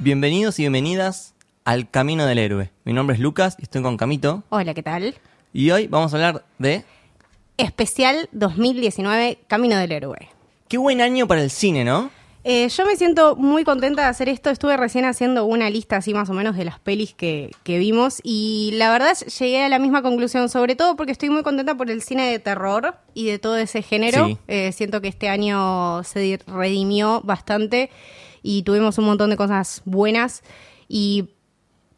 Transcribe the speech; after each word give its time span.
Bienvenidos 0.00 0.58
y 0.58 0.62
bienvenidas 0.62 1.34
al 1.64 1.90
Camino 1.90 2.24
del 2.26 2.38
Héroe. 2.38 2.70
Mi 2.84 2.92
nombre 2.92 3.14
es 3.14 3.20
Lucas 3.20 3.56
y 3.58 3.62
estoy 3.64 3.82
con 3.82 3.96
Camito. 3.96 4.42
Hola, 4.48 4.74
¿qué 4.74 4.82
tal? 4.82 5.14
Y 5.52 5.70
hoy 5.70 5.86
vamos 5.88 6.12
a 6.12 6.16
hablar 6.16 6.44
de... 6.58 6.84
Especial 7.58 8.28
2019, 8.32 9.38
Camino 9.46 9.76
del 9.76 9.92
Héroe. 9.92 10.28
Qué 10.68 10.78
buen 10.78 11.02
año 11.02 11.26
para 11.26 11.42
el 11.42 11.50
cine, 11.50 11.84
¿no? 11.84 12.10
Eh, 12.42 12.70
yo 12.70 12.86
me 12.86 12.96
siento 12.96 13.36
muy 13.36 13.64
contenta 13.64 14.00
de 14.02 14.08
hacer 14.08 14.30
esto. 14.30 14.48
Estuve 14.48 14.74
recién 14.78 15.04
haciendo 15.04 15.44
una 15.44 15.68
lista 15.68 15.96
así 15.98 16.14
más 16.14 16.30
o 16.30 16.32
menos 16.32 16.56
de 16.56 16.64
las 16.64 16.78
pelis 16.78 17.12
que, 17.12 17.50
que 17.64 17.78
vimos 17.78 18.20
y 18.22 18.70
la 18.76 18.90
verdad 18.90 19.14
llegué 19.38 19.62
a 19.62 19.68
la 19.68 19.78
misma 19.78 20.00
conclusión, 20.00 20.48
sobre 20.48 20.74
todo 20.74 20.96
porque 20.96 21.12
estoy 21.12 21.28
muy 21.28 21.42
contenta 21.42 21.74
por 21.74 21.90
el 21.90 22.00
cine 22.00 22.30
de 22.30 22.38
terror 22.38 22.94
y 23.12 23.26
de 23.26 23.38
todo 23.38 23.58
ese 23.58 23.82
género. 23.82 24.28
Sí. 24.28 24.38
Eh, 24.48 24.72
siento 24.72 25.02
que 25.02 25.08
este 25.08 25.28
año 25.28 26.02
se 26.04 26.20
di- 26.20 26.36
redimió 26.46 27.20
bastante 27.22 27.90
y 28.42 28.62
tuvimos 28.62 28.98
un 28.98 29.04
montón 29.06 29.30
de 29.30 29.36
cosas 29.36 29.82
buenas 29.84 30.42
y 30.88 31.30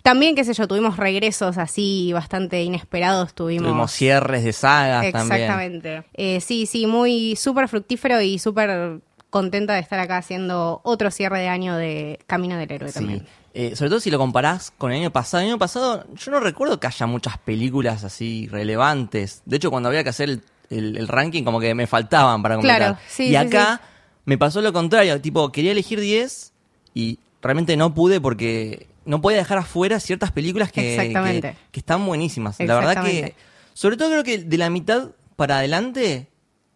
también, 0.03 0.35
qué 0.35 0.43
sé 0.45 0.53
yo, 0.55 0.67
tuvimos 0.67 0.97
regresos 0.97 1.59
así 1.59 2.13
bastante 2.13 2.63
inesperados. 2.65 3.35
Tuvimos, 3.35 3.69
Tuvimos 3.69 3.93
cierres 3.93 4.43
de 4.43 4.53
sagas 4.53 5.13
también. 5.13 5.41
Exactamente. 5.43 6.05
Eh, 6.15 6.41
sí, 6.41 6.67
sí, 6.67 6.87
muy 6.87 7.37
súper 7.37 7.69
fructífero 7.69 8.21
y 8.21 8.41
súper 8.41 9.01
contenta 9.31 9.75
de 9.75 9.81
estar 9.81 10.01
acá 10.01 10.17
haciendo 10.19 10.81
otro 10.83 11.11
cierre 11.13 11.39
de 11.39 11.49
año 11.49 11.77
de 11.77 12.19
Camino 12.27 12.57
del 12.57 12.71
Héroe 12.73 12.89
Sí. 12.89 12.95
también. 12.95 13.27
Eh, 13.55 13.77
sobre 13.77 13.91
todo 13.91 14.01
si 14.01 14.11
lo 14.11 14.19
comparás 14.19 14.73
con 14.77 14.91
el 14.91 14.99
año 15.01 15.13
pasado. 15.13 15.43
El 15.45 15.51
año 15.51 15.59
pasado 15.59 16.05
yo 16.17 16.31
no 16.33 16.41
recuerdo 16.41 16.81
que 16.81 16.89
haya 16.89 17.07
muchas 17.07 17.39
películas 17.39 18.03
así 18.03 18.49
relevantes. 18.51 19.43
De 19.45 19.57
hecho, 19.59 19.71
cuando 19.71 19.89
había 19.89 20.03
que 20.03 20.09
hacer 20.11 20.29
el, 20.31 20.43
el- 20.71 20.97
el 20.97 21.07
ranking, 21.07 21.45
como 21.45 21.61
que 21.61 21.75
me 21.77 21.87
faltaban 21.87 22.43
para 22.43 22.57
completar. 22.57 22.79
Claro, 22.79 22.99
sí, 23.09 23.25
y 23.25 23.29
sí, 23.29 23.37
acá 23.37 23.81
me 24.25 24.39
pasó 24.39 24.61
lo 24.61 24.73
contrario. 24.73 25.21
Tipo, 25.21 25.51
quería 25.53 25.73
elegir 25.73 26.01
10 26.01 26.53
y 26.95 27.19
realmente 27.43 27.77
no 27.77 27.95
pude 27.95 28.21
porque 28.21 28.87
no 29.05 29.21
podía 29.21 29.39
dejar 29.39 29.59
afuera 29.59 29.99
ciertas 30.01 30.31
películas 30.33 30.71
que, 30.73 30.95
Exactamente. 30.95 31.51
que, 31.53 31.57
que 31.73 31.81
están 31.81 32.07
buenísimas. 32.07 32.59
La 32.61 32.75
verdad 32.77 33.05
que, 33.05 33.35
sobre 33.75 33.97
todo 33.97 34.11
creo 34.11 34.25
que 34.25 34.39
de 34.39 34.59
la 34.59 34.71
mitad 34.71 35.09
para 35.37 35.59
adelante, 35.59 36.29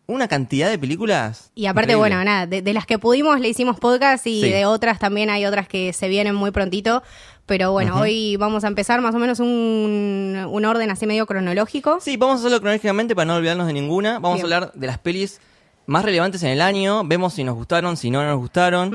una 0.09 0.27
cantidad 0.29 0.69
de 0.69 0.79
películas. 0.79 1.51
Y 1.55 1.67
aparte, 1.67 1.93
increíble. 1.93 1.99
bueno, 2.17 2.25
nada, 2.25 2.47
de, 2.47 2.63
de 2.63 2.73
las 2.73 2.87
que 2.87 2.99
pudimos 2.99 3.39
le 3.41 3.49
hicimos 3.49 3.79
podcast 3.79 4.27
y 4.27 4.41
Sí. 4.41 4.51
de 4.51 4.65
otras 4.67 4.99
también 4.99 5.31
hay 5.31 5.47
otras 5.47 5.69
que 5.69 5.93
se 5.93 6.09
vienen 6.09 6.35
muy 6.35 6.51
prontito. 6.51 7.03
Pero 7.47 7.71
bueno, 7.71 8.01
hoy 8.01 8.35
vamos 8.37 8.65
a 8.65 8.67
empezar 8.67 9.01
más 9.03 9.15
o 9.15 9.19
menos 9.21 9.39
un, 9.39 10.47
un 10.51 10.65
orden 10.65 10.91
así 10.91 11.07
medio 11.07 11.27
cronológico. 11.27 11.99
Sí, 12.01 12.17
vamos 12.17 12.37
a 12.37 12.39
hacerlo 12.41 12.59
cronológicamente 12.59 13.15
para 13.15 13.27
no 13.27 13.37
olvidarnos 13.37 13.69
de 13.69 13.73
ninguna. 13.73 14.19
Vamos 14.19 14.43
Bien. 14.43 14.53
a 14.53 14.57
hablar 14.57 14.73
de 14.75 14.87
las 14.89 14.99
pelis 14.99 15.41
más 15.87 16.05
relevantes 16.05 16.43
en 16.43 16.51
el 16.51 16.61
año. 16.61 17.03
Vemos 17.05 17.35
si 17.35 17.45
nos 17.45 17.55
gustaron, 17.55 17.97
si 17.97 18.11
no 18.11 18.25
nos 18.25 18.39
gustaron. 18.39 18.91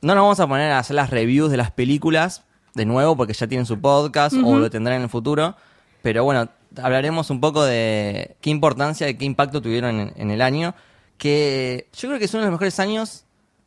No 0.00 0.14
nos 0.14 0.22
vamos 0.22 0.40
a 0.40 0.46
poner 0.46 0.70
a 0.72 0.78
hacer 0.78 0.96
las 0.96 1.10
reviews 1.10 1.50
de 1.50 1.56
las 1.56 1.70
películas 1.70 2.42
de 2.74 2.84
nuevo 2.84 3.16
porque 3.16 3.32
ya 3.32 3.46
tienen 3.46 3.66
su 3.66 3.80
podcast 3.80 4.34
o 4.42 4.58
lo 4.58 4.70
tendrán 4.70 4.96
en 4.96 5.02
el 5.02 5.08
futuro. 5.08 5.54
Pero 6.02 6.24
bueno, 6.24 6.48
hablaremos 6.82 7.30
un 7.30 7.40
poco 7.40 7.64
de 7.64 8.36
qué 8.40 8.50
importancia 8.50 9.08
y 9.08 9.14
qué 9.14 9.24
impacto 9.24 9.62
tuvieron 9.62 9.98
en, 10.00 10.12
en 10.16 10.30
el 10.30 10.42
año. 10.42 10.74
Que 11.16 11.88
yo 11.96 12.08
creo 12.08 12.18
que 12.18 12.24
es 12.26 12.34
uno 12.34 12.42
de 12.42 12.46
los 12.48 12.52
mejores 12.52 12.78
años 12.80 13.24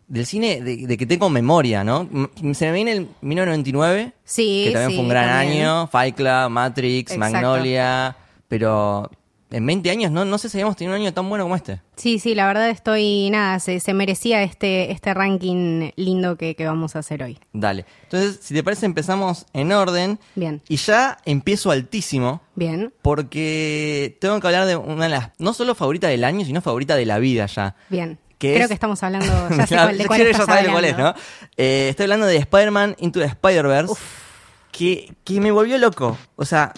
del 0.07 0.25
cine 0.25 0.61
de, 0.61 0.85
de 0.87 0.97
que 0.97 1.05
tengo 1.05 1.29
memoria, 1.29 1.83
¿no? 1.83 2.07
Se 2.53 2.65
me 2.67 2.71
viene 2.73 2.91
el 2.93 3.07
1999 3.21 4.13
Sí, 4.23 4.65
que 4.67 4.71
también 4.71 4.89
sí, 4.91 4.95
fue 4.97 5.03
un 5.03 5.09
gran 5.09 5.27
también. 5.29 5.65
año, 5.65 5.87
Fight 5.87 6.15
Club, 6.15 6.49
Matrix, 6.49 7.11
Exacto. 7.11 7.33
Magnolia, 7.33 8.15
pero 8.47 9.09
en 9.49 9.65
20 9.65 9.89
años 9.91 10.11
no, 10.11 10.25
no 10.25 10.37
sé 10.37 10.49
si 10.49 10.57
habíamos 10.57 10.75
tenido 10.75 10.95
un 10.95 11.01
año 11.01 11.13
tan 11.13 11.27
bueno 11.29 11.45
como 11.45 11.55
este. 11.55 11.81
Sí, 11.95 12.19
sí, 12.19 12.35
la 12.35 12.47
verdad 12.47 12.69
estoy, 12.69 13.29
nada, 13.29 13.59
se, 13.59 13.79
se 13.79 13.93
merecía 13.93 14.43
este, 14.43 14.91
este 14.91 15.13
ranking 15.13 15.91
lindo 15.95 16.35
que, 16.37 16.55
que 16.55 16.65
vamos 16.65 16.95
a 16.95 16.99
hacer 16.99 17.23
hoy. 17.23 17.39
Dale. 17.53 17.85
Entonces, 18.03 18.39
si 18.41 18.53
te 18.53 18.63
parece, 18.63 18.85
empezamos 18.85 19.45
en 19.53 19.71
orden 19.71 20.19
Bien, 20.35 20.61
y 20.67 20.75
ya 20.77 21.17
empiezo 21.25 21.71
altísimo 21.71 22.41
bien, 22.55 22.93
porque 23.01 24.17
tengo 24.19 24.39
que 24.39 24.47
hablar 24.47 24.65
de 24.65 24.75
una 24.75 25.03
de 25.03 25.09
las, 25.09 25.31
no 25.39 25.53
solo 25.53 25.75
favorita 25.75 26.07
del 26.07 26.23
año, 26.23 26.45
sino 26.45 26.61
favorita 26.61 26.95
de 26.95 27.05
la 27.05 27.19
vida 27.19 27.45
ya. 27.47 27.75
bien. 27.89 28.19
¿Qué 28.37 28.51
Creo 28.53 28.63
es? 28.65 28.67
que 28.67 28.75
estamos 28.75 29.01
hablando, 29.01 29.33
ya 29.49 29.65
sé 29.67 29.75
cuál, 29.75 29.97
de 29.97 30.05
cuál 30.05 30.21
estás 30.21 30.45
ya 30.45 30.53
saber 30.53 30.71
cuál 30.71 30.85
es. 30.85 30.95
¿no? 30.95 31.15
Eh, 31.57 31.87
estoy 31.89 32.03
hablando 32.03 32.27
de 32.27 32.37
Spider-Man 32.37 32.95
Into 32.99 33.19
the 33.19 33.25
Spider-Verse, 33.25 33.95
que, 34.71 35.11
que 35.23 35.41
me 35.41 35.49
volvió 35.51 35.75
loco. 35.79 36.15
O 36.35 36.45
sea, 36.45 36.71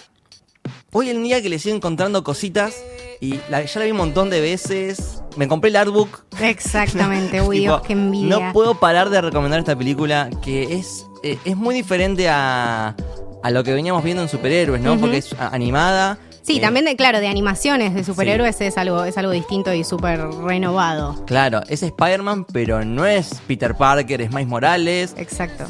hoy 0.92 1.10
en 1.10 1.22
día 1.22 1.40
que 1.42 1.48
le 1.48 1.58
sigo 1.58 1.76
encontrando 1.76 2.24
cositas 2.24 2.74
y 3.20 3.38
la- 3.48 3.64
ya 3.64 3.78
la 3.80 3.84
vi 3.86 3.90
un 3.92 3.96
montón 3.98 4.30
de 4.30 4.40
veces. 4.40 5.22
Me 5.36 5.46
compré 5.48 5.70
el 5.70 5.76
artbook. 5.76 6.24
Exactamente, 6.40 7.40
uy, 7.46 7.60
Tipo, 7.60 7.82
qué 7.82 7.92
envidia. 7.92 8.38
No 8.46 8.52
puedo 8.52 8.74
parar 8.78 9.10
de 9.10 9.20
recomendar 9.20 9.60
esta 9.60 9.76
película 9.76 10.30
que 10.42 10.74
es, 10.74 11.06
eh, 11.22 11.38
es 11.44 11.56
muy 11.56 11.74
diferente 11.74 12.28
a, 12.28 12.96
a 13.42 13.50
lo 13.50 13.62
que 13.64 13.72
veníamos 13.72 14.02
viendo 14.02 14.22
en 14.22 14.28
superhéroes, 14.28 14.80
¿no? 14.82 14.98
Porque 14.98 15.18
es 15.18 15.34
animada. 15.38 16.18
Sí, 16.42 16.56
eh, 16.56 16.60
también, 16.60 16.86
de, 16.86 16.96
claro, 16.96 17.20
de 17.20 17.28
animaciones 17.28 17.94
de 17.94 18.02
superhéroes 18.02 18.60
es 18.62 18.76
algo 18.78 19.04
es 19.04 19.16
algo 19.18 19.30
distinto 19.30 19.72
y 19.74 19.84
súper 19.84 20.20
renovado. 20.20 21.24
Claro, 21.26 21.60
es 21.68 21.82
Spider-Man, 21.82 22.46
pero 22.52 22.84
no 22.84 23.04
es 23.06 23.40
Peter 23.46 23.74
Parker, 23.76 24.22
es 24.22 24.30
Miles 24.30 24.48
Morales. 24.48 25.14
Exacto. 25.18 25.66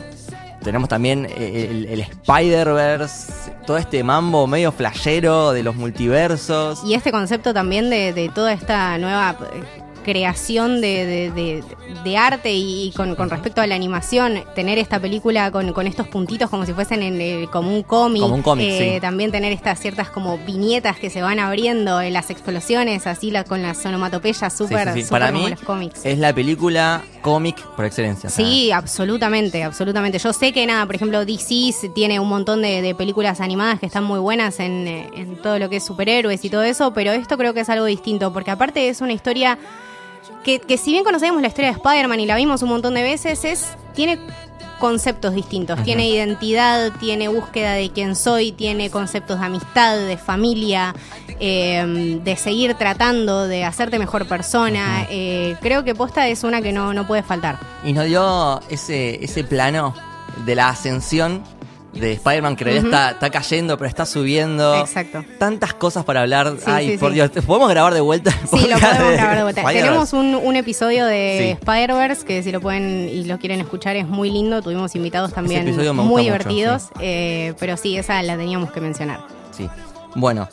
Tenemos 0.63 0.89
también 0.89 1.27
eh, 1.27 1.69
el, 1.71 1.87
el 1.87 2.01
Spider-Verse, 2.01 3.33
todo 3.67 3.79
este 3.79 4.03
mambo 4.05 4.47
medio 4.47 4.73
flashero 4.73 5.53
de 5.53 5.63
los 5.63 5.75
multiversos. 5.77 6.81
Y 6.85 6.95
este 6.95 7.11
concepto 7.13 7.55
también 7.55 7.91
de, 7.91 8.13
de 8.13 8.29
toda 8.29 8.53
esta 8.53 8.99
nueva 8.99 9.37
eh, 9.55 9.63
creación 10.05 10.81
de, 10.81 11.07
de- 11.07 11.31
de- 11.31 11.65
de 12.05 12.17
arte 12.17 12.53
y 12.55 12.93
con, 12.97 13.15
con 13.17 13.29
respecto 13.29 13.61
a 13.61 13.67
la 13.67 13.75
animación, 13.75 14.43
tener 14.55 14.79
esta 14.79 14.99
película 15.01 15.51
con, 15.51 15.73
con 15.73 15.87
estos 15.87 16.09
puntitos 16.09 16.49
como 16.49 16.65
si 16.65 16.73
fuesen 16.73 17.03
en 17.03 17.21
el- 17.21 17.51
como 17.51 17.75
un 17.75 17.83
cómic. 17.83 18.23
Como 18.23 18.35
un 18.37 18.43
cómic, 18.43 18.67
eh, 18.71 18.93
sí. 18.95 19.01
También 19.01 19.31
tener 19.31 19.53
estas 19.53 19.79
ciertas 19.79 20.09
como 20.09 20.39
viñetas 20.39 20.99
que 20.99 21.11
se 21.11 21.21
van 21.21 21.39
abriendo 21.39 22.01
en 22.01 22.13
las 22.15 22.31
explosiones, 22.31 23.07
así 23.07 23.31
la, 23.31 23.45
con 23.45 23.61
las 23.63 23.85
onomatopeyas 23.85 24.57
súper 24.57 24.89
sí, 24.89 25.01
sí. 25.01 25.03
súper 25.03 25.21
Para 25.21 25.33
como 25.33 25.45
mí 25.45 25.51
los 25.51 25.61
cómics. 25.61 26.01
es 26.07 26.19
la 26.19 26.33
película 26.33 27.03
cómic 27.21 27.65
por 27.77 27.85
excelencia. 27.85 28.31
Sí, 28.31 28.71
absolutamente, 28.73 29.63
absolutamente. 29.63 30.19
Yo 30.19 30.33
sé 30.33 30.53
que 30.53 30.67
nada, 30.67 30.87
por 30.87 30.95
ejemplo, 30.95 31.25
DC 31.25 31.91
tiene 31.95 32.21
un 32.21 32.29
montón 32.29 32.63
de, 32.63 32.83
de 32.83 32.95
películas 32.95 33.41
animadas 33.41 33.81
que 33.81 33.87
están 33.87 34.05
muy 34.05 34.19
buenas 34.19 34.61
en, 34.61 34.89
eh, 34.89 35.11
en 35.15 35.37
todo 35.37 35.59
lo 35.59 35.69
que 35.69 35.77
es 35.77 35.85
superhéroes 35.85 36.45
y 36.45 36.51
todo 36.51 36.63
eso, 36.63 36.93
pero 36.93 37.13
esto 37.13 37.37
creo 37.39 37.55
que 37.55 37.61
es 37.61 37.69
algo 37.69 37.87
distinto, 37.87 38.33
porque 38.33 38.51
aparte 38.51 38.89
es 38.89 39.01
una 39.01 39.13
historia 39.13 39.59
que, 40.45 40.59
que 40.59 40.79
si 40.79 40.93
bien 40.93 41.05
conocemos 41.05 41.41
la 41.43 41.49
historia 41.49 41.71
de 41.71 41.77
Spider-Man 41.77 42.21
y 42.21 42.27
la 42.27 42.37
vimos 42.37 42.63
un 42.63 42.71
montón 42.71 42.95
de 42.95 43.03
veces, 43.03 43.45
es 43.45 43.77
tiene 43.95 44.19
conceptos 44.81 45.35
distintos, 45.35 45.81
tiene 45.85 46.09
identidad, 46.09 46.91
tiene 46.99 47.29
búsqueda 47.29 47.75
de 47.75 47.91
quién 47.91 48.17
soy, 48.17 48.51
tiene 48.51 48.91
conceptos 48.91 49.39
de 49.39 49.47
amistad, 49.47 49.97
de 49.97 50.17
familia, 50.17 50.93
eh, 51.39 52.19
de 52.25 52.37
seguir 52.37 52.75
tratando, 52.75 53.47
de 53.47 53.65
hacerte 53.65 54.01
mejor 54.01 54.27
persona. 54.27 55.07
Eh, 55.09 55.55
creo 55.61 55.85
que 55.85 55.95
posta 55.95 56.27
es 56.27 56.43
una 56.43 56.61
que 56.61 56.73
no, 56.73 56.93
no 56.93 57.07
puede 57.07 57.23
faltar. 57.23 57.61
Y 57.85 57.93
nos 57.93 58.07
dio 58.07 58.61
ese, 58.69 59.25
ese 59.25 59.45
plano 59.45 59.95
de 60.45 60.55
la 60.57 60.71
ascensión 60.71 61.43
de 61.93 62.13
Spider-Man 62.13 62.57
que 62.57 62.65
en 62.65 62.67
realidad 62.67 62.85
Ujú. 62.87 62.95
está, 62.95 63.11
está 63.11 63.31
cayendo, 63.31 63.77
pero 63.77 63.89
está 63.89 64.07
subiendo. 64.07 64.77
Exacto. 64.79 65.25
Tantas 65.39 65.75
cosas 65.75 66.05
para 66.05 66.21
hablar. 66.23 66.55
Sí, 66.59 66.65
Ay, 66.67 66.91
sí, 66.93 66.99
por 66.99 67.11
sí. 67.11 67.15
Dios, 67.17 67.31
¿podemos 67.47 67.69
grabar 67.69 67.95
de 67.95 68.01
vuelta? 68.01 68.31
el 68.31 68.49
Sí, 68.61 68.69
lo 68.69 68.79
podemos 68.79 69.13
grabar 69.13 69.37
de 69.37 69.43
vuelta. 69.43 69.65
Tenemos 69.65 70.13
un, 70.13 70.35
un 70.37 70.57
episodio 70.57 71.07
de. 71.07 71.53
Spider-Verse 71.53 72.25
que 72.25 72.43
si 72.43 72.53
lo 72.53 72.61
pueden 72.61 73.09
y 73.09 73.25
lo 73.25 73.39
quieren 73.39 73.61
escuchar 73.61 73.97
es 73.97 74.07
muy 74.07 74.31
lindo. 74.31 74.63
Tuvimos 74.63 74.95
invitados 74.95 75.33
también 75.33 75.65
muy 75.75 75.95
mucho, 76.05 76.23
divertidos. 76.23 76.85
eh, 77.01 77.55
pero 77.59 77.77
sí, 77.77 77.97
esa 77.97 78.23
la 78.23 78.37
teníamos 78.37 78.71
que 78.73 78.81
mencionar. 78.81 79.21
Sí. 79.57 79.69
Bueno. 80.15 80.49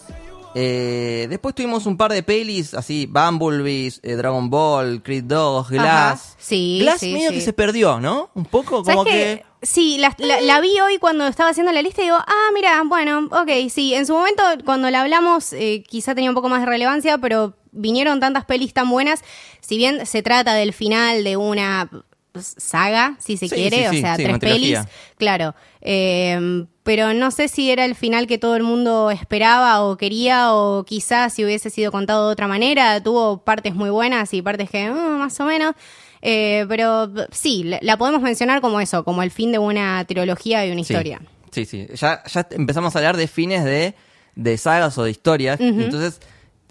eh, 0.56 1.28
después 1.30 1.54
tuvimos 1.54 1.86
un 1.86 1.98
par 1.98 2.12
de 2.12 2.24
pelis, 2.24 2.74
así, 2.74 3.06
Bumblebee, 3.06 3.92
eh, 4.02 4.14
Dragon 4.16 4.50
Ball, 4.50 5.02
Creed 5.04 5.26
2, 5.26 5.70
Glass. 5.70 5.86
Ajá. 5.86 6.36
Sí, 6.40 6.80
Glass 6.82 7.00
sí, 7.00 7.14
medio 7.14 7.30
sí. 7.30 7.36
que 7.36 7.42
se 7.42 7.54
perdió, 7.54 8.00
¿no? 8.00 8.30
Un 8.34 8.46
poco 8.46 8.84
como 8.84 9.04
¿Sabes 9.04 9.14
que... 9.14 9.46
Sí, 9.62 9.98
la, 9.98 10.14
la- 10.20 10.40
la 10.42 10.62
vi 10.62 10.80
hoy 10.80 11.00
cuando 11.00 11.26
estaba 11.28 11.50
haciendo 11.50 11.72
la 11.72 11.82
lista 11.82 12.02
y 12.02 12.06
digo, 12.06 12.18
ah, 12.18 12.50
mira, 12.54 12.84
bueno, 12.86 13.28
ok, 13.32 13.50
sí. 13.70 13.94
En 13.96 14.06
su 14.06 14.14
momento, 14.14 14.44
cuando 14.66 14.90
la 14.92 15.02
hablamos, 15.02 15.52
eh, 15.54 15.84
quizá 15.88 16.14
tenía 16.14 16.30
un 16.30 16.36
poco 16.36 16.48
más 16.50 16.60
de 16.60 16.68
relevancia, 16.68 17.18
pero 17.18 17.56
vinieron 17.72 18.20
tantas 18.20 18.46
pelis 18.46 18.74
tan 18.74 18.90
buenas. 18.90 19.24
Si 19.62 19.78
bien 19.78 20.06
se 20.06 20.22
trata 20.22 20.54
del 20.54 20.74
final 20.74 21.24
de 21.24 21.38
una 21.38 21.90
saga, 22.40 23.16
si 23.20 23.36
se 23.36 23.48
Sí, 23.50 23.56
quiere, 23.56 23.82
sí, 23.82 23.88
o 23.88 23.92
sí, 23.94 24.02
sea, 24.02 24.16
tres 24.16 24.38
pelis, 24.38 24.80
claro. 25.18 25.56
Eh, 25.82 26.66
pero 26.84 27.14
no 27.14 27.32
sé 27.32 27.48
si 27.48 27.72
era 27.72 27.84
el 27.84 27.96
final 27.96 28.28
que 28.28 28.38
todo 28.38 28.56
el 28.56 28.64
mundo 28.64 29.10
esperaba 29.10 29.84
o 29.84 29.98
quería, 29.98 30.54
o 30.54 30.84
quizás 30.86 31.34
si 31.34 31.44
hubiese 31.44 31.70
sido 31.72 31.92
contado 31.92 32.28
de 32.28 32.34
otra 32.34 32.48
manera. 32.48 33.02
Tuvo 33.02 33.40
partes 33.44 33.74
muy 33.74 33.90
buenas 33.90 34.34
y 34.34 34.42
partes 34.44 34.70
que, 34.70 34.90
mm, 34.90 35.18
más 35.18 35.40
o 35.40 35.46
menos. 35.46 35.74
Eh, 36.22 36.66
pero 36.68 37.12
sí, 37.32 37.64
la, 37.82 37.98
podemos 37.98 38.22
mencionar 38.22 38.62
como 38.62 38.80
eso, 38.80 39.04
como 39.04 39.24
el 39.24 39.32
fin 39.32 39.52
de 39.52 39.60
una 39.60 40.04
trilogía 40.06 40.66
y 40.66 40.72
una 40.72 40.84
Sí. 40.84 40.94
historia. 40.94 41.22
Sí, 41.52 41.66
sí. 41.66 41.88
Ya, 41.96 42.24
ya 42.26 42.48
empezamos 42.52 42.96
a 42.96 43.00
hablar 43.00 43.18
de 43.18 43.28
fines 43.28 43.64
de, 43.64 43.96
de 44.36 44.58
sagas 44.58 44.98
o 44.98 45.04
de 45.04 45.12
historias. 45.12 45.60
Entonces 45.60 46.20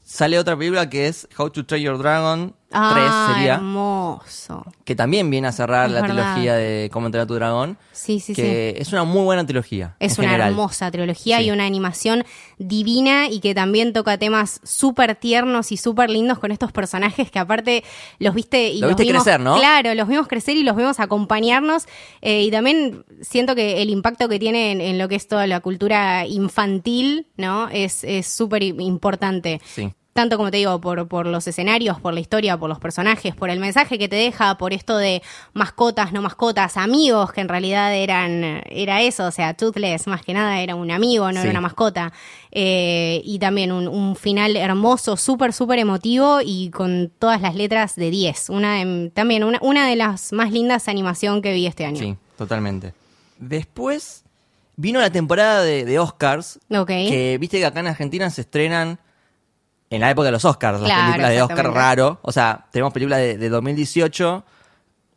sale 0.05 0.39
otra 0.39 0.57
película 0.57 0.89
que 0.89 1.09
es 1.09 1.29
How 1.37 1.51
to 1.51 1.65
Train 1.67 1.83
Your 1.85 1.99
Dragon 1.99 2.55
Ah, 2.79 3.33
sería, 3.35 3.55
hermoso. 3.55 4.65
que 4.85 4.95
también 4.95 5.31
viene 5.31 5.49
a 5.49 5.53
cerrar 5.53 5.87
Es 5.87 5.93
la 5.93 6.03
verdad. 6.03 6.15
trilogía 6.35 6.55
de 6.55 6.91
Cómo 6.93 7.07
entrenar 7.07 7.25
a 7.25 7.29
tu 7.29 7.35
dragón. 7.35 7.79
Sí, 7.93 8.21
sí, 8.21 8.35
sí. 8.35 8.43
es 8.45 8.93
una 8.93 9.05
muy 9.05 9.23
buena 9.25 9.45
trilogía. 9.47 9.97
Es 9.99 10.19
en 10.19 10.25
una 10.25 10.31
general. 10.33 10.51
hermosa 10.53 10.91
trilogía 10.91 11.39
Sí. 11.39 11.45
y 11.47 11.51
una 11.51 11.65
animación 11.67 12.25
divina 12.59 13.29
y 13.29 13.41
que 13.41 13.55
también 13.55 13.93
toca 13.93 14.19
temas 14.19 14.61
súper 14.65 15.15
tiernos 15.17 15.73
y 15.73 15.77
súper 15.77 16.11
lindos 16.11 16.39
con 16.39 16.53
estos 16.53 16.73
personajes 16.73 17.31
que 17.31 17.39
aparte 17.39 17.85
los 18.19 18.35
viste 18.35 18.71
y 18.71 18.81
Lo 18.81 18.89
los 18.89 18.97
viste 18.97 19.05
vimos, 19.11 19.25
crecer, 19.25 19.41
¿no? 19.41 19.57
Claro, 19.57 19.95
los 19.95 20.09
vimos 20.09 20.27
crecer 20.29 20.57
y 20.57 20.63
los 20.63 20.77
vemos 20.77 21.01
acompañarnos 21.01 21.87
eh, 22.23 22.43
y 22.43 22.51
también 22.51 23.05
siento 23.23 23.55
que 23.55 23.83
el 23.83 23.91
impacto 23.91 24.29
que 24.29 24.39
tiene 24.39 24.73
en, 24.73 24.81
en 24.81 24.99
lo 24.99 25.09
que 25.09 25.17
es 25.17 25.29
toda 25.29 25.47
la 25.47 25.61
cultura 25.61 26.27
infantil, 26.27 27.27
¿no? 27.37 27.69
Es 27.69 28.05
es 28.05 28.27
súper 28.27 28.63
importante. 28.63 29.61
Sí. 29.65 29.93
Tanto 30.17 30.37
como 30.37 30.51
te 30.51 30.57
digo, 30.57 30.81
por, 30.81 31.07
por 31.07 31.27
los 31.27 31.47
escenarios, 31.47 32.01
por 32.01 32.13
la 32.15 32.19
historia, 32.21 32.57
por 32.59 32.69
los 32.69 32.81
personajes, 32.81 33.35
por 33.37 33.51
el 33.51 33.61
mensaje 33.61 33.99
que 33.99 34.09
te 34.09 34.17
deja, 34.17 34.59
por 34.59 34.73
esto 34.73 34.97
de 34.99 35.23
mascotas, 35.53 36.13
no 36.13 36.23
mascotas, 36.23 36.77
amigos, 36.77 37.33
que 37.33 37.41
en 37.43 37.49
realidad 37.49 37.95
eran, 37.95 38.63
era 38.69 39.03
eso, 39.03 39.27
o 39.27 39.31
sea, 39.31 39.55
Toothless 39.55 40.09
más 40.09 40.23
que 40.23 40.33
nada 40.35 40.61
era 40.61 40.75
un 40.75 40.91
amigo, 40.91 41.31
no 41.31 41.41
Sí. 41.41 41.47
era 41.47 41.51
una 41.51 41.61
mascota. 41.61 42.13
Eh, 42.51 43.21
y 43.25 43.39
también 43.39 43.71
un, 43.71 43.87
un 43.87 44.17
final 44.17 44.57
hermoso, 44.57 45.17
súper, 45.17 45.53
súper 45.53 45.79
emotivo 45.79 46.41
y 46.45 46.71
con 46.71 47.13
todas 47.19 47.41
las 47.43 47.55
letras 47.55 47.95
de 47.97 48.11
10. 48.11 48.49
Una 48.49 48.77
de- 48.83 49.11
también 49.15 49.45
una, 49.45 49.59
una 49.61 49.87
de 49.87 49.95
las 49.97 50.33
más 50.33 50.51
lindas 50.51 50.89
animación 50.89 51.43
que 51.43 51.53
vi 51.53 51.67
este 51.67 51.85
año. 51.85 51.99
Sí, 51.99 52.17
totalmente. 52.39 52.95
Después 53.39 54.25
vino 54.77 55.01
la 55.01 55.11
temporada 55.11 55.63
de, 55.63 55.85
de 55.85 55.99
Oscars, 55.99 56.59
Ok. 56.71 56.89
que 56.89 57.37
viste 57.41 57.59
que 57.59 57.67
acá 57.67 57.81
en 57.81 57.89
Argentina 57.89 58.31
se 58.31 58.41
estrenan 58.43 58.99
en 59.91 60.01
la 60.01 60.11
época 60.11 60.27
de 60.27 60.33
los 60.33 60.45
Oscars, 60.45 60.81
las 60.81 60.89
Claro, 60.89 61.05
películas 61.13 61.31
de 61.31 61.43
Oscar 61.43 61.73
raro. 61.73 62.19
O 62.23 62.33
sea, 62.33 62.67
tenemos 62.73 62.93
películas 62.93 63.19
de, 63.21 63.39
de 63.39 63.49
2018, 63.49 64.45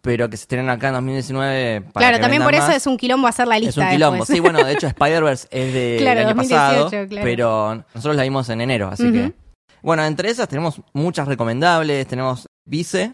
pero 0.02 0.30
que 0.30 0.38
se 0.38 0.44
estrenan 0.44 0.70
acá 0.70 0.88
en 0.90 0.94
2019. 0.94 1.82
Para 1.82 1.92
Claro, 1.94 2.18
que 2.18 2.22
también 2.22 2.44
por 2.44 2.54
eso 2.54 2.68
más. 2.68 2.76
es 2.76 2.88
un 2.88 2.98
quilombo 2.98 3.28
hacer 3.28 3.48
la 3.48 3.58
Es 3.58 3.64
lista 3.64 3.82
un 3.82 3.90
quilombo. 3.90 4.18
después. 4.18 4.36
Sí, 4.36 4.40
bueno, 4.40 4.64
de 4.64 4.72
hecho 4.74 4.88
Spider-Verse 4.88 5.48
es 5.52 5.74
de, 5.74 5.98
Claro, 6.00 6.20
del 6.20 6.28
año 6.30 6.36
2018, 6.36 6.84
pasado, 6.86 7.08
claro. 7.10 7.26
pero 7.26 7.76
nosotros 7.94 8.16
la 8.16 8.24
vimos 8.24 8.50
en 8.50 8.62
enero, 8.62 8.90
así 8.92 9.12
que... 9.12 9.34
Bueno, 9.82 10.04
entre 10.04 10.30
esas 10.30 10.48
tenemos 10.50 10.82
muchas 10.94 11.28
recomendables, 11.28 12.06
tenemos 12.08 12.46
Vice, 12.66 13.14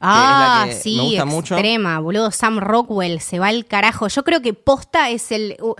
Ah, 0.00 0.64
que 0.66 0.70
es 0.70 0.76
la 0.76 0.78
que 0.78 0.82
sí, 0.82 0.96
me 0.96 1.02
gusta 1.04 1.24
mucho. 1.24 1.56
boludo. 2.02 2.30
Sam 2.30 2.58
Rockwell 2.58 3.20
se 3.20 3.38
va 3.38 3.48
al 3.48 3.64
carajo. 3.66 4.08
Yo 4.08 4.24
creo 4.24 4.42
que 4.42 4.52
posta 4.54 5.08
es 5.10 5.30
el. 5.32 5.56
uh, 5.60 5.74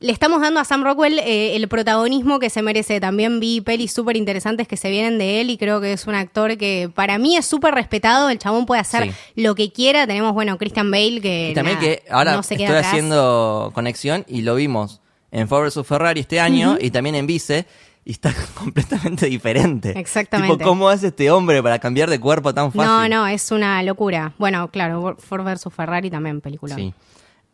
le 0.00 0.12
estamos 0.12 0.40
dando 0.40 0.60
a 0.60 0.64
Sam 0.64 0.82
Rockwell 0.82 1.18
eh, 1.18 1.54
el 1.56 1.68
protagonismo 1.68 2.38
que 2.38 2.48
se 2.48 2.62
merece. 2.62 3.00
También 3.00 3.38
vi 3.38 3.60
pelis 3.60 3.92
súper 3.92 4.16
interesantes 4.16 4.66
que 4.66 4.76
se 4.78 4.88
vienen 4.90 5.18
de 5.18 5.42
él 5.42 5.50
y 5.50 5.58
creo 5.58 5.80
que 5.80 5.92
es 5.92 6.06
un 6.06 6.14
actor 6.14 6.56
que 6.56 6.90
para 6.94 7.18
mí 7.18 7.36
es 7.36 7.44
súper 7.44 7.74
respetado. 7.74 8.30
El 8.30 8.38
chabón 8.38 8.64
puede 8.66 8.80
hacer 8.80 9.04
Sí. 9.04 9.12
lo 9.42 9.54
que 9.54 9.72
quiera. 9.72 10.06
Tenemos, 10.06 10.32
bueno, 10.32 10.56
Christian 10.58 10.90
Bale 10.90 11.20
que. 11.20 11.50
Y 11.50 11.54
también 11.54 11.76
nada, 11.76 11.86
que 11.86 12.02
ahora 12.10 12.32
no 12.34 12.42
se 12.42 12.54
estoy 12.54 12.66
queda 12.66 12.80
haciendo 12.80 13.70
conexión 13.74 14.24
y 14.26 14.40
lo 14.42 14.54
vimos 14.54 15.00
en 15.30 15.48
Ford 15.48 15.64
vs 15.66 15.86
Ferrari 15.86 16.20
este 16.20 16.40
año 16.40 16.78
y 16.80 16.90
también 16.90 17.14
en 17.14 17.26
Vice 17.26 17.66
y 18.04 18.12
está 18.12 18.32
completamente 18.54 19.26
diferente. 19.26 19.92
Exactamente. 19.98 20.54
Tipo, 20.56 20.64
¿cómo 20.66 20.88
hace 20.88 21.08
este 21.08 21.30
hombre 21.30 21.62
para 21.62 21.78
cambiar 21.78 22.08
de 22.08 22.18
cuerpo 22.18 22.54
tan 22.54 22.72
fácil? 22.72 22.90
No, 22.90 23.06
no, 23.08 23.26
es 23.26 23.50
una 23.50 23.82
locura. 23.82 24.32
Bueno, 24.38 24.70
claro, 24.70 25.16
Ford 25.18 25.44
vs 25.44 25.68
Ferrari 25.70 26.08
también, 26.10 26.40
película. 26.40 26.74
Sí. 26.74 26.94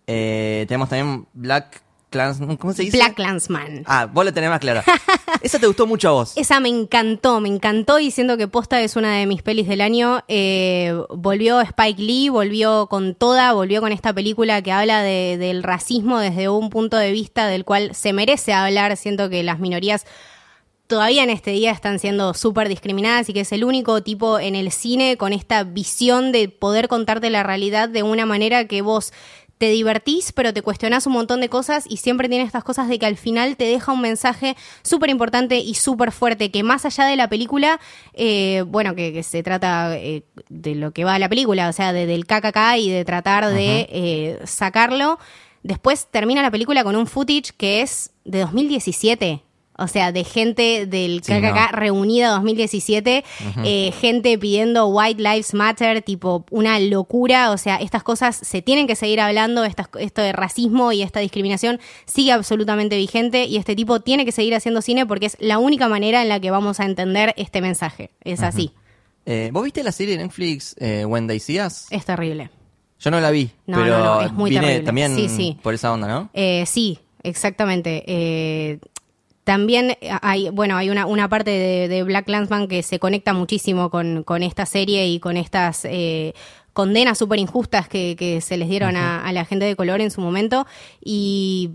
Eh, 0.06 0.64
tenemos 0.68 0.88
también 0.88 1.26
Black 1.34 1.82
¿cómo 2.58 2.72
se 2.72 2.82
dice? 2.82 2.96
Black 2.96 3.18
Landsman. 3.18 3.82
Ah, 3.86 4.06
vos 4.06 4.24
la 4.24 4.32
tenés 4.32 4.50
más 4.50 4.60
clara. 4.60 4.84
Esa 5.42 5.58
te 5.58 5.66
gustó 5.66 5.86
mucho 5.86 6.08
a 6.08 6.12
vos. 6.12 6.32
Esa 6.36 6.60
me 6.60 6.68
encantó, 6.68 7.40
me 7.40 7.48
encantó 7.48 7.98
y 7.98 8.10
siento 8.10 8.36
que 8.36 8.48
Posta 8.48 8.80
es 8.80 8.96
una 8.96 9.16
de 9.16 9.26
mis 9.26 9.42
pelis 9.42 9.68
del 9.68 9.80
año. 9.80 10.22
Eh, 10.28 10.94
volvió 11.10 11.60
Spike 11.60 12.02
Lee, 12.02 12.28
volvió 12.28 12.86
con 12.88 13.14
toda, 13.14 13.52
volvió 13.52 13.80
con 13.80 13.92
esta 13.92 14.12
película 14.12 14.62
que 14.62 14.72
habla 14.72 15.02
de- 15.02 15.36
del 15.38 15.62
racismo 15.62 16.18
desde 16.18 16.48
un 16.48 16.70
punto 16.70 16.96
de 16.96 17.12
vista 17.12 17.46
del 17.46 17.64
cual 17.64 17.94
se 17.94 18.12
merece 18.12 18.52
hablar. 18.52 18.96
Siento 18.96 19.28
que 19.30 19.42
las 19.42 19.58
minorías 19.60 20.04
todavía 20.86 21.24
en 21.24 21.30
este 21.30 21.50
día 21.50 21.72
están 21.72 21.98
siendo 21.98 22.32
súper 22.32 22.68
discriminadas 22.68 23.28
y 23.28 23.32
que 23.32 23.40
es 23.40 23.50
el 23.52 23.64
único 23.64 24.02
tipo 24.04 24.38
en 24.38 24.54
el 24.54 24.70
cine 24.70 25.16
con 25.16 25.32
esta 25.32 25.64
visión 25.64 26.30
de 26.30 26.48
poder 26.48 26.86
contarte 26.86 27.28
la 27.28 27.42
realidad 27.42 27.88
de 27.88 28.04
una 28.04 28.24
manera 28.24 28.66
que 28.68 28.82
vos 28.82 29.12
te 29.58 29.70
divertís, 29.70 30.32
pero 30.32 30.52
te 30.52 30.60
cuestionás 30.62 31.06
un 31.06 31.14
montón 31.14 31.40
de 31.40 31.48
cosas 31.48 31.84
y 31.88 31.96
siempre 31.96 32.28
tiene 32.28 32.44
estas 32.44 32.62
cosas 32.64 32.88
de 32.88 32.98
que 32.98 33.06
al 33.06 33.16
final 33.16 33.56
te 33.56 33.64
deja 33.64 33.90
un 33.92 34.00
mensaje 34.02 34.54
súper 34.82 35.08
importante 35.10 35.58
y 35.58 35.74
súper 35.74 36.12
fuerte, 36.12 36.50
que 36.50 36.62
más 36.62 36.84
allá 36.84 37.04
de 37.06 37.16
la 37.16 37.28
película, 37.28 37.80
eh, 38.12 38.64
bueno, 38.66 38.94
que, 38.94 39.12
que 39.12 39.22
se 39.22 39.42
trata 39.42 39.96
eh, 39.96 40.24
de 40.50 40.74
lo 40.74 40.92
que 40.92 41.04
va 41.04 41.14
a 41.14 41.18
la 41.18 41.28
película, 41.30 41.68
o 41.68 41.72
sea, 41.72 41.92
de- 41.92 42.06
del 42.06 42.26
KKK 42.26 42.76
y 42.78 42.90
de 42.90 43.04
tratar 43.06 43.46
de 43.46 43.88
eh, 43.90 44.38
sacarlo, 44.44 45.18
después 45.62 46.06
termina 46.10 46.42
la 46.42 46.50
película 46.50 46.84
con 46.84 46.94
un 46.94 47.06
footage 47.06 47.52
que 47.56 47.80
es 47.82 48.10
de 48.24 48.40
2017. 48.40 49.42
O 49.78 49.88
sea, 49.88 50.10
de 50.12 50.24
gente 50.24 50.86
del 50.86 51.22
Sí, 51.22 51.32
KKK 51.32 51.72
no. 51.72 51.78
reunida 51.78 52.30
2017, 52.30 53.24
eh, 53.64 53.92
gente 54.00 54.38
pidiendo 54.38 54.86
White 54.86 55.22
Lives 55.22 55.52
Matter, 55.54 56.02
tipo 56.02 56.44
una 56.50 56.78
locura. 56.80 57.50
O 57.50 57.58
sea, 57.58 57.76
estas 57.76 58.02
cosas 58.02 58.36
se 58.36 58.62
tienen 58.62 58.86
que 58.86 58.96
seguir 58.96 59.20
hablando, 59.20 59.64
estas- 59.64 59.88
esto 59.98 60.22
de 60.22 60.32
racismo 60.32 60.92
y 60.92 61.02
esta 61.02 61.20
discriminación 61.20 61.78
sigue 62.06 62.32
absolutamente 62.32 62.96
vigente 62.96 63.44
y 63.44 63.56
este 63.56 63.76
tipo 63.76 64.00
tiene 64.00 64.24
que 64.24 64.32
seguir 64.32 64.54
haciendo 64.54 64.80
cine 64.82 65.06
porque 65.06 65.26
es 65.26 65.36
la 65.40 65.58
única 65.58 65.88
manera 65.88 66.22
en 66.22 66.28
la 66.28 66.40
que 66.40 66.50
vamos 66.50 66.80
a 66.80 66.84
entender 66.84 67.34
este 67.36 67.60
mensaje. 67.60 68.10
Es 68.24 68.42
así, 68.42 68.72
Eh, 69.28 69.50
¿Vos 69.52 69.64
viste 69.64 69.82
la 69.82 69.90
serie 69.90 70.16
de 70.16 70.22
Netflix 70.22 70.76
eh, 70.78 71.04
When 71.04 71.26
They 71.26 71.40
See 71.40 71.60
Us? 71.60 71.86
es 71.90 72.04
terrible. 72.04 72.48
Yo 73.00 73.10
no 73.10 73.20
la 73.20 73.30
vi, 73.32 73.50
No, 73.66 73.78
pero 73.78 73.98
no, 73.98 74.04
no, 74.04 74.20
es 74.22 74.32
muy 74.32 74.50
viene 74.50 74.66
terrible. 74.66 74.86
también 74.86 75.16
Sí, 75.16 75.28
sí. 75.28 75.58
por 75.62 75.74
esa 75.74 75.92
onda, 75.92 76.06
¿no? 76.06 76.30
Eh, 76.32 76.64
sí, 76.66 76.98
exactamente. 77.24 78.04
Eh, 78.06 78.78
también 79.46 79.96
hay, 80.22 80.50
bueno, 80.50 80.76
hay 80.76 80.90
una, 80.90 81.06
una 81.06 81.28
parte 81.28 81.52
de, 81.52 81.86
de 81.86 82.02
Black 82.02 82.28
Landsman 82.28 82.66
que 82.66 82.82
se 82.82 82.98
conecta 82.98 83.32
muchísimo 83.32 83.90
con, 83.90 84.24
con 84.24 84.42
esta 84.42 84.66
serie 84.66 85.06
y 85.06 85.20
con 85.20 85.36
estas 85.36 85.84
eh, 85.84 86.34
condenas 86.72 87.16
súper 87.16 87.38
injustas 87.38 87.86
que, 87.88 88.16
que 88.18 88.40
se 88.40 88.56
les 88.56 88.68
dieron 88.68 88.96
a, 88.96 89.24
a 89.24 89.30
la 89.32 89.44
gente 89.44 89.64
de 89.64 89.76
color 89.76 90.00
en 90.00 90.10
su 90.10 90.20
momento. 90.20 90.66
Y 91.00 91.70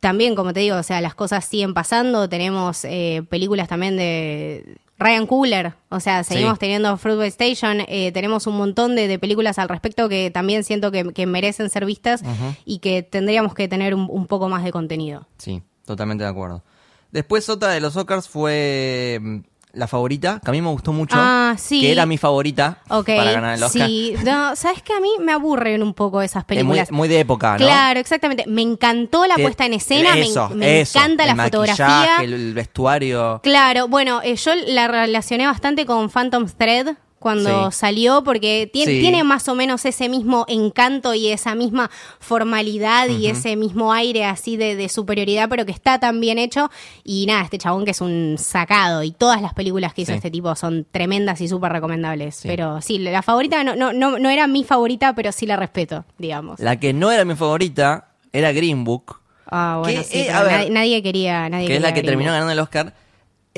también, 0.00 0.34
como 0.34 0.52
te 0.52 0.60
digo, 0.60 0.76
o 0.76 0.82
sea, 0.82 1.00
las 1.00 1.14
cosas 1.14 1.46
siguen 1.46 1.72
pasando. 1.72 2.28
Tenemos 2.28 2.84
eh, 2.84 3.22
películas 3.30 3.66
también 3.68 3.96
de 3.96 4.76
Ryan 4.98 5.26
Coogler, 5.26 5.72
o 5.88 6.00
sea, 6.00 6.22
seguimos 6.22 6.56
Sí. 6.56 6.60
teniendo 6.60 6.94
Fruitvale 6.98 7.28
Station, 7.28 7.78
eh, 7.88 8.12
tenemos 8.12 8.46
un 8.46 8.58
montón 8.58 8.94
de, 8.94 9.08
de 9.08 9.18
películas 9.18 9.58
al 9.58 9.70
respecto 9.70 10.10
que 10.10 10.30
también 10.30 10.64
siento 10.64 10.92
que, 10.92 11.14
que 11.14 11.24
merecen 11.24 11.70
ser 11.70 11.86
vistas 11.86 12.22
y 12.66 12.80
que 12.80 13.02
tendríamos 13.02 13.54
que 13.54 13.68
tener 13.68 13.94
un, 13.94 14.06
un 14.10 14.26
poco 14.26 14.50
más 14.50 14.62
de 14.64 14.70
contenido. 14.72 15.26
Sí, 15.38 15.62
totalmente 15.86 16.24
de 16.24 16.28
acuerdo. 16.30 16.62
Después 17.12 17.48
otra 17.48 17.70
de 17.70 17.80
los 17.80 17.96
Oscars 17.96 18.28
fue 18.28 19.18
mm, 19.20 19.36
la 19.72 19.86
favorita, 19.86 20.40
que 20.44 20.50
a 20.50 20.52
mí 20.52 20.60
me 20.62 20.68
gustó 20.70 20.92
mucho. 20.92 21.16
Ah, 21.18 21.54
sí. 21.58 21.80
Que 21.80 21.92
era 21.92 22.06
mi 22.06 22.18
favorita 22.18 22.78
para 22.88 23.32
ganar 23.32 23.56
el 23.56 23.62
Oscar. 23.62 23.86
sí. 23.86 24.14
No, 24.24 24.54
¿Sabes 24.56 24.82
que 24.82 24.92
A 24.92 25.00
mí 25.00 25.10
me 25.20 25.32
aburren 25.32 25.82
un 25.82 25.94
poco 25.94 26.22
esas 26.22 26.42
Es 26.42 26.48
muy, 26.48 26.56
películas. 26.56 26.90
muy 26.92 27.08
de 27.08 27.20
época, 27.20 27.52
¿no? 27.52 27.58
Claro, 27.58 28.00
exactamente. 28.00 28.44
Me 28.48 28.62
encantó 28.62 29.26
la 29.26 29.36
Que- 29.36 29.42
puesta 29.42 29.66
en 29.66 29.74
escena, 29.74 30.14
me- 30.14 30.22
eso, 30.22 30.48
me, 30.50 30.80
eso, 30.80 30.98
encanta 30.98 31.26
la 31.26 31.36
fotografía. 31.44 32.16
el 32.22 32.54
vestuario. 32.54 33.40
Claro, 33.42 33.88
bueno, 33.88 34.20
eh, 34.24 34.36
yo 34.36 34.52
la 34.66 34.88
relacioné 34.88 35.46
bastante 35.46 35.86
con 35.86 36.10
Phantom 36.10 36.46
Thread 36.48 36.96
cuando 37.20 37.70
Sí. 37.70 37.76
salió, 37.78 38.24
porque 38.24 38.68
tiene, 38.72 38.92
Sí. 38.94 39.00
tiene 39.00 39.22
más 39.22 39.46
o 39.48 39.54
menos 39.54 39.84
ese 39.84 40.08
mismo 40.08 40.46
encanto 40.48 41.14
y 41.14 41.28
esa 41.28 41.54
misma 41.54 41.90
formalidad 42.18 43.08
y 43.08 43.26
ese 43.26 43.54
mismo 43.56 43.92
aire 43.92 44.24
así 44.24 44.56
de, 44.56 44.74
de 44.74 44.88
superioridad, 44.88 45.48
pero 45.48 45.66
que 45.66 45.72
está 45.72 46.00
tan 46.00 46.20
bien 46.20 46.38
hecho. 46.38 46.70
Y 47.04 47.26
nada, 47.26 47.42
este 47.42 47.58
chabón 47.58 47.84
que 47.84 47.90
es 47.90 48.00
un 48.00 48.36
sacado 48.38 49.02
y 49.02 49.10
todas 49.12 49.42
las 49.42 49.52
películas 49.52 49.92
que 49.94 50.02
hizo 50.02 50.12
Sí. 50.12 50.16
este 50.16 50.30
tipo 50.30 50.54
son 50.56 50.86
tremendas 50.90 51.40
y 51.42 51.48
súper 51.48 51.70
recomendables. 51.72 52.40
Pero 52.42 52.80
sí, 52.80 52.98
la 52.98 53.22
favorita 53.22 53.62
no, 53.62 53.76
no, 53.76 53.92
no, 53.92 54.18
no 54.18 54.28
era 54.30 54.46
mi 54.46 54.64
favorita, 54.64 55.14
pero 55.14 55.30
sí 55.30 55.44
la 55.46 55.56
respeto, 55.56 56.04
digamos. 56.18 56.58
La 56.58 56.80
que 56.80 56.92
no 56.92 57.10
era 57.12 57.24
mi 57.26 57.34
favorita 57.34 58.08
era 58.32 58.50
Green 58.52 58.82
Book, 58.84 59.20
Ah, 59.52 59.78
bueno, 59.80 59.98
que, 59.98 60.04
sí, 60.06 60.18
eh, 60.20 60.30
a 60.30 60.42
ver, 60.44 60.52
nadie, 60.52 60.70
nadie 60.70 61.02
quería, 61.02 61.48
nadie 61.48 61.66
que 61.66 61.72
es 61.74 61.78
quería 61.78 61.88
la 61.88 61.92
que 61.94 62.00
Green 62.02 62.06
terminó 62.12 62.30
Book. 62.30 62.34
ganando 62.34 62.52
el 62.52 62.58
Oscar. 62.60 62.94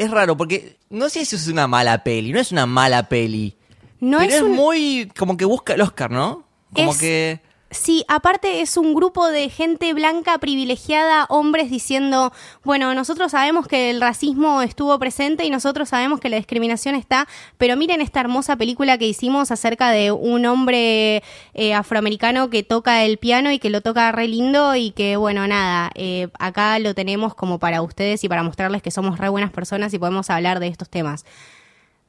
Es 0.02 0.10
raro, 0.10 0.36
porque 0.36 0.76
no 0.90 1.08
sé 1.08 1.24
si 1.24 1.36
es 1.36 1.46
una 1.48 1.66
mala 1.68 2.02
peli, 2.04 2.32
no 2.32 2.40
es 2.40 2.50
una 2.52 2.66
mala 2.66 3.08
peli. 3.08 3.56
No 4.00 4.18
pero 4.18 4.30
es 4.30 4.36
es, 4.36 4.42
un- 4.42 4.52
muy 4.52 5.10
como 5.16 5.36
que 5.36 5.44
busca 5.44 5.74
el 5.74 5.80
Oscar, 5.80 6.10
¿no? 6.10 6.44
Como 6.74 6.90
Es- 6.92 6.98
que... 6.98 7.40
Sí, 7.72 8.04
aparte 8.06 8.60
es 8.60 8.76
un 8.76 8.94
grupo 8.94 9.28
de 9.28 9.48
gente 9.48 9.94
blanca 9.94 10.36
privilegiada, 10.36 11.24
hombres 11.30 11.70
diciendo, 11.70 12.30
bueno, 12.64 12.94
nosotros 12.94 13.32
sabemos 13.32 13.66
que 13.66 13.88
el 13.88 13.98
racismo 13.98 14.60
estuvo 14.60 14.98
presente 14.98 15.46
y 15.46 15.50
nosotros 15.50 15.88
sabemos 15.88 16.20
que 16.20 16.28
la 16.28 16.36
discriminación 16.36 16.94
está, 16.94 17.26
pero 17.56 17.74
miren 17.78 18.02
esta 18.02 18.20
hermosa 18.20 18.56
película 18.56 18.98
que 18.98 19.06
hicimos 19.06 19.50
acerca 19.50 19.90
de 19.90 20.12
un 20.12 20.44
hombre 20.44 21.22
eh, 21.54 21.72
afroamericano 21.72 22.50
que 22.50 22.62
toca 22.62 23.04
el 23.04 23.16
piano 23.16 23.50
y 23.50 23.58
que 23.58 23.70
lo 23.70 23.80
toca 23.80 24.12
re 24.12 24.28
lindo 24.28 24.74
y 24.76 24.90
que, 24.90 25.16
bueno, 25.16 25.46
nada, 25.46 25.90
eh, 25.94 26.28
acá 26.38 26.78
lo 26.78 26.94
tenemos 26.94 27.34
como 27.34 27.58
para 27.58 27.80
ustedes 27.80 28.22
y 28.22 28.28
para 28.28 28.42
mostrarles 28.42 28.82
que 28.82 28.90
somos 28.90 29.18
re 29.18 29.30
buenas 29.30 29.50
personas 29.50 29.94
y 29.94 29.98
podemos 29.98 30.28
hablar 30.28 30.60
de 30.60 30.66
estos 30.68 30.90
temas. 30.90 31.24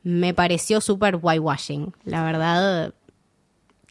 me 0.04 0.34
pareció 0.34 0.82
súper 0.82 1.18
whitewashing. 1.22 1.94
La 2.04 2.24
verdad, 2.26 2.94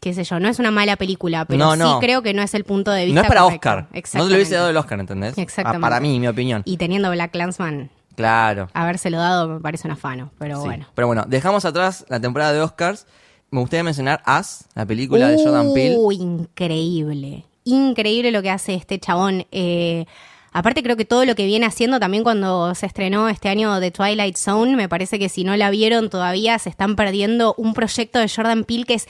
qué 0.03 0.13
sé 0.13 0.23
yo, 0.25 0.39
no 0.39 0.49
es 0.49 0.59
una 0.59 0.69
mala 0.69 0.97
película, 0.97 1.45
pero 1.45 1.75
No, 1.75 1.93
sí 1.99 2.05
creo 2.05 2.21
que 2.21 2.33
no 2.33 2.41
es 2.41 2.53
el 2.53 2.65
punto 2.65 2.91
de 2.91 3.05
vista 3.05 3.21
No 3.21 3.23
es 3.23 3.27
para 3.29 3.41
correcto. 3.41 3.69
Oscar. 3.69 3.77
No 3.83 3.89
le 3.93 3.99
Exactamente. 3.99 4.35
hubiese 4.35 4.55
dado 4.55 4.69
el 4.69 4.77
Oscar, 4.77 4.99
¿entendés? 4.99 5.37
Exactamente. 5.37 5.77
Ah, 5.85 5.89
para 5.89 5.99
mí, 6.01 6.19
mi 6.19 6.27
opinión. 6.27 6.61
Y 6.65 6.77
teniendo 6.77 7.09
Black 7.09 7.31
Clansman, 7.31 7.89
Claro. 8.15 8.67
habérselo 8.73 9.17
dado 9.17 9.47
me 9.47 9.59
parece 9.61 9.87
un 9.87 9.93
afano, 9.93 10.31
pero 10.37 10.57
Sí. 10.61 10.65
bueno. 10.67 10.85
Pero 10.93 11.07
bueno, 11.07 11.23
dejamos 11.27 11.63
atrás 11.65 12.05
la 12.09 12.19
temporada 12.19 12.51
de 12.53 12.61
Oscars. 12.61 13.07
Me 13.49 13.59
gustaría 13.59 13.83
mencionar 13.83 14.21
As, 14.25 14.65
la 14.75 14.85
película 14.85 15.27
de 15.29 15.37
Jordan 15.43 15.73
Peele. 15.73 15.95
Uh, 15.97 16.11
increíble. 16.67 17.45
Increíble 17.65 18.31
lo 18.31 18.41
que 18.41 18.49
hace 18.49 18.73
este 18.73 18.99
chabón. 18.99 19.45
Eh, 19.51 20.05
aparte 20.51 20.83
creo 20.83 20.95
que 20.97 21.05
todo 21.05 21.23
lo 21.25 21.35
que 21.35 21.45
viene 21.45 21.65
haciendo 21.65 21.99
también 21.99 22.23
cuando 22.23 22.73
se 22.75 22.85
estrenó 22.85 23.29
este 23.29 23.49
año 23.49 23.79
The 23.79 23.91
Twilight 23.91 24.37
Zone, 24.37 24.75
me 24.75 24.89
parece 24.89 25.17
que 25.19 25.29
si 25.29 25.43
no 25.43 25.55
la 25.55 25.69
vieron 25.69 26.09
todavía 26.09 26.57
se 26.59 26.69
están 26.69 26.95
perdiendo 26.95 27.53
un 27.57 27.73
proyecto 27.73 28.19
de 28.19 28.27
Jordan 28.29 28.63
Peele 28.63 28.85
que 28.85 28.95
es 28.95 29.07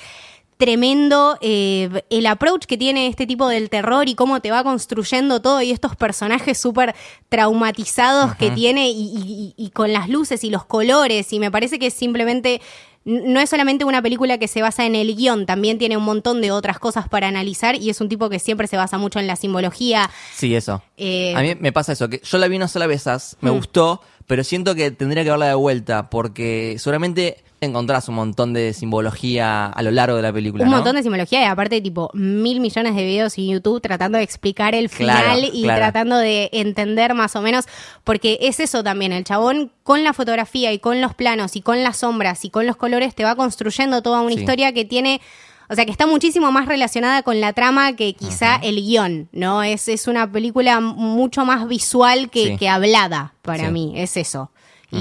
tremendo 0.63 1.38
eh, 1.41 1.89
el 2.10 2.25
approach 2.25 2.63
que 2.65 2.77
tiene 2.77 3.08
este 3.08 3.27
tipo 3.27 3.50
del 3.50 3.70
terror 3.70 4.08
y 4.08 4.15
cómo 4.15 4.39
te 4.39 4.50
va 4.50 4.63
construyendo 4.63 5.41
todo 5.41 5.62
y 5.62 5.72
estos 5.72 5.98
personajes 5.98 6.58
súper 6.58 6.96
traumatizados 7.27 8.36
que 8.36 8.50
tiene 8.51 8.89
y, 8.89 8.93
y- 9.13 9.53
y 9.58 9.70
con 9.72 9.91
las 9.91 10.08
luces 10.08 10.43
y 10.46 10.50
los 10.50 10.63
colores 10.63 11.34
y 11.34 11.39
me 11.39 11.51
parece 11.51 11.79
que 11.79 11.88
es 11.88 11.93
simplemente 11.93 12.62
no 13.05 13.41
es 13.41 13.50
solamente 13.50 13.84
una 13.84 14.01
película 14.01 14.38
que 14.38 14.48
se 14.48 14.62
basa 14.62 14.86
en 14.86 14.96
el 14.96 15.13
guion, 15.17 15.46
también 15.46 15.77
tiene 15.77 15.98
un 15.98 16.05
montón 16.05 16.39
de 16.39 16.51
otras 16.51 16.79
cosas 16.79 17.10
para 17.10 17.27
analizar 17.27 17.75
y 17.75 17.89
es 17.89 18.00
un 18.00 18.08
tipo 18.08 18.29
que 18.29 18.39
siempre 18.39 18.65
se 18.67 18.77
basa 18.77 18.98
mucho 18.98 19.20
en 19.20 19.27
la 19.27 19.36
simbología. 19.36 20.10
Sí, 20.34 20.55
eso. 20.55 20.82
Eh, 20.96 21.34
A 21.36 21.41
mí 21.41 21.53
me 21.60 21.74
pasa 21.74 21.91
eso, 21.91 22.08
que 22.08 22.22
yo 22.24 22.38
la 22.38 22.48
vi 22.48 22.55
una 22.55 22.70
sola 22.70 22.88
vez 22.88 23.05
me 23.41 23.51
Mm. 23.51 23.55
gustó, 23.55 24.00
pero 24.25 24.46
siento 24.46 24.74
que 24.74 24.89
tendría 24.91 25.25
que 25.25 25.32
verla 25.32 25.48
de 25.48 25.53
vuelta, 25.55 26.10
porque 26.10 26.77
seguramente 26.79 27.43
encontrás 27.65 28.08
un 28.10 28.15
montón 28.15 28.53
de 28.53 28.74
simbología 28.74 29.65
a 29.67 29.82
lo 29.82 29.91
largo 29.91 30.15
de 30.15 30.22
la 30.22 30.34
película. 30.34 30.63
un 30.63 30.70
¿no? 30.70 30.77
montón 30.77 30.96
de 30.96 31.03
simbología 31.03 31.41
y 31.41 31.46
aparte 31.46 31.82
tipo 31.82 32.10
mil 32.13 32.60
millones 32.60 32.96
de 32.96 33.03
videos 33.03 33.38
en 33.38 33.48
YouTube 33.50 33.82
tratando 33.82 34.17
de 34.17 34.24
explicar 34.24 34.75
el 34.75 34.89
Claro, 34.89 35.20
final 35.36 35.50
y 35.53 35.63
claro. 35.63 35.79
tratando 35.79 36.17
de 36.17 36.50
entender 36.53 37.13
más 37.13 37.36
o 37.36 37.41
menos, 37.41 37.65
porque 38.03 38.38
es 38.41 38.60
eso 38.60 38.84
también, 38.84 39.12
el 39.13 39.24
chabón 39.24 39.72
con 39.84 40.03
la 40.03 40.13
fotografía 40.13 40.72
y 40.74 40.79
con 40.79 41.01
los 41.01 41.13
planos 41.13 41.55
y 41.55 41.62
con 41.62 41.84
las 41.84 41.98
sombras 41.98 42.46
y 42.46 42.50
con 42.50 42.65
los 42.67 42.75
colores 42.75 43.15
te 43.15 43.24
va 43.24 43.36
construyendo 43.36 44.01
toda 44.01 44.22
una 44.22 44.34
Sí. 44.34 44.39
historia 44.39 44.74
que 44.74 44.86
tiene... 44.86 45.22
O 45.70 45.75
sea, 45.75 45.86
que 45.86 45.91
está 45.91 46.05
muchísimo 46.05 46.51
más 46.51 46.67
relacionada 46.67 47.24
con 47.24 47.39
la 47.39 47.53
trama 47.53 47.96
que 47.96 48.13
quizá 48.13 48.58
el 48.58 48.75
guion, 48.75 49.29
¿no? 49.32 49.63
Es, 49.63 49.88
es 49.88 50.08
una 50.08 50.29
película 50.29 50.82
mucho 50.82 51.46
más 51.46 51.67
visual 51.70 52.29
que, 52.29 52.48
Sí. 52.50 52.58
que 52.58 52.67
hablada 52.70 53.34
para 53.41 53.67
Sí. 53.67 53.72
mí, 53.72 53.93
es 53.96 54.17
eso. 54.17 54.51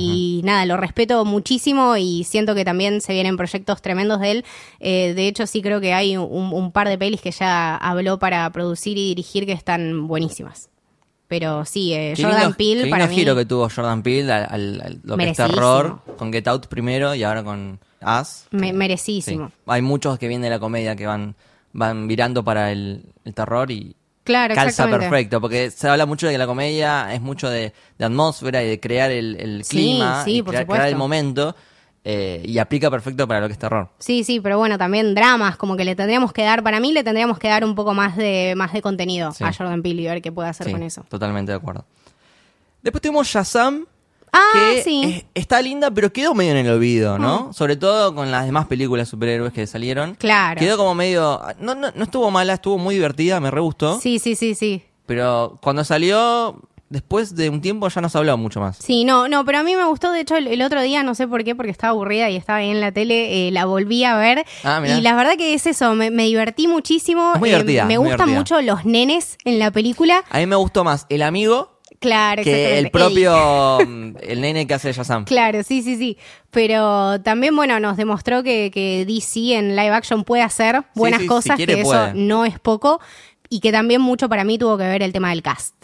Y 0.00 0.40
nada, 0.44 0.64
lo 0.66 0.76
respeto 0.76 1.24
muchísimo 1.24 1.96
y 1.96 2.24
siento 2.24 2.54
que 2.54 2.64
también 2.64 3.00
se 3.00 3.12
vienen 3.12 3.36
proyectos 3.36 3.82
tremendos 3.82 4.20
de 4.20 4.30
él. 4.30 4.44
Eh, 4.80 5.12
de 5.14 5.28
hecho, 5.28 5.46
sí 5.46 5.62
creo 5.62 5.80
que 5.80 5.92
hay 5.94 6.16
un, 6.16 6.52
un 6.52 6.72
par 6.72 6.88
de 6.88 6.96
pelis 6.98 7.20
que 7.20 7.30
ya 7.30 7.76
habló 7.76 8.18
para 8.18 8.48
producir 8.50 8.96
y 8.98 9.08
dirigir 9.08 9.46
que 9.46 9.52
están 9.52 10.06
buenísimas. 10.06 10.68
Pero 11.28 11.64
sí, 11.64 11.94
eh, 11.94 12.14
Jordan 12.16 12.40
lindo, 12.40 12.56
Peele 12.58 12.86
para 12.90 13.06
mí... 13.06 13.14
giro 13.14 13.34
que 13.34 13.46
tuvo 13.46 13.68
Jordan 13.74 14.02
Peele 14.02 14.30
al, 14.32 14.42
al- 14.50 14.80
al- 14.84 15.00
lo 15.02 15.16
que 15.16 15.30
es 15.30 15.38
Merecidísimo. 15.38 15.54
terror, 15.54 16.00
con 16.18 16.32
Get 16.32 16.46
Out 16.48 16.66
primero 16.66 17.14
y 17.14 17.22
ahora 17.22 17.42
con 17.42 17.80
As. 18.02 18.48
me- 18.50 18.66
Sí. 18.68 18.72
merecidísimo. 18.74 19.52
Hay 19.66 19.80
muchos 19.80 20.18
que 20.18 20.28
vienen 20.28 20.42
de 20.42 20.50
la 20.50 20.58
comedia 20.58 20.94
que 20.94 21.06
van, 21.06 21.34
van 21.72 22.06
virando 22.06 22.44
para 22.44 22.70
el, 22.70 23.06
el 23.24 23.32
terror 23.34 23.70
y 23.70 23.96
Claro, 24.24 24.54
calza 24.54 24.88
perfecto, 24.88 25.40
porque 25.40 25.70
se 25.70 25.88
habla 25.88 26.06
mucho 26.06 26.26
de 26.26 26.32
que 26.32 26.38
la 26.38 26.46
comedia 26.46 27.12
es 27.12 27.20
mucho 27.20 27.50
de, 27.50 27.72
de 27.98 28.04
atmósfera 28.04 28.62
y 28.62 28.68
de 28.68 28.80
crear 28.80 29.10
el, 29.10 29.64
clima 29.68 30.24
sí, 30.24 30.36
y 30.36 30.42
por 30.42 30.54
crear, 30.54 30.66
crear 30.66 30.88
el 30.88 30.96
momento 30.96 31.56
eh, 32.04 32.42
y 32.44 32.58
aplica 32.58 32.90
perfecto 32.90 33.26
para 33.26 33.40
lo 33.40 33.46
que 33.48 33.52
es 33.54 33.58
terror. 33.58 33.88
Sí, 33.98 34.22
sí, 34.24 34.40
pero 34.40 34.58
bueno, 34.58 34.78
también 34.78 35.14
dramas, 35.14 35.56
como 35.56 35.76
que 35.76 35.84
le 35.84 35.94
tendríamos 35.96 36.32
que 36.32 36.42
dar, 36.42 36.62
para 36.62 36.78
mí 36.80 36.92
le 36.92 37.02
tendríamos 37.04 37.38
que 37.38 37.48
dar 37.48 37.64
un 37.64 37.74
poco 37.74 37.94
más 37.94 38.16
de, 38.16 38.54
más 38.56 38.72
de 38.72 38.82
contenido 38.82 39.32
Sí. 39.32 39.44
a 39.44 39.52
Jordan 39.52 39.82
Peele 39.82 40.02
y 40.02 40.06
ver 40.06 40.22
qué 40.22 40.30
puede 40.32 40.48
hacer 40.48 40.70
con 40.70 40.82
eso. 40.82 41.04
totalmente 41.08 41.52
de 41.52 41.56
acuerdo. 41.56 41.84
Después 42.82 43.00
tuvimos 43.02 43.28
Shazam, 43.28 43.86
Ah, 44.32 44.70
que 44.74 44.82
sí. 44.82 45.02
es- 45.34 45.42
está 45.42 45.60
linda, 45.60 45.90
pero 45.90 46.12
quedó 46.12 46.34
medio 46.34 46.52
en 46.52 46.58
el 46.66 46.70
olvido, 46.72 47.18
¿no? 47.18 47.52
Sobre 47.52 47.76
todo 47.76 48.14
con 48.14 48.30
las 48.30 48.46
demás 48.46 48.66
películas 48.66 49.06
de 49.06 49.10
superhéroes 49.10 49.52
que 49.52 49.66
salieron. 49.66 50.14
Claro. 50.14 50.58
Quedó 50.58 50.76
como 50.78 50.94
medio... 50.94 51.40
No, 51.58 51.74
no, 51.74 51.90
no 51.94 52.04
estuvo 52.04 52.30
mala, 52.30 52.54
estuvo 52.54 52.78
muy 52.78 52.94
divertida, 52.94 53.40
me 53.40 53.50
re 53.50 53.60
gustó. 53.60 54.00
Sí, 54.00 54.18
sí, 54.18 54.34
sí, 54.34 54.54
sí. 54.54 54.82
Pero 55.06 55.58
cuando 55.62 55.84
salió, 55.84 56.58
después 56.88 57.34
de 57.36 57.50
un 57.50 57.60
tiempo 57.60 57.88
ya 57.88 58.00
no 58.00 58.08
se 58.08 58.16
habló 58.16 58.36
mucho 58.38 58.60
más. 58.60 58.78
Sí, 58.78 59.04
no, 59.04 59.28
no, 59.28 59.44
pero 59.44 59.58
a 59.58 59.62
mí 59.62 59.76
me 59.76 59.84
gustó, 59.84 60.12
de 60.12 60.20
hecho, 60.20 60.36
el, 60.36 60.46
el 60.46 60.62
otro 60.62 60.80
día, 60.80 61.02
no 61.02 61.14
sé 61.14 61.26
por 61.28 61.44
qué, 61.44 61.54
porque 61.54 61.70
estaba 61.70 61.90
aburrida 61.90 62.30
y 62.30 62.36
estaba 62.36 62.60
ahí 62.60 62.70
en 62.70 62.80
la 62.80 62.92
tele, 62.92 63.48
eh, 63.48 63.50
la 63.50 63.66
volví 63.66 64.04
a 64.04 64.16
ver. 64.16 64.46
Ah, 64.64 64.80
mirá. 64.80 64.96
y 64.96 65.00
la 65.02 65.14
verdad 65.14 65.32
que 65.36 65.52
es 65.54 65.66
eso, 65.66 65.94
me, 65.94 66.10
me 66.10 66.24
divertí 66.24 66.68
muchísimo. 66.68 67.32
Es 67.34 67.40
muy 67.40 67.50
eh, 67.50 67.52
divertida, 67.52 67.84
me 67.84 67.98
muy 67.98 68.08
gustan 68.08 68.28
divertida. 68.28 68.60
mucho 68.60 68.74
los 68.74 68.84
nenes 68.86 69.36
en 69.44 69.58
la 69.58 69.70
película. 69.70 70.24
A 70.30 70.38
mí 70.38 70.46
me 70.46 70.56
gustó 70.56 70.84
más 70.84 71.04
el 71.10 71.20
amigo 71.22 71.70
Claro, 72.02 72.42
que 72.42 72.78
el 72.78 72.90
propio... 72.90 73.78
mm, 73.86 74.16
el 74.22 74.40
nene 74.40 74.66
que 74.66 74.74
hace 74.74 74.92
Shazam. 74.92 75.24
Claro, 75.24 75.62
sí, 75.62 75.82
sí, 75.82 75.96
sí. 75.96 76.18
Pero 76.50 77.20
también, 77.22 77.56
bueno, 77.56 77.80
nos 77.80 77.96
demostró 77.96 78.42
que, 78.42 78.70
que 78.72 79.04
DC 79.06 79.54
en 79.56 79.74
live 79.76 79.90
action 79.90 80.24
puede 80.24 80.42
hacer 80.42 80.82
buenas 80.94 81.20
sí, 81.20 81.24
si 81.24 81.28
cosas, 81.28 81.56
quiere, 81.56 81.74
que 81.76 81.80
eso 81.80 82.12
no 82.14 82.44
es 82.44 82.58
poco. 82.60 83.00
Y 83.48 83.60
que 83.60 83.72
también 83.72 84.00
mucho 84.00 84.28
para 84.28 84.44
mí 84.44 84.58
tuvo 84.58 84.76
que 84.78 84.84
ver 84.84 85.02
el 85.02 85.12
tema 85.12 85.30
del 85.30 85.42
cast. 85.42 85.74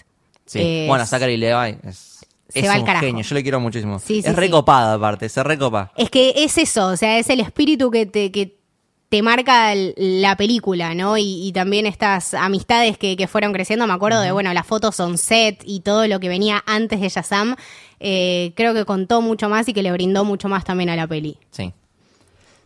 Sí. 0.47 0.61
Es- 0.61 0.89
Bueno, 0.89 1.05
Zachary 1.07 1.37
Levi 1.37 1.77
es, 1.87 2.21
Se 2.49 2.61
es 2.61 2.69
va 2.69 2.73
al 2.75 2.81
un 2.81 2.87
carajo. 2.87 3.05
genio, 3.07 3.23
yo 3.23 3.35
le 3.35 3.43
quiero 3.43 3.61
muchísimo. 3.61 3.99
Sí, 3.99 4.23
sí, 4.23 4.29
es 4.29 4.35
recopada 4.37 4.95
aparte, 4.95 5.29
se 5.29 5.43
recopa. 5.45 5.93
Es 5.97 6.09
que 6.11 6.33
es 6.37 6.57
eso, 6.59 6.87
o 6.89 6.97
sea, 6.97 7.19
es 7.19 7.29
el 7.31 7.41
espíritu 7.41 7.91
que 7.91 8.07
te, 8.07 8.31
que 8.33 8.58
te 9.09 9.23
marca 9.23 9.73
el- 9.73 9.95
la 9.97 10.37
película, 10.37 10.95
¿no? 10.95 11.17
Y, 11.17 11.47
y 11.47 11.53
también 11.53 11.87
estas 11.87 12.35
amistades 12.35 12.99
que, 12.99 13.17
que 13.17 13.27
fueron 13.27 13.53
creciendo. 13.53 13.87
Me 13.87 13.95
acuerdo 13.95 14.21
de, 14.21 14.33
bueno, 14.33 14.53
las 14.53 14.67
fotos 14.67 15.01
on 15.01 15.17
set 15.19 15.63
y 15.65 15.81
todo 15.81 16.07
lo 16.07 16.21
que 16.21 16.29
venía 16.29 16.63
antes 16.67 17.01
de 17.01 17.09
Shazam. 17.09 17.57
eh, 18.01 18.53
creo 18.55 18.75
que 18.75 18.85
contó 18.85 19.21
mucho 19.23 19.49
más 19.49 19.67
y 19.69 19.73
que 19.73 19.83
le 19.83 19.91
brindó 19.93 20.25
mucho 20.25 20.49
más 20.49 20.65
también 20.65 20.91
a 20.91 20.97
la 20.97 21.07
peli. 21.07 21.39
Sí. 21.51 21.73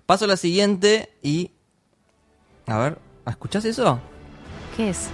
Paso 0.06 0.24
a 0.24 0.28
la 0.28 0.36
siguiente 0.36 1.10
y... 1.22 1.52
A 2.66 2.76
ver, 2.78 2.98
¿escuchás 3.26 3.64
eso? 3.64 4.00
¿Qué 4.76 4.90
es? 4.90 5.08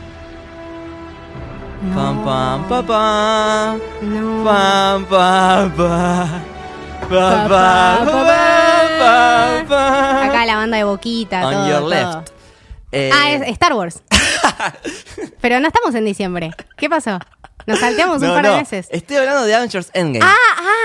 Pam, 1.95 2.25
pam, 2.25 2.69
pa, 2.69 2.83
pam. 2.83 3.81
No. 4.03 4.45
Pam, 4.45 5.05
pam, 5.07 5.73
pam. 5.77 6.58
Pa, 7.01 7.47
Pa, 7.49 8.05
pa. 9.69 10.25
Acá 10.27 10.47
la 10.47 10.57
banda 10.57 10.77
de 10.77 10.85
Boquita, 10.85 11.47
On 11.47 11.53
todo, 11.55 11.69
your 11.69 11.79
todo. 11.81 11.89
left. 11.91 12.31
Eh, 12.93 13.11
Ah, 13.13 13.33
es 13.33 13.43
Star 13.53 13.75
Wars. 13.75 14.03
Pero 15.41 15.61
no 15.61 15.69
estamos 15.69 15.95
en 15.95 16.05
diciembre. 16.05 16.51
¿Qué 16.77 16.89
pasó? 16.89 17.19
Nos 17.67 17.79
salteamos 17.81 18.23
un 18.23 18.29
par 18.29 18.43
no, 18.45 18.53
de 18.53 18.59
veces. 18.61 18.89
Estoy 18.91 19.17
hablando 19.19 19.45
de 19.45 19.55
Avengers 19.55 19.91
Endgame. 19.93 20.25
Ah, 20.25 20.35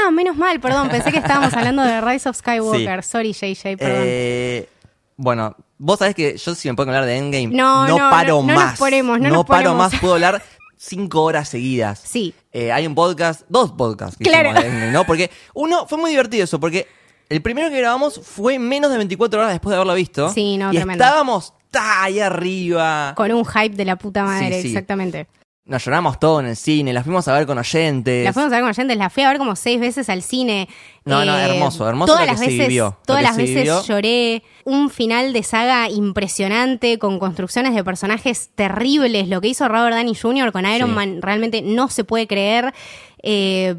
ah, 0.08 0.12
menos 0.12 0.36
mal, 0.36 0.60
perdón. 0.60 0.90
Pensé 0.90 1.12
que 1.12 1.20
estábamos 1.20 1.54
hablando 1.54 1.82
de 1.84 2.02
Rise 2.02 2.30
of 2.30 2.36
Skywalker. 2.38 3.04
Sorry, 3.04 3.34
JJ, 3.34 3.78
perdón. 3.78 4.02
Eh, 4.06 4.70
bueno, 5.16 5.56
vos 5.78 6.00
sabés 6.00 6.16
que 6.16 6.38
yo 6.38 6.56
si 6.56 6.68
me 6.70 6.76
puedo 6.76 6.90
hablar 6.90 7.06
de 7.06 7.18
Endgame, 7.18 7.56
No, 7.56 7.88
no, 7.88 7.98
paro 8.10 8.42
no 8.42 8.54
nos 8.54 8.64
más. 8.64 8.80
ponemos, 8.80 9.20
no 9.20 9.30
nos 9.30 9.46
paro 9.46 9.70
ponemos. 9.72 9.92
más, 9.94 10.02
puedo 10.02 10.16
hablar 10.16 10.42
cinco 10.86 11.24
horas 11.24 11.48
seguidas. 11.50 12.02
Sí. 12.04 12.34
Eh, 12.52 12.72
hay 12.72 12.86
un 12.88 12.96
podcast, 12.96 13.42
dos 13.50 13.72
podcasts 13.72 14.18
que 14.18 14.24
Claro. 14.26 14.52
hicimos 14.52 14.92
¿no? 14.92 15.06
Porque 15.06 15.30
uno, 15.54 15.88
fue 15.88 15.98
muy 15.98 16.12
divertido 16.12 16.44
eso, 16.44 16.60
porque 16.60 16.88
el 17.30 17.42
primero 17.42 17.70
que 17.70 17.78
grabamos 17.78 18.20
fue 18.24 18.60
menos 18.60 18.92
de 18.92 18.98
24 18.98 19.40
horas 19.40 19.52
después 19.54 19.72
de 19.72 19.76
haberlo 19.78 19.96
visto. 19.96 20.30
Sí, 20.30 20.58
no, 20.58 20.72
y 20.72 20.76
tremendo. 20.76 21.04
estábamos 21.04 21.54
ahí 21.74 22.20
arriba. 22.20 23.14
Con 23.16 23.32
un 23.32 23.46
hype 23.46 23.76
de 23.76 23.86
la 23.86 23.96
puta 23.96 24.24
madre, 24.24 24.58
Sí, 24.58 24.62
sí. 24.64 24.68
exactamente. 24.70 25.28
Nos 25.66 25.86
lloramos 25.86 26.20
todo 26.20 26.42
en 26.42 26.48
el 26.48 26.58
cine, 26.58 26.92
las 26.92 27.06
fuimos 27.06 27.26
a 27.30 27.34
ver 27.34 27.46
con 27.48 27.58
oyentes. 27.58 28.26
La 28.26 28.34
fuimos 28.34 28.52
a 28.52 28.56
ver 28.56 28.64
con 28.64 28.72
oyentes, 28.72 28.98
la 28.98 29.10
fui 29.10 29.24
a 29.24 29.30
ver 29.30 29.38
como 29.38 29.56
seis 29.56 29.80
veces 29.80 30.10
al 30.10 30.22
cine. 30.22 30.64
Eh, 30.64 30.68
No, 31.06 31.24
no, 31.24 31.38
hermoso, 31.38 31.88
hermoso 31.88 32.12
Todas 32.12 32.26
lo 32.28 32.32
las 32.34 32.40
que 32.42 32.46
se 32.48 32.52
veces, 32.52 32.68
vivió, 32.68 32.86
lo 32.86 32.98
todas 33.06 33.24
las 33.24 33.36
se 33.38 33.42
veces 33.44 33.56
vivió. 33.56 33.82
lloré. 33.84 34.44
Un 34.66 34.90
final 34.90 35.32
de 35.32 35.42
saga 35.44 35.90
impresionante, 35.90 37.00
con 37.00 37.18
construcciones 37.18 37.74
de 37.76 37.84
personajes 37.84 38.50
terribles. 38.56 39.30
Lo 39.30 39.40
que 39.40 39.48
hizo 39.48 39.68
Robert 39.70 39.96
Downey 39.96 40.16
Jr. 40.16 40.52
con 40.52 40.66
Iron 40.66 40.90
Sí. 40.90 40.96
Man 40.96 41.22
realmente 41.22 41.62
no 41.62 41.88
se 41.88 42.04
puede 42.04 42.28
creer. 42.28 42.74
Eh, 43.22 43.76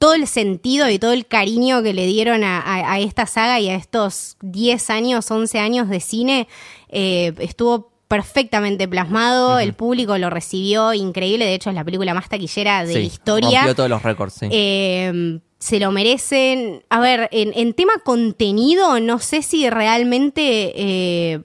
todo 0.00 0.14
el 0.14 0.26
sentido 0.26 0.88
y 0.90 0.98
todo 0.98 1.12
el 1.12 1.26
cariño 1.26 1.82
que 1.84 1.92
le 1.92 2.06
dieron 2.06 2.42
a, 2.44 2.60
a- 2.60 2.92
a 2.94 2.98
esta 3.00 3.26
saga 3.26 3.60
y 3.60 3.68
a 3.68 3.74
estos 3.76 4.36
10 4.42 4.90
años, 4.90 5.30
11 5.30 5.58
años 5.60 5.88
de 5.88 6.00
cine, 6.00 6.48
eh, 6.88 7.32
estuvo 7.38 7.92
perfectamente 8.08 8.88
plasmado, 8.88 9.58
el 9.58 9.74
público 9.74 10.16
lo 10.18 10.30
recibió 10.30 10.94
increíble, 10.94 11.44
de 11.44 11.54
hecho 11.54 11.68
es 11.70 11.76
la 11.76 11.84
película 11.84 12.14
más 12.14 12.28
taquillera 12.28 12.84
de 12.84 12.92
Sí, 12.94 12.98
la 13.00 13.04
historia. 13.04 13.58
Rompió 13.60 13.74
todos 13.76 13.90
los 13.90 14.02
récords, 14.02 14.34
sí. 14.34 14.46
Eh, 14.50 15.38
se 15.58 15.78
lo 15.78 15.90
merecen. 15.92 16.82
A 16.88 17.00
ver, 17.00 17.28
en, 17.32 17.52
en 17.54 17.74
tema 17.74 17.92
contenido, 18.04 18.98
no 19.00 19.18
sé 19.18 19.42
si 19.42 19.68
realmente 19.68 20.72
eh, 20.74 21.40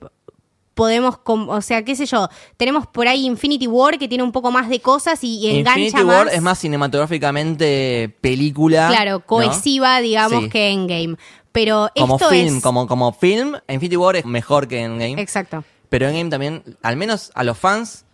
podemos, 0.73 1.19
o 1.25 1.61
sea, 1.61 1.83
qué 1.83 1.95
sé 1.95 2.05
yo, 2.05 2.29
tenemos 2.57 2.87
por 2.87 3.07
ahí 3.07 3.25
Infinity 3.25 3.67
War 3.67 3.97
que 3.99 4.07
tiene 4.07 4.23
un 4.23 4.31
poco 4.31 4.49
más 4.49 4.69
de 4.69 4.79
cosas 4.79 5.23
y, 5.23 5.39
y 5.39 5.49
engancha 5.57 5.79
Infinity 5.79 6.03
más. 6.05 6.17
War 6.25 6.33
es 6.33 6.41
más 6.41 6.59
cinematográficamente 6.59 8.15
película. 8.21 8.87
Claro, 8.89 9.11
¿no? 9.11 9.25
cohesiva, 9.25 9.99
digamos, 10.01 10.43
Sí. 10.45 10.49
que 10.49 10.69
Endgame. 10.69 11.17
Pero 11.51 11.89
Como 11.97 12.15
esto 12.15 12.29
film, 12.29 12.57
es... 12.57 12.63
como, 12.63 12.87
como 12.87 13.11
film, 13.13 13.53
Infinity 13.67 13.97
War 13.97 14.15
es 14.15 14.25
mejor 14.25 14.67
que 14.67 14.81
Endgame. 14.81 15.21
Exacto. 15.21 15.63
Pero 15.93 16.07
Endgame 16.07 16.31
también, 16.31 16.63
al 16.81 16.95
menos 16.97 17.31
a 17.35 17.43
los 17.43 17.55
fans, 17.55 18.05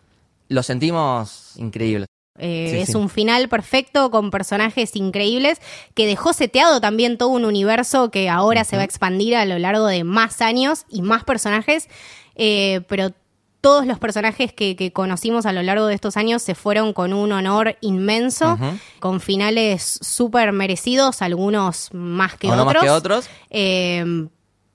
lo 0.50 0.64
sentimos 0.64 1.54
increíble. 1.56 2.08
Eh, 2.38 2.68
Sí, 2.74 2.78
es 2.80 2.90
sí. 2.90 2.98
un 2.98 3.08
final 3.08 3.48
perfecto 3.48 4.12
con 4.12 4.32
personajes 4.32 4.98
increíbles 4.98 5.62
que 5.94 6.06
dejó 6.06 6.34
seteado 6.34 6.82
también 6.82 7.18
todo 7.18 7.30
un 7.30 7.46
universo 7.46 8.12
que 8.12 8.28
ahora 8.28 8.66
se 8.66 8.76
va 8.76 8.82
a 8.82 8.86
expandir 8.86 9.34
a 9.38 9.46
lo 9.46 9.58
largo 9.60 9.88
de 9.88 10.04
más 10.04 10.42
años 10.42 10.84
y 10.90 11.02
más 11.02 11.24
personajes. 11.24 11.88
Eh, 12.36 12.82
pero 12.90 13.14
todos 13.62 13.86
los 13.86 13.98
personajes 13.98 14.52
que, 14.52 14.76
que 14.76 14.92
conocimos 14.92 15.46
a 15.46 15.54
lo 15.54 15.64
largo 15.64 15.88
de 15.88 15.96
estos 15.96 16.18
años 16.18 16.42
se 16.42 16.56
fueron 16.56 16.92
con 16.92 17.14
un 17.14 17.32
honor 17.32 17.78
inmenso, 17.80 18.58
con 19.00 19.22
finales 19.22 20.00
súper 20.02 20.52
merecidos, 20.52 21.22
algunos 21.22 21.94
más 21.94 22.36
que 22.36 22.52
otros. 22.52 22.66
más 22.66 22.84
que 22.84 22.90
otros. 22.90 23.30
Eh, 23.50 24.28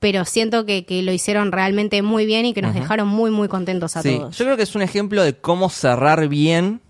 pero 0.05 0.27
siento 0.27 0.67
que, 0.67 0.85
que 0.85 1.03
lo 1.03 1.13
hicieron 1.13 1.51
realmente 1.51 2.03
muy 2.03 2.27
bien 2.27 2.45
y 2.45 2.53
que 2.53 2.61
nos 2.61 2.75
dejaron 2.75 3.09
muy, 3.09 3.31
muy 3.31 3.49
contentos 3.49 3.97
a 3.97 4.03
Sí, 4.03 4.19
todos. 4.19 4.37
yo 4.37 4.45
creo 4.45 4.57
que 4.59 4.63
es 4.65 4.75
un 4.75 4.83
ejemplo 4.83 5.23
de 5.25 5.33
cómo 5.35 5.71
cerrar 5.71 6.29
bien 6.29 6.83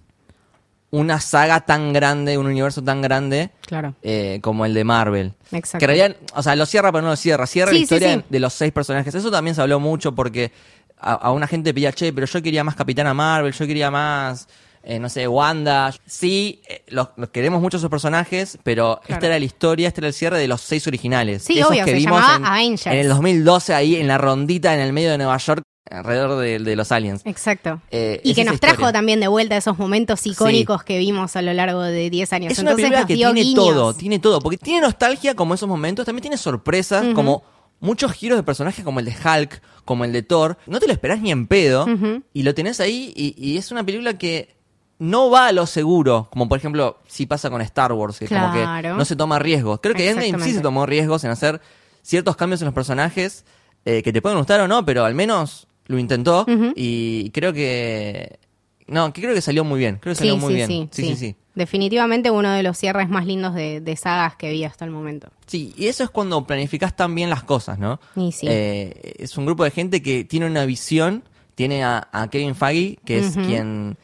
una 0.90 1.21
saga 1.21 1.61
tan 1.61 1.92
grande, 1.92 2.38
un 2.38 2.47
universo 2.47 2.83
tan 2.83 3.02
grande 3.02 3.50
Claro. 3.66 3.94
eh, 4.02 4.40
como 4.42 4.66
el 4.66 4.75
de 4.75 4.83
Marvel. 4.83 5.33
Exacto. 5.52 5.78
Que 5.78 5.87
realidad, 5.87 6.16
o 6.35 6.42
sea, 6.42 6.56
lo 6.56 6.66
cierra 6.66 6.90
pero 6.90 7.02
no 7.02 7.11
lo 7.11 7.16
cierra. 7.16 7.47
Cierra 7.47 7.71
Sí, 7.71 7.76
la 7.78 7.83
historia 7.85 8.14
sí. 8.16 8.23
de 8.28 8.40
los 8.40 8.52
seis 8.52 8.73
personajes. 8.73 9.14
Eso 9.14 9.30
también 9.30 9.54
se 9.54 9.62
habló 9.62 9.78
mucho 9.78 10.12
porque 10.12 10.50
a, 10.99 11.12
a 11.12 11.30
una 11.30 11.47
gente 11.47 11.73
pedía, 11.73 11.92
che, 11.92 12.12
pero 12.12 12.26
yo 12.26 12.42
quería 12.42 12.64
más 12.64 12.75
Capitana 12.75 13.14
Marvel, 13.14 13.52
yo 13.52 13.64
quería 13.64 13.92
más, 13.92 14.49
eh, 14.85 14.99
no 14.99 15.09
sé, 15.09 15.26
Wanda. 15.29 15.93
Sí, 16.07 16.61
eh, 16.69 16.83
los, 16.88 17.09
los 17.17 17.31
queremos 17.31 17.61
mucho 17.61 17.76
esos 17.79 17.91
personajes, 17.91 18.59
pero 18.62 19.00
Claro. 19.05 19.14
esta 19.14 19.26
era 19.26 19.38
la 19.38 19.45
historia, 19.45 19.88
este 19.88 20.00
era 20.00 20.09
el 20.09 20.14
cierre 20.14 20.38
de 20.38 20.49
los 20.49 20.61
seis 20.61 20.87
originales. 20.87 21.43
Sí, 21.43 21.59
Esos 21.59 21.71
obvio, 21.71 21.85
que 21.85 21.91
se 21.93 21.97
vimos 21.97 22.21
llamaba 22.21 22.37
en, 22.37 22.45
Avengers. 22.47 22.87
en 22.87 22.93
el 22.99 23.09
2012 23.09 23.75
ahí 23.75 23.97
en 23.97 24.09
la 24.09 24.19
rondita 24.19 24.75
en 24.75 24.81
el 24.81 24.93
medio 24.93 25.11
de 25.11 25.19
Nueva 25.19 25.37
York, 25.38 25.62
alrededor 25.91 26.38
de, 26.41 26.59
de 26.59 26.76
los 26.76 26.91
aliens. 26.93 27.23
Exacto. 27.25 27.81
Eh, 27.91 28.21
y 28.25 28.31
es 28.31 28.35
que 28.37 28.43
esa 28.43 28.50
nos 28.53 28.61
trajo 28.61 28.75
historia. 28.76 28.93
también 28.93 29.21
de 29.21 29.29
vuelta 29.29 29.57
esos 29.57 29.79
momentos 29.79 30.26
icónicos 30.26 30.83
que 30.83 30.99
vimos 30.99 31.37
a 31.37 31.43
lo 31.43 31.53
largo 31.53 31.83
de 31.83 32.09
10 32.11 32.33
años. 32.33 32.53
Es 32.53 32.59
una 32.59 32.71
Entonces 32.73 32.85
película 32.91 33.00
nos 33.00 33.07
que 33.09 33.14
dio 33.14 33.33
tiene 33.33 33.43
guiños. 33.49 33.64
todo, 33.67 33.95
tiene 33.95 34.19
todo, 34.19 34.41
porque 34.41 34.57
tiene 34.59 34.81
nostalgia 34.81 35.35
como 35.35 35.55
esos 35.55 35.69
momentos, 35.69 36.07
también 36.07 36.23
tiene 36.23 36.37
sorpresas, 36.38 37.05
como 37.14 37.43
muchos 37.81 38.12
giros 38.12 38.38
de 38.38 38.43
personajes 38.43 38.83
como 38.85 38.99
el 39.00 39.05
de 39.07 39.12
Hulk, 39.14 39.61
como 39.85 40.05
el 40.07 40.12
de 40.12 40.23
Thor, 40.23 40.57
no 40.67 40.81
te 40.81 40.87
lo 40.87 40.93
esperás 40.95 41.21
ni 41.21 41.31
en 41.31 41.47
pedo, 41.47 41.87
y 42.33 42.43
lo 42.45 42.55
tenés 42.55 42.81
ahí, 42.81 43.12
y, 43.14 43.35
y 43.37 43.59
es 43.59 43.71
una 43.71 43.85
película 43.85 44.17
que 44.17 44.55
no 45.04 45.30
va 45.30 45.49
a 45.49 45.52
lo 45.52 45.66
seguro, 45.66 46.28
como 46.30 46.49
por 46.49 46.58
ejemplo 46.58 46.99
si 47.06 47.26
pasa 47.26 47.50
con 47.50 47.61
Star 47.62 47.92
Wars, 47.92 48.18
que 48.18 48.26
como 48.28 48.52
que 48.52 48.61
Claro. 48.61 48.96
no 48.96 49.04
se 49.04 49.16
toma 49.16 49.38
riesgos. 49.38 49.80
Creo 49.82 49.94
que 49.94 50.08
Endgame 50.11 50.42
sí 50.44 50.52
se 50.52 50.61
tomó 50.61 50.87
riesgos 50.87 51.25
en 51.25 51.30
hacer 51.30 51.61
ciertos 52.02 52.37
cambios 52.37 52.61
en 52.61 52.66
los 52.66 52.75
personajes, 52.75 53.44
eh, 53.84 54.02
que 54.02 54.12
te 54.12 54.20
pueden 54.23 54.38
gustar 54.38 54.61
o 54.61 54.68
no, 54.68 54.84
pero 54.84 55.04
al 55.04 55.14
menos 55.14 55.66
lo 55.87 55.99
intentó, 55.99 56.46
y 56.75 57.30
creo 57.30 57.52
que... 57.52 58.38
No, 58.87 59.12
que 59.14 59.23
creo 59.23 59.34
que 59.34 59.40
salió 59.40 59.64
muy 59.64 59.78
bien, 59.78 59.96
creo 59.99 60.12
que 60.12 60.18
salió 60.18 60.34
Sí, 60.34 60.40
muy 60.40 60.49
sí, 60.50 60.54
bien. 60.56 60.68
sí, 60.68 60.88
sí, 60.92 61.02
sí, 61.08 61.16
sí. 61.16 61.37
Definitivamente 61.54 62.30
uno 62.30 62.50
de 62.50 62.62
los 62.62 62.76
cierres 62.76 63.08
más 63.08 63.25
lindos 63.25 63.54
de, 63.54 63.80
de 63.80 63.96
sagas 63.96 64.37
que 64.37 64.50
vi 64.50 64.64
hasta 64.64 64.84
el 64.84 64.90
momento. 64.90 65.28
Sí, 65.46 65.73
y 65.78 65.87
eso 65.87 66.04
es 66.04 66.11
cuando 66.11 66.46
planificás 66.46 66.94
tan 66.94 67.14
bien 67.14 67.30
las 67.30 67.44
cosas, 67.44 67.78
¿no? 67.78 67.99
Y 68.14 68.32
sí. 68.32 68.46
Eh, 68.50 69.14
es 69.18 69.38
un 69.38 69.46
grupo 69.46 69.64
de 69.64 69.70
gente 69.70 70.02
que 70.02 70.25
tiene 70.25 70.44
una 70.46 70.66
visión, 70.66 71.25
tiene 71.54 71.82
a, 71.82 72.08
a 72.12 72.28
Kevin 72.28 72.54
Feige, 72.54 72.99
que 73.06 73.18
es 73.20 73.34
quien, 73.37 73.96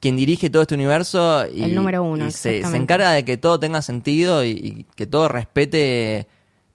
quien 0.00 0.16
dirige 0.16 0.50
todo 0.50 0.62
este 0.62 0.74
universo. 0.74 1.44
Y, 1.52 1.64
El 1.64 1.74
número 1.74 2.02
uno, 2.02 2.26
y 2.28 2.30
se, 2.30 2.60
encarga 2.60 3.12
de 3.12 3.24
que 3.24 3.36
todo 3.36 3.58
tenga 3.58 3.82
sentido 3.82 4.44
y, 4.44 4.50
y 4.50 4.86
que 4.94 5.06
todo 5.06 5.28
respete, 5.28 6.26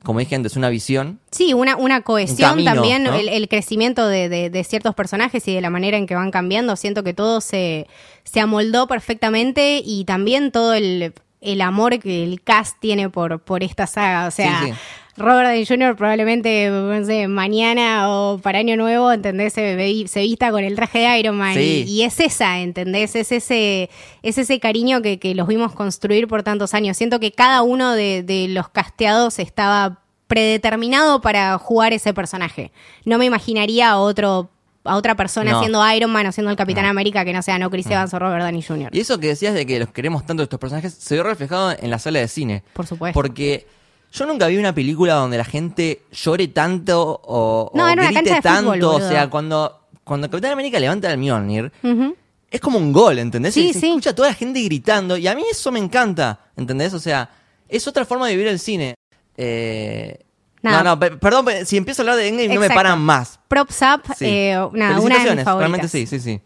como 0.03 0.19
dije 0.19 0.35
antes, 0.35 0.55
una 0.57 0.69
visión. 0.69 1.19
Sí, 1.31 1.53
una, 1.53 1.77
una 1.77 2.01
cohesión 2.01 2.49
camino, 2.51 2.73
también, 2.73 3.03
¿no? 3.03 3.13
el, 3.15 3.29
el 3.29 3.47
crecimiento 3.47 4.07
de, 4.07 4.27
de- 4.29 4.49
de 4.49 4.63
ciertos 4.63 4.93
personajes 4.95 5.47
y 5.47 5.53
de 5.55 5.61
la 5.61 5.69
manera 5.69 5.97
en 5.97 6.05
que 6.07 6.15
van 6.15 6.31
cambiando. 6.31 6.75
Siento 6.75 7.03
que 7.03 7.13
todo 7.13 7.39
se, 7.41 7.87
se 8.25 8.39
amoldó 8.41 8.87
perfectamente 8.87 9.81
y 9.83 10.03
también 10.05 10.51
todo 10.51 10.73
el, 10.73 11.13
el 11.39 11.61
amor 11.61 11.97
que 11.99 12.23
el 12.23 12.41
cast 12.41 12.77
tiene 12.81 13.09
por, 13.09 13.39
por 13.41 13.63
esta 13.63 13.87
saga. 13.87 14.27
O 14.27 14.31
sea, 14.31 14.59
Sí, 14.63 14.71
sí. 14.71 14.73
Robert 15.15 15.47
Downey 15.47 15.65
Jr. 15.65 15.95
probablemente, 15.95 16.69
no 16.69 17.05
sé, 17.05 17.27
mañana 17.27 18.09
o 18.09 18.39
para 18.39 18.59
Año 18.59 18.75
Nuevo, 18.77 19.11
¿entendés? 19.11 19.53
Se, 19.53 20.07
se 20.07 20.21
vista 20.21 20.49
con 20.51 20.63
el 20.63 20.75
traje 20.75 20.99
de 20.99 21.19
Iron 21.19 21.37
Man. 21.37 21.53
Sí. 21.53 21.85
Y, 21.87 21.91
y 21.91 22.03
es 22.03 22.19
esa, 22.19 22.59
¿entendés? 22.61 23.15
Es 23.15 23.31
ese, 23.31 23.89
es 24.23 24.37
ese 24.37 24.59
cariño 24.59 25.01
que, 25.03 25.19
que 25.19 25.35
los 25.35 25.47
vimos 25.47 25.73
construir 25.73 26.27
por 26.27 26.41
tantos 26.41 26.73
años. 26.73 26.97
Siento 26.97 27.19
que 27.19 27.31
cada 27.31 27.61
uno 27.61 27.93
de, 27.93 28.23
de 28.23 28.47
los 28.47 28.69
casteados 28.69 29.37
estaba 29.39 29.99
predeterminado 30.27 31.21
para 31.21 31.57
jugar 31.59 31.93
ese 31.93 32.13
personaje. 32.13 32.71
No 33.05 33.17
me 33.19 33.25
imaginaría 33.25 33.91
a 33.91 33.97
otro 33.99 34.49
a 34.85 34.97
otra 34.97 35.15
persona 35.15 35.51
No. 35.51 35.59
siendo 35.61 35.93
Iron 35.93 36.11
Man 36.11 36.25
o 36.27 36.31
siendo 36.33 36.51
el 36.51 36.57
Capitán 36.57 36.83
América 36.85 37.23
que 37.23 37.31
no 37.31 37.41
sea 37.41 37.57
no 37.57 37.69
Chris 37.69 37.85
Evans 37.85 38.13
o 38.13 38.19
Robert 38.19 38.43
Downey 38.43 38.61
Jr. 38.61 38.89
Y 38.91 38.99
eso 38.99 39.17
que 39.17 39.27
decías 39.27 39.53
de 39.53 39.65
que 39.65 39.79
los 39.79 39.89
queremos 39.91 40.25
tanto 40.25 40.43
estos 40.43 40.59
personajes 40.59 40.93
se 40.93 41.15
vio 41.15 41.23
reflejado 41.23 41.71
en 41.79 41.89
la 41.89 41.99
sala 41.99 42.19
de 42.19 42.27
cine. 42.27 42.63
Por 42.73 42.85
supuesto. 42.85 43.13
Porque 43.13 43.65
yo 44.13 44.25
nunca 44.27 44.47
vi 44.47 44.57
una 44.57 44.73
película 44.75 45.15
donde 45.15 45.37
la 45.37 45.43
gente 45.45 46.03
llore 46.11 46.47
tanto 46.49 47.19
o, 47.25 47.71
No, 47.73 47.83
o 47.85 47.87
era 47.87 47.93
una 48.03 48.11
grite 48.11 48.15
cancha 48.29 48.35
de 48.35 48.41
tanto. 48.41 48.71
fútbol, 48.73 48.83
o 48.83 48.91
boludo. 48.93 49.09
sea, 49.09 49.29
cuando, 49.29 49.79
cuando 50.03 50.29
Capitán 50.29 50.51
América 50.51 50.79
levanta 50.79 51.11
el 51.11 51.17
Mjolnir, 51.17 51.71
Ujú. 51.81 52.15
es 52.51 52.61
como 52.61 52.77
un 52.77 52.93
gol, 52.93 53.17
¿entendés? 53.19 53.53
Sí, 53.53 53.73
se 53.73 53.79
sí. 53.79 53.87
escucha 53.87 54.13
toda 54.13 54.27
la 54.29 54.33
gente 54.35 54.61
gritando 54.61 55.17
y 55.17 55.27
a 55.27 55.35
mí 55.35 55.43
eso 55.49 55.71
me 55.71 55.79
encanta, 55.79 56.39
¿entendés? 56.55 56.93
O 56.93 56.99
sea, 56.99 57.29
es 57.67 57.87
otra 57.87 58.05
forma 58.05 58.27
de 58.27 58.33
vivir 58.35 58.47
el 58.47 58.59
cine. 58.59 58.93
Eh, 59.35 60.19
Nada. 60.61 60.77
No, 60.83 60.91
no, 60.91 60.99
pe- 60.99 61.11
perdón, 61.17 61.43
pe- 61.45 61.65
si 61.65 61.75
empiezo 61.75 62.01
a 62.01 62.03
hablar 62.03 62.15
de 62.17 62.27
Endgame 62.29 62.53
no 62.53 62.59
me 62.61 62.67
Exacto. 62.67 62.75
paran 62.79 63.01
más. 63.01 63.37
Props 63.49 63.81
up, 63.81 64.13
Sí. 64.17 64.25
eh, 64.25 64.51
nada, 64.53 64.69
una 64.71 64.87
de 64.87 64.93
mis 64.93 65.03
Felicitaciones, 65.03 65.43
favoritas. 65.43 65.57
realmente 65.57 65.87
sí, 65.89 66.05
sí, 66.07 66.19
sí. 66.21 66.39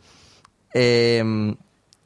Eh, 0.73 1.55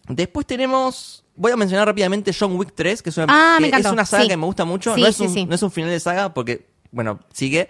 después 0.09 0.45
tenemos, 0.45 1.20
voy 1.41 1.51
a 1.51 1.57
mencionar 1.57 1.87
rápidamente 1.87 2.31
John 2.37 2.55
Wick 2.55 2.73
3, 2.75 3.01
que 3.01 3.09
es 3.09 3.17
una, 3.17 3.25
Ah, 3.29 3.57
que 3.59 3.67
es 3.69 3.85
una 3.87 4.05
saga 4.05 4.23
sí. 4.23 4.29
que 4.29 4.37
me 4.37 4.45
gusta 4.45 4.63
mucho. 4.63 4.93
Sí, 4.95 5.01
no, 5.01 5.07
es 5.07 5.15
sí, 5.15 5.23
un, 5.23 5.33
sí. 5.33 5.45
no 5.45 5.55
es 5.55 5.63
un 5.63 5.71
final 5.71 5.89
de 5.89 5.99
saga 5.99 6.33
porque, 6.33 6.67
bueno, 6.91 7.19
sigue. 7.33 7.67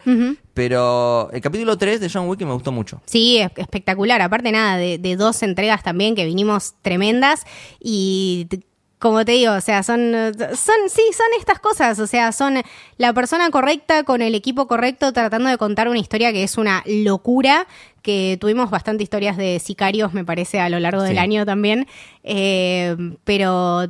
Pero 0.53 1.29
el 1.31 1.41
capítulo 1.41 1.77
3 1.77 1.99
de 2.01 2.09
John 2.09 2.27
Wick 2.27 2.41
me 2.41 2.53
gustó 2.53 2.71
mucho. 2.71 3.01
Sí, 3.05 3.37
es- 3.37 3.51
espectacular. 3.55 4.21
Aparte 4.21 4.51
nada, 4.51 4.77
de, 4.77 4.97
de 4.97 5.15
dos 5.15 5.41
entregas 5.43 5.83
también 5.83 6.15
que 6.15 6.25
vinimos 6.25 6.73
tremendas 6.81 7.43
y 7.79 8.47
como 8.99 9.25
te 9.25 9.31
digo, 9.31 9.53
o 9.53 9.61
sea, 9.61 9.81
son, 9.81 10.11
son, 10.37 10.75
sí, 10.87 11.01
son 11.17 11.25
estas 11.39 11.59
cosas, 11.59 11.97
o 11.99 12.05
sea, 12.05 12.31
son 12.31 12.61
la 12.97 13.13
persona 13.13 13.49
correcta 13.49 14.03
con 14.03 14.21
el 14.21 14.35
equipo 14.35 14.67
correcto 14.67 15.11
tratando 15.11 15.49
de 15.49 15.57
contar 15.57 15.87
una 15.89 15.97
historia 15.97 16.31
que 16.31 16.43
es 16.43 16.55
una 16.59 16.83
locura, 16.85 17.65
que 18.01 18.37
tuvimos 18.41 18.69
bastante 18.69 19.03
historias 19.03 19.37
de 19.37 19.59
sicarios, 19.59 20.13
me 20.13 20.25
parece, 20.25 20.59
a 20.59 20.69
lo 20.69 20.79
largo 20.79 21.03
del 21.03 21.13
Sí. 21.13 21.17
año 21.19 21.45
también, 21.45 21.87
eh, 22.23 22.95
pero 23.23 23.83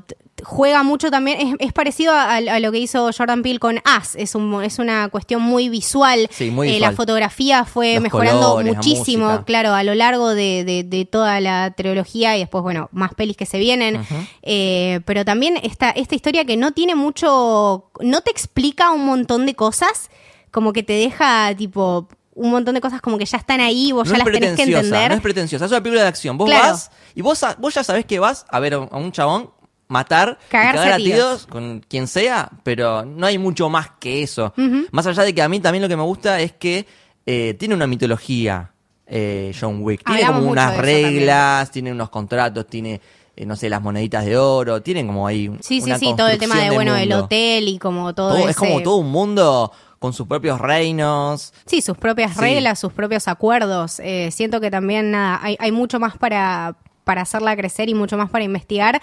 juega 0.43 0.81
mucho 0.81 1.11
también, 1.11 1.39
es, 1.39 1.55
es 1.59 1.71
parecido 1.71 2.13
a, 2.13 2.35
a 2.37 2.59
lo 2.59 2.71
que 2.71 2.79
hizo 2.79 3.09
Jordan 3.15 3.43
Peele 3.43 3.59
con 3.59 3.75
Us, 3.77 4.15
es, 4.15 4.33
un, 4.33 4.63
es 4.63 4.79
una 4.79 5.07
cuestión 5.09 5.41
muy 5.41 5.69
visual, 5.69 6.27
Sí, 6.31 6.49
muy 6.49 6.67
Eh, 6.67 6.71
visual. 6.73 6.91
la 6.91 6.95
fotografía 6.97 7.63
fue 7.63 7.93
Los 7.95 8.03
mejorando 8.03 8.49
colores, 8.53 8.75
muchísimo, 8.75 9.43
claro, 9.45 9.73
a 9.75 9.83
lo 9.83 9.93
largo 9.93 10.29
de, 10.33 10.63
de- 10.63 10.83
de 10.83 11.05
toda 11.05 11.39
la 11.41 11.71
trilogía 11.77 12.35
y 12.37 12.39
después, 12.39 12.63
bueno, 12.63 12.89
más 12.91 13.13
pelis 13.13 13.37
que 13.37 13.45
se 13.45 13.59
vienen. 13.59 14.01
Eh, 14.41 15.01
pero 15.05 15.23
también 15.25 15.57
esta, 15.61 15.91
esta 15.91 16.15
historia 16.15 16.43
que 16.43 16.57
no 16.57 16.71
tiene 16.71 16.95
mucho, 16.95 17.91
no 17.99 18.21
te 18.21 18.31
explica 18.31 18.91
un 18.91 19.05
montón 19.05 19.45
de 19.45 19.53
cosas, 19.53 20.09
como 20.49 20.73
que 20.73 20.81
te 20.81 20.93
deja 20.93 21.55
tipo 21.55 22.07
un 22.33 22.51
montón 22.51 22.75
de 22.75 22.81
cosas 22.81 23.01
como 23.01 23.17
que 23.17 23.25
ya 23.25 23.37
están 23.37 23.59
ahí, 23.61 23.91
vos 23.91 24.07
no 24.07 24.13
ya 24.13 24.17
las 24.19 24.25
tenés 24.25 24.39
que 24.41 24.55
pretenciosa, 24.55 24.79
entender. 24.85 25.09
no 25.09 25.15
es 25.15 25.21
pretenciosa, 25.21 25.65
es 25.65 25.71
una 25.71 25.81
película 25.81 26.01
de 26.03 26.07
acción. 26.07 26.37
Vos 26.37 26.49
Claro. 26.49 26.63
vas 26.69 26.91
y 27.15 27.21
vos, 27.21 27.45
vos 27.59 27.73
ya 27.73 27.83
sabés 27.83 28.05
que 28.05 28.19
vas 28.19 28.45
a 28.49 28.59
ver 28.59 28.73
a 28.75 28.79
un- 28.79 29.11
chabón 29.11 29.51
matar 29.87 30.39
Cagarse 30.49 30.77
y 30.79 30.83
cagar 30.83 30.93
a 30.93 30.97
tiros. 31.03 31.47
con 31.47 31.81
quien 31.87 32.07
sea, 32.07 32.49
pero 32.63 33.03
no 33.03 33.25
hay 33.27 33.37
mucho 33.37 33.69
más 33.69 33.89
que 33.99 34.23
eso. 34.23 34.53
Más 34.91 35.05
allá 35.07 35.23
de 35.23 35.35
que 35.35 35.41
a 35.41 35.49
mí 35.49 35.59
también 35.59 35.81
lo 35.81 35.89
que 35.89 35.97
me 35.97 36.03
gusta 36.03 36.39
es 36.39 36.53
que 36.53 36.85
eh, 37.25 37.55
tiene 37.59 37.75
una 37.75 37.85
mitología 37.87 38.71
eh, 39.05 39.53
John 39.59 39.79
Wick. 39.81 40.03
Tiene 40.05 40.21
Hablamos 40.21 40.39
como 40.39 40.51
unas 40.53 40.77
reglas, 40.77 41.69
tiene 41.71 41.91
unos 41.91 42.09
contratos, 42.09 42.65
tiene, 42.67 43.01
eh, 43.35 43.45
no 43.45 43.57
sé, 43.57 43.69
las 43.69 43.81
moneditas 43.81 44.23
de 44.23 44.37
oro, 44.37 44.81
tienen 44.81 45.05
como 45.07 45.27
ahí 45.27 45.51
Sí, 45.59 45.81
sí, 45.81 45.87
una 45.89 45.99
sí, 45.99 46.13
todo 46.15 46.29
el 46.29 46.37
tema 46.37 46.55
de, 46.61 46.69
bueno, 46.71 46.95
el 46.95 47.09
mundo. 47.09 47.25
hotel 47.25 47.67
y 47.67 47.77
como 47.77 48.13
todo, 48.15 48.29
Todo- 48.29 48.39
ese... 48.43 48.51
Es 48.51 48.55
como 48.55 48.81
todo 48.81 48.95
un 48.95 49.11
mundo 49.11 49.71
con 50.01 50.13
sus 50.13 50.25
propios 50.25 50.59
reinos. 50.59 51.53
Sí, 51.67 51.79
sus 51.81 51.95
propias 51.95 52.33
Sí. 52.33 52.39
reglas, 52.41 52.79
sus 52.79 52.91
propios 52.91 53.27
acuerdos. 53.27 53.99
Eh, 53.99 54.29
siento 54.31 54.59
que 54.59 54.71
también 54.71 55.11
nada, 55.11 55.39
hay, 55.43 55.55
hay 55.59 55.71
mucho 55.71 55.99
más 55.99 56.17
para, 56.17 56.75
para 57.03 57.21
hacerla 57.21 57.55
crecer 57.55 57.87
y 57.87 57.93
mucho 57.93 58.17
más 58.17 58.31
para 58.31 58.43
investigar. 58.43 58.99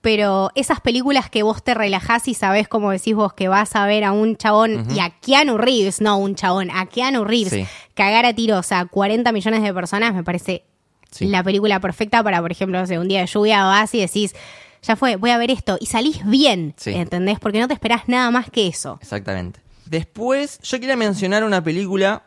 Pero 0.00 0.50
esas 0.56 0.80
películas 0.80 1.30
que 1.30 1.44
vos 1.44 1.62
te 1.62 1.72
relajás 1.74 2.26
y 2.26 2.34
sabés, 2.34 2.66
como 2.66 2.90
decís 2.90 3.14
vos, 3.14 3.32
que 3.32 3.46
vas 3.46 3.76
a 3.76 3.86
ver 3.86 4.02
a 4.02 4.10
un 4.10 4.34
chabón 4.36 4.88
y 4.92 4.98
a 4.98 5.10
Keanu 5.20 5.56
Reeves, 5.56 6.00
no 6.00 6.18
un 6.18 6.34
chabón, 6.34 6.68
a 6.72 6.86
Keanu 6.86 7.22
Reeves, 7.24 7.52
Sí. 7.52 7.66
cagar 7.94 8.26
a 8.26 8.32
tiros 8.34 8.72
a 8.72 8.86
40 8.86 9.30
millones 9.30 9.62
de 9.62 9.72
personas, 9.72 10.12
me 10.14 10.24
parece 10.24 10.64
Sí. 11.12 11.26
la 11.26 11.44
película 11.44 11.78
perfecta 11.78 12.24
para, 12.24 12.40
por 12.40 12.50
ejemplo, 12.50 12.80
no 12.80 12.86
sé, 12.88 12.98
un 12.98 13.06
día 13.06 13.20
de 13.20 13.26
lluvia 13.26 13.62
vas 13.66 13.94
y 13.94 14.00
decís, 14.00 14.34
ya 14.82 14.96
fue, 14.96 15.14
voy 15.14 15.30
a 15.30 15.38
ver 15.38 15.52
esto, 15.52 15.76
y 15.80 15.86
salís 15.86 16.24
bien, 16.26 16.74
Sí. 16.76 16.90
¿entendés? 16.92 17.38
Porque 17.38 17.60
no 17.60 17.68
te 17.68 17.74
esperás 17.74 18.08
nada 18.08 18.30
más 18.32 18.50
que 18.50 18.66
eso. 18.66 18.98
Exactamente. 19.00 19.60
Después, 19.90 20.60
yo 20.62 20.78
quería 20.78 20.96
mencionar 20.96 21.42
una 21.42 21.64
película 21.64 22.22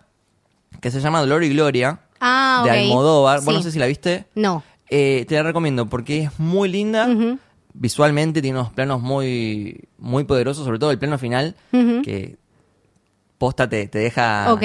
que 0.81 0.91
se 0.91 0.99
llama 0.99 1.21
Dolor 1.21 1.43
y 1.45 1.49
Gloria, 1.49 2.01
Ah, 2.19 2.61
de. 2.65 2.71
Almodóvar. 2.71 3.39
Vos 3.41 3.53
no 3.53 3.59
Sí. 3.61 3.63
sé 3.63 3.71
si 3.71 3.79
la 3.79 3.85
viste. 3.87 4.25
No. 4.35 4.63
Eh, 4.89 5.25
te 5.29 5.35
la 5.35 5.43
recomiendo 5.43 5.87
porque 5.89 6.23
es 6.23 6.39
muy 6.39 6.67
linda. 6.69 7.07
Visualmente 7.73 8.41
tiene 8.41 8.59
unos 8.59 8.71
planos 8.73 9.01
muy, 9.01 9.87
muy 9.97 10.25
poderosos, 10.25 10.65
sobre 10.65 10.77
todo 10.77 10.91
el 10.91 10.99
plano 10.99 11.17
final, 11.17 11.55
que 11.71 12.37
posta 13.37 13.67
te, 13.69 13.87
te 13.87 13.99
deja 13.99 14.53
Ok. 14.53 14.61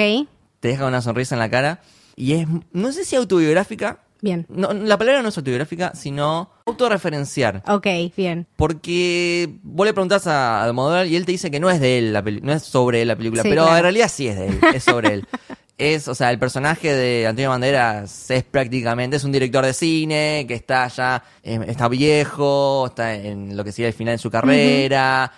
te 0.59 0.67
deja 0.67 0.85
una 0.85 1.01
sonrisa 1.01 1.35
en 1.35 1.39
la 1.39 1.49
cara. 1.49 1.81
Y 2.17 2.33
es, 2.33 2.47
no 2.73 2.91
sé 2.91 3.05
si 3.05 3.15
autobiográfica. 3.15 3.99
Bien. 4.21 4.45
No, 4.49 4.73
la 4.73 4.97
palabra 4.97 5.21
no 5.21 5.29
es 5.29 5.37
autobiográfica, 5.37 5.93
sino 5.95 6.51
autorreferenciar. 6.65 7.63
Ok, 7.67 7.87
bien. 8.17 8.47
Porque 8.55 9.49
vos 9.63 9.85
le 9.87 9.93
preguntás 9.93 10.27
a 10.27 10.63
Almodóvar 10.63 11.07
y 11.07 11.15
él 11.15 11.25
te 11.25 11.31
dice 11.31 11.49
que 11.49 11.59
no 11.59 11.69
es 11.69 11.79
de 11.79 11.97
él 11.99 12.13
la 12.13 12.21
peli- 12.23 12.41
no 12.41 12.51
es 12.51 12.63
sobre 12.63 13.01
él 13.01 13.07
la 13.07 13.15
película, 13.15 13.43
Sí, 13.43 13.49
pero 13.49 13.63
claro. 13.63 13.77
en 13.77 13.83
realidad 13.83 14.09
sí 14.09 14.27
es 14.27 14.37
de 14.37 14.47
él, 14.47 14.59
es 14.73 14.83
sobre 14.83 15.13
él. 15.13 15.27
Es, 15.81 16.09
o 16.09 16.13
sea, 16.13 16.29
el 16.29 16.37
personaje 16.37 16.93
de 16.93 17.25
Antonio 17.25 17.51
Banderas 17.51 18.29
es 18.31 18.43
prácticamente, 18.43 19.15
es 19.15 19.23
un 19.23 19.31
director 19.31 19.63
de 19.65 19.71
cine 19.73 20.43
que 20.45 20.53
está 20.55 20.89
ya, 20.89 21.23
eh, 21.41 21.57
está 21.67 21.87
viejo, 21.87 22.87
está 22.87 23.15
en 23.15 23.55
lo 23.55 23.63
que 23.63 23.71
sería 23.71 23.87
el 23.87 23.93
final 23.93 24.15
de 24.15 24.17
su 24.17 24.29
carrera, 24.29 25.31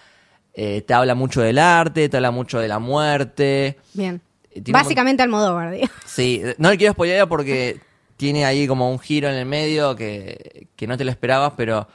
eh, 0.56 0.82
te 0.82 0.96
habla 0.96 1.14
mucho 1.14 1.42
del 1.42 1.60
arte, 1.60 2.10
te 2.10 2.18
habla 2.18 2.32
mucho 2.32 2.58
de 2.58 2.68
la 2.68 2.80
muerte. 2.80 3.78
Bien. 3.94 4.20
Eh, 4.50 4.62
tiene 4.62 4.80
un 4.80 4.84
Básicamente 4.84 5.22
Almodóvar, 5.22 5.70
digo. 5.74 5.88
Sí, 6.08 6.42
no 6.58 6.72
le 6.72 6.78
quiero 6.80 6.94
spoiler 6.94 7.28
porque 7.28 7.80
tiene 8.22 8.46
ahí 8.46 8.68
como 8.68 8.92
un 8.92 9.00
giro 9.00 9.28
en 9.28 9.34
el 9.36 9.46
medio 9.48 9.96
que, 9.96 10.68
que 10.76 10.86
no 10.86 10.96
te 10.96 11.04
lo 11.04 11.10
esperabas, 11.10 11.54
pero. 11.58 11.88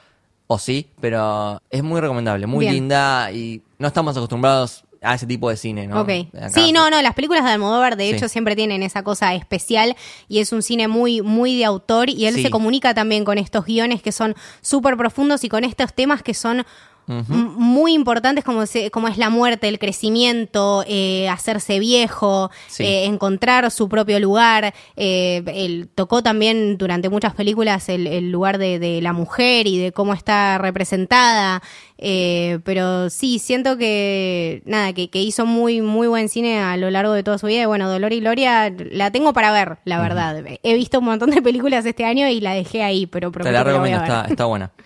O 0.49 0.57
sí, 0.59 0.87
pero 1.01 1.61
es 1.69 1.83
muy 1.83 1.99
recomendable, 2.01 2.47
muy 2.47 2.63
Bien. 2.65 2.73
linda 2.75 3.31
y 3.33 3.61
no 3.79 3.87
estamos 3.87 4.15
acostumbrados 4.15 4.83
a 5.01 5.13
ese 5.15 5.25
tipo 5.27 5.49
de 5.49 5.57
cine, 5.57 5.87
¿no? 5.87 6.01
Ok. 6.01 6.09
Acá- 6.33 6.49
Sí, 6.49 6.71
no, 6.71 6.89
no, 6.89 7.01
las 7.01 7.13
películas 7.15 7.43
de 7.45 7.51
Almodóvar 7.51 7.97
de 7.97 8.09
Sí. 8.09 8.15
hecho 8.15 8.27
siempre 8.29 8.55
tienen 8.55 8.81
esa 8.83 9.03
cosa 9.03 9.33
especial 9.35 9.95
y 10.29 10.39
es 10.39 10.51
un 10.53 10.61
cine 10.63 10.87
muy 10.87 11.21
muy 11.21 11.57
de 11.57 11.65
autor 11.65 12.09
y 12.09 12.25
él 12.27 12.35
Sí. 12.35 12.43
se 12.43 12.49
comunica 12.49 12.93
también 12.93 13.25
con 13.25 13.37
estos 13.37 13.65
guiones 13.65 14.01
que 14.01 14.11
son 14.13 14.35
súper 14.61 14.95
profundos 14.97 15.43
y 15.43 15.49
con 15.49 15.63
estos 15.65 15.93
temas 15.93 16.23
que 16.23 16.33
son 16.33 16.65
muy 17.07 17.93
importantes 17.93 18.43
como, 18.43 18.65
se- 18.65 18.91
como 18.91 19.07
es 19.07 19.17
la 19.17 19.29
muerte, 19.29 19.67
el 19.69 19.79
crecimiento, 19.79 20.83
eh, 20.87 21.29
hacerse 21.29 21.79
viejo, 21.79 22.51
Sí. 22.67 22.83
eh, 22.83 23.05
encontrar 23.05 23.69
su 23.71 23.87
propio 23.89 24.19
lugar. 24.19 24.73
Eh, 24.95 25.41
él 25.47 25.89
tocó 25.95 26.21
también 26.21 26.77
durante 26.77 27.09
muchas 27.09 27.33
películas 27.33 27.87
el, 27.89 28.07
el 28.07 28.31
lugar 28.31 28.57
de, 28.57 28.77
de 28.79 29.01
la 29.01 29.13
mujer 29.13 29.67
y 29.67 29.77
de 29.77 29.91
cómo 29.91 30.13
está 30.13 30.57
representada. 30.57 31.61
Eh, 31.99 32.59
pero 32.63 33.09
sí, 33.09 33.39
siento 33.39 33.77
que 33.77 34.61
nada, 34.65 34.93
que, 34.93 35.09
que 35.09 35.21
hizo 35.21 35.45
muy, 35.45 35.81
muy 35.81 36.07
buen 36.07 36.29
cine 36.29 36.59
a 36.59 36.77
lo 36.77 36.91
largo 36.91 37.13
de 37.13 37.23
toda 37.23 37.37
su 37.37 37.47
vida. 37.47 37.63
Y 37.63 37.65
bueno, 37.65 37.89
Dolor 37.89 38.13
y 38.13 38.19
Gloria 38.19 38.71
la 38.91 39.11
tengo 39.11 39.33
para 39.33 39.51
ver, 39.51 39.77
la 39.85 39.99
verdad. 40.01 40.43
He 40.61 40.73
visto 40.75 40.99
un 40.99 41.05
montón 41.05 41.31
de 41.31 41.41
películas 41.41 41.85
este 41.85 42.05
año 42.05 42.27
y 42.27 42.39
la 42.41 42.53
dejé 42.53 42.83
ahí, 42.83 43.05
pero 43.07 43.31
Te 43.31 43.51
la 43.51 43.63
recomiendo, 43.63 44.03
está, 44.03 44.25
está 44.29 44.45
buena. 44.45 44.71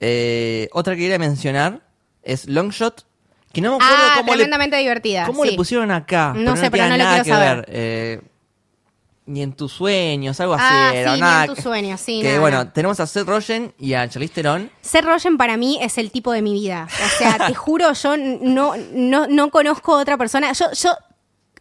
Eh, 0.00 0.68
otra 0.72 0.94
que 0.94 1.00
quería 1.02 1.18
mencionar 1.18 1.80
es 2.22 2.46
Longshot, 2.48 3.06
que 3.52 3.60
no 3.60 3.70
me 3.70 3.84
acuerdo 3.84 4.04
Ah, 4.06 4.12
cómo, 4.16 4.32
le, 4.32 4.36
tremendamente 4.38 4.76
divertida. 4.76 5.26
cómo 5.26 5.44
sí. 5.44 5.50
le 5.50 5.56
pusieron 5.56 5.90
acá. 5.90 6.32
No 6.36 6.56
sé, 6.56 6.70
pero 6.70 6.84
tiene 6.84 6.88
no 6.90 6.96
lo 6.96 7.04
nada 7.04 7.22
quiero 7.22 7.24
que 7.24 7.30
saber. 7.30 7.56
ver. 7.58 7.66
Eh, 7.70 8.20
ni 9.26 9.42
en 9.42 9.54
tus 9.54 9.72
sueños, 9.72 10.38
algo 10.40 10.52
así. 10.54 10.64
Ah, 10.68 10.92
era, 10.94 11.10
sí, 11.10 11.14
ni 11.14 11.20
nada 11.22 11.44
en 11.46 11.54
tus 11.54 11.64
sueños, 11.64 11.98
sí, 12.00 12.20
Que 12.20 12.28
nada, 12.28 12.40
bueno, 12.40 12.58
nada. 12.58 12.72
tenemos 12.74 13.00
a 13.00 13.06
Seth 13.06 13.26
Rogen 13.26 13.72
y 13.78 13.94
a 13.94 14.06
Charlize 14.06 14.34
Theron. 14.34 14.70
Seth 14.82 15.04
Rogen 15.04 15.38
para 15.38 15.56
mí 15.56 15.78
es 15.80 15.96
el 15.96 16.10
tipo 16.10 16.30
de 16.32 16.42
mi 16.42 16.52
vida. 16.52 16.86
O 16.90 17.18
sea, 17.18 17.46
te 17.46 17.54
juro, 17.54 17.90
yo 17.94 18.16
no, 18.18 18.74
no, 18.92 19.26
no 19.26 19.50
conozco 19.50 19.96
otra 19.96 20.18
persona. 20.18 20.52
Yo, 20.52 20.66
yo, 20.72 20.90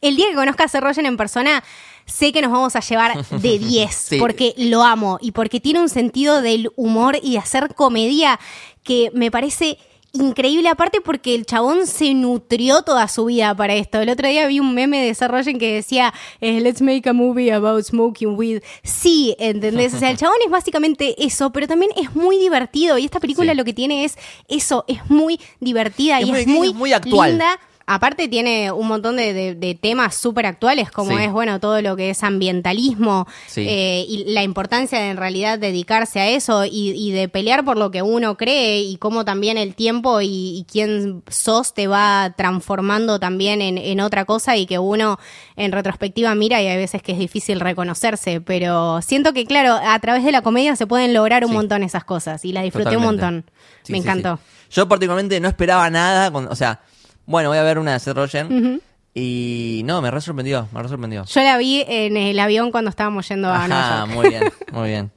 el 0.02 0.17
día 0.17 0.28
que 0.28 0.36
conozca 0.36 0.65
a 0.65 0.67
Seth 0.67 0.82
Rogen 0.84 1.06
en 1.06 1.15
persona, 1.15 1.63
sé 2.06 2.32
que 2.32 2.42
nos 2.42 2.52
vamos 2.52 2.76
a 2.76 2.80
llevar 2.80 3.26
de 3.26 3.60
10. 3.60 3.94
Sí. 3.96 4.18
Porque 4.20 4.54
lo 4.58 4.84
amo 4.84 5.18
y 5.22 5.32
porque 5.32 5.60
tiene 5.60 5.80
un 5.80 5.89
sentido 5.89 6.42
del 6.42 6.70
humor 6.76 7.18
y 7.22 7.34
de 7.34 7.38
hacer 7.39 7.74
comedia 7.76 8.39
que 8.84 9.10
me 9.13 9.32
parece 9.32 9.78
increíble. 10.16 10.70
Aparte, 10.70 11.02
porque 11.02 11.34
el 11.34 11.46
chabón 11.46 11.88
se 11.88 12.13
nutrió 12.13 12.84
toda 12.84 13.08
su 13.08 13.26
vida 13.26 13.56
para 13.56 13.74
esto. 13.74 14.00
El 14.00 14.10
otro 14.10 14.28
día 14.28 14.46
vi 14.46 14.60
un 14.60 14.76
meme 14.76 15.04
de 15.04 15.13
Seth 15.16 15.32
Rogen 15.32 15.58
que 15.58 15.74
decía: 15.74 16.13
eh, 16.39 16.60
Let's 16.62 16.82
make 16.84 17.10
a 17.10 17.13
movie 17.13 17.52
about 17.52 17.84
smoking 17.84 18.36
weed. 18.38 18.62
Sí, 18.84 19.36
¿entendés? 19.39 19.94
O 19.96 19.98
sea, 20.00 20.12
el 20.12 20.18
chabón 20.18 20.36
es 20.46 20.52
básicamente 20.52 21.16
eso, 21.26 21.52
pero 21.52 21.68
también 21.68 21.92
es 21.96 22.16
muy 22.16 22.38
divertido. 22.38 22.98
Y 23.00 23.06
esta 23.06 23.20
película 23.20 23.54
Sí. 23.54 23.58
lo 23.58 23.66
que 23.66 23.74
tiene 23.74 24.04
es 24.06 24.16
eso, 24.48 24.86
es 24.88 25.00
muy 25.10 25.39
divertida 25.60 26.20
Es 26.20 26.28
y 26.28 26.32
muy- 26.32 26.42
es 26.42 26.48
muy, 26.48 26.68
es 26.68 26.76
muy 26.76 26.94
actual. 26.94 27.30
linda. 27.32 27.60
Aparte 27.86 28.30
tiene 28.30 28.72
un 28.72 28.88
montón 28.88 29.17
de, 29.17 29.34
de- 29.34 29.56
de 29.56 29.76
temas 29.76 30.15
súper 30.15 30.46
actuales, 30.46 30.89
como 30.89 31.17
Sí. 31.17 31.24
es, 31.26 31.32
bueno, 31.34 31.60
todo 31.60 31.82
lo 31.82 31.96
que 31.98 32.12
es 32.12 32.24
ambientalismo 32.24 33.28
Sí. 33.48 33.65
eh, 33.67 34.06
y 34.08 34.24
la 34.34 34.41
importancia 34.43 35.00
de 35.00 35.10
en 35.10 35.17
realidad 35.17 35.60
dedicarse 35.60 36.19
a 36.22 36.30
eso 36.30 36.63
y, 36.63 36.91
y 36.96 37.12
de 37.12 37.28
pelear 37.28 37.65
por 37.65 37.78
lo 37.78 37.91
que 37.91 38.02
uno 38.02 38.38
cree 38.38 38.80
y 38.82 38.96
cómo 38.98 39.26
también 39.26 39.58
el 39.58 39.76
tiempo 39.76 40.22
y, 40.22 40.28
y 40.60 40.65
quién 40.72 41.24
sos 41.30 41.74
te 41.74 41.88
va 41.88 42.34
transformando 42.38 43.19
también 43.19 43.62
en, 43.62 43.78
en 43.78 44.00
otra 44.00 44.24
cosa 44.26 44.56
y 44.56 44.65
que 44.65 44.80
uno 44.80 45.19
en 45.58 45.72
retrospectiva 45.74 46.34
mira 46.36 46.62
y 46.62 46.67
hay 46.67 46.78
veces 46.78 47.02
que 47.02 47.12
es 47.12 47.19
difícil 47.19 47.60
reconocerse, 47.60 48.39
pero 48.39 49.02
siento 49.02 49.34
que, 49.34 49.46
claro, 49.46 49.74
a 49.74 50.00
través 50.00 50.24
de 50.24 50.32
la 50.32 50.41
comedia 50.41 50.76
se 50.78 50.88
pueden 50.88 51.13
lograr 51.13 51.43
un 51.43 51.52
Sí. 51.52 51.56
montón 51.58 51.84
esas 51.84 52.04
cosas 52.06 52.46
y 52.46 52.54
la 52.54 52.62
disfruté 52.62 52.91
Totalmente. 52.91 53.26
un 53.26 53.34
montón. 53.34 53.52
Me 53.89 53.98
encantó. 53.98 54.39
Yo 54.72 54.88
particularmente 54.88 55.39
no 55.41 55.48
esperaba 55.50 55.89
nada, 55.89 56.32
con- 56.32 56.48
o 56.48 56.56
sea, 56.56 56.80
bueno, 57.26 57.50
voy 57.50 57.58
a 57.58 57.64
ver 57.64 57.80
una 57.80 57.94
de 57.94 58.00
Seth 58.00 58.16
Rogen 58.16 58.82
y 59.14 59.82
no, 59.86 60.02
me 60.02 60.10
re 60.12 60.22
sorprendió, 60.22 60.68
me 60.72 60.82
re 60.82 60.90
sorprendió. 60.90 61.24
Yo 61.26 61.42
la 61.42 61.58
vi 61.58 61.84
en 61.88 62.18
el 62.18 62.40
avión 62.40 62.72
cuando 62.72 62.90
estábamos 62.90 63.28
yendo 63.30 63.50
a 63.52 63.68
Nueva 63.68 63.94
Ajá, 63.96 64.06
York. 64.06 64.16
muy 64.16 64.30
bien, 64.30 64.44
muy 64.72 64.90
bien. 64.90 65.12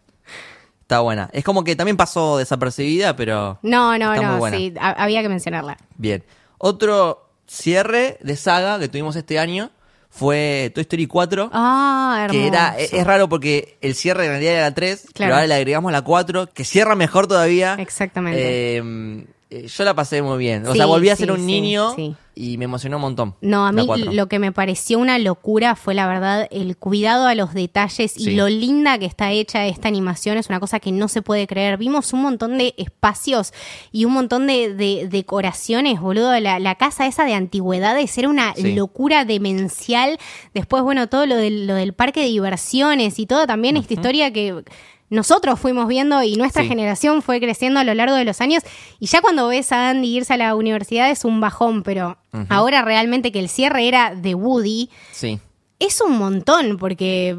Está 0.82 1.00
buena. 1.00 1.28
Es 1.32 1.42
como 1.42 1.64
que 1.64 1.74
también 1.74 1.96
pasó 1.96 2.38
desapercibida, 2.38 3.16
pero 3.16 3.58
No, 3.62 3.98
no, 3.98 4.12
Está 4.14 4.22
muy 4.26 4.32
no, 4.34 4.38
buena. 4.38 4.56
sí, 4.56 4.74
ha- 4.80 5.02
había 5.02 5.22
que 5.22 5.28
mencionarla. 5.28 5.76
bien. 5.96 6.22
Otro 6.58 7.28
cierre 7.46 8.18
de 8.22 8.36
saga 8.36 8.78
que 8.78 8.88
tuvimos 8.88 9.16
este 9.16 9.38
año 9.38 9.70
fue 10.10 10.70
Toy 10.74 10.82
Story 10.82 11.06
4. 11.06 11.50
Ah, 11.52 12.20
hermoso. 12.24 12.38
Que 12.40 12.46
era, 12.46 12.78
es, 12.78 12.92
es 12.92 13.04
raro 13.06 13.28
porque 13.28 13.76
el 13.80 13.94
cierre 13.94 14.24
en 14.26 14.30
realidad 14.30 14.52
era 14.54 14.62
la 14.62 14.74
3, 14.74 15.00
Claro. 15.00 15.12
pero 15.16 15.34
ahora 15.34 15.46
le 15.46 15.54
agregamos 15.54 15.90
la 15.92 16.02
4, 16.02 16.46
que 16.54 16.64
cierra 16.64 16.94
mejor 16.94 17.26
todavía. 17.26 17.74
Exactamente. 17.78 18.76
Eh, 18.78 19.26
eh, 19.50 19.66
yo 19.68 19.84
la 19.84 19.94
pasé 19.94 20.22
muy 20.22 20.38
bien. 20.38 20.66
O 20.66 20.72
Sí, 20.72 20.78
sea, 20.78 20.86
volví 20.86 21.08
a 21.08 21.16
sí, 21.16 21.22
ser 21.22 21.32
un 21.32 21.46
niño 21.46 21.94
sí. 21.94 22.14
y 22.34 22.58
me 22.58 22.64
emocionó 22.64 22.96
un 22.96 23.02
montón. 23.02 23.34
No, 23.40 23.64
a 23.66 23.70
mí 23.72 23.86
4. 23.86 24.12
lo 24.12 24.26
que 24.28 24.38
me 24.40 24.50
pareció 24.52 24.98
una 24.98 25.18
locura 25.20 25.76
fue 25.76 25.94
la 25.94 26.08
verdad 26.08 26.48
el 26.50 26.76
cuidado 26.76 27.26
a 27.26 27.34
los 27.36 27.54
detalles 27.54 28.16
y 28.18 28.32
lo 28.34 28.48
linda 28.48 28.98
que 28.98 29.06
está 29.06 29.30
hecha 29.30 29.64
esta 29.66 29.86
animación 29.88 30.36
es 30.36 30.48
una 30.48 30.58
cosa 30.58 30.80
que 30.80 30.90
no 30.90 31.06
se 31.08 31.22
puede 31.22 31.46
creer. 31.46 31.76
Vimos 31.78 32.12
un 32.12 32.22
montón 32.22 32.58
de 32.58 32.74
espacios 32.76 33.52
y 33.92 34.04
un 34.04 34.14
montón 34.14 34.46
de, 34.48 34.74
de 34.74 35.06
decoraciones, 35.08 36.00
boludo. 36.00 36.38
La, 36.40 36.58
la 36.58 36.74
casa 36.74 37.06
esa 37.06 37.24
de 37.24 37.34
antigüedades 37.34 38.18
era 38.18 38.28
una 38.28 38.52
locura 38.58 39.24
demencial. 39.24 40.18
Después, 40.54 40.82
bueno, 40.82 41.08
todo 41.08 41.24
lo 41.26 41.36
del, 41.36 41.66
lo 41.68 41.74
del 41.74 41.92
parque 41.92 42.20
de 42.20 42.26
diversiones 42.26 43.18
y 43.18 43.26
todo 43.26 43.46
también 43.46 43.76
esta 43.76 43.94
historia 43.94 44.32
que 44.32 44.64
nosotros 45.10 45.58
fuimos 45.60 45.86
viendo 45.88 46.22
y 46.22 46.36
nuestra 46.36 46.62
Sí. 46.62 46.68
generación 46.68 47.22
fue 47.22 47.40
creciendo 47.40 47.78
a 47.80 47.84
lo 47.84 47.94
largo 47.94 48.14
de 48.16 48.24
los 48.24 48.40
años. 48.40 48.62
Y 48.98 49.06
ya 49.06 49.20
cuando 49.20 49.48
ves 49.48 49.70
a 49.72 49.90
Andy 49.90 50.16
irse 50.16 50.34
a 50.34 50.36
la 50.36 50.54
universidad 50.54 51.10
es 51.10 51.24
un 51.24 51.40
bajón, 51.40 51.82
pero 51.82 52.18
ahora 52.48 52.82
realmente 52.82 53.32
que 53.32 53.38
el 53.38 53.48
cierre 53.48 53.86
era 53.88 54.14
de 54.14 54.34
Woody 54.34 54.90
Sí. 55.12 55.38
es 55.78 56.00
un 56.00 56.18
montón, 56.18 56.76
porque 56.78 57.36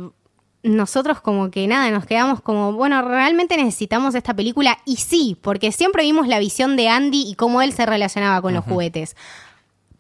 nosotros 0.64 1.22
como 1.22 1.50
que 1.52 1.66
nada, 1.68 1.90
nos 1.92 2.06
quedamos 2.06 2.42
como, 2.42 2.74
bueno, 2.74 3.02
realmente 3.02 3.56
necesitamos 3.58 4.16
esta 4.16 4.34
película 4.34 4.78
y 4.86 4.98
sí, 4.98 5.38
porque 5.42 5.72
siempre 5.72 6.04
vimos 6.04 6.28
la 6.28 6.40
visión 6.40 6.76
de 6.76 6.90
Andy 6.90 7.24
y 7.28 7.36
cómo 7.36 7.62
él 7.62 7.72
se 7.74 7.86
relacionaba 7.86 8.42
con 8.42 8.54
los 8.54 8.66
juguetes. 8.66 9.16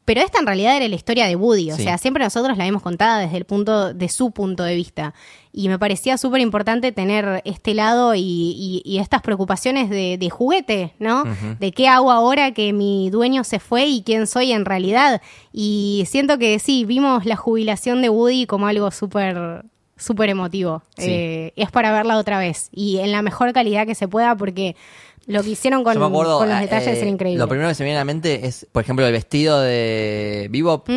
Pero 0.07 0.21
esta 0.21 0.39
en 0.39 0.45
realidad 0.45 0.77
era 0.77 0.87
la 0.87 0.95
historia 0.95 1.25
de 1.27 1.35
Woody, 1.35 1.73
o 1.73 1.75
Sí. 1.75 1.83
sea, 1.83 1.97
siempre 1.97 2.23
nosotros 2.23 2.57
la 2.57 2.65
hemos 2.65 2.81
contada 2.81 3.19
desde 3.19 3.35
el 3.35 3.43
punto 3.43 3.93
de 3.93 4.07
su 4.07 4.31
punto 4.31 4.63
de 4.63 4.73
vista. 4.73 5.13
Y 5.51 5.67
me 5.67 5.77
parecía 5.77 6.17
súper 6.17 6.39
importante 6.39 6.93
tener 6.93 7.41
este 7.43 7.73
lado 7.73 8.15
y, 8.15 8.21
y- 8.21 8.81
y 8.85 8.99
estas 8.99 9.21
preocupaciones 9.21 9.89
de, 9.89 10.17
de 10.17 10.29
juguete, 10.29 10.93
¿no? 10.99 11.25
De 11.59 11.73
qué 11.73 11.89
hago 11.89 12.09
ahora 12.09 12.53
que 12.53 12.71
mi 12.71 13.09
dueño 13.09 13.43
se 13.43 13.59
fue 13.59 13.85
y 13.87 14.01
quién 14.01 14.27
soy 14.27 14.53
en 14.53 14.63
realidad. 14.63 15.21
Y 15.51 16.05
siento 16.07 16.37
que 16.37 16.57
sí, 16.59 16.85
vimos 16.85 17.25
la 17.25 17.35
jubilación 17.35 18.01
de 18.01 18.07
Woody 18.09 18.45
como 18.45 18.67
algo 18.67 18.89
súper 18.91 19.65
súper 19.99 20.29
emotivo. 20.29 20.83
Sí. 20.95 21.05
Eh, 21.09 21.53
es 21.55 21.71
para 21.71 21.91
verla 21.91 22.17
otra 22.17 22.37
vez 22.37 22.69
y 22.71 22.99
en 22.99 23.11
la 23.11 23.23
mejor 23.23 23.51
calidad 23.51 23.87
que 23.87 23.95
se 23.95 24.07
pueda 24.07 24.35
porque 24.37 24.75
lo 25.27 25.43
que 25.43 25.49
hicieron 25.51 25.83
con, 25.83 25.93
Yo 25.93 25.99
me 25.99 26.05
acuerdo, 26.07 26.39
con 26.39 26.49
los 26.49 26.57
eh, 26.57 26.61
detalles 26.61 26.97
era 26.97 27.07
increíble. 27.09 27.37
Lo 27.39 27.47
primero 27.47 27.69
que 27.69 27.75
se 27.75 27.83
me 27.83 27.87
viene 27.89 27.97
a 27.97 28.01
la 28.01 28.05
mente 28.05 28.47
es, 28.47 28.65
por 28.71 28.81
ejemplo, 28.83 29.05
el 29.05 29.11
vestido 29.13 29.61
de 29.61 30.47
Bebop. 30.49 30.87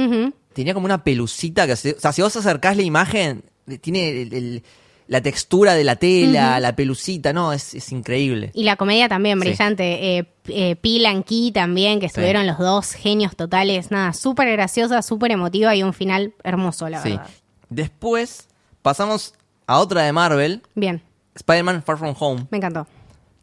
Tenía 0.53 0.75
como 0.75 0.87
una 0.87 1.05
pelucita 1.05 1.67
que, 1.67 1.77
se- 1.77 1.93
o 1.93 2.01
sea, 2.01 2.13
si 2.13 2.23
vos 2.23 2.35
acercás 2.37 2.77
la 2.77 2.83
imagen, 2.83 3.45
tiene 3.81 4.23
el- 4.23 4.33
el- 4.35 4.63
la 5.07 5.21
textura 5.21 5.75
de 5.75 5.83
la 5.83 5.97
tela, 5.97 6.61
la 6.61 6.77
pelucita, 6.77 7.33
no, 7.33 7.53
es, 7.53 7.75
es 7.75 7.91
increíble. 7.91 8.53
Y 8.55 8.63
la 8.63 8.77
comedia 8.77 9.09
también, 9.09 9.41
Sí. 9.41 9.49
brillante. 9.49 10.19
Eh, 10.19 10.27
eh, 10.47 10.77
Peel 10.77 11.07
and 11.07 11.25
Key 11.25 11.51
también, 11.51 11.99
que 11.99 12.07
estuvieron 12.07 12.47
los 12.47 12.59
dos 12.59 12.93
genios 12.93 13.35
totales. 13.35 13.91
Nada, 13.91 14.13
súper 14.13 14.51
graciosa, 14.53 15.03
súper 15.03 15.33
emotiva 15.33 15.75
y 15.75 15.83
un 15.83 15.93
final 15.93 16.33
hermoso, 16.45 16.89
la 16.89 17.03
Sí. 17.03 17.11
verdad. 17.11 17.27
Después 17.71 18.49
pasamos 18.83 19.35
a 19.67 19.79
otra 19.79 20.03
de 20.03 20.13
Marvel, 20.13 20.63
Bien, 20.77 21.03
Spider-Man 21.35 21.83
Far 21.83 21.99
From 21.99 22.15
Home, 22.19 22.47
me 22.51 22.59
encantó. 22.59 22.87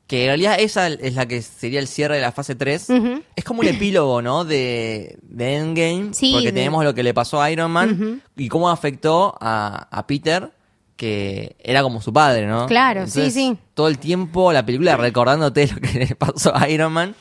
Que 0.07 0.21
en 0.23 0.27
realidad 0.29 0.55
esa 0.59 0.87
es 0.87 1.15
la 1.15 1.25
que 1.27 1.41
sería 1.41 1.79
el 1.79 1.87
cierre 1.87 2.15
de 2.15 2.21
la 2.21 2.31
fase 2.31 2.55
3. 2.55 2.89
Ujú. 2.89 3.21
Es 3.35 3.43
como 3.43 3.59
un 3.59 3.67
epílogo, 3.67 4.21
¿no? 4.21 4.45
De, 4.45 5.17
de 5.21 5.55
Endgame, 5.57 6.13
Sí, 6.13 6.31
porque 6.31 6.47
de- 6.47 6.53
tenemos 6.53 6.83
lo 6.85 6.93
que 6.93 7.03
le 7.03 7.13
pasó 7.13 7.41
a 7.41 7.51
Iron 7.51 7.71
Man 7.71 8.21
y 8.37 8.47
cómo 8.47 8.69
afectó 8.69 9.35
a, 9.41 9.87
a 9.91 10.07
Peter, 10.07 10.51
que 10.95 11.55
era 11.59 11.83
como 11.83 12.01
su 12.01 12.11
padre, 12.13 12.47
¿no? 12.47 12.65
Claro, 12.67 13.05
sí, 13.07 13.29
sí. 13.31 13.57
Todo 13.73 13.87
el 13.89 13.99
tiempo 13.99 14.51
la 14.53 14.65
película 14.65 14.95
recordándote 14.97 15.67
lo 15.73 15.79
que 15.81 15.99
le 15.99 16.15
pasó 16.15 16.55
a 16.55 16.67
Iron 16.69 16.91
Man. 16.93 17.13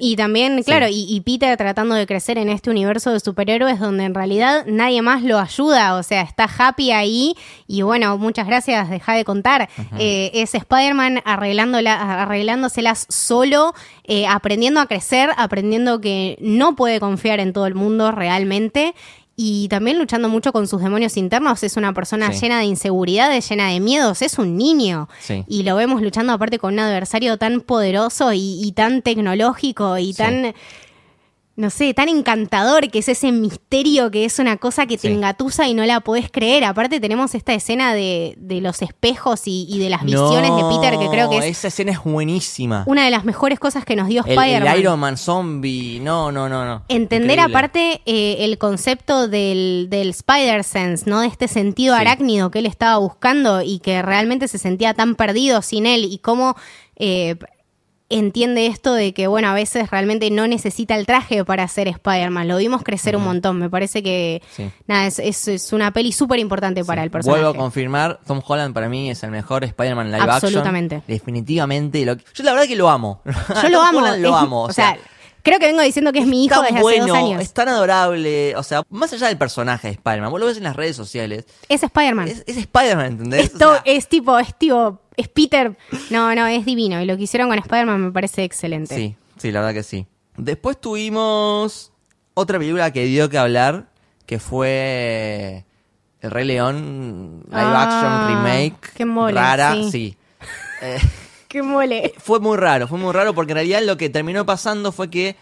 Y 0.00 0.16
también, 0.16 0.62
claro, 0.62 0.88
y, 0.88 1.04
y 1.08 1.20
Peter 1.20 1.56
tratando 1.56 1.94
de 1.94 2.06
crecer 2.06 2.38
en 2.38 2.48
este 2.48 2.70
universo 2.70 3.12
de 3.12 3.20
superhéroes 3.20 3.78
donde 3.78 4.04
en 4.04 4.14
realidad 4.14 4.64
nadie 4.66 5.02
más 5.02 5.22
lo 5.22 5.38
ayuda, 5.38 5.96
o 5.96 6.02
sea, 6.02 6.22
está 6.22 6.48
Happy 6.58 6.90
ahí 6.90 7.34
y 7.66 7.82
bueno, 7.82 8.16
muchas 8.18 8.46
gracias, 8.46 8.90
deja 8.90 9.14
de 9.14 9.24
contar. 9.24 9.68
Eh, 9.98 10.30
es 10.34 10.54
Spider-Man 10.54 11.22
arreglándola, 11.24 12.22
arreglándoselas 12.22 13.06
solo, 13.08 13.74
eh, 14.04 14.26
aprendiendo 14.26 14.80
a 14.80 14.86
crecer, 14.86 15.30
aprendiendo 15.36 16.00
que 16.00 16.36
no 16.40 16.74
puede 16.74 16.98
confiar 16.98 17.38
en 17.38 17.52
todo 17.52 17.66
el 17.66 17.74
mundo 17.74 18.10
realmente. 18.10 18.94
Y 19.42 19.68
también 19.68 19.98
luchando 19.98 20.28
mucho 20.28 20.52
con 20.52 20.68
sus 20.68 20.82
demonios 20.82 21.16
internos. 21.16 21.62
Es 21.62 21.78
una 21.78 21.94
persona 21.94 22.30
Sí. 22.30 22.40
llena 22.42 22.58
de 22.58 22.66
inseguridades, 22.66 23.48
llena 23.48 23.68
de 23.68 23.80
miedos. 23.80 24.20
Es 24.20 24.38
un 24.38 24.54
niño. 24.58 25.08
Sí. 25.18 25.44
Y 25.48 25.62
lo 25.62 25.76
vemos 25.76 26.02
luchando 26.02 26.34
aparte 26.34 26.58
con 26.58 26.74
un 26.74 26.80
adversario 26.80 27.38
tan 27.38 27.62
poderoso 27.62 28.34
y, 28.34 28.60
y 28.62 28.72
tan 28.72 29.00
tecnológico 29.00 29.96
y 29.96 30.12
Sí. 30.12 30.18
tan, 30.18 30.54
no 31.60 31.68
sé, 31.70 31.92
tan 31.94 32.08
encantador 32.08 32.90
que 32.90 33.00
es 33.00 33.08
ese 33.08 33.30
misterio 33.32 34.10
que 34.10 34.24
es 34.24 34.38
una 34.38 34.56
cosa 34.56 34.86
que 34.86 34.96
te 34.96 35.08
Sí. 35.08 35.14
engatusa 35.14 35.68
y 35.68 35.74
no 35.74 35.84
la 35.84 36.00
podés 36.00 36.30
creer. 36.30 36.64
Aparte 36.64 36.98
tenemos 37.00 37.34
esta 37.34 37.52
escena 37.52 37.94
de, 37.94 38.34
de 38.38 38.60
los 38.60 38.80
espejos 38.82 39.42
y, 39.46 39.66
y 39.68 39.78
de 39.78 39.90
las 39.90 40.02
visiones 40.04 40.50
de 40.56 40.62
Peter 40.70 40.98
que 40.98 41.08
creo 41.08 41.28
que 41.28 41.36
es 41.38 41.44
Esa 41.44 41.68
escena 41.68 41.92
es 41.92 42.02
buenísima. 42.02 42.84
una 42.86 43.04
de 43.04 43.10
las 43.10 43.24
mejores 43.24 43.58
cosas 43.60 43.84
que 43.84 43.94
nos 43.94 44.08
dio 44.08 44.24
El, 44.24 44.30
Spider-Man. 44.38 44.74
el 44.74 44.80
Iron 44.80 44.98
Man 44.98 45.16
zombie, 45.16 46.00
no, 46.00 46.32
no, 46.32 46.48
no, 46.48 46.64
no. 46.64 46.82
Entender 46.88 47.32
Increíble. 47.38 47.54
aparte 47.56 48.00
eh, 48.06 48.36
el 48.40 48.56
concepto 48.58 49.28
del, 49.28 49.88
del 49.90 50.10
Spider-Sense, 50.10 51.08
¿no? 51.08 51.20
De 51.20 51.26
este 51.28 51.46
sentido 51.46 51.94
Sí. 51.94 52.00
arácnido 52.00 52.50
que 52.50 52.60
él 52.60 52.66
estaba 52.66 52.96
buscando 52.98 53.62
y 53.62 53.80
que 53.80 54.00
realmente 54.02 54.48
se 54.48 54.58
sentía 54.58 54.94
tan 54.94 55.14
perdido 55.14 55.60
sin 55.62 55.86
él 55.86 56.04
y 56.04 56.18
cómo 56.18 56.56
eh, 56.96 57.36
entiende 58.10 58.66
esto 58.66 58.92
de 58.92 59.14
que, 59.14 59.26
bueno, 59.28 59.48
a 59.48 59.54
veces 59.54 59.90
realmente 59.90 60.30
no 60.30 60.46
necesita 60.46 60.96
el 60.96 61.06
traje 61.06 61.44
para 61.44 61.66
ser 61.68 61.88
Spider-Man. 61.88 62.48
Lo 62.48 62.56
vimos 62.58 62.82
crecer 62.82 63.16
un 63.16 63.24
montón. 63.24 63.58
Me 63.58 63.70
parece 63.70 64.02
que, 64.02 64.42
Sí. 64.54 64.70
nada, 64.86 65.06
es, 65.06 65.18
es- 65.18 65.48
es 65.48 65.72
una 65.72 65.92
peli 65.92 66.12
súper 66.12 66.38
importante 66.40 66.84
para 66.84 67.02
el 67.02 67.10
personaje. 67.10 67.40
Vuelvo 67.42 67.56
a 67.58 67.62
confirmar, 67.62 68.20
Tom 68.26 68.42
Holland 68.46 68.74
para 68.74 68.88
mí 68.88 69.10
es 69.10 69.22
el 69.22 69.30
mejor 69.30 69.64
Spider-Man 69.64 70.10
live 70.10 70.22
Absolutamente. 70.30 70.96
action. 70.96 71.14
Definitivamente. 71.14 72.04
Lo- 72.04 72.16
yo 72.16 72.44
la 72.44 72.52
verdad 72.52 72.66
que 72.66 72.76
lo 72.76 72.88
amo. 72.90 73.22
Yo 73.62 73.68
lo 73.68 73.78
Tom 73.78 73.86
amo. 73.86 73.98
Holland 73.98 74.22
lo 74.22 74.36
amo. 74.36 74.62
O 74.64 74.72
sea, 74.72 74.96
creo 75.42 75.58
que 75.58 75.66
vengo 75.66 75.80
diciendo 75.82 76.12
que 76.12 76.18
es 76.18 76.26
mi 76.26 76.44
hijo 76.44 76.56
tan 76.56 76.64
desde 76.64 76.80
bueno, 76.82 77.04
hace 77.04 77.10
dos 77.12 77.18
años. 77.18 77.42
es 77.42 77.52
tan 77.54 77.68
adorable. 77.68 78.56
O 78.56 78.62
sea, 78.62 78.82
más 78.90 79.12
allá 79.12 79.28
del 79.28 79.38
personaje 79.38 79.88
de 79.88 79.94
Spider-Man, 79.94 80.30
vos 80.30 80.40
lo 80.40 80.46
ves 80.46 80.56
en 80.56 80.64
las 80.64 80.76
redes 80.76 80.96
sociales. 80.96 81.44
Es 81.68 81.82
Spider-Man. 81.82 82.28
Es, 82.28 82.42
es 82.46 82.56
Spider-Man, 82.56 83.06
¿entendés? 83.06 83.40
O 83.40 83.44
Esto 83.44 83.72
sea, 83.74 83.82
es 83.84 84.08
tipo, 84.08 84.38
es 84.38 84.54
tipo, 84.58 85.00
es 85.20 85.28
Peter. 85.28 85.76
No, 86.10 86.34
no, 86.34 86.46
es 86.46 86.64
divino. 86.64 87.00
Y 87.00 87.06
lo 87.06 87.16
que 87.16 87.22
hicieron 87.24 87.48
con 87.48 87.58
Spider-Man 87.58 88.00
me 88.06 88.10
parece 88.12 88.44
excelente. 88.44 88.94
Sí, 88.94 89.16
sí, 89.38 89.52
la 89.52 89.60
verdad 89.60 89.74
que 89.74 89.82
sí. 89.82 90.06
Después 90.36 90.80
tuvimos 90.80 91.92
otra 92.34 92.58
película 92.58 92.92
que 92.92 93.04
dio 93.04 93.28
que 93.28 93.38
hablar, 93.38 93.90
que 94.26 94.38
fue 94.38 95.64
El 96.20 96.30
Rey 96.30 96.44
León 96.46 97.42
live 97.48 97.60
Ah, 97.60 97.82
action 97.82 98.28
remake. 98.36 98.92
qué 98.94 99.04
mole, 99.04 99.34
Rara, 99.34 99.74
sí. 99.74 99.90
sí. 99.90 100.16
Eh, 100.82 100.98
Qué 101.48 101.62
mole. 101.62 102.14
fue 102.18 102.40
muy 102.40 102.56
raro, 102.56 102.88
fue 102.88 102.98
muy 102.98 103.12
raro 103.12 103.34
porque 103.34 103.52
en 103.52 103.56
realidad 103.56 103.82
lo 103.82 103.96
que 103.98 104.08
terminó 104.08 104.46
pasando 104.46 104.92
fue 104.92 105.10
que, 105.10 105.36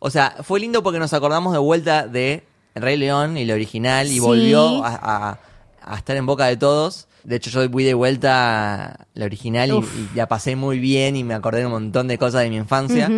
o 0.00 0.10
sea, 0.10 0.34
fue 0.42 0.58
lindo 0.58 0.82
porque 0.82 0.98
nos 0.98 1.12
acordamos 1.12 1.52
de 1.52 1.58
vuelta 1.60 2.08
de 2.08 2.44
El 2.74 2.82
Rey 2.82 2.96
León 2.96 3.36
y 3.36 3.42
el 3.42 3.50
original 3.52 4.06
y 4.08 4.14
Sí. 4.14 4.20
volvió 4.20 4.84
a, 4.84 4.94
a- 4.94 5.38
a 5.84 5.96
estar 5.96 6.16
en 6.16 6.26
boca 6.26 6.46
de 6.46 6.56
todos. 6.56 7.06
De 7.24 7.36
hecho, 7.36 7.50
yo 7.50 7.68
fui 7.70 7.84
de 7.84 7.94
vuelta 7.94 9.06
la 9.14 9.24
original 9.24 9.70
y, 9.70 9.74
y 9.74 10.08
la 10.16 10.26
pasé 10.28 10.56
muy 10.56 10.78
bien 10.78 11.16
y 11.16 11.24
me 11.24 11.34
acordé 11.34 11.60
de 11.60 11.66
un 11.66 11.72
montón 11.72 12.08
de 12.08 12.18
cosas 12.18 12.42
de 12.42 12.50
mi 12.50 12.56
infancia. 12.56 13.10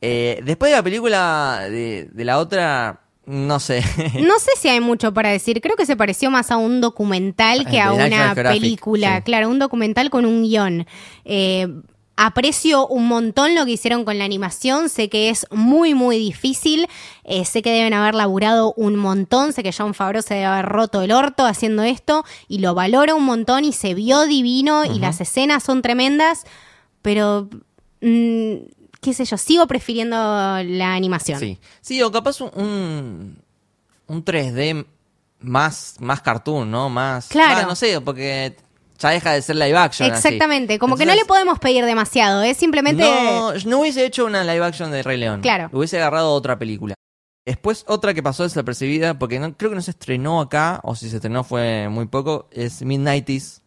Eh, 0.00 0.40
después 0.44 0.70
de 0.70 0.76
la 0.76 0.82
película 0.82 1.60
de, 1.68 2.08
de 2.12 2.24
la 2.24 2.38
otra, 2.38 3.00
no 3.26 3.58
sé. 3.60 3.82
No 4.22 4.38
sé 4.38 4.50
si 4.58 4.68
hay 4.68 4.80
mucho 4.80 5.12
para 5.12 5.30
decir. 5.30 5.60
Creo 5.60 5.76
que 5.76 5.86
se 5.86 5.96
pareció 5.96 6.30
más 6.30 6.50
a 6.50 6.56
un 6.56 6.80
documental 6.80 7.66
que 7.68 7.80
a 7.80 7.92
una 7.92 8.34
película. 8.34 9.16
sí. 9.16 9.22
Claro, 9.22 9.48
un 9.48 9.58
documental 9.58 10.08
con 10.10 10.24
un 10.24 10.42
guion. 10.44 10.86
Eh, 11.24 11.66
aprecio 12.18 12.88
un 12.88 13.06
montón 13.06 13.54
lo 13.54 13.64
que 13.64 13.70
hicieron 13.70 14.04
con 14.04 14.18
la 14.18 14.24
animación. 14.24 14.88
Sé 14.88 15.08
que 15.08 15.30
es 15.30 15.46
muy, 15.52 15.94
muy 15.94 16.18
difícil. 16.18 16.88
Eh, 17.22 17.44
sé 17.44 17.62
que 17.62 17.70
deben 17.70 17.94
haber 17.94 18.16
laburado 18.16 18.74
un 18.76 18.96
montón. 18.96 19.52
Sé 19.52 19.62
que 19.62 19.72
John 19.72 19.94
Favreau 19.94 20.20
se 20.20 20.34
debe 20.34 20.46
haber 20.46 20.66
roto 20.66 21.00
el 21.02 21.12
orto 21.12 21.46
haciendo 21.46 21.84
esto. 21.84 22.24
Y 22.48 22.58
lo 22.58 22.74
valoro 22.74 23.14
un 23.14 23.24
montón 23.24 23.64
y 23.64 23.72
se 23.72 23.94
vio 23.94 24.26
divino. 24.26 24.84
Y 24.84 24.98
las 24.98 25.20
escenas 25.20 25.62
son 25.62 25.80
tremendas. 25.80 26.44
Pero. 27.02 27.48
mm, 28.00 28.54
qué 29.00 29.14
sé 29.14 29.24
yo, 29.24 29.36
sigo 29.36 29.68
prefiriendo 29.68 30.16
la 30.16 30.94
animación. 30.94 31.38
Sí, 31.38 31.58
sí, 31.80 32.02
o 32.02 32.10
capaz 32.10 32.40
un, 32.40 32.50
un, 32.56 33.42
un 34.08 34.24
3D 34.24 34.84
más, 35.38 35.94
más 36.00 36.20
cartoon, 36.20 36.68
¿no? 36.68 36.88
Más. 36.88 37.28
Claro. 37.28 37.58
más, 37.58 37.66
no 37.68 37.76
sé, 37.76 38.00
porque 38.00 38.56
ya 38.98 39.10
deja 39.10 39.32
de 39.32 39.42
ser 39.42 39.56
live 39.56 39.76
action. 39.76 40.10
así. 40.10 40.28
Exactamente, 40.28 40.78
como 40.78 40.96
que 40.96 41.06
no 41.06 41.14
le 41.14 41.24
podemos 41.24 41.58
pedir 41.58 41.84
demasiado, 41.84 42.42
es 42.42 42.56
simplemente... 42.56 43.02
No, 43.02 43.52
no 43.54 43.80
hubiese 43.80 44.04
hecho 44.04 44.24
una 44.26 44.44
live 44.44 44.64
action 44.64 44.90
de 44.90 45.02
Rey 45.02 45.18
León. 45.18 45.40
Claro. 45.40 45.68
Hubiese 45.72 45.98
agarrado 45.98 46.32
otra 46.32 46.58
película. 46.58 46.94
Después, 47.46 47.84
otra 47.88 48.12
que 48.12 48.22
pasó 48.22 48.42
desapercibida, 48.42 49.18
porque 49.18 49.38
no, 49.38 49.56
creo 49.56 49.70
que 49.70 49.76
no 49.76 49.82
se 49.82 49.92
estrenó 49.92 50.40
acá, 50.40 50.80
o 50.82 50.94
si 50.94 51.08
se 51.08 51.16
estrenó 51.16 51.44
fue 51.44 51.88
muy 51.88 52.06
poco, 52.06 52.48
es 52.52 52.82
Midnighties. 52.82 53.62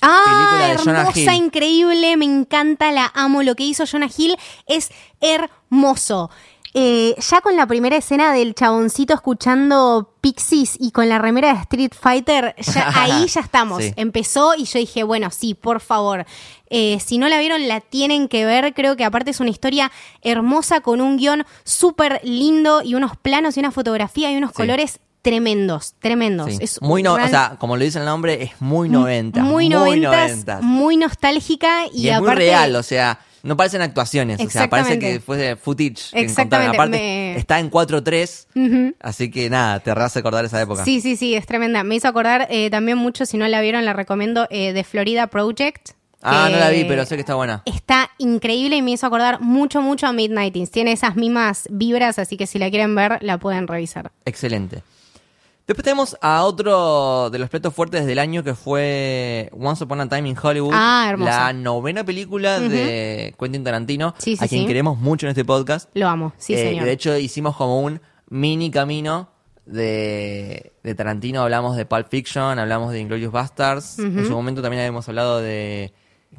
Ah, 0.00 0.74
hermosa, 0.78 1.34
increíble, 1.34 2.16
me 2.16 2.24
encanta, 2.24 2.92
la 2.92 3.10
amo. 3.14 3.42
Lo 3.42 3.54
que 3.54 3.64
hizo 3.64 3.84
Jonah 3.86 4.08
Hill 4.14 4.36
es 4.66 4.90
hermoso. 5.20 6.30
Eh, 6.78 7.14
ya 7.18 7.40
con 7.40 7.56
la 7.56 7.66
primera 7.66 7.96
escena 7.96 8.34
del 8.34 8.54
chaboncito 8.54 9.14
escuchando 9.14 10.12
Pixies 10.20 10.76
y 10.78 10.90
con 10.90 11.08
la 11.08 11.18
remera 11.18 11.54
de 11.54 11.60
Street 11.60 11.92
Fighter, 11.98 12.54
ya, 12.58 12.92
ahí 12.94 13.26
ya 13.28 13.40
estamos. 13.40 13.82
Sí. 13.82 13.94
Empezó 13.96 14.54
y 14.54 14.64
yo 14.66 14.78
dije, 14.78 15.02
bueno, 15.02 15.30
sí, 15.30 15.54
por 15.54 15.80
favor. 15.80 16.26
Eh, 16.68 16.98
si 17.02 17.16
no 17.16 17.28
la 17.30 17.38
vieron, 17.38 17.66
la 17.66 17.80
tienen 17.80 18.28
que 18.28 18.44
ver. 18.44 18.74
Creo 18.74 18.94
que 18.94 19.04
aparte 19.06 19.30
es 19.30 19.40
una 19.40 19.48
historia 19.48 19.90
hermosa 20.20 20.80
con 20.82 21.00
un 21.00 21.16
guion 21.16 21.46
súper 21.64 22.20
lindo 22.24 22.82
y 22.82 22.94
unos 22.94 23.16
planos 23.16 23.56
y 23.56 23.60
una 23.60 23.70
fotografía 23.70 24.30
y 24.30 24.36
unos 24.36 24.50
Sí. 24.50 24.56
colores 24.56 24.98
tremendos, 25.22 25.94
tremendos. 25.98 26.50
Sí. 26.52 26.58
Es 26.60 26.82
muy 26.82 27.02
no, 27.02 27.16
real- 27.16 27.26
o 27.26 27.30
sea, 27.30 27.56
como 27.58 27.76
lo 27.78 27.84
dice 27.84 27.98
el 28.00 28.04
nombre, 28.04 28.42
es 28.42 28.50
muy 28.60 28.88
90. 28.90 29.40
muy 29.42 29.68
noventas. 29.70 30.62
muy 30.62 30.98
nostálgica 30.98 31.86
y, 31.92 32.02
Y, 32.02 32.08
es 32.10 32.18
muy 32.18 32.26
aparte 32.28 32.34
real, 32.44 32.76
o 32.76 32.82
sea, 32.82 33.18
no 33.46 33.56
parecen 33.56 33.80
actuaciones, 33.82 34.40
o 34.40 34.50
sea, 34.50 34.68
parece 34.68 34.98
que 34.98 35.20
fue 35.20 35.56
footage. 35.56 36.10
que 36.12 36.20
Exactamente. 36.20 36.76
Aparte, 36.76 36.96
me- 36.98 37.36
está 37.36 37.58
en 37.60 37.70
4.3, 37.70 38.46
Ujú. 38.54 38.94
así 39.00 39.30
que 39.30 39.48
nada, 39.48 39.80
te 39.80 39.90
a 40.16 40.20
acordar 40.20 40.44
esa 40.44 40.60
época. 40.60 40.84
Sí, 40.84 41.00
sí, 41.00 41.16
sí, 41.16 41.34
es 41.34 41.46
tremenda. 41.46 41.82
Me 41.84 41.94
hizo 41.94 42.08
acordar 42.08 42.46
eh, 42.50 42.68
también 42.70 42.98
mucho, 42.98 43.24
si 43.26 43.36
no 43.36 43.46
la 43.48 43.60
vieron, 43.60 43.84
la 43.84 43.92
recomiendo, 43.92 44.46
eh, 44.50 44.72
de 44.72 44.84
Florida 44.84 45.28
Project. 45.28 45.90
ah, 46.22 46.48
no 46.50 46.58
la 46.58 46.70
vi, 46.70 46.84
pero 46.84 47.06
sé 47.06 47.14
que 47.14 47.20
está 47.20 47.34
buena. 47.36 47.62
Está 47.66 48.10
increíble 48.18 48.76
y 48.76 48.82
me 48.82 48.90
hizo 48.92 49.06
acordar 49.06 49.40
mucho, 49.40 49.80
mucho 49.80 50.06
a 50.08 50.12
Midnightings. 50.12 50.70
Tiene 50.72 50.92
esas 50.92 51.14
mismas 51.14 51.68
vibras, 51.70 52.18
así 52.18 52.36
que 52.36 52.46
si 52.48 52.58
la 52.58 52.68
quieren 52.70 52.94
ver, 52.96 53.18
la 53.22 53.38
pueden 53.38 53.68
revisar. 53.68 54.10
Excelente. 54.24 54.82
Después 55.66 55.82
tenemos 55.82 56.16
a 56.20 56.44
otro 56.44 57.28
de 57.30 57.40
los 57.40 57.48
platos 57.50 57.74
fuertes 57.74 58.06
del 58.06 58.20
año 58.20 58.44
que 58.44 58.54
fue 58.54 59.50
Once 59.52 59.82
Upon 59.82 60.00
a 60.00 60.08
Time 60.08 60.28
in 60.28 60.36
Hollywood. 60.40 60.70
Ah. 60.72 61.12
La 61.18 61.52
novena 61.52 62.04
película 62.04 62.60
de 62.60 63.34
Quentin 63.38 63.64
Tarantino, 63.64 64.14
Sí, 64.18 64.36
sí, 64.36 64.44
a 64.44 64.46
quien 64.46 64.60
sí. 64.62 64.66
queremos 64.68 64.96
mucho 64.98 65.26
en 65.26 65.30
este 65.30 65.44
podcast. 65.44 65.90
Lo 65.94 66.08
amo, 66.08 66.32
sí, 66.38 66.54
Eh, 66.54 66.68
señor. 66.70 66.84
De 66.84 66.92
hecho, 66.92 67.16
hicimos 67.16 67.56
como 67.56 67.80
un 67.80 68.00
mini 68.28 68.70
camino 68.70 69.28
de, 69.64 70.72
de 70.84 70.94
Tarantino. 70.94 71.42
Hablamos 71.42 71.76
de 71.76 71.84
Pulp 71.84 72.08
Fiction, 72.10 72.60
hablamos 72.60 72.92
de 72.92 73.00
Inglorious 73.00 73.32
Bastards. 73.32 73.98
En 73.98 74.24
su 74.24 74.32
momento 74.32 74.62
también 74.62 74.82
habíamos 74.82 75.08
hablado 75.08 75.40
de 75.40 75.92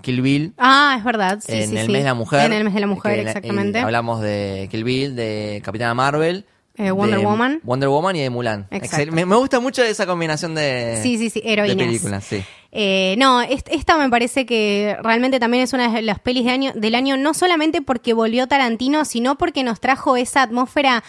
Kill 0.04 0.22
Bill. 0.22 0.54
ah, 0.58 0.96
es 0.98 1.04
verdad, 1.04 1.40
sí, 1.46 1.52
en 1.52 1.70
sí, 1.70 1.78
el 1.78 1.86
sí. 1.88 1.92
mes 1.92 2.02
de 2.04 2.08
la 2.08 2.14
mujer. 2.14 2.46
En 2.46 2.54
el 2.54 2.64
mes 2.64 2.74
de 2.74 2.80
la 2.80 2.88
mujer, 2.88 3.24
la- 3.26 3.32
exactamente. 3.32 3.80
hablamos 3.80 4.22
de 4.22 4.70
Kill 4.72 4.86
Bill, 4.86 5.18
de 5.18 5.62
Capitana 5.66 5.94
Marvel. 5.94 6.46
Eh, 6.78 6.92
Wonder 6.92 7.20
de 7.20 7.26
Woman. 7.26 7.60
Wonder 7.64 7.90
Woman 7.90 8.16
y 8.16 8.22
de 8.22 8.30
Mulan. 8.30 8.68
Exacto. 8.70 9.12
Me, 9.12 9.26
me 9.26 9.36
gusta 9.36 9.60
mucho 9.60 9.82
esa 9.84 10.06
combinación 10.06 10.54
de, 10.56 11.00
Sí, 11.02 11.18
sí, 11.18 11.30
sí, 11.30 11.42
de 11.42 11.54
heroínas. 11.54 11.78
películas. 11.88 12.24
Sí. 12.24 12.44
Eh, 12.72 13.16
no, 13.18 13.42
est- 13.42 13.68
esta 13.72 13.98
me 13.98 14.10
parece 14.10 14.46
que 14.46 14.96
realmente 15.02 15.40
también 15.40 15.64
es 15.64 15.74
una 15.74 15.92
de 15.92 16.02
las 16.04 16.20
pelis 16.20 16.46
de 16.46 16.52
año, 16.52 16.72
del 16.76 16.94
año, 16.96 17.18
no 17.18 17.34
solamente 17.34 17.82
porque 17.82 18.14
volvió 18.14 18.48
Tarantino, 18.48 19.06
sino 19.06 19.38
porque 19.38 19.64
nos 19.64 19.80
trajo 19.80 20.18
esa 20.18 20.44
atmósfera 20.44 21.04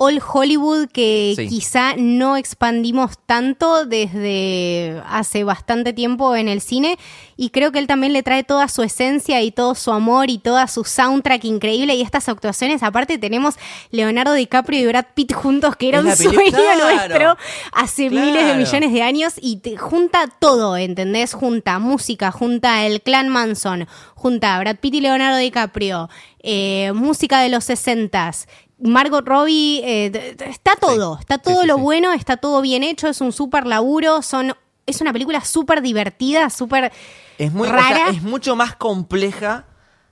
all 0.00 0.22
Hollywood 0.24 0.86
que 0.92 1.34
Sí. 1.36 1.48
quizá 1.48 1.94
no 1.96 2.36
expandimos 2.36 3.18
tanto 3.26 3.84
desde 3.84 5.02
hace 5.08 5.42
bastante 5.42 5.92
tiempo 5.92 6.36
en 6.36 6.48
el 6.48 6.60
cine 6.60 6.98
y 7.36 7.50
creo 7.50 7.72
que 7.72 7.80
él 7.80 7.88
también 7.88 8.12
le 8.12 8.22
trae 8.22 8.44
toda 8.44 8.68
su 8.68 8.84
esencia 8.84 9.42
y 9.42 9.50
todo 9.50 9.74
su 9.74 9.90
amor 9.92 10.30
y 10.30 10.38
toda 10.38 10.68
su 10.68 10.84
soundtrack 10.84 11.44
increíble 11.44 11.96
y 11.96 12.02
estas 12.02 12.28
actuaciones 12.28 12.84
aparte 12.84 13.18
tenemos 13.18 13.56
Leonardo 13.90 14.34
DiCaprio 14.34 14.80
y 14.80 14.86
Brad 14.86 15.06
Pitt 15.14 15.32
juntos 15.32 15.74
que 15.74 15.88
era 15.88 16.00
un 16.00 16.14
sueño 16.16 16.50
claro. 16.50 16.84
nuestro 16.94 17.36
hace 17.72 18.08
miles 18.08 18.46
de 18.46 18.54
millones 18.54 18.92
de 18.92 19.02
años 19.02 19.34
y 19.40 19.56
te 19.56 19.76
junta 19.76 20.28
todo, 20.38 20.76
¿entendés? 20.76 21.34
Junta 21.34 21.80
música, 21.80 22.30
junta 22.30 22.86
el 22.86 23.02
clan 23.02 23.28
Manson, 23.28 23.88
junta 24.14 24.54
a 24.54 24.60
Brad 24.60 24.76
Pitt 24.76 24.94
y 24.94 25.00
Leonardo 25.00 25.38
DiCaprio, 25.38 26.08
eh, 26.40 26.92
música 26.94 27.40
de 27.40 27.48
los 27.48 27.64
sesentas. 27.64 28.46
Margot 28.80 29.26
Robbie, 29.26 29.80
eh, 29.84 30.36
está 30.46 30.76
todo, 30.76 31.18
está 31.18 31.38
todo 31.38 31.62
sí, 31.62 31.66
lo 31.66 31.78
bueno, 31.78 32.12
está 32.12 32.36
todo 32.36 32.60
bien 32.60 32.82
hecho, 32.84 33.08
es 33.08 33.20
un 33.20 33.32
súper 33.32 33.66
laburo, 33.66 34.22
son, 34.22 34.54
es 34.86 35.00
una 35.00 35.12
película 35.12 35.44
súper 35.44 35.82
divertida, 35.82 36.48
súper 36.50 36.92
Es 37.38 37.52
muy 37.52 37.68
o 37.68 37.72
rara. 37.72 37.96
sea, 37.96 38.08
es 38.10 38.22
mucho 38.22 38.54
más 38.56 38.76
compleja 38.76 39.66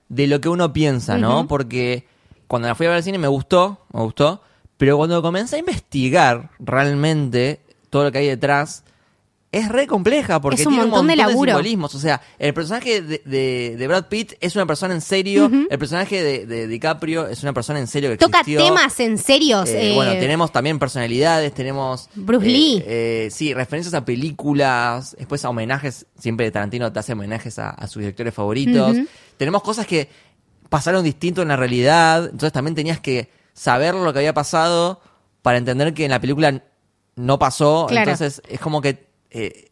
de 0.09 0.27
lo 0.27 0.41
que 0.41 0.49
uno 0.49 0.73
piensa, 0.73 1.17
¿no? 1.17 1.47
Porque 1.47 2.07
cuando 2.47 2.67
la 2.67 2.75
fui 2.75 2.85
a 2.85 2.89
ver 2.89 2.97
al 2.97 3.03
cine 3.03 3.17
me 3.17 3.27
gustó, 3.27 3.85
me 3.93 4.01
gustó, 4.01 4.41
pero 4.77 4.97
cuando 4.97 5.21
comencé 5.21 5.55
a 5.55 5.59
investigar 5.59 6.49
realmente 6.59 7.61
todo 7.89 8.03
lo 8.03 8.11
que 8.11 8.19
hay 8.19 8.27
detrás, 8.27 8.83
es 9.49 9.69
re 9.69 9.87
compleja 9.87 10.41
porque 10.41 10.61
Es 10.61 10.67
un 10.67 10.73
tiene 10.73 10.83
montón 10.87 11.01
un 11.01 11.07
montón 11.07 11.25
de, 11.25 11.31
laburo. 11.31 11.51
simbolismos. 11.51 11.95
O 11.95 11.99
sea, 11.99 12.21
el 12.37 12.53
personaje 12.53 13.01
de, 13.01 13.21
de- 13.25 13.75
de 13.77 13.87
Brad 13.87 14.07
Pitt 14.07 14.33
es 14.41 14.55
una 14.55 14.65
persona 14.65 14.93
en 14.93 14.99
serio, 15.01 15.49
el 15.69 15.79
personaje 15.79 16.21
de, 16.45 16.67
DiCaprio 16.67 17.27
es 17.27 17.43
una 17.43 17.53
persona 17.53 17.79
en 17.79 17.87
serio 17.87 18.09
que 18.09 18.17
toca 18.17 18.39
existió. 18.41 18.63
temas 18.65 18.99
en 18.99 19.17
serios. 19.17 19.69
Eh, 19.69 19.91
eh, 19.91 19.95
bueno, 19.95 20.11
tenemos 20.13 20.51
también 20.51 20.77
personalidades, 20.79 21.53
tenemos... 21.53 22.09
Bruce 22.15 22.45
eh, 22.45 22.49
Lee. 22.49 22.83
eh, 22.85 23.27
sí, 23.31 23.53
referencias 23.53 23.93
a 23.93 24.03
películas, 24.03 25.15
después 25.17 25.43
a 25.45 25.49
homenajes, 25.49 26.05
siempre 26.19 26.51
Tarantino 26.51 26.91
te 26.91 26.99
hace 26.99 27.13
homenajes 27.13 27.57
a, 27.59 27.69
a 27.69 27.87
sus 27.87 28.01
directores 28.01 28.33
favoritos. 28.33 28.97
Tenemos 29.37 29.61
cosas 29.63 29.87
que 29.87 30.09
pasaron 30.69 31.03
distinto 31.05 31.41
en 31.41 31.47
la 31.47 31.55
realidad, 31.55 32.25
entonces 32.25 32.51
también 32.51 32.75
tenías 32.75 32.99
que 32.99 33.29
saber 33.53 33.95
lo 33.95 34.11
que 34.11 34.19
había 34.19 34.33
pasado 34.33 35.01
para 35.41 35.57
entender 35.57 35.93
que 35.93 36.03
en 36.05 36.11
la 36.11 36.19
película 36.19 36.61
no 37.15 37.39
pasó, 37.39 37.85
Claro. 37.87 38.11
entonces 38.11 38.41
es 38.49 38.59
como 38.59 38.81
que... 38.81 39.06
eh, 39.31 39.69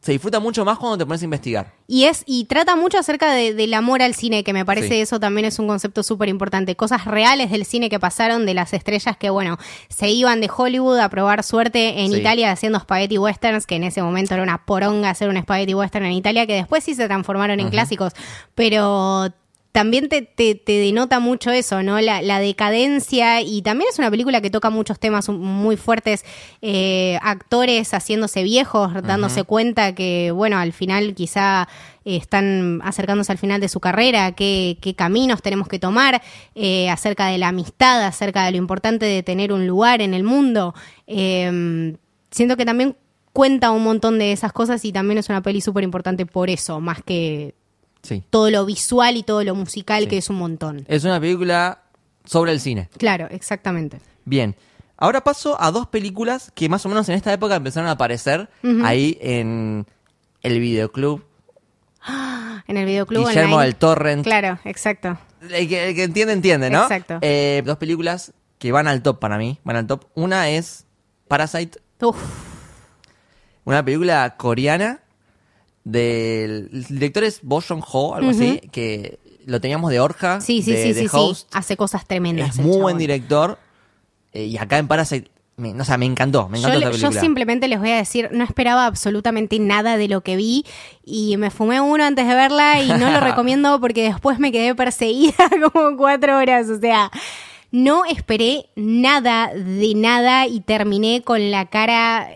se 0.00 0.12
disfruta 0.12 0.38
mucho 0.38 0.64
más 0.64 0.78
cuando 0.78 0.96
te 0.98 1.04
pones 1.04 1.20
a 1.22 1.24
investigar. 1.24 1.72
Y 1.88 2.04
es 2.04 2.22
y 2.26 2.44
trata 2.44 2.76
mucho 2.76 2.96
acerca 2.96 3.32
de- 3.32 3.54
del 3.54 3.74
amor 3.74 4.02
al 4.02 4.14
cine, 4.14 4.44
que 4.44 4.52
me 4.52 4.64
parece 4.64 4.88
Sí. 4.90 5.00
eso 5.00 5.18
también 5.18 5.46
es 5.46 5.58
un 5.58 5.66
concepto 5.66 6.04
súper 6.04 6.28
importante. 6.28 6.76
Cosas 6.76 7.06
reales 7.06 7.50
del 7.50 7.64
cine 7.64 7.90
que 7.90 7.98
pasaron, 7.98 8.46
de 8.46 8.54
las 8.54 8.72
estrellas 8.72 9.16
que, 9.16 9.30
bueno, 9.30 9.58
se 9.88 10.08
iban 10.10 10.40
de 10.40 10.48
Hollywood 10.54 10.98
a 11.00 11.08
probar 11.08 11.42
suerte 11.42 12.02
en 12.04 12.12
Sí. 12.12 12.18
Italia 12.20 12.52
haciendo 12.52 12.78
spaghetti 12.78 13.18
westerns, 13.18 13.66
que 13.66 13.74
en 13.74 13.82
ese 13.82 14.00
momento 14.00 14.34
era 14.34 14.44
una 14.44 14.64
poronga 14.64 15.10
hacer 15.10 15.28
un 15.28 15.42
spaghetti 15.42 15.74
western 15.74 16.04
en 16.06 16.12
Italia, 16.12 16.46
que 16.46 16.54
después 16.54 16.84
sí 16.84 16.94
se 16.94 17.06
transformaron 17.06 17.58
en 17.58 17.68
clásicos. 17.70 18.12
Pero 18.54 19.26
también 19.76 20.08
te, 20.08 20.22
te- 20.22 20.54
te 20.54 20.72
denota 20.72 21.20
mucho 21.20 21.50
eso, 21.50 21.82
¿no? 21.82 22.00
La, 22.00 22.22
la 22.22 22.40
decadencia 22.40 23.42
y 23.42 23.60
también 23.60 23.90
es 23.92 23.98
una 23.98 24.10
película 24.10 24.40
que 24.40 24.48
toca 24.48 24.70
muchos 24.70 24.98
temas 24.98 25.28
muy 25.28 25.76
fuertes, 25.76 26.24
eh, 26.62 27.18
actores 27.20 27.92
haciéndose 27.92 28.42
viejos, 28.42 28.94
dándose 29.02 29.44
cuenta 29.44 29.94
que, 29.94 30.30
bueno, 30.30 30.56
al 30.56 30.72
final 30.72 31.12
quizá 31.14 31.68
eh, 32.06 32.16
están 32.16 32.80
acercándose 32.84 33.30
al 33.32 33.36
final 33.36 33.60
de 33.60 33.68
su 33.68 33.78
carrera, 33.78 34.32
qué, 34.32 34.78
qué 34.80 34.94
caminos 34.94 35.42
tenemos 35.42 35.68
que 35.68 35.78
tomar, 35.78 36.22
eh, 36.54 36.88
acerca 36.88 37.26
de 37.26 37.36
la 37.36 37.48
amistad, 37.48 38.02
acerca 38.02 38.46
de 38.46 38.52
lo 38.52 38.56
importante 38.56 39.04
de 39.04 39.22
tener 39.22 39.52
un 39.52 39.66
lugar 39.66 40.00
en 40.00 40.14
el 40.14 40.24
mundo. 40.24 40.74
Eh, 41.06 41.94
siento 42.30 42.56
que 42.56 42.64
también 42.64 42.96
cuenta 43.34 43.72
un 43.72 43.84
montón 43.84 44.18
de 44.18 44.32
esas 44.32 44.54
cosas 44.54 44.82
y 44.86 44.92
también 44.92 45.18
es 45.18 45.28
una 45.28 45.42
peli 45.42 45.60
súper 45.60 45.84
importante 45.84 46.24
por 46.24 46.48
eso, 46.48 46.80
más 46.80 47.02
que 47.02 47.54
Sí. 48.06 48.22
todo 48.30 48.50
lo 48.50 48.64
visual 48.64 49.16
y 49.16 49.22
todo 49.22 49.42
lo 49.44 49.54
musical, 49.54 50.04
Sí. 50.04 50.08
que 50.08 50.18
es 50.18 50.30
un 50.30 50.36
montón. 50.36 50.84
Es 50.88 51.04
una 51.04 51.20
película 51.20 51.82
sobre 52.24 52.52
el 52.52 52.60
cine. 52.60 52.88
Claro, 52.98 53.26
exactamente. 53.30 54.00
Bien. 54.24 54.56
Ahora 54.96 55.22
paso 55.22 55.60
a 55.60 55.70
dos 55.70 55.86
películas 55.88 56.50
que 56.54 56.68
más 56.70 56.86
o 56.86 56.88
menos 56.88 57.08
en 57.10 57.16
esta 57.16 57.32
época 57.32 57.56
empezaron 57.56 57.88
a 57.88 57.92
aparecer 57.92 58.48
ahí 58.82 59.18
en 59.20 59.86
el 60.42 60.60
videoclub. 60.60 61.22
En 62.68 62.76
el 62.76 62.84
videoclub 62.86 63.28
Guillermo 63.28 63.60
del 63.60 63.76
Torrent. 63.76 64.24
Claro, 64.24 64.58
exacto. 64.64 65.16
El 65.50 65.68
que, 65.68 65.88
el 65.90 65.94
que 65.94 66.02
entiende, 66.04 66.32
entiende, 66.32 66.68
¿no? 66.70 66.82
Exacto. 66.82 67.18
Eh, 67.20 67.62
dos 67.64 67.76
películas 67.76 68.32
que 68.58 68.72
van 68.72 68.88
al 68.88 69.02
top 69.02 69.20
para 69.20 69.38
mí. 69.38 69.60
Van 69.62 69.76
al 69.76 69.86
top. 69.86 70.06
Una 70.14 70.48
es 70.48 70.84
Parasite, 71.28 71.78
Uf, 72.00 72.16
una 73.64 73.84
película 73.84 74.34
coreana 74.36 75.00
del 75.90 76.68
el 76.72 76.84
director 76.88 77.22
es 77.24 77.40
Bo 77.42 77.60
Joon-ho, 77.60 78.14
algo 78.16 78.30
así, 78.30 78.60
que 78.72 79.18
lo 79.46 79.60
teníamos 79.60 79.92
de 79.92 80.00
Orja, 80.00 80.40
sí, 80.40 80.60
sí, 80.60 80.72
de, 80.72 80.82
sí, 80.82 80.88
de 80.92 81.00
sí, 81.02 81.08
sí. 81.08 81.16
Host. 81.16 81.48
Hace 81.54 81.76
cosas 81.76 82.04
tremendas. 82.06 82.50
Es 82.50 82.58
el 82.58 82.62
muy 82.64 82.72
chabón. 82.72 82.82
buen 82.82 82.98
director. 82.98 83.58
eh, 84.32 84.44
y 84.46 84.58
acá 84.58 84.78
en 84.78 84.88
Parasite, 84.88 85.30
me, 85.56 85.80
o 85.80 85.84
sea, 85.84 85.96
me 85.96 86.04
encantó, 86.06 86.48
me 86.48 86.60
Yo, 86.60 86.66
encantó 86.68 86.80
le- 86.80 86.84
esta 86.86 86.96
yo 86.98 87.02
película. 87.08 87.20
simplemente 87.20 87.68
les 87.68 87.78
voy 87.78 87.90
a 87.90 87.96
decir, 87.96 88.28
no 88.32 88.42
esperaba 88.44 88.84
absolutamente 88.86 89.58
nada 89.60 89.96
de 89.96 90.08
lo 90.08 90.20
que 90.22 90.34
vi 90.36 90.64
y 91.04 91.36
me 91.36 91.50
fumé 91.50 91.80
uno 91.80 92.04
antes 92.04 92.26
de 92.26 92.34
verla 92.34 92.82
y 92.82 92.88
no 92.88 93.10
lo 93.10 93.20
recomiendo 93.20 93.80
porque 93.80 94.02
después 94.02 94.38
me 94.40 94.50
quedé 94.50 94.74
perseguida 94.74 95.34
como 95.72 95.96
cuatro 95.96 96.36
horas. 96.36 96.68
O 96.68 96.80
sea, 96.80 97.10
no 97.70 98.04
esperé 98.04 98.66
nada 98.74 99.52
de 99.54 99.94
nada 99.94 100.46
y 100.48 100.60
terminé 100.60 101.22
con 101.22 101.50
la 101.52 101.66
cara 101.66 102.28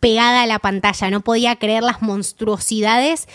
pegada 0.00 0.42
a 0.42 0.46
la 0.46 0.58
pantalla. 0.58 1.10
No 1.10 1.20
podía 1.20 1.56
creer 1.56 1.82
las 1.82 2.02
monstruosidades 2.02 3.28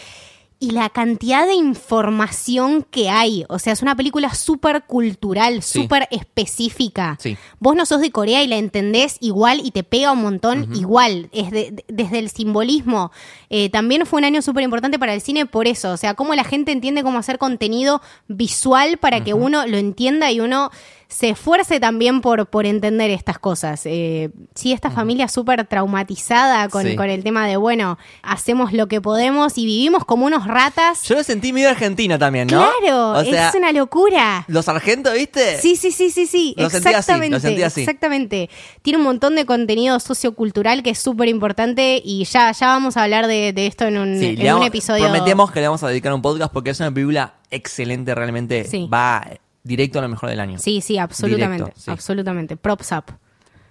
y 0.60 0.72
la 0.72 0.88
cantidad 0.90 1.46
de 1.46 1.56
información 1.56 2.84
que 2.90 3.10
hay. 3.10 3.44
O 3.50 3.60
sea, 3.60 3.74
es 3.74 3.82
una 3.82 3.98
película 3.98 4.34
súper 4.34 4.84
cultural, 4.84 5.62
Sí. 5.62 5.82
súper 5.82 6.08
específica. 6.10 7.18
Sí. 7.20 7.36
Vos 7.60 7.76
no 7.76 7.86
sos 7.86 8.00
de 8.00 8.12
Corea 8.12 8.42
y 8.44 8.48
la 8.48 8.56
entendés 8.56 9.18
igual 9.20 9.60
y 9.62 9.72
te 9.72 9.84
pega 9.84 10.14
un 10.14 10.22
montón 10.22 10.74
igual. 10.74 11.28
Es 11.34 11.52
de- 11.52 11.72
de- 11.72 11.86
desde 11.90 12.20
el 12.20 12.30
simbolismo. 12.30 13.12
Eh, 13.50 13.70
también 13.72 14.06
fue 14.06 14.20
un 14.20 14.26
año 14.26 14.42
súper 14.42 14.64
importante 14.64 14.98
para 14.98 15.14
el 15.14 15.20
cine 15.20 15.46
por 15.46 15.68
eso. 15.68 15.92
O 15.92 15.98
sea, 15.98 16.14
cómo 16.14 16.34
la 16.34 16.46
gente 16.46 16.72
entiende 16.72 17.04
cómo 17.04 17.20
hacer 17.20 17.38
contenido 17.40 18.02
visual 18.30 18.98
para 18.98 19.22
que 19.22 19.34
uno 19.34 19.68
lo 19.68 19.76
entienda 19.78 20.32
y 20.32 20.40
uno 20.40 20.72
se 21.14 21.30
esfuerce 21.30 21.80
también 21.80 22.22
por, 22.22 22.48
por 22.48 22.66
entender 22.66 23.12
estas 23.12 23.38
cosas. 23.38 23.82
Eh, 23.86 24.32
sí, 24.56 24.72
esta 24.74 24.90
familia 24.90 25.28
súper 25.28 25.66
traumatizada 25.68 26.70
con, 26.70 26.84
Sí. 26.88 26.96
con 26.96 27.10
el 27.10 27.24
tema 27.24 27.46
de, 27.48 27.56
bueno, 27.58 28.00
hacemos 28.24 28.74
lo 28.74 28.88
que 28.88 29.00
podemos 29.00 29.58
y 29.60 29.66
vivimos 29.68 30.06
como 30.06 30.26
unos 30.26 30.48
ratas. 30.48 31.04
Yo 31.04 31.16
lo 31.16 31.24
sentí 31.24 31.54
medio 31.54 31.70
argentina 31.70 32.18
también, 32.18 32.48
¿no? 32.48 32.66
Claro, 32.82 33.12
O 33.12 33.24
sea, 33.24 33.50
es 33.50 33.56
una 33.56 33.72
locura. 33.72 34.44
los 34.48 34.66
sargentos, 34.66 35.14
¿viste? 35.14 35.60
Sí, 35.60 35.76
sí, 35.76 35.92
sí, 35.92 36.10
sí, 36.10 36.26
sí, 36.26 36.56
Lo 36.58 36.70
sentí 36.72 36.88
así, 36.88 36.94
lo 36.94 37.00
exactamente, 37.00 37.40
sentí 37.40 37.62
así. 37.64 37.82
exactamente. 37.82 38.50
Tiene 38.82 38.98
un 38.98 39.04
montón 39.04 39.36
de 39.36 39.46
contenido 39.46 40.00
sociocultural 40.00 40.82
que 40.82 40.90
es 40.90 41.00
súper 41.00 41.28
importante 41.28 42.02
y 42.04 42.26
ya, 42.26 42.52
ya 42.54 42.68
vamos 42.68 42.98
a 42.98 43.04
hablar 43.04 43.28
de, 43.28 43.54
de 43.54 43.68
esto 43.68 43.86
en 43.86 43.98
un, 44.00 44.20
Sí, 44.20 44.26
en 44.30 44.36
le 44.40 44.46
un 44.46 44.54
vamos- 44.54 44.68
episodio. 44.68 45.04
Prometemos 45.04 45.52
que 45.52 45.60
le 45.62 45.68
vamos 45.68 45.84
a 45.84 45.88
dedicar 45.90 46.12
un 46.14 46.22
podcast 46.24 46.52
porque 46.52 46.72
es 46.72 46.80
una 46.80 46.92
película 46.92 47.36
excelente, 47.52 48.16
realmente 48.16 48.64
Sí. 48.64 48.90
va 48.92 49.24
directo 49.64 50.00
a 50.00 50.02
lo 50.02 50.10
mejor 50.10 50.30
del 50.30 50.40
año. 50.40 50.60
Sí, 50.60 50.82
sí, 50.82 50.98
absolutamente, 50.98 51.64
Directo, 51.66 51.82
sí. 51.82 51.92
absolutamente. 51.92 52.58
Props 52.58 52.92
up. 52.92 53.04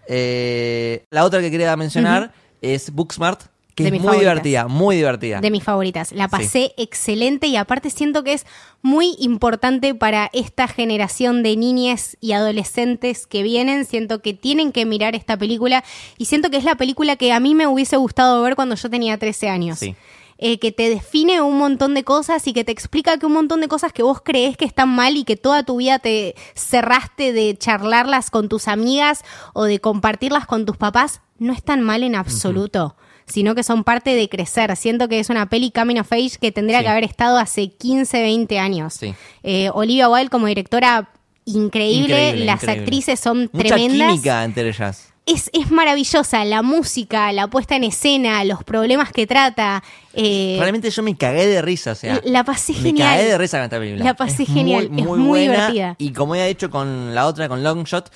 Eh, 0.08 1.04
la 1.10 1.24
otra 1.24 1.40
que 1.40 1.50
quería 1.50 1.76
mencionar 1.76 2.32
es 2.60 2.90
Booksmart, 2.92 3.42
que 3.74 3.84
De 3.84 3.88
es 3.88 3.92
muy 3.94 4.00
favoritas. 4.00 4.20
divertida, 4.34 4.68
muy 4.68 4.96
divertida. 4.96 5.40
De 5.40 5.50
mis 5.50 5.62
favoritas. 5.64 6.12
La 6.12 6.28
pasé 6.28 6.74
excelente 6.76 7.46
y 7.46 7.56
aparte 7.56 7.88
siento 7.88 8.22
que 8.22 8.34
es 8.34 8.44
muy 8.82 9.16
importante 9.18 9.94
para 9.94 10.28
esta 10.34 10.68
generación 10.68 11.42
de 11.42 11.56
niñas 11.56 12.16
y 12.20 12.32
adolescentes 12.32 13.26
que 13.26 13.42
vienen. 13.42 13.86
Siento 13.86 14.20
que 14.20 14.34
tienen 14.34 14.72
que 14.72 14.84
mirar 14.84 15.14
esta 15.14 15.38
película 15.38 15.84
y 16.18 16.26
siento 16.26 16.50
que 16.50 16.58
es 16.58 16.64
la 16.64 16.74
película 16.74 17.16
que 17.16 17.32
a 17.32 17.40
mí 17.40 17.54
me 17.54 17.66
hubiese 17.66 17.96
gustado 17.96 18.42
ver 18.42 18.56
cuando 18.56 18.74
yo 18.74 18.90
tenía 18.90 19.16
13 19.16 19.48
años. 19.48 19.78
Sí. 19.78 19.96
Eh, 20.44 20.58
que 20.58 20.72
te 20.72 20.90
define 20.90 21.40
un 21.40 21.56
montón 21.56 21.94
de 21.94 22.02
cosas 22.02 22.44
y 22.48 22.52
que 22.52 22.64
te 22.64 22.72
explica 22.72 23.16
que 23.16 23.26
un 23.26 23.32
montón 23.32 23.60
de 23.60 23.68
cosas 23.68 23.92
que 23.92 24.02
vos 24.02 24.20
crees 24.24 24.56
que 24.56 24.64
están 24.64 24.88
mal 24.88 25.16
y 25.16 25.22
que 25.22 25.36
toda 25.36 25.62
tu 25.62 25.76
vida 25.76 26.00
te 26.00 26.34
cerraste 26.56 27.32
de 27.32 27.56
charlarlas 27.56 28.28
con 28.28 28.48
tus 28.48 28.66
amigas 28.66 29.22
o 29.52 29.64
de 29.64 29.78
compartirlas 29.78 30.46
con 30.46 30.66
tus 30.66 30.76
papás, 30.76 31.20
no 31.38 31.52
están 31.52 31.80
mal 31.80 32.02
en 32.02 32.16
absoluto. 32.16 32.96
Sino 33.24 33.54
que 33.54 33.62
son 33.62 33.84
parte 33.84 34.16
de 34.16 34.28
crecer. 34.28 34.74
Siento 34.76 35.06
que 35.08 35.20
es 35.20 35.30
una 35.30 35.48
peli 35.48 35.70
coming 35.70 36.00
of 36.00 36.12
age 36.12 36.38
que 36.40 36.50
tendría 36.50 36.78
Sí. 36.78 36.84
que 36.86 36.90
haber 36.90 37.04
estado 37.04 37.38
hace 37.38 37.68
15, 37.70 38.20
20 38.20 38.58
años. 38.58 38.94
Sí. 38.94 39.14
Eh, 39.44 39.70
Olivia 39.72 40.08
Wilde 40.08 40.28
como 40.28 40.46
directora 40.48 41.08
increíble, 41.44 42.14
Increíble, 42.30 42.44
las 42.46 42.62
increíble. 42.62 42.82
actrices 42.82 43.20
son 43.20 43.48
Mucha 43.52 43.76
tremendas. 43.76 44.10
química 44.10 44.42
entre 44.44 44.68
ellas. 44.70 45.11
Es, 45.26 45.50
es 45.52 45.70
maravillosa, 45.70 46.44
la 46.44 46.62
música, 46.62 47.30
la 47.32 47.46
puesta 47.48 47.76
en 47.76 47.84
escena, 47.84 48.42
los 48.44 48.64
problemas 48.64 49.12
que 49.12 49.26
trata. 49.26 49.82
eh, 50.14 50.56
Realmente 50.58 50.90
yo 50.90 51.02
me 51.02 51.16
cagué 51.16 51.46
de 51.46 51.62
risa, 51.62 51.92
o 51.92 51.94
sea. 51.94 52.20
la 52.24 52.42
pasé 52.44 52.72
Me 52.74 52.78
genial. 52.80 53.08
cagué 53.16 53.28
de 53.28 53.38
risa 53.38 53.58
con 53.58 53.64
esta 53.64 53.78
película. 53.78 54.04
La 54.04 54.14
pasé 54.14 54.42
Es 54.42 54.48
genial, 54.48 54.90
Muy, 54.90 55.00
es 55.00 55.06
muy, 55.06 55.18
muy 55.18 55.28
buena. 55.28 55.52
divertida. 55.70 55.94
Y 55.98 56.12
como 56.12 56.34
he 56.34 56.46
dicho 56.48 56.70
con 56.70 57.14
la 57.14 57.26
otra, 57.26 57.48
con 57.48 57.62
Longshot, 57.62 58.10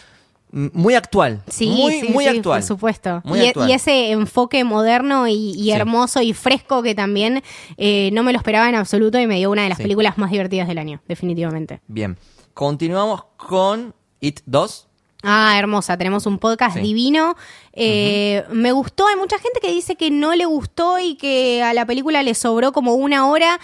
m- 0.53 0.71
muy 0.75 0.95
actual. 0.95 1.43
Sí, 1.49 1.69
muy, 1.69 2.01
sí, 2.01 2.09
muy 2.09 2.25
sí, 2.25 2.31
actual. 2.39 2.61
por 2.61 2.67
supuesto. 2.67 3.21
Muy 3.25 3.41
y, 3.41 3.47
actual. 3.49 3.71
y 3.71 3.73
ese 3.75 4.11
enfoque 4.11 4.65
moderno 4.65 5.29
y, 5.29 5.71
hermoso 5.71 6.21
y 6.23 6.33
fresco 6.33 6.83
que 6.83 6.95
también 6.97 7.43
eh, 7.77 8.11
no 8.15 8.25
me 8.25 8.33
lo 8.33 8.39
esperaba 8.39 8.69
en 8.69 8.75
absoluto 8.75 9.19
y 9.21 9.27
me 9.29 9.37
dio 9.37 9.51
una 9.53 9.63
de 9.63 9.69
las 9.69 9.79
películas 9.79 10.19
más 10.19 10.33
divertidas 10.33 10.67
del 10.67 10.79
año, 10.79 11.01
definitivamente. 11.07 11.81
Bien. 11.87 12.17
Continuamos 12.53 13.23
con 13.37 13.95
It 14.21 14.41
2. 14.47 14.89
Ah, 15.23 15.57
hermosa, 15.59 15.97
tenemos 15.97 16.27
un 16.27 16.39
podcast 16.39 16.77
Sí. 16.77 16.83
divino. 16.83 17.37
Eh, 17.73 18.45
Me 18.51 18.73
gustó, 18.73 19.07
hay 19.09 19.17
mucha 19.17 19.39
gente 19.39 19.61
que 19.61 19.73
dice 19.73 19.97
que 19.97 20.11
no 20.11 20.35
le 20.35 20.45
gustó 20.45 20.99
y 20.99 21.17
que 21.17 21.63
a 21.63 21.73
la 21.75 21.85
película 21.87 22.23
le 22.23 22.35
sobró 22.35 22.73
como 22.73 22.95
una 22.95 23.27
hora. 23.29 23.59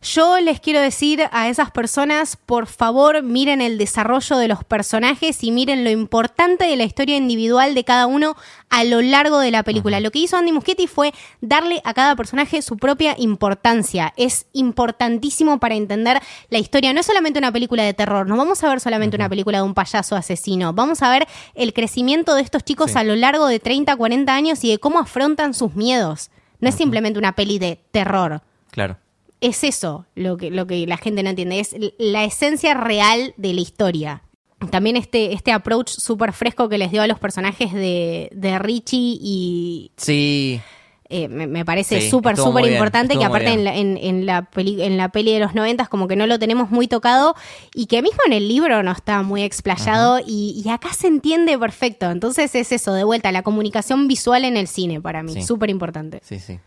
Yo 0.00 0.38
les 0.38 0.60
quiero 0.60 0.80
decir 0.80 1.24
a 1.32 1.48
esas 1.48 1.72
personas, 1.72 2.36
por 2.36 2.68
favor, 2.68 3.24
miren 3.24 3.60
el 3.60 3.78
desarrollo 3.78 4.36
de 4.36 4.46
los 4.46 4.62
personajes 4.62 5.42
y 5.42 5.50
miren 5.50 5.82
lo 5.82 5.90
importante 5.90 6.66
de 6.66 6.76
la 6.76 6.84
historia 6.84 7.16
individual 7.16 7.74
de 7.74 7.82
cada 7.82 8.06
uno 8.06 8.36
a 8.70 8.84
lo 8.84 9.02
largo 9.02 9.40
de 9.40 9.50
la 9.50 9.64
película. 9.64 9.98
Lo 9.98 10.12
que 10.12 10.20
hizo 10.20 10.36
Andy 10.36 10.52
Muschietti 10.52 10.86
fue 10.86 11.12
darle 11.40 11.82
a 11.84 11.94
cada 11.94 12.14
personaje 12.14 12.62
su 12.62 12.76
propia 12.76 13.16
importancia. 13.18 14.14
Es 14.16 14.46
importantísimo 14.52 15.58
para 15.58 15.74
entender 15.74 16.20
la 16.48 16.58
historia. 16.58 16.92
No 16.92 17.00
es 17.00 17.06
solamente 17.06 17.40
una 17.40 17.50
película 17.50 17.82
de 17.82 17.92
terror, 17.92 18.28
no 18.28 18.36
vamos 18.36 18.62
a 18.62 18.68
ver 18.68 18.78
solamente 18.78 19.16
una 19.16 19.28
película 19.28 19.58
de 19.58 19.64
un 19.64 19.74
payaso 19.74 20.14
asesino. 20.14 20.72
Vamos 20.72 21.02
a 21.02 21.10
ver 21.10 21.26
el 21.56 21.72
crecimiento 21.72 22.36
de 22.36 22.42
estos 22.42 22.62
chicos 22.62 22.92
Sí. 22.92 22.98
a 22.98 23.02
lo 23.02 23.16
largo 23.16 23.48
de 23.48 23.58
30, 23.58 23.96
40 23.96 24.32
años 24.32 24.62
y 24.62 24.70
de 24.70 24.78
cómo 24.78 25.00
afrontan 25.00 25.54
sus 25.54 25.74
miedos. 25.74 26.30
No 26.60 26.68
es 26.68 26.76
simplemente 26.76 27.18
una 27.18 27.32
peli 27.34 27.58
de 27.58 27.80
terror 27.90 28.42
Claro. 28.70 28.96
Es 29.40 29.64
eso 29.64 30.06
lo 30.14 30.36
que, 30.36 30.50
lo 30.50 30.66
que 30.66 30.86
la 30.86 30.96
gente 30.96 31.22
no 31.22 31.30
entiende, 31.30 31.60
es 31.60 31.74
la 31.98 32.24
esencia 32.24 32.74
real 32.74 33.34
de 33.36 33.52
la 33.54 33.60
historia. 33.60 34.22
También 34.70 34.96
este, 34.96 35.32
este 35.34 35.52
approach 35.52 35.88
súper 35.90 36.32
fresco 36.32 36.68
que 36.68 36.78
les 36.78 36.90
dio 36.90 37.02
a 37.02 37.06
los 37.06 37.18
personajes 37.20 37.72
de, 37.72 38.28
de 38.32 38.58
Richie 38.58 39.16
y 39.20 39.92
Sí. 39.96 40.60
eh, 41.08 41.28
me, 41.28 41.46
me 41.46 41.64
parece 41.64 42.00
Sí, 42.00 42.10
súper, 42.10 42.32
estuvo 42.32 42.48
súper 42.48 42.72
importante 42.72 43.16
que 43.16 43.24
aparte 43.24 43.50
en 43.52 43.62
la, 43.64 43.76
en, 43.76 43.96
en 43.96 44.26
la 44.26 44.42
peli, 44.50 44.82
en 44.82 44.96
la 44.96 45.10
peli 45.10 45.32
de 45.32 45.38
los 45.38 45.54
noventas 45.54 45.88
como 45.88 46.08
que 46.08 46.16
no 46.16 46.26
lo 46.26 46.40
tenemos 46.40 46.72
muy 46.72 46.88
tocado 46.88 47.36
y 47.72 47.86
que 47.86 48.02
mismo 48.02 48.18
en 48.26 48.32
el 48.32 48.48
libro 48.48 48.82
no 48.82 48.90
está 48.90 49.22
muy 49.22 49.42
explayado 49.44 50.18
y, 50.26 50.60
y 50.64 50.68
acá 50.70 50.92
se 50.92 51.06
entiende 51.06 51.56
perfecto. 51.56 52.10
Entonces 52.10 52.52
es 52.56 52.72
eso, 52.72 52.92
de 52.94 53.04
vuelta, 53.04 53.30
la 53.30 53.42
comunicación 53.42 54.08
visual 54.08 54.44
en 54.44 54.56
el 54.56 54.66
cine 54.66 55.00
para 55.00 55.22
mí, 55.22 55.34
Sí. 55.34 55.42
súper 55.42 55.70
importante. 55.70 56.20
Sí, 56.24 56.40
sí. 56.40 56.58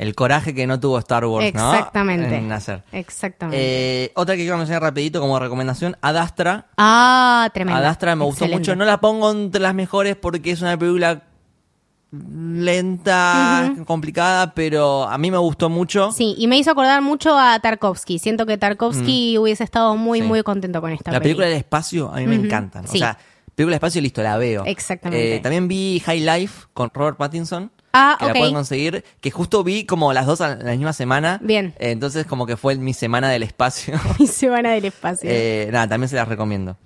El 0.00 0.14
coraje 0.14 0.54
que 0.54 0.66
no 0.66 0.80
tuvo 0.80 0.98
Star 0.98 1.26
Wars, 1.26 1.52
¿no? 1.52 1.74
Exactamente. 1.74 2.34
En 2.36 2.50
hacer. 2.52 2.82
Exactamente. 2.90 3.58
Eh, 4.06 4.12
otra 4.14 4.34
que 4.34 4.42
quiero 4.42 4.56
mencionar 4.56 4.82
rapidito 4.82 5.20
como 5.20 5.38
recomendación, 5.38 5.96
Adastra. 6.00 6.68
Ah, 6.78 7.50
tremendo. 7.52 7.78
Adastra 7.78 8.16
me 8.16 8.24
gustó 8.24 8.46
mucho. 8.48 8.74
No 8.74 8.84
la 8.86 8.98
pongo 9.00 9.30
entre 9.30 9.60
las 9.60 9.74
mejores 9.74 10.16
porque 10.16 10.52
es 10.52 10.62
una 10.62 10.78
película 10.78 11.22
lenta, 12.12 13.72
complicada, 13.86 14.54
pero 14.54 15.04
a 15.04 15.18
mí 15.18 15.30
me 15.30 15.38
gustó 15.38 15.68
mucho. 15.68 16.12
Sí, 16.12 16.34
y 16.38 16.46
me 16.46 16.56
hizo 16.58 16.70
acordar 16.70 17.02
mucho 17.02 17.38
a 17.38 17.58
Tarkovsky. 17.60 18.18
Siento 18.18 18.46
que 18.46 18.58
Tarkovsky 18.58 19.38
hubiese 19.38 19.64
estado 19.64 19.96
muy, 19.96 20.20
Mm. 20.20 20.22
Sí. 20.24 20.28
muy 20.28 20.42
contento 20.42 20.80
con 20.80 20.92
esta 20.92 21.12
La 21.12 21.20
película 21.20 21.46
del 21.46 21.56
espacio 21.58 22.10
a 22.12 22.16
mí 22.16 22.26
me 22.26 22.36
Ujú, 22.36 22.46
encantan. 22.46 22.84
O 22.84 22.88
sí. 22.88 22.98
sea, 22.98 23.16
película 23.54 23.74
del 23.74 23.78
espacio, 23.78 24.00
listo, 24.00 24.22
la 24.22 24.36
veo. 24.38 24.64
Exactamente. 24.66 25.36
Eh, 25.36 25.40
también 25.40 25.68
vi 25.68 26.00
High 26.04 26.20
Life 26.20 26.66
con 26.72 26.90
Robert 26.92 27.16
Pattinson. 27.16 27.70
Ah, 27.92 28.16
que 28.18 28.24
ok. 28.26 28.32
la 28.32 28.38
pueden 28.38 28.54
conseguir. 28.54 29.04
Que 29.20 29.30
justo 29.30 29.64
vi 29.64 29.84
como 29.84 30.12
las 30.12 30.26
dos 30.26 30.40
a 30.40 30.56
la 30.56 30.70
misma 30.72 30.92
semana. 30.92 31.38
Bien. 31.42 31.74
Eh, 31.78 31.90
entonces, 31.90 32.26
como 32.26 32.46
que 32.46 32.56
fue 32.56 32.76
mi 32.76 32.94
semana 32.94 33.28
del 33.30 33.42
espacio. 33.42 33.98
Y 34.18 34.26
se 34.26 34.48
van 34.48 34.66
a 34.66 34.70
del 34.72 34.86
espacio. 34.86 35.28
Eh, 35.30 35.68
nada, 35.72 35.88
también 35.88 36.08
se 36.08 36.16
las 36.16 36.28
recomiendo. 36.28 36.76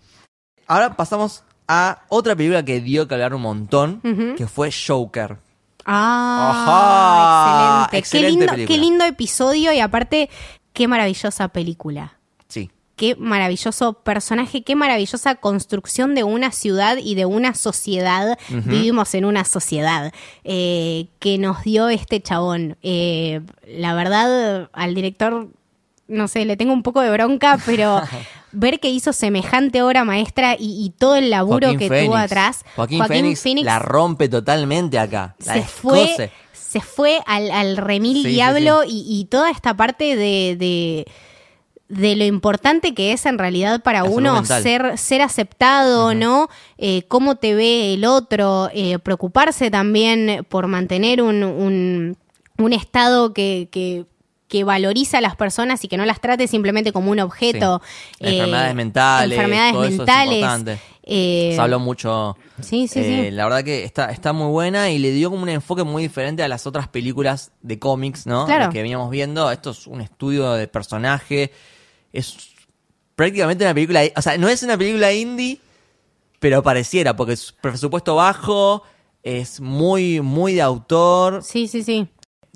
Ahora 0.66 0.96
pasamos 0.96 1.44
a 1.68 2.02
otra 2.08 2.34
película 2.34 2.64
que 2.64 2.80
dio 2.80 3.06
que 3.08 3.14
hablar 3.14 3.34
un 3.34 3.42
montón, 3.42 4.00
que 4.36 4.46
fue 4.46 4.70
Joker. 4.72 5.36
ah, 5.84 7.86
Ajá, 7.88 7.96
excelente. 7.96 7.98
excelente 7.98 8.26
qué, 8.26 8.30
lindo, 8.30 8.52
película. 8.52 8.74
qué 8.74 8.80
lindo 8.80 9.04
episodio 9.04 9.72
y 9.72 9.80
aparte, 9.80 10.30
qué 10.72 10.88
maravillosa 10.88 11.48
película. 11.48 12.18
Qué 12.96 13.16
maravilloso 13.16 13.94
personaje, 13.94 14.62
qué 14.62 14.76
maravillosa 14.76 15.34
construcción 15.34 16.14
de 16.14 16.22
una 16.22 16.52
ciudad 16.52 16.96
y 16.96 17.16
de 17.16 17.26
una 17.26 17.54
sociedad. 17.54 18.38
Vivimos 18.48 19.14
en 19.14 19.24
una 19.24 19.44
sociedad 19.44 20.12
eh, 20.44 21.06
que 21.18 21.38
nos 21.38 21.62
dio 21.64 21.88
este 21.88 22.20
chabón. 22.20 22.76
Eh, 22.82 23.40
la 23.66 23.94
verdad, 23.94 24.70
al 24.72 24.94
director, 24.94 25.48
no 26.06 26.28
sé, 26.28 26.44
le 26.44 26.56
tengo 26.56 26.72
un 26.72 26.84
poco 26.84 27.00
de 27.00 27.10
bronca, 27.10 27.58
pero 27.66 28.00
ver 28.54 28.80
que 28.80 28.88
hizo 28.88 29.12
semejante 29.12 29.82
obra 29.82 30.04
maestra 30.04 30.54
y, 30.58 30.84
y 30.84 30.90
todo 30.90 31.16
el 31.16 31.30
laburo 31.30 31.68
Joaquín 31.68 31.88
que 31.88 32.04
tuvo 32.04 32.16
atrás. 32.16 32.64
Joaquín, 32.76 33.36
Phoenix, 33.36 33.64
la 33.64 33.78
rompe 33.78 34.28
totalmente 34.28 34.98
acá. 34.98 35.34
La 35.44 35.54
se 35.54 35.62
fue, 35.62 36.30
se 36.52 36.80
fue 36.80 37.20
al, 37.26 37.50
al 37.50 37.76
remil 37.76 38.16
Sí, 38.16 38.22
sí, 38.22 38.28
diablo 38.30 38.82
Y, 38.84 39.04
y 39.06 39.26
toda 39.26 39.50
esta 39.50 39.76
parte 39.76 40.16
de, 40.16 40.56
de, 40.56 41.06
de 41.88 42.16
lo 42.16 42.24
importante 42.24 42.94
que 42.94 43.12
es 43.12 43.26
en 43.26 43.38
realidad 43.38 43.82
para 43.82 44.02
La 44.02 44.08
uno 44.08 44.44
ser, 44.44 44.96
ser 44.96 45.20
aceptado, 45.22 46.14
¿no? 46.14 46.48
Eh, 46.78 47.02
cómo 47.08 47.36
te 47.36 47.54
ve 47.54 47.94
el 47.94 48.04
otro, 48.04 48.70
eh, 48.72 48.98
preocuparse 48.98 49.70
también 49.70 50.46
por 50.48 50.66
mantener 50.66 51.20
un, 51.22 51.42
un, 51.44 52.16
un 52.58 52.72
estado 52.72 53.32
que, 53.34 53.68
que 53.70 54.06
que 54.46 54.62
valoriza 54.62 55.18
a 55.18 55.20
las 55.20 55.34
personas 55.34 55.82
y 55.84 55.88
que 55.88 55.96
no 55.96 56.04
las 56.04 56.20
trate 56.20 56.46
simplemente 56.46 56.92
como 56.92 57.10
un 57.10 57.18
objeto. 57.18 57.82
Sí. 58.20 58.26
Enfermedades 58.26 58.74
mentales, 58.74 59.36
Enfermedades 59.36 59.72
todo 59.72 59.82
eso 59.84 59.92
es 59.92 59.98
mentales. 59.98 60.34
importante. 60.38 60.78
eh, 61.02 61.52
Se 61.56 61.60
habló 61.60 61.80
mucho. 61.80 62.36
Sí, 62.60 62.86
sí, 62.86 63.00
Eh, 63.00 63.22
sí. 63.24 63.30
La 63.32 63.44
verdad 63.44 63.64
que 63.64 63.82
está, 63.84 64.12
está 64.12 64.32
muy 64.32 64.48
buena 64.48 64.90
y 64.90 64.98
le 64.98 65.10
dio 65.10 65.30
como 65.30 65.42
un 65.42 65.48
enfoque 65.48 65.82
muy 65.82 66.04
diferente 66.04 66.42
a 66.44 66.48
las 66.48 66.66
otras 66.68 66.86
películas 66.86 67.50
de 67.62 67.78
cómics, 67.80 68.26
¿no? 68.26 68.44
Claro. 68.46 68.70
Que 68.70 68.82
veníamos 68.82 69.10
viendo. 69.10 69.50
Esto 69.50 69.70
es 69.70 69.88
un 69.88 70.00
estudio 70.02 70.52
de 70.52 70.68
personaje. 70.68 71.50
Es 72.14 72.36
prácticamente 73.16 73.64
una 73.64 73.74
película. 73.74 74.02
O 74.16 74.22
sea, 74.22 74.38
no 74.38 74.48
es 74.48 74.62
una 74.62 74.78
película 74.78 75.12
indie, 75.12 75.60
pero 76.38 76.62
pareciera, 76.62 77.14
porque 77.16 77.34
es 77.34 77.52
presupuesto 77.52 78.14
bajo, 78.14 78.82
es 79.22 79.60
muy, 79.60 80.20
muy 80.20 80.54
de 80.54 80.62
autor. 80.62 81.42
Sí, 81.42 81.68
sí, 81.68 81.82
sí. 81.82 82.08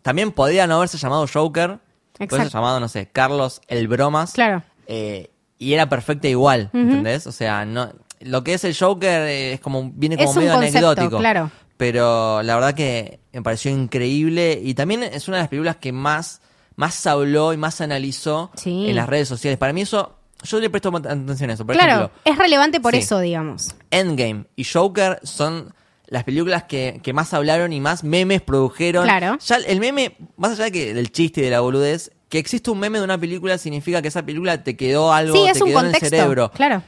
También 0.02 0.32
podría 0.32 0.66
no 0.66 0.76
haberse 0.76 0.96
llamado 0.96 1.26
Joker. 1.32 1.80
Exacto. 2.20 2.36
ser 2.36 2.52
llamado, 2.52 2.80
no 2.80 2.88
sé, 2.88 3.08
Carlos 3.12 3.60
el 3.68 3.86
Bromas. 3.88 4.32
Claro. 4.32 4.62
Eh, 4.86 5.30
y 5.58 5.72
era 5.74 5.88
perfecta 5.88 6.28
igual, 6.28 6.70
Ujú. 6.72 6.78
¿entendés? 6.78 7.26
O 7.26 7.32
sea, 7.32 7.64
no, 7.64 7.92
lo 8.20 8.42
que 8.42 8.54
es 8.54 8.64
el 8.64 8.76
Joker 8.76 9.22
eh, 9.22 9.52
es 9.54 9.60
como, 9.60 9.90
viene 9.94 10.16
como 10.16 10.30
Es 10.30 10.36
un 10.36 10.42
medio 10.42 10.54
concepto, 10.54 10.88
anecdótico. 10.88 11.18
claro. 11.18 11.50
Pero 11.76 12.42
la 12.42 12.56
verdad 12.56 12.74
que 12.74 13.20
me 13.32 13.40
pareció 13.42 13.70
increíble. 13.70 14.60
Y 14.62 14.74
también 14.74 15.04
es 15.04 15.28
una 15.28 15.36
de 15.36 15.42
las 15.44 15.48
películas 15.48 15.76
que 15.76 15.92
más, 15.92 16.40
más 16.78 17.04
habló 17.08 17.52
y 17.52 17.56
más 17.56 17.80
analizó 17.80 18.50
Sí. 18.54 18.88
en 18.88 18.94
las 18.96 19.08
redes 19.08 19.26
sociales. 19.28 19.58
Para 19.58 19.72
mí 19.72 19.80
eso, 19.82 20.14
yo 20.44 20.60
le 20.60 20.70
presto 20.70 20.88
atención 20.96 21.50
a 21.50 21.54
eso. 21.54 21.66
Por 21.66 21.74
claro, 21.74 21.92
ejemplo, 22.04 22.20
es 22.24 22.38
relevante 22.38 22.80
por 22.80 22.92
sí. 22.94 23.00
eso, 23.00 23.18
digamos. 23.18 23.74
Endgame 23.90 24.44
y 24.54 24.62
Joker 24.64 25.18
son 25.24 25.74
las 26.06 26.22
películas 26.22 26.62
que, 26.64 27.00
que 27.02 27.12
más 27.12 27.34
hablaron 27.34 27.72
y 27.72 27.80
más 27.80 28.04
memes 28.04 28.40
produjeron. 28.42 29.02
Claro. 29.04 29.36
Ya 29.44 29.56
el 29.56 29.80
meme, 29.80 30.16
más 30.36 30.52
allá 30.52 30.64
de 30.66 30.72
que 30.72 30.94
del 30.94 31.10
chiste 31.10 31.40
y 31.40 31.44
de 31.44 31.50
la 31.50 31.60
boludez, 31.60 32.12
que 32.28 32.38
existe 32.38 32.70
un 32.70 32.78
meme 32.78 32.98
de 32.98 33.04
una 33.04 33.18
película 33.18 33.58
significa 33.58 34.00
que 34.00 34.08
esa 34.08 34.22
película 34.24 34.62
te 34.62 34.76
quedó 34.76 35.12
algo, 35.12 35.34
Sí, 35.36 35.42
te 35.46 35.50
es 35.50 35.60
un 35.60 35.68
quedó 35.68 35.80
en 35.80 35.86
el 35.86 35.92
contexto. 35.92 36.16
cerebro. 36.16 36.50
Claro. 36.52 36.82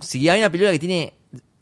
Si 0.00 0.26
hay 0.28 0.38
una 0.40 0.48
película 0.50 0.72
que 0.72 0.78
tiene 0.78 1.12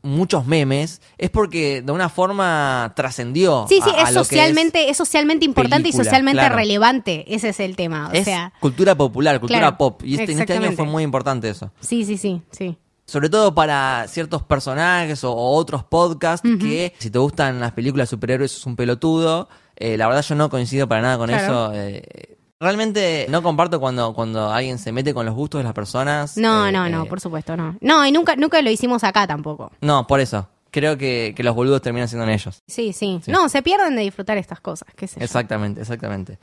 muchos 0.06 0.46
memes, 0.46 1.00
es 1.18 1.30
porque 1.30 1.82
de 1.82 1.92
una 1.92 2.08
forma 2.08 2.92
trascendió. 2.96 3.66
Sí, 3.68 3.80
sí, 3.84 3.90
a- 3.90 4.00
a 4.00 4.02
es 4.02 4.08
que 4.08 4.14
socialmente, 4.14 4.88
es, 4.90 4.96
socialmente 4.96 5.44
importante 5.44 5.82
película, 5.84 6.02
y 6.02 6.04
socialmente 6.04 6.38
claro. 6.40 6.56
relevante. 6.56 7.24
Ese 7.34 7.50
es 7.50 7.60
el 7.60 7.76
tema. 7.76 8.08
O 8.08 8.12
es 8.12 8.24
sea, 8.24 8.52
cultura 8.60 8.94
popular, 8.94 9.38
cultura 9.40 9.58
Claro, 9.60 9.76
pop. 9.76 10.02
Y 10.04 10.18
este, 10.18 10.32
en 10.32 10.40
este 10.40 10.54
año 10.54 10.72
fue 10.72 10.84
muy 10.86 11.02
importante 11.02 11.48
eso. 11.48 11.70
sí, 11.80 12.04
sí, 12.04 12.16
sí, 12.16 12.42
sí. 12.50 12.76
Sobre 13.08 13.28
todo 13.28 13.54
para 13.54 14.06
ciertos 14.08 14.42
personajes 14.42 15.22
o, 15.22 15.30
o 15.32 15.54
otros 15.56 15.84
podcasts 15.84 16.48
que 16.60 16.92
si 16.98 17.08
te 17.10 17.20
gustan 17.20 17.60
las 17.60 17.70
películas 17.72 18.08
de 18.08 18.10
superhéroes 18.16 18.50
sos 18.50 18.66
un 18.66 18.74
pelotudo. 18.74 19.48
Eh, 19.76 19.96
la 19.96 20.06
verdad 20.08 20.22
yo 20.22 20.34
no 20.34 20.48
coincido 20.50 20.88
para 20.88 21.02
nada 21.02 21.18
con 21.18 21.28
Claro. 21.28 21.44
eso. 21.44 21.72
eh, 21.74 22.35
realmente 22.60 23.26
no 23.28 23.42
comparto 23.42 23.78
cuando, 23.80 24.14
cuando 24.14 24.50
alguien 24.50 24.78
se 24.78 24.92
mete 24.92 25.12
con 25.14 25.26
los 25.26 25.34
gustos 25.34 25.60
de 25.60 25.64
las 25.64 25.72
personas. 25.74 26.36
No, 26.36 26.66
eh, 26.66 26.72
no, 26.72 26.88
no, 26.88 27.04
eh, 27.04 27.08
por 27.08 27.20
supuesto, 27.20 27.56
no. 27.56 27.76
No, 27.80 28.06
y 28.06 28.12
nunca, 28.12 28.36
nunca 28.36 28.60
lo 28.62 28.70
hicimos 28.70 29.04
acá 29.04 29.26
tampoco. 29.26 29.72
No, 29.80 30.06
por 30.06 30.20
eso. 30.20 30.48
Creo 30.70 30.98
que, 30.98 31.32
que 31.36 31.42
los 31.42 31.54
boludos 31.54 31.80
terminan 31.80 32.08
siendo 32.08 32.24
en 32.24 32.30
ellos. 32.34 32.62
Sí, 32.66 32.92
sí, 32.92 33.20
Sí. 33.24 33.30
No, 33.30 33.48
se 33.48 33.62
pierden 33.62 33.96
de 33.96 34.02
disfrutar 34.02 34.36
estas 34.36 34.60
cosas. 34.60 34.88
qué 34.94 35.06
sé 35.06 35.20
yo. 35.20 35.24
Exactamente, 35.24 35.80
exactamente. 35.80 36.38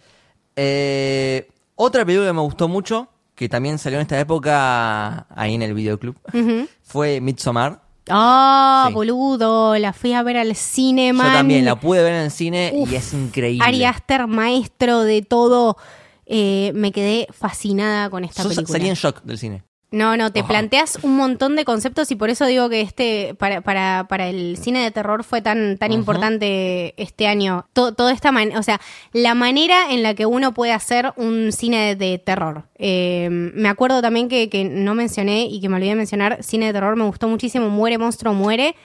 Eh, 0.55 1.49
otra 1.75 2.05
película 2.05 2.29
que 2.29 2.33
me 2.33 2.41
gustó 2.41 2.67
mucho, 2.67 3.07
que 3.35 3.49
también 3.49 3.77
salió 3.79 3.97
en 3.99 4.03
esta 4.03 4.19
época 4.19 5.25
ahí 5.35 5.55
en 5.55 5.61
el 5.63 5.73
videoclub, 5.73 6.15
Ujú. 6.33 6.67
fue 6.83 7.19
Midsommar. 7.21 7.81
Ah, 8.09 8.85
Sí. 8.89 8.93
boludo, 8.93 9.77
la 9.77 9.93
fui 9.93 10.13
a 10.13 10.23
ver 10.23 10.37
al 10.37 10.55
cine, 10.55 11.07
Yo 11.07 11.13
man. 11.13 11.33
también 11.33 11.63
la 11.65 11.79
pude 11.79 12.03
ver 12.03 12.13
en 12.13 12.21
el 12.21 12.31
cine 12.31 12.71
Uf, 12.75 12.91
y 12.91 12.95
es 12.95 13.13
increíble. 13.13 13.65
Ari 13.65 13.85
Aster, 13.85 14.27
maestro 14.27 15.01
de 15.01 15.21
todo. 15.21 15.77
Eh, 16.25 16.71
me 16.75 16.91
quedé 16.91 17.27
fascinada 17.31 18.09
con 18.09 18.23
esta 18.23 18.43
Yo 18.43 18.49
película. 18.49 18.77
salí 18.79 18.89
en 18.89 18.95
shock 18.95 19.23
del 19.23 19.37
cine. 19.37 19.63
No, 19.93 20.17
no, 20.17 20.31
te 20.31 20.43
planteas 20.43 20.97
un 21.03 21.15
montón 21.15 21.55
de 21.55 21.65
conceptos 21.65 22.09
y 22.09 22.15
por 22.15 22.31
eso 22.31 22.47
digo 22.47 22.67
que 22.67 22.81
este, 22.81 23.35
para, 23.37 23.61
para, 23.61 24.07
para 24.09 24.27
el 24.27 24.57
cine 24.57 24.79
de 24.83 24.89
terror 24.89 25.23
fue 25.23 25.43
tan, 25.43 25.77
tan 25.77 25.91
importante 25.91 26.95
este 26.97 27.27
año. 27.27 27.67
To- 27.73 27.93
toda 27.93 28.11
esta 28.11 28.31
manera, 28.31 28.59
o 28.59 28.63
sea, 28.63 28.81
la 29.11 29.35
manera 29.35 29.91
en 29.91 30.01
la 30.01 30.15
que 30.15 30.25
uno 30.25 30.51
puede 30.53 30.71
hacer 30.73 31.13
un 31.15 31.51
cine 31.51 31.95
de, 31.95 31.95
de 31.95 32.17
terror. 32.17 32.63
Eh, 32.79 33.27
me 33.29 33.69
acuerdo 33.69 34.01
también 34.01 34.29
que, 34.29 34.49
que 34.49 34.63
no 34.65 34.95
mencioné 34.95 35.45
y 35.45 35.61
que 35.61 35.69
me 35.69 35.75
olvidé 35.75 35.91
de 35.91 35.95
mencionar, 35.95 36.41
cine 36.41 36.65
de 36.65 36.73
terror 36.73 36.95
me 36.95 37.03
gustó 37.05 37.27
muchísimo, 37.27 37.69
Muere 37.69 37.99
Monstruo 37.99 38.33
Muere, 38.33 38.75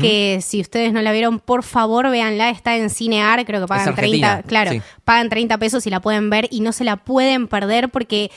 que 0.00 0.38
si 0.40 0.62
ustedes 0.62 0.94
no 0.94 1.02
la 1.02 1.12
vieron, 1.12 1.40
por 1.40 1.62
favor 1.62 2.10
véanla, 2.10 2.48
está 2.48 2.74
en 2.76 2.88
Cinear, 2.88 3.44
creo 3.44 3.60
que 3.60 3.66
pagan 3.66 3.90
Argentina, 3.90 4.28
30, 4.42 4.48
claro, 4.48 4.70
sí. 4.72 4.80
pagan 5.04 5.28
30 5.28 5.58
pesos 5.58 5.86
y 5.86 5.90
la 5.90 6.00
pueden 6.00 6.30
ver 6.30 6.48
y 6.50 6.60
no 6.60 6.72
se 6.72 6.84
la 6.84 6.96
pueden 6.96 7.48
perder 7.48 7.90
porque 7.90 8.30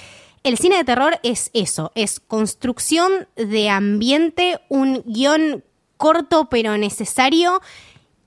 el 0.43 0.57
cine 0.57 0.77
de 0.77 0.83
terror 0.83 1.19
es 1.23 1.49
eso, 1.53 1.91
es 1.95 2.19
construcción 2.19 3.27
de 3.35 3.69
ambiente, 3.69 4.59
un 4.69 5.03
guion 5.05 5.63
corto 5.97 6.47
pero 6.49 6.77
necesario 6.77 7.61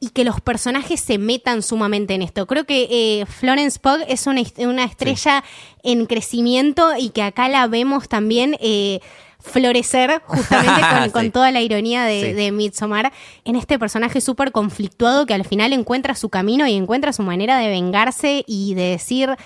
y 0.00 0.08
que 0.10 0.24
los 0.24 0.40
personajes 0.40 1.00
se 1.00 1.18
metan 1.18 1.62
sumamente 1.62 2.14
en 2.14 2.22
esto. 2.22 2.46
Creo 2.46 2.64
que 2.64 2.88
eh, 2.90 3.26
Florence 3.26 3.78
Pugh 3.78 4.00
es 4.08 4.26
una, 4.26 4.40
est- 4.40 4.58
una 4.58 4.84
estrella 4.84 5.44
en 5.82 6.06
crecimiento 6.06 6.96
y 6.98 7.10
que 7.10 7.22
acá 7.22 7.48
la 7.50 7.66
vemos 7.66 8.08
también 8.08 8.56
eh, 8.60 9.00
florecer 9.40 10.22
justamente 10.26 10.80
con, 10.90 11.04
Sí. 11.04 11.10
con 11.10 11.30
toda 11.32 11.50
la 11.50 11.60
ironía 11.60 12.04
de, 12.04 12.20
Sí. 12.22 12.32
de 12.32 12.50
Midsommar 12.52 13.12
en 13.44 13.56
este 13.56 13.78
personaje 13.78 14.20
súper 14.20 14.52
conflictuado 14.52 15.26
que 15.26 15.34
al 15.34 15.44
final 15.44 15.72
encuentra 15.72 16.14
su 16.14 16.28
camino 16.30 16.66
y 16.66 16.74
encuentra 16.74 17.12
su 17.12 17.22
manera 17.22 17.58
de 17.58 17.68
vengarse 17.68 18.42
y 18.46 18.74
de 18.74 18.82
decir 18.84 19.36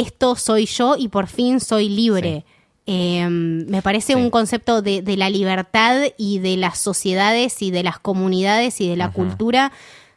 esto 0.00 0.34
soy 0.36 0.66
yo 0.66 0.96
y 0.98 1.08
por 1.08 1.26
fin 1.26 1.60
soy 1.60 1.88
libre. 1.88 2.44
Eh, 2.86 3.28
me 3.28 3.82
parece 3.82 4.14
Sí. 4.14 4.18
un 4.18 4.30
concepto 4.30 4.82
de, 4.82 5.02
de 5.02 5.16
la 5.16 5.30
libertad 5.30 6.00
y 6.18 6.38
de 6.40 6.56
las 6.56 6.78
sociedades 6.78 7.62
y 7.62 7.70
de 7.70 7.82
las 7.84 7.98
comunidades 8.00 8.80
y 8.80 8.88
de 8.88 8.96
la 8.96 9.12
cultura 9.12 9.70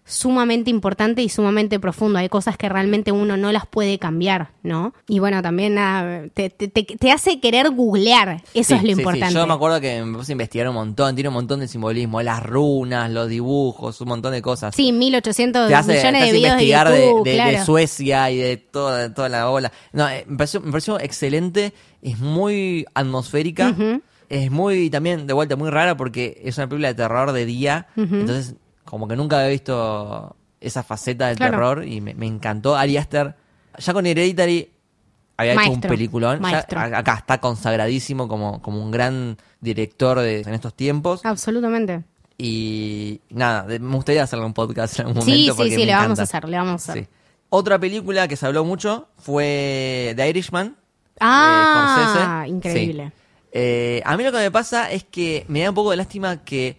sumamente 0.06 0.70
importante 0.70 1.22
y 1.22 1.30
sumamente 1.30 1.80
profundo. 1.80 2.20
Hay 2.20 2.28
cosas 2.30 2.58
que 2.58 2.68
realmente 2.68 3.12
uno 3.12 3.38
no 3.38 3.52
las 3.52 3.66
puede 3.66 3.98
cambiar, 4.00 4.52
¿no? 4.62 4.94
Y 5.08 5.20
bueno, 5.20 5.42
también 5.42 5.76
nada, 5.76 6.28
te, 6.34 6.50
te- 6.50 6.68
te- 6.68 6.84
te 6.84 7.12
hace 7.12 7.40
querer 7.40 7.70
googlear. 7.70 8.42
Eso 8.54 8.70
Sí, 8.70 8.74
es 8.76 8.82
lo 8.84 8.88
sí, 8.90 8.94
sí. 8.96 9.02
importante. 9.02 9.34
Yo 9.34 9.48
me 9.48 9.54
acuerdo 9.54 9.80
que 9.80 10.04
me 10.04 10.18
puse 10.18 10.32
a 10.32 10.34
investigar 10.34 10.68
un 10.68 10.76
montón, 10.76 11.16
tiene 11.16 11.30
un 11.30 11.36
montón 11.36 11.62
de 11.62 11.68
simbolismo, 11.68 12.22
las 12.22 12.44
runas, 12.44 13.10
los 13.12 13.30
dibujos, 13.30 14.00
un 14.02 14.08
montón 14.10 14.34
de 14.34 14.42
cosas. 14.42 14.76
Sí, 14.76 14.92
1800 14.92 15.68
te 15.70 15.76
hace, 15.76 15.94
millones 15.94 16.12
te 16.12 16.18
de 16.18 16.24
hace 16.28 16.32
de 16.32 16.38
investigar 16.48 16.90
de, 16.92 17.06
YouTube, 17.06 17.24
de- 17.26 17.32
de 17.32 17.36
claro. 17.38 17.66
Suecia 17.66 18.32
y 18.32 18.38
de 18.38 18.58
toda, 18.58 19.14
toda 19.14 19.30
la 19.30 19.50
ola. 19.50 19.72
No, 19.94 20.10
eh, 20.10 20.26
me 20.28 20.38
pareció, 20.38 20.60
me 20.62 20.72
pareció 20.72 21.00
excelente, 21.00 21.74
es 22.02 22.20
muy 22.20 22.86
atmosférica, 22.94 23.74
es 24.30 24.52
muy, 24.52 24.90
también, 24.90 25.28
de 25.28 25.34
vuelta, 25.34 25.56
muy 25.56 25.70
rara 25.70 25.96
porque 25.96 26.42
es 26.44 26.58
una 26.58 26.68
película 26.68 26.88
de 26.90 26.96
terror 26.96 27.32
de 27.32 27.46
día, 27.46 27.88
entonces 27.96 28.56
como 28.86 29.08
que 29.08 29.16
nunca 29.16 29.38
había 29.40 29.50
visto 29.50 30.36
esa 30.60 30.84
faceta 30.84 31.28
del 31.28 31.38
Claro. 31.38 31.52
terror 31.52 31.88
y 31.88 32.02
me, 32.02 32.14
me 32.14 32.26
encantó. 32.28 32.76
Ari 32.76 32.98
Aster, 32.98 33.36
ya 33.78 33.94
con 33.94 34.06
Hereditary 34.06 34.70
había 35.38 35.54
hecho 35.54 35.72
un 35.72 35.82
peliculón, 35.82 36.42
Ya 36.44 36.60
acá 36.98 37.16
está 37.16 37.40
consagradísimo 37.40 38.28
como, 38.28 38.62
como 38.62 38.82
un 38.82 38.92
gran 38.92 39.38
director 39.62 40.20
de, 40.20 40.42
en 40.42 40.54
estos 40.54 40.74
tiempos. 40.74 41.22
Absolutamente. 41.26 42.04
Y 42.38 43.22
nada, 43.30 43.64
me 43.80 43.96
gustaría 43.96 44.24
hacerle 44.24 44.46
un 44.46 44.54
podcast 44.54 45.00
en 45.00 45.08
algún 45.08 45.22
Sí, 45.24 45.30
momento. 45.32 45.54
sí, 45.54 45.58
porque 45.58 45.72
sí, 45.72 45.78
me 45.78 45.86
le 45.86 45.94
vamos 45.94 46.20
a 46.20 46.24
hacer, 46.24 46.50
le 46.50 46.58
vamos 46.58 46.90
a 46.90 46.92
hacer. 46.92 47.04
Sí. 47.06 47.10
Otra 47.50 47.78
película 47.80 48.28
que 48.28 48.36
se 48.36 48.46
habló 48.46 48.64
mucho 48.66 49.08
fue 49.18 50.14
The 50.16 50.30
Irishman. 50.30 50.76
Ah, 51.20 52.44
de 52.46 52.50
Scorsese. 52.50 52.50
increíble. 52.50 53.06
Sí. 53.16 53.20
Eh, 53.54 54.02
a 54.04 54.18
mí 54.18 54.24
lo 54.24 54.32
que 54.32 54.40
me 54.40 54.50
pasa 54.52 54.92
es 54.92 55.04
que 55.04 55.46
me 55.48 55.62
da 55.62 55.70
un 55.70 55.76
poco 55.76 55.92
de 55.92 55.98
lástima 55.98 56.44
que 56.44 56.78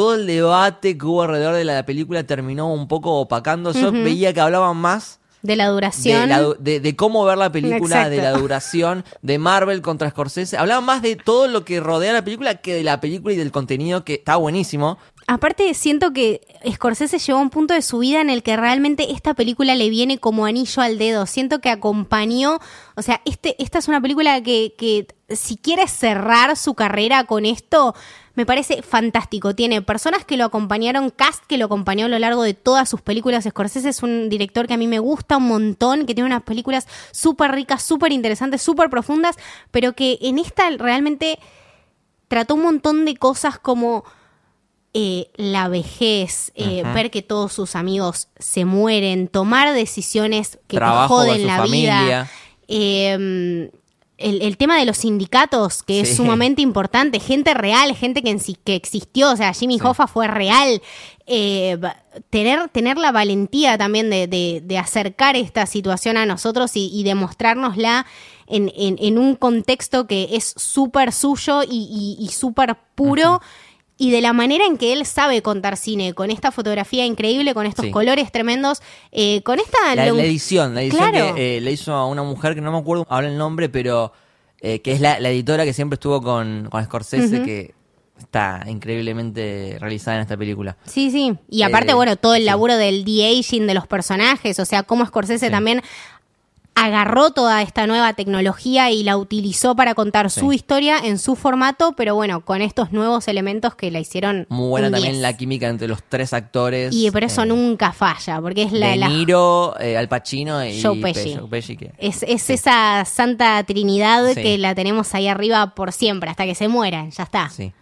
todo 0.00 0.14
el 0.14 0.26
debate 0.26 0.96
que 0.96 1.04
hubo 1.04 1.22
alrededor 1.22 1.54
de 1.54 1.64
la 1.64 1.84
película 1.84 2.24
terminó 2.24 2.72
un 2.72 2.88
poco 2.88 3.20
opacando. 3.20 3.72
Yo 3.72 3.92
veía 3.92 4.32
que 4.32 4.40
hablaban 4.40 4.76
más 4.78 5.18
De 5.42 5.56
la 5.56 5.64
de, 5.66 5.70
duración. 5.72 6.28
la 6.28 6.42
de- 6.58 6.80
de 6.80 6.96
cómo 6.96 7.24
ver 7.26 7.36
la 7.36 7.52
película, 7.52 7.96
Exacto. 7.96 8.10
de 8.10 8.22
la 8.22 8.32
duración, 8.32 9.04
de 9.20 9.38
Marvel 9.38 9.82
contra 9.82 10.08
Scorsese. 10.08 10.56
Hablaban 10.56 10.84
más 10.84 11.02
de 11.02 11.16
todo 11.16 11.48
lo 11.48 11.64
que 11.66 11.80
rodea 11.80 12.12
la 12.14 12.24
película 12.24 12.54
que 12.56 12.72
de 12.74 12.82
la 12.82 12.98
película 13.00 13.34
y 13.34 13.36
del 13.36 13.52
contenido 13.52 14.04
que 14.04 14.14
está 14.14 14.36
buenísimo. 14.36 14.96
Aparte, 15.26 15.74
siento 15.74 16.12
que 16.12 16.40
Scorsese 16.72 17.18
llegó 17.18 17.38
a 17.38 17.42
un 17.42 17.50
punto 17.50 17.72
de 17.74 17.82
su 17.82 17.98
vida 18.00 18.20
en 18.20 18.30
el 18.30 18.42
que 18.42 18.56
realmente 18.56 19.12
esta 19.12 19.34
película 19.34 19.74
le 19.76 19.88
viene 19.88 20.18
como 20.18 20.44
anillo 20.44 20.82
al 20.82 20.98
dedo. 20.98 21.24
Siento 21.26 21.60
que 21.60 21.68
acompañó, 21.70 22.58
o 22.96 23.02
sea, 23.02 23.20
este, 23.24 23.54
esta 23.62 23.78
es 23.78 23.86
una 23.86 24.00
película 24.00 24.42
que, 24.42 24.74
que 24.76 25.06
si 25.28 25.56
quiere 25.56 25.86
cerrar 25.86 26.56
su 26.56 26.74
carrera 26.74 27.24
con 27.24 27.46
esto, 27.46 27.94
me 28.34 28.46
parece 28.46 28.82
fantástico. 28.82 29.54
Tiene 29.54 29.82
personas 29.82 30.24
que 30.24 30.36
lo 30.36 30.44
acompañaron, 30.44 31.10
cast 31.10 31.44
que 31.46 31.58
lo 31.58 31.66
acompañó 31.66 32.06
a 32.06 32.08
lo 32.08 32.18
largo 32.18 32.42
de 32.42 32.54
todas 32.54 32.88
sus 32.88 33.00
películas. 33.00 33.44
Scorsese 33.44 33.88
es 33.88 34.02
un 34.02 34.28
director 34.28 34.66
que 34.66 34.74
a 34.74 34.76
mí 34.76 34.86
me 34.86 34.98
gusta 34.98 35.36
un 35.36 35.48
montón, 35.48 36.06
que 36.06 36.14
tiene 36.14 36.26
unas 36.26 36.42
películas 36.42 36.86
súper 37.10 37.52
ricas, 37.52 37.82
súper 37.82 38.12
interesantes, 38.12 38.62
súper 38.62 38.88
profundas, 38.90 39.36
pero 39.70 39.94
que 39.94 40.18
en 40.22 40.38
esta 40.38 40.70
realmente 40.70 41.38
trató 42.28 42.54
un 42.54 42.62
montón 42.62 43.04
de 43.04 43.16
cosas 43.16 43.58
como 43.58 44.04
eh, 44.94 45.30
la 45.36 45.68
vejez, 45.68 46.52
eh, 46.54 46.82
ver 46.94 47.10
que 47.10 47.22
todos 47.22 47.52
sus 47.52 47.74
amigos 47.76 48.28
se 48.38 48.64
mueren, 48.64 49.28
tomar 49.28 49.72
decisiones 49.72 50.58
que 50.68 50.76
Trabajo 50.76 51.22
te 51.22 51.30
joden 51.30 51.46
la 51.46 51.56
familia. 51.58 52.02
vida. 52.02 52.30
eh, 52.68 53.70
el, 54.20 54.42
el 54.42 54.56
tema 54.56 54.78
de 54.78 54.84
los 54.84 54.98
sindicatos, 54.98 55.82
que 55.82 56.00
es 56.00 56.16
sumamente 56.16 56.62
importante, 56.62 57.18
gente 57.20 57.54
real, 57.54 57.94
gente 57.96 58.22
que, 58.22 58.36
que 58.64 58.74
existió, 58.76 59.32
o 59.32 59.36
sea, 59.36 59.52
Jimmy 59.52 59.78
Sí. 59.78 59.84
Hoffa 59.86 60.06
fue 60.06 60.28
real. 60.28 60.80
Eh, 61.26 61.78
tener, 62.28 62.68
tener 62.70 62.98
la 62.98 63.12
valentía 63.12 63.78
también 63.78 64.10
de, 64.10 64.26
de- 64.26 64.60
de 64.64 64.78
acercar 64.78 65.36
esta 65.36 65.64
situación 65.66 66.16
a 66.16 66.26
nosotros 66.26 66.76
y, 66.76 66.90
y 66.92 67.04
demostrárnosla 67.04 68.04
en, 68.46 68.72
en- 68.76 68.96
en 69.00 69.16
un 69.18 69.36
contexto 69.36 70.06
que 70.08 70.28
es 70.32 70.54
súper 70.56 71.12
suyo 71.12 71.62
y, 71.62 72.16
y- 72.20 72.24
y 72.24 72.28
súper 72.30 72.76
puro. 72.96 73.40
Y 74.02 74.10
de 74.10 74.22
la 74.22 74.32
manera 74.32 74.64
en 74.64 74.78
que 74.78 74.94
él 74.94 75.04
sabe 75.04 75.42
contar 75.42 75.76
cine, 75.76 76.14
con 76.14 76.30
esta 76.30 76.50
fotografía 76.50 77.04
increíble, 77.04 77.52
con 77.52 77.66
estos 77.66 77.84
Sí. 77.84 77.90
colores 77.90 78.32
tremendos, 78.32 78.80
eh, 79.12 79.42
con 79.42 79.58
esta... 79.60 79.94
La, 79.94 80.06
long- 80.06 80.16
la 80.16 80.24
edición, 80.24 80.74
la 80.74 80.82
edición 80.82 81.10
Claro. 81.10 81.34
que 81.34 81.58
eh, 81.58 81.60
le 81.60 81.70
hizo 81.72 81.92
a 81.92 82.06
una 82.06 82.22
mujer 82.22 82.54
que 82.54 82.62
no 82.62 82.72
me 82.72 82.78
acuerdo 82.78 83.06
ahora 83.10 83.28
el 83.28 83.36
nombre, 83.36 83.68
pero 83.68 84.12
eh, 84.62 84.80
que 84.80 84.92
es 84.92 85.00
la, 85.02 85.20
la 85.20 85.28
editora 85.28 85.64
que 85.66 85.74
siempre 85.74 85.96
estuvo 85.96 86.22
con, 86.22 86.68
con 86.70 86.82
Scorsese, 86.82 87.42
que 87.42 87.74
está 88.18 88.62
increíblemente 88.68 89.76
realizada 89.80 90.16
en 90.16 90.22
esta 90.22 90.36
película. 90.36 90.76
Sí, 90.86 91.10
sí. 91.10 91.34
Y 91.48 91.62
aparte, 91.62 91.92
Eh, 91.92 91.94
bueno, 91.94 92.16
todo 92.16 92.34
el 92.34 92.42
sí. 92.42 92.46
laburo 92.46 92.76
del 92.76 93.04
de-aging 93.04 93.66
de 93.66 93.74
los 93.74 93.86
personajes, 93.86 94.58
o 94.60 94.64
sea, 94.64 94.82
cómo 94.82 95.04
Scorsese 95.06 95.46
Sí. 95.46 95.50
también 95.52 95.82
agarró 96.84 97.30
toda 97.32 97.62
esta 97.62 97.86
nueva 97.86 98.14
tecnología 98.14 98.90
y 98.90 99.02
la 99.02 99.16
utilizó 99.16 99.76
para 99.76 99.94
contar 99.94 100.30
Sí. 100.30 100.40
su 100.40 100.52
historia 100.52 100.98
en 101.02 101.18
su 101.18 101.36
formato, 101.36 101.94
pero 101.96 102.14
bueno, 102.14 102.44
con 102.44 102.62
estos 102.62 102.90
nuevos 102.92 103.28
elementos 103.28 103.74
que 103.74 103.90
la 103.90 104.00
hicieron 104.00 104.46
Muy 104.48 104.68
buena 104.68 104.86
un 104.88 104.92
también 104.94 105.12
10. 105.12 105.22
la 105.22 105.36
química 105.36 105.68
entre 105.68 105.88
los 105.88 106.02
tres 106.02 106.32
actores. 106.32 106.94
Y 106.94 107.10
pero 107.10 107.26
eso 107.26 107.42
eh, 107.42 107.46
nunca 107.46 107.92
falla, 107.92 108.40
porque 108.40 108.62
es 108.62 108.72
la, 108.72 108.88
De 108.88 108.96
Niro, 109.08 109.74
eh, 109.80 109.96
Al 109.96 110.08
Pacino 110.08 110.64
y 110.64 110.80
Joe 110.82 110.96
Pe- 110.96 111.12
Pesci. 111.12 111.36
Joe 111.38 111.48
Pesci, 111.48 111.76
que- 111.76 111.92
es, 111.98 112.22
es 112.22 112.48
esa 112.50 113.04
santa 113.04 113.62
trinidad 113.64 114.26
Sí. 114.34 114.42
que 114.42 114.58
la 114.58 114.74
tenemos 114.74 115.14
ahí 115.14 115.28
arriba 115.28 115.74
por 115.74 115.92
siempre, 115.92 116.30
hasta 116.30 116.44
que 116.46 116.54
se 116.54 116.68
mueran, 116.68 117.10
ya 117.10 117.24
está. 117.24 117.50
Sí. 117.50 117.72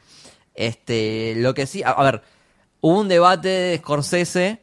Este, 0.55 1.34
lo 1.36 1.55
que 1.55 1.66
sí, 1.66 1.82
a, 1.82 1.90
a 1.90 2.03
ver, 2.03 2.22
hubo 2.80 2.99
un 3.01 3.09
debate 3.09 3.49
de 3.49 3.76
Scorsese. 3.78 4.61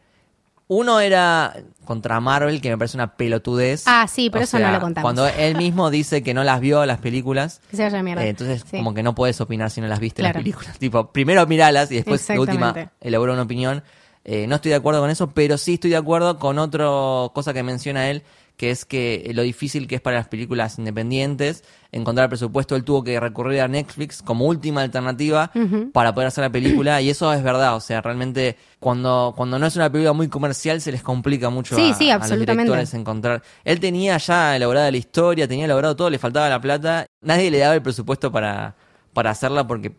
Uno 0.67 0.99
era 0.99 1.55
contra 1.85 2.19
Marvel, 2.19 2.59
que 2.59 2.69
me 2.71 2.77
parece 2.77 2.97
una 2.97 3.15
pelotudez. 3.15 3.83
Ah, 3.85 4.07
sí, 4.07 4.29
pero 4.31 4.41
O 4.41 4.45
eso 4.45 4.57
no 4.57 4.71
lo 4.71 4.79
contamos. 4.79 5.03
Cuando 5.05 5.27
él 5.27 5.55
mismo 5.57 5.91
dice 5.91 6.23
que 6.23 6.33
no 6.33 6.43
las 6.43 6.59
vio 6.59 6.83
las 6.87 6.97
películas, 6.97 7.61
Que 7.69 7.77
se 7.77 7.83
vaya 7.83 7.99
a 7.99 8.03
mierda. 8.03 8.23
eh, 8.25 8.29
entonces 8.29 8.63
Sí. 8.69 8.77
como 8.77 8.93
que 8.95 9.03
no 9.03 9.13
puedes 9.13 9.39
opinar 9.41 9.69
si 9.69 9.81
no 9.81 9.87
las 9.87 9.99
viste 9.99 10.23
Claro. 10.23 10.33
las 10.39 10.43
películas. 10.43 10.77
Tipo, 10.79 11.11
primero 11.11 11.45
miralas 11.45 11.91
y 11.91 11.95
después 11.97 12.25
de 12.27 12.39
última 12.39 12.91
elabora 12.99 13.33
una 13.33 13.43
opinión. 13.43 13.83
Eh, 14.27 14.47
no 14.47 14.55
estoy 14.55 14.69
de 14.71 14.77
acuerdo 14.77 15.01
con 15.01 15.11
eso, 15.11 15.29
pero 15.29 15.55
sí 15.59 15.75
estoy 15.75 15.91
de 15.91 15.97
acuerdo 15.97 16.39
con 16.39 16.57
otra 16.57 16.85
cosa 17.31 17.53
que 17.53 17.61
menciona 17.61 18.09
él, 18.09 18.23
que 18.57 18.71
es 18.71 18.85
que 18.85 19.29
lo 19.33 19.41
difícil 19.41 19.85
que 19.87 19.95
es 19.95 20.01
para 20.01 20.15
las 20.17 20.27
películas 20.29 20.77
independientes 20.79 21.63
encontrar 21.91 22.29
presupuesto. 22.29 22.75
Él 22.75 22.83
tuvo 22.85 23.03
que 23.03 23.19
recurrir 23.19 23.59
a 23.61 23.67
Netflix 23.67 24.21
como 24.21 24.45
última 24.45 24.81
alternativa 24.81 25.51
para 25.93 26.13
poder 26.13 26.27
hacer 26.27 26.43
la 26.43 26.49
película 26.49 27.01
y 27.01 27.09
eso 27.09 27.31
es 27.33 27.43
verdad. 27.43 27.75
O 27.75 27.79
sea, 27.81 28.01
realmente 28.01 28.55
cuando, 28.79 29.33
cuando 29.35 29.59
no 29.59 29.65
es 29.65 29.75
una 29.75 29.91
película 29.91 30.13
muy 30.13 30.27
comercial 30.29 30.79
se 30.81 30.91
les 30.91 31.01
complica 31.03 31.49
mucho 31.49 31.75
Sí, 31.75 31.89
a, 31.91 31.93
sí, 31.93 32.09
a 32.09 32.17
los 32.19 32.29
directores 32.39 32.93
encontrar. 32.93 33.43
Él 33.65 33.79
tenía 33.79 34.17
ya 34.17 34.55
elaborada 34.55 34.89
la 34.91 34.97
historia, 34.97 35.47
tenía 35.47 35.65
elaborado 35.65 35.95
todo, 35.95 36.09
le 36.09 36.17
faltaba 36.19 36.47
la 36.49 36.61
plata. 36.61 37.05
Nadie 37.21 37.51
le 37.51 37.59
daba 37.59 37.75
el 37.75 37.81
presupuesto 37.81 38.31
para, 38.31 38.75
para 39.13 39.31
hacerla 39.31 39.67
porque 39.67 39.91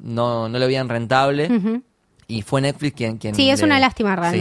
no, 0.00 0.48
no 0.48 0.58
lo 0.58 0.66
veían 0.66 0.88
rentable. 0.88 1.48
Y 2.26 2.42
fue 2.42 2.60
Netflix 2.60 2.96
quien... 2.96 3.18
quien 3.18 3.34
Sí, 3.34 3.50
es 3.50 3.58
le- 3.60 3.66
una 3.66 3.80
lástima 3.80 4.14
sí. 4.30 4.38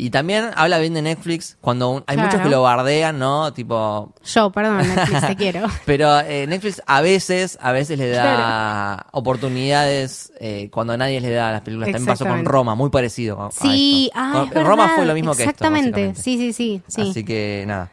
Y 0.00 0.10
también 0.10 0.50
habla 0.54 0.78
bien 0.78 0.94
de 0.94 1.02
Netflix 1.02 1.56
cuando 1.60 1.90
un- 1.90 2.04
hay 2.06 2.14
Claro. 2.14 2.28
muchos 2.30 2.42
que 2.42 2.48
lo 2.50 2.62
bardean, 2.62 3.18
¿no? 3.18 3.52
Tipo... 3.52 4.14
Yo, 4.24 4.50
perdón, 4.52 4.78
Netflix, 4.78 5.26
te 5.26 5.34
quiero. 5.34 5.66
Pero 5.86 6.20
eh, 6.20 6.46
Netflix 6.46 6.80
a 6.86 7.00
veces, 7.00 7.58
a 7.60 7.72
veces 7.72 7.98
le 7.98 8.08
da 8.10 9.06
oportunidades 9.10 10.32
eh, 10.40 10.68
cuando 10.72 10.96
nadie 10.96 11.20
le 11.20 11.30
da 11.30 11.48
a 11.48 11.52
las 11.52 11.62
películas. 11.62 11.88
También 11.88 12.06
pasó 12.06 12.24
con 12.24 12.28
Exactamente. 12.32 12.50
Roma, 12.50 12.74
muy 12.76 12.90
parecido. 12.90 13.40
a- 13.42 13.46
a 13.48 13.50
Sí, 13.50 14.06
esto. 14.06 14.20
ah, 14.22 14.46
Con- 14.48 14.58
es 14.58 14.66
Roma 14.66 14.82
verdad. 14.84 14.96
fue 14.96 15.06
lo 15.06 15.14
mismo 15.14 15.32
que 15.34 15.42
esto. 15.42 15.50
Exactamente, 15.50 15.90
básicamente. 15.90 16.22
sí, 16.22 16.36
sí, 16.38 16.52
sí. 16.52 16.82
sí. 16.86 17.10
Así 17.10 17.24
que 17.24 17.64
nada. 17.66 17.90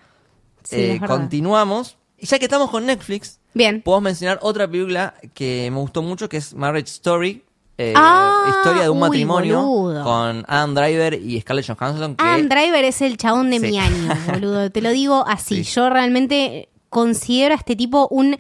Sí, 0.64 0.76
Eh, 0.76 0.94
es 0.96 1.02
verdad. 1.02 1.16
continuamos. 1.18 1.98
Y 2.18 2.28
ya 2.28 2.40
que 2.40 2.46
estamos 2.46 2.70
con 2.70 2.86
Netflix, 2.86 3.40
Bien. 3.54 3.82
Puedo 3.82 4.02
mencionar 4.02 4.38
otra 4.42 4.68
película 4.68 5.14
que 5.34 5.70
me 5.72 5.80
gustó 5.80 6.02
mucho, 6.02 6.28
que 6.28 6.36
es 6.38 6.54
Marriage 6.54 6.90
Story. 6.90 7.42
Eh, 7.78 7.94
Ah, 7.96 8.46
historia 8.58 8.84
de 8.84 8.90
un 8.90 8.98
uy, 8.98 9.02
matrimonio 9.02 9.62
boludo. 9.62 10.04
con 10.04 10.46
Adam 10.48 10.74
Driver 10.76 11.14
y 11.16 11.40
Scarlett 11.42 11.68
Johansson. 11.68 12.16
Que, 12.16 12.24
Adam 12.24 12.48
Driver 12.48 12.84
es 12.86 13.02
el 13.02 13.18
chabón 13.18 13.50
de 13.52 13.60
Sí. 13.60 13.68
mi 13.68 13.80
año, 13.80 14.14
boludo. 14.32 14.70
Te 14.72 14.82
lo 14.82 14.92
digo 14.92 15.26
así. 15.28 15.64
Sí. 15.64 15.74
Yo 15.74 15.90
realmente 15.90 16.70
considero 16.90 17.54
a 17.54 17.58
este 17.58 17.76
tipo 17.76 18.08
un 18.10 18.38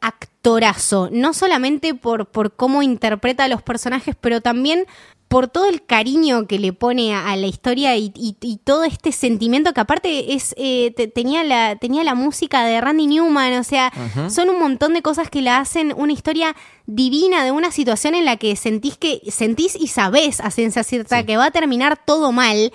actorazo. 0.00 1.08
No 1.12 1.32
solamente 1.34 1.94
por, 1.94 2.26
por 2.26 2.54
cómo 2.54 2.82
interpreta 2.82 3.44
a 3.44 3.48
los 3.48 3.62
personajes, 3.62 4.16
pero 4.20 4.40
también 4.40 4.86
por 5.30 5.46
todo 5.46 5.66
el 5.68 5.86
cariño 5.86 6.48
que 6.48 6.58
le 6.58 6.72
pone 6.72 7.14
a, 7.14 7.30
a 7.30 7.36
la 7.36 7.46
historia 7.46 7.96
y, 7.96 8.12
y- 8.16 8.36
y 8.40 8.56
todo 8.56 8.82
este 8.82 9.12
sentimiento 9.12 9.72
que 9.72 9.80
aparte 9.80 10.34
es 10.34 10.56
eh, 10.58 10.92
te- 10.96 11.06
tenía 11.06 11.44
la 11.44 11.76
tenía 11.76 12.02
la 12.02 12.16
música 12.16 12.64
de 12.64 12.80
Randy 12.80 13.06
Newman, 13.06 13.54
o 13.54 13.62
sea, 13.62 13.92
son 14.28 14.50
un 14.50 14.58
montón 14.58 14.92
de 14.92 15.02
cosas 15.02 15.30
que 15.30 15.40
la 15.40 15.58
hacen 15.60 15.94
una 15.96 16.12
historia 16.12 16.56
divina 16.86 17.44
de 17.44 17.52
una 17.52 17.70
situación 17.70 18.16
en 18.16 18.24
la 18.24 18.38
que 18.38 18.56
sentís 18.56 18.98
que 18.98 19.20
sentís 19.30 19.76
y 19.76 19.86
sabés 19.86 20.40
a 20.40 20.50
ciencia 20.50 20.82
cierta 20.82 21.20
Sí. 21.20 21.26
que 21.26 21.36
va 21.36 21.44
a 21.46 21.50
terminar 21.52 21.96
todo 22.04 22.32
mal. 22.32 22.72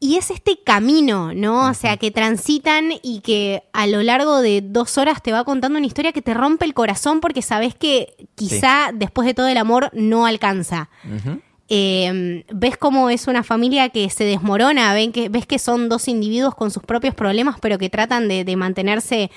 Y 0.00 0.16
es 0.16 0.30
este 0.30 0.60
camino, 0.62 1.34
¿no? 1.34 1.68
O 1.70 1.74
sea, 1.74 1.96
que 1.96 2.10
transitan 2.12 2.90
y 3.02 3.20
que 3.20 3.64
a 3.72 3.86
lo 3.88 4.02
largo 4.02 4.40
de 4.40 4.60
dos 4.62 4.96
horas 4.96 5.22
te 5.22 5.32
va 5.32 5.42
contando 5.44 5.76
una 5.78 5.86
historia 5.88 6.12
que 6.12 6.22
te 6.22 6.34
rompe 6.34 6.64
el 6.64 6.72
corazón 6.74 7.20
porque 7.20 7.42
sabes 7.42 7.74
que 7.74 8.14
quizá 8.36 8.90
después 8.94 9.26
de 9.26 9.34
todo 9.34 9.48
el 9.48 9.56
amor 9.58 9.90
no 9.92 10.24
alcanza. 10.24 10.88
Eh, 11.68 12.44
ves 12.50 12.76
cómo 12.78 13.10
es 13.10 13.26
una 13.26 13.42
familia 13.42 13.88
que 13.90 14.08
se 14.08 14.24
desmorona, 14.24 14.94
ven 14.94 15.12
que, 15.12 15.28
ves 15.28 15.46
que 15.46 15.58
son 15.58 15.88
dos 15.88 16.08
individuos 16.08 16.54
con 16.54 16.70
sus 16.70 16.82
propios 16.84 17.14
problemas, 17.14 17.56
pero 17.60 17.76
que 17.76 17.90
tratan 17.90 18.28
de, 18.28 18.44
de 18.44 18.56
mantenerse 18.56 19.30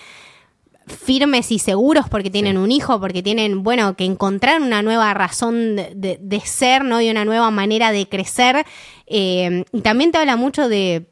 firmes 0.88 1.52
y 1.52 1.60
seguros 1.60 2.10
porque 2.10 2.30
tienen 2.30 2.58
un 2.58 2.72
hijo, 2.72 3.00
porque 3.00 3.22
tienen, 3.22 3.64
bueno, 3.64 3.96
que 3.96 4.04
encontrar 4.06 4.62
una 4.62 4.82
nueva 4.82 5.14
razón 5.14 5.76
de, 5.76 5.92
de- 5.96 6.18
de 6.22 6.40
ser, 6.42 6.84
¿no? 6.84 7.02
Y 7.02 7.10
una 7.10 7.24
nueva 7.24 7.50
manera 7.52 7.92
de 7.92 8.08
crecer. 8.10 8.66
Eh, 9.14 9.66
y 9.74 9.82
también 9.82 10.12
te 10.12 10.18
habla 10.20 10.38
mucho 10.38 10.70
de, 10.70 11.06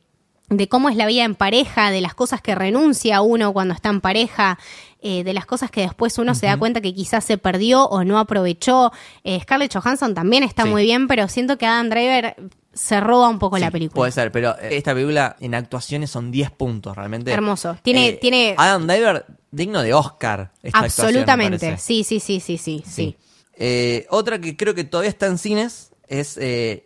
de 0.50 0.68
cómo 0.70 0.90
es 0.90 0.96
la 0.96 1.06
vida 1.06 1.26
en 1.26 1.36
pareja, 1.36 1.92
de 1.92 2.00
las 2.02 2.14
cosas 2.14 2.42
que 2.42 2.56
renuncia 2.56 3.22
uno 3.22 3.52
cuando 3.52 3.74
está 3.74 3.90
en 3.90 4.00
pareja, 4.00 4.58
eh, 5.02 5.24
de 5.24 5.34
las 5.34 5.46
cosas 5.46 5.70
que 5.70 5.82
después 5.82 6.18
uno 6.18 6.34
se 6.36 6.46
da 6.46 6.58
cuenta 6.58 6.82
que 6.82 6.94
quizás 6.94 7.24
se 7.26 7.38
perdió 7.38 7.86
o 7.86 8.04
no 8.04 8.18
aprovechó. 8.20 8.92
Eh, 9.24 9.40
Scarlett 9.42 9.74
Johansson 9.74 10.14
también 10.14 10.44
está 10.44 10.64
Sí. 10.64 10.70
muy 10.70 10.84
bien, 10.84 11.08
pero 11.08 11.28
siento 11.28 11.58
que 11.58 11.66
Adam 11.66 11.90
Driver 11.90 12.36
se 12.74 13.00
roba 13.02 13.28
un 13.30 13.40
poco 13.40 13.58
la 13.58 13.70
película. 13.72 13.96
Puede 13.96 14.12
ser, 14.14 14.32
pero 14.32 14.52
eh, 14.60 14.70
esta 14.78 14.94
película 14.94 15.36
en 15.42 15.56
actuaciones 15.56 16.10
son 16.10 16.32
10 16.32 16.52
puntos, 16.52 16.96
realmente. 16.96 17.32
Hermoso. 17.32 17.78
Tiene- 17.82 18.08
Eh, 18.10 18.14
tiene- 18.14 18.56
Adam 18.58 18.88
Driver 18.88 19.26
digno 19.52 19.82
de 19.82 19.94
Oscar. 19.94 20.52
esta 20.64 20.80
Absolutamente. 20.80 21.78
Sí, 21.78 22.04
sí, 22.06 22.20
sí, 22.22 22.40
sí, 22.40 22.58
sí, 22.58 22.84
sí. 22.86 23.18
Otra 24.10 24.40
que 24.40 24.56
creo 24.56 24.74
que 24.74 24.84
todavía 24.86 25.10
está 25.10 25.26
en 25.28 25.38
cines 25.38 25.92
es 26.08 26.40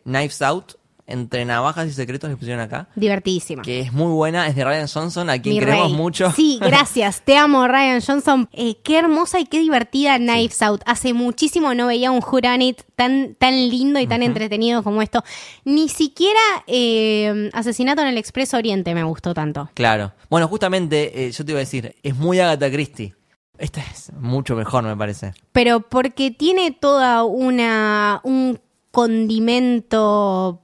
Knives 0.03 0.41
Out, 0.41 0.73
entre 1.05 1.43
navajas 1.45 1.87
y 1.87 1.91
secretos 1.91 2.29
que 2.29 2.37
pusieron 2.37 2.61
acá. 2.61 2.87
Divertidísima. 2.95 3.61
Que 3.61 3.81
es 3.81 3.91
muy 3.91 4.11
buena, 4.11 4.47
es 4.47 4.55
de 4.55 4.63
Ryan 4.63 4.87
Johnson, 4.87 5.29
a 5.29 5.41
quien 5.41 5.55
Mi 5.55 5.59
queremos 5.59 5.87
rey. 5.87 5.93
mucho. 5.97 6.31
Sí, 6.31 6.59
gracias. 6.61 7.21
Te 7.21 7.35
amo, 7.37 7.67
Ryan 7.67 8.01
Johnson. 8.01 8.47
Eh, 8.53 8.77
qué 8.83 8.99
hermosa 8.99 9.39
y 9.39 9.45
qué 9.45 9.59
divertida 9.59 10.17
Knives 10.17 10.61
Out. 10.61 10.81
Hace 10.85 11.13
muchísimo 11.13 11.73
no 11.73 11.87
veía 11.87 12.09
un 12.11 12.23
Whodunit 12.23 12.81
tan, 12.95 13.35
tan 13.35 13.53
lindo 13.69 13.99
y 13.99 14.07
tan 14.07 14.23
entretenido 14.23 14.81
como 14.83 15.01
esto. 15.01 15.23
Ni 15.65 15.89
siquiera 15.89 16.39
eh, 16.67 17.49
Asesinato 17.53 18.01
en 18.01 18.07
el 18.07 18.17
Expreso 18.17 18.57
Oriente 18.57 18.93
me 18.95 19.03
gustó 19.03 19.33
tanto. 19.33 19.69
Claro. 19.73 20.13
Bueno, 20.29 20.47
justamente, 20.47 21.27
eh, 21.27 21.31
yo 21.31 21.43
te 21.43 21.51
iba 21.51 21.57
a 21.59 21.61
decir, 21.61 21.95
es 22.01 22.15
muy 22.15 22.39
Agatha 22.39 22.71
Christie. 22.71 23.13
Esta 23.57 23.81
es 23.81 24.11
mucho 24.13 24.55
mejor, 24.55 24.83
me 24.83 24.97
parece. 24.97 25.33
Pero 25.51 25.81
porque 25.81 26.31
tiene 26.31 26.71
toda 26.71 27.23
una 27.23 28.19
un 28.23 28.59
condimento 28.91 30.61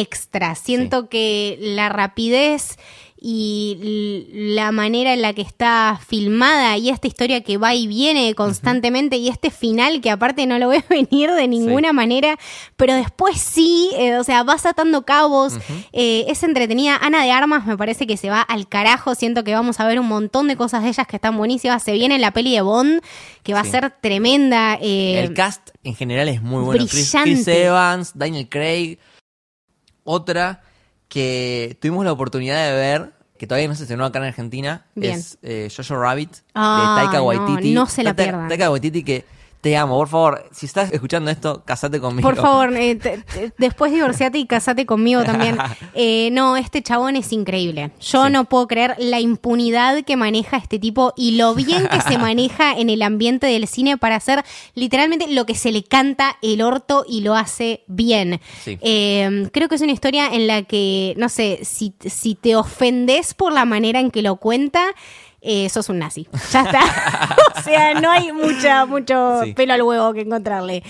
extra. 0.00 0.54
Siento 0.54 1.08
que 1.08 1.58
la 1.60 1.88
rapidez 1.88 2.76
y 3.18 4.26
la 4.54 4.72
manera 4.72 5.14
en 5.14 5.22
la 5.22 5.32
que 5.32 5.40
está 5.40 5.98
filmada 6.06 6.76
y 6.76 6.90
esta 6.90 7.06
historia 7.08 7.40
que 7.42 7.56
va 7.56 7.74
y 7.74 7.86
viene 7.86 8.34
constantemente 8.34 9.16
y 9.16 9.28
este 9.28 9.50
final 9.50 10.02
que 10.02 10.10
aparte 10.10 10.46
no 10.46 10.58
lo 10.58 10.68
ves 10.68 10.84
venir 10.88 11.32
de 11.32 11.48
ninguna 11.48 11.92
manera, 11.94 12.38
pero 12.76 12.94
después 12.94 13.38
sí, 13.40 13.90
eh, 13.96 14.16
o 14.18 14.22
sea, 14.22 14.42
vas 14.44 14.66
atando 14.66 15.04
cabos, 15.04 15.54
eh, 15.92 16.26
es 16.28 16.42
entretenida. 16.42 16.96
Ana 17.00 17.24
de 17.24 17.30
Armas 17.32 17.66
me 17.66 17.76
parece 17.76 18.06
que 18.06 18.16
se 18.18 18.28
va 18.28 18.42
al 18.42 18.68
carajo, 18.68 19.14
siento 19.14 19.44
que 19.44 19.54
vamos 19.54 19.80
a 19.80 19.88
ver 19.88 19.98
un 19.98 20.06
montón 20.08 20.46
de 20.46 20.56
cosas 20.56 20.82
de 20.82 20.90
ellas 20.90 21.06
que 21.06 21.16
están 21.16 21.36
buenísimas. 21.38 21.82
Se 21.82 21.92
viene 21.94 22.18
la 22.18 22.32
peli 22.32 22.54
de 22.54 22.60
Bond, 22.60 23.00
que 23.42 23.54
va 23.54 23.62
Sí. 23.62 23.68
a 23.68 23.72
ser 23.72 23.94
tremenda. 24.00 24.78
eh, 24.80 25.20
El 25.20 25.32
cast 25.34 25.70
en 25.84 25.94
general 25.96 26.28
es 26.28 26.42
muy 26.42 26.62
bueno. 26.62 26.78
Chris, 26.86 26.90
Chris 26.90 27.12
brillante. 27.22 27.64
Evans, 27.64 28.12
Daniel 28.14 28.48
Craig. 28.48 28.98
Otra 30.06 30.62
que 31.08 31.76
tuvimos 31.80 32.04
la 32.04 32.12
oportunidad 32.12 32.66
de 32.68 32.72
ver, 32.74 33.12
que 33.38 33.46
todavía 33.46 33.68
no 33.68 33.74
se 33.74 33.82
estrenó 33.82 34.04
acá 34.06 34.18
en 34.18 34.24
Argentina, 34.24 34.86
Bien. 34.94 35.14
es 35.18 35.38
eh, 35.42 35.68
Jojo 35.74 36.00
Rabbit 36.00 36.36
Ah, 36.54 36.96
de 36.98 37.02
Taika 37.04 37.18
no, 37.18 37.24
Waititi. 37.24 37.74
no 37.74 37.86
se 37.86 38.02
la 38.02 38.14
pierdan. 38.14 38.48
Taika 38.48 38.70
Waititi 38.70 39.04
que 39.04 39.24
te 39.66 39.76
amo, 39.76 39.96
por 39.96 40.06
favor, 40.06 40.48
si 40.52 40.66
estás 40.66 40.92
escuchando 40.92 41.28
esto, 41.28 41.64
casate 41.64 41.98
conmigo. 41.98 42.28
Por 42.28 42.36
favor, 42.36 42.72
eh, 42.76 42.94
te- 42.94 43.18
te- 43.34 43.52
después 43.58 43.90
divorciate 43.90 44.38
y 44.38 44.46
casate 44.46 44.86
conmigo 44.86 45.24
también. 45.24 45.58
Eh, 45.98 46.28
no, 46.32 46.56
este 46.56 46.82
chabón 46.82 47.16
es 47.16 47.32
increíble. 47.32 47.90
Yo 48.00 48.26
Sí. 48.26 48.30
no 48.32 48.44
puedo 48.44 48.68
creer 48.68 48.94
la 48.98 49.18
impunidad 49.18 50.04
que 50.04 50.16
maneja 50.16 50.56
este 50.58 50.78
tipo 50.78 51.12
y 51.16 51.32
lo 51.36 51.54
bien 51.54 51.88
que 51.88 52.00
se 52.02 52.16
maneja 52.18 52.74
en 52.78 52.90
el 52.90 53.02
ambiente 53.02 53.46
del 53.48 53.66
cine 53.66 53.96
para 53.96 54.14
hacer 54.16 54.44
literalmente 54.74 55.26
lo 55.28 55.46
que 55.46 55.54
se 55.54 55.72
le 55.72 55.82
canta 55.82 56.36
el 56.42 56.60
orto 56.62 57.04
y 57.08 57.22
lo 57.22 57.34
hace 57.34 57.82
bien. 57.88 58.40
Sí. 58.62 58.78
Eh, 58.82 59.48
creo 59.52 59.68
que 59.68 59.74
es 59.76 59.80
una 59.80 59.92
historia 59.92 60.26
en 60.28 60.46
la 60.46 60.62
que, 60.62 61.14
no 61.16 61.28
sé, 61.28 61.60
si, 61.64 61.94
si 62.04 62.34
te 62.36 62.54
ofendes 62.56 63.32
por 63.34 63.52
la 63.52 63.64
manera 63.64 63.98
en 63.98 64.10
que 64.10 64.20
lo 64.22 64.36
cuenta, 64.36 64.84
eh, 65.46 65.68
sos 65.68 65.88
un 65.88 65.98
nazi. 66.00 66.26
Ya 66.52 66.62
está. 66.62 66.80
o 67.58 67.62
sea, 67.62 67.94
no 68.00 68.10
hay 68.10 68.32
mucha, 68.32 68.84
mucho 68.86 69.42
Sí. 69.44 69.52
pelo 69.54 69.74
al 69.74 69.82
huevo 69.82 70.12
que 70.12 70.22
encontrarle. 70.22 70.82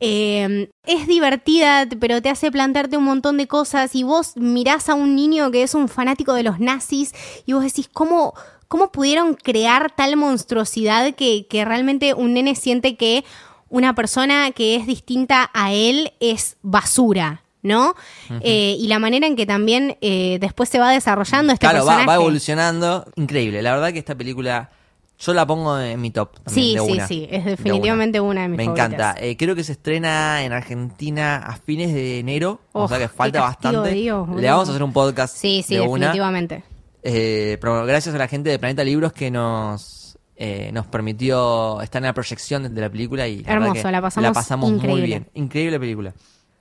Eh, 0.00 0.68
es 0.84 1.06
divertida, 1.06 1.88
pero 1.98 2.20
te 2.20 2.28
hace 2.28 2.50
plantearte 2.50 2.96
un 2.98 3.04
montón 3.04 3.38
de 3.38 3.46
cosas 3.46 3.94
y 3.94 4.02
vos 4.02 4.36
mirás 4.36 4.88
a 4.88 4.94
un 4.94 5.14
niño 5.16 5.50
que 5.50 5.62
es 5.62 5.74
un 5.74 5.88
fanático 5.88 6.34
de 6.34 6.42
los 6.42 6.60
nazis 6.60 7.14
y 7.46 7.54
vos 7.54 7.62
decís, 7.62 7.88
¿cómo, 7.90 8.34
cómo 8.68 8.92
pudieron 8.92 9.34
crear 9.34 9.90
tal 9.94 10.16
monstruosidad 10.16 11.14
que, 11.14 11.46
que 11.46 11.64
realmente 11.64 12.12
un 12.12 12.34
nene 12.34 12.54
siente 12.54 12.96
que 12.96 13.24
una 13.70 13.94
persona 13.94 14.50
que 14.50 14.76
es 14.76 14.86
distinta 14.86 15.50
a 15.54 15.72
él 15.72 16.12
es 16.20 16.56
basura? 16.60 17.43
¿No? 17.64 17.94
Eh, 18.42 18.76
y 18.78 18.86
la 18.88 18.98
manera 19.00 19.26
en 19.26 19.34
que 19.34 19.46
también 19.46 19.96
eh, 20.00 20.38
después 20.40 20.68
se 20.68 20.78
va 20.78 20.92
desarrollando 20.92 21.52
este 21.52 21.64
claro, 21.66 21.78
va, 21.80 21.84
personaje. 21.96 22.06
va 22.06 22.14
evolucionando. 22.14 23.06
Increíble. 23.16 23.62
La 23.62 23.72
verdad 23.74 23.90
que 23.92 23.98
esta 23.98 24.14
película 24.14 24.70
yo 25.18 25.32
la 25.32 25.46
pongo 25.46 25.80
en 25.80 25.98
mi 26.00 26.10
top. 26.10 26.34
también, 26.42 26.54
Sí, 26.54 26.74
de 26.74 26.80
sí, 26.84 26.92
una. 26.92 27.06
sí, 27.08 27.26
es 27.30 27.44
De 27.44 27.52
definitivamente 27.52 28.20
una 28.20 28.42
de 28.42 28.48
mis 28.48 28.58
Me 28.58 28.64
favoritas. 28.66 28.92
encanta. 28.92 29.16
Eh, 29.18 29.36
creo 29.38 29.54
que 29.54 29.64
se 29.64 29.72
estrena 29.72 30.44
en 30.44 30.52
Argentina 30.52 31.36
a 31.38 31.56
fines 31.56 31.94
de 31.94 32.18
enero. 32.18 32.60
o 32.72 32.86
sea 32.86 32.98
que 32.98 33.08
falta 33.08 33.40
bastante. 33.40 33.92
Dios. 33.92 34.28
Le 34.36 34.50
vamos 34.50 34.68
a 34.68 34.72
hacer 34.72 34.82
un 34.82 34.92
podcast. 34.92 35.34
Sí, 35.36 35.64
sí, 35.66 35.74
de 35.76 35.80
una. 35.80 36.06
definitivamente. 36.08 36.64
Eh, 37.02 37.56
pero 37.60 37.86
gracias 37.86 38.14
a 38.14 38.18
la 38.18 38.28
gente 38.28 38.50
de 38.50 38.58
Planeta 38.58 38.84
Libros 38.84 39.12
que 39.14 39.30
nos 39.30 40.18
eh, 40.36 40.70
nos 40.72 40.86
permitió 40.86 41.80
estar 41.80 42.02
en 42.02 42.06
la 42.06 42.12
proyección 42.12 42.74
de 42.74 42.80
la 42.80 42.90
película 42.90 43.26
y 43.28 43.42
la 43.44 43.52
Hermoso, 43.52 43.82
que 43.82 44.20
la 44.20 44.32
pasamos 44.32 44.70
muy 44.72 45.00
bien. 45.02 45.28
Increíble 45.34 45.78
película. 45.80 46.12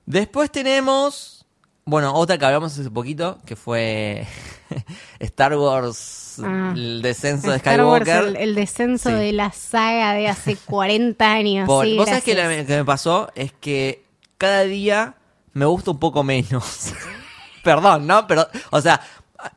Después 0.06 0.52
tenemos, 0.52 1.46
bueno, 1.86 2.14
otra 2.14 2.38
que 2.38 2.46
hablamos 2.46 2.78
hace 2.78 2.90
poquito, 2.90 3.38
que 3.46 3.56
fue 3.56 4.28
Star 5.20 5.56
Wars, 5.58 6.20
Ah. 6.44 6.74
el 6.76 7.02
descenso 7.04 7.52
de 7.52 7.58
Star 7.58 7.86
Wars, 7.86 8.06
Skywalker. 8.08 8.36
el, 8.42 8.50
el 8.50 8.56
descenso 8.56 9.10
Sí. 9.10 9.16
de 9.16 9.32
la 9.34 9.52
saga 9.52 10.14
de 10.14 10.28
hace 10.28 10.56
40 10.66 11.32
años. 11.32 11.68
Por- 11.68 11.86
sí, 11.86 11.96
Vos 11.98 12.08
sabés 12.10 12.24
que, 12.24 12.36
que 12.36 12.76
me 12.78 12.86
pasó 12.86 13.30
es 13.36 13.52
que 13.54 14.04
cada 14.38 14.64
día 14.64 15.16
me 15.54 15.66
gusta 15.66 15.92
un 15.92 16.00
poco 16.00 16.24
menos. 16.24 16.92
Perdón, 17.64 18.08
¿no? 18.08 18.26
Pero, 18.28 18.48
o 18.72 18.82
sea, 18.82 19.00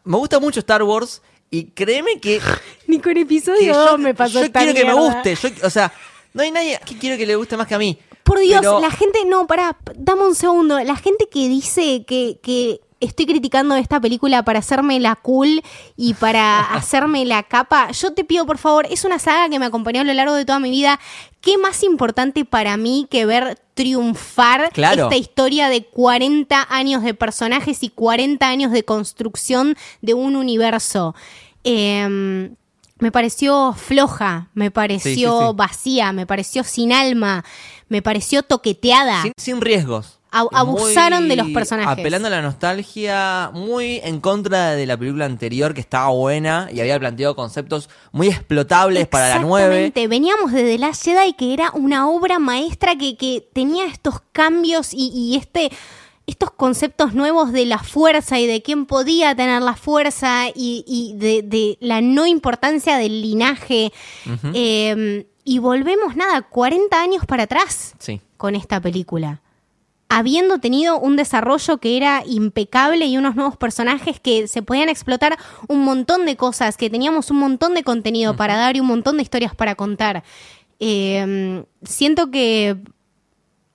me 0.04 0.16
gusta 0.18 0.38
mucho 0.38 0.60
Star 0.60 0.82
Wars 0.82 1.22
y 1.50 1.64
créeme 1.70 2.20
que 2.20 2.40
Ni 2.86 3.00
con 3.00 3.14
que 3.14 3.22
episodio 3.22 3.72
yo, 3.72 3.90
2 3.92 3.98
me 4.00 4.14
pasó 4.14 4.44
yo 4.44 4.52
quiero 4.52 4.74
que 4.74 4.84
me 4.84 4.92
guste. 4.94 5.34
Yo, 5.34 5.48
o 5.66 5.70
sea, 5.70 5.92
No 6.34 6.42
hay 6.42 6.50
nadie 6.50 6.78
que 6.84 6.98
quiero 6.98 7.16
que 7.16 7.24
le 7.26 7.34
guste 7.36 7.56
más 7.56 7.66
que 7.66 7.74
a 7.74 7.78
mí. 7.78 7.98
Por 8.26 8.40
Dios, 8.40 8.60
Pero- 8.60 8.80
la 8.80 8.90
gente, 8.90 9.20
no, 9.26 9.46
pará, 9.46 9.78
dame 9.96 10.22
un 10.26 10.34
segundo. 10.34 10.78
La 10.80 10.96
gente 10.96 11.28
que 11.30 11.48
dice 11.48 12.04
que, 12.04 12.38
que 12.42 12.80
estoy 12.98 13.26
criticando 13.26 13.76
esta 13.76 14.00
película 14.00 14.42
para 14.44 14.58
hacerme 14.58 14.98
la 15.00 15.14
cool 15.16 15.62
y 15.96 16.14
para 16.14 16.60
hacerme 16.74 17.24
la 17.24 17.42
capa, 17.44 17.90
yo 17.92 18.12
te 18.14 18.24
pido 18.24 18.44
por 18.46 18.58
favor, 18.58 18.86
es 18.90 19.04
una 19.04 19.18
saga 19.18 19.48
que 19.48 19.58
me 19.58 19.66
acompañó 19.66 20.00
a 20.00 20.04
lo 20.04 20.12
largo 20.12 20.34
de 20.34 20.44
toda 20.44 20.58
mi 20.58 20.70
vida. 20.70 20.98
¿Qué 21.40 21.56
más 21.56 21.84
importante 21.84 22.44
para 22.44 22.76
mí 22.76 23.06
que 23.08 23.24
ver 23.26 23.60
triunfar 23.74 24.70
Claro. 24.72 25.04
esta 25.04 25.16
historia 25.16 25.68
de 25.68 25.84
40 25.84 26.66
años 26.68 27.04
de 27.04 27.14
personajes 27.14 27.84
y 27.84 27.90
40 27.90 28.48
años 28.48 28.72
de 28.72 28.82
construcción 28.84 29.76
de 30.02 30.14
un 30.14 30.34
universo? 30.34 31.14
Em, 31.62 32.56
me 32.98 33.12
pareció 33.12 33.74
floja, 33.74 34.48
me 34.54 34.70
pareció 34.70 35.10
Sí, 35.38 35.44
sí, 35.44 35.48
sí. 35.50 35.54
vacía, 35.56 36.12
me 36.12 36.26
pareció 36.26 36.64
sin 36.64 36.92
alma, 36.92 37.44
me 37.88 38.02
pareció 38.02 38.42
toqueteada. 38.42 39.22
Sin, 39.22 39.32
sin 39.36 39.60
riesgos. 39.60 40.18
Ab- 40.32 40.48
abusaron 40.52 41.28
de 41.28 41.36
los 41.36 41.48
personajes. 41.50 41.92
Apelando 41.98 42.28
a 42.28 42.30
la 42.30 42.42
nostalgia, 42.42 43.50
muy 43.54 44.00
en 44.04 44.20
contra 44.20 44.72
de 44.72 44.84
la 44.84 44.96
película 44.96 45.24
anterior 45.24 45.72
que 45.72 45.80
estaba 45.80 46.08
buena 46.10 46.68
y 46.72 46.80
había 46.80 46.98
planteado 46.98 47.34
conceptos 47.36 47.88
muy 48.12 48.28
explotables 48.28 49.06
para 49.08 49.28
la 49.30 49.38
9. 49.38 49.64
Exactamente. 49.64 50.08
Veníamos 50.08 50.52
de 50.52 50.64
The 50.64 50.78
Last 50.78 51.04
Jedi, 51.04 51.32
que 51.34 51.54
era 51.54 51.70
una 51.72 52.08
obra 52.08 52.38
maestra 52.38 52.96
que, 52.96 53.16
que 53.16 53.48
tenía 53.52 53.86
estos 53.86 54.20
cambios 54.32 54.92
y, 54.92 55.10
y 55.14 55.36
este 55.36 55.70
estos 56.26 56.50
conceptos 56.50 57.14
nuevos 57.14 57.52
de 57.52 57.66
la 57.66 57.78
fuerza 57.78 58.38
y 58.40 58.46
de 58.46 58.60
quién 58.62 58.86
podía 58.86 59.34
tener 59.36 59.62
la 59.62 59.76
fuerza 59.76 60.48
y, 60.54 60.84
y 60.86 61.14
de, 61.16 61.42
de 61.42 61.78
la 61.80 62.00
no 62.00 62.26
importancia 62.26 62.96
del 62.98 63.22
linaje. 63.22 63.92
Eh, 64.52 65.26
y 65.44 65.58
volvemos, 65.60 66.16
nada, 66.16 66.42
40 66.42 67.00
años 67.00 67.24
para 67.26 67.44
atrás 67.44 67.94
Sí. 67.98 68.20
con 68.36 68.56
esta 68.56 68.80
película. 68.80 69.40
Habiendo 70.08 70.58
tenido 70.58 70.98
un 70.98 71.16
desarrollo 71.16 71.78
que 71.78 71.96
era 71.96 72.22
impecable 72.26 73.06
y 73.06 73.16
unos 73.16 73.34
nuevos 73.36 73.56
personajes 73.56 74.18
que 74.20 74.46
se 74.48 74.62
podían 74.62 74.88
explotar 74.88 75.36
un 75.68 75.84
montón 75.84 76.26
de 76.26 76.36
cosas, 76.36 76.76
que 76.76 76.90
teníamos 76.90 77.30
un 77.30 77.38
montón 77.38 77.74
de 77.74 77.82
contenido 77.84 78.36
para 78.36 78.56
dar 78.56 78.76
y 78.76 78.80
un 78.80 78.86
montón 78.86 79.16
de 79.16 79.22
historias 79.24 79.54
para 79.54 79.74
contar. 79.76 80.22
Eh, 80.80 81.64
siento 81.84 82.30
que, 82.30 82.76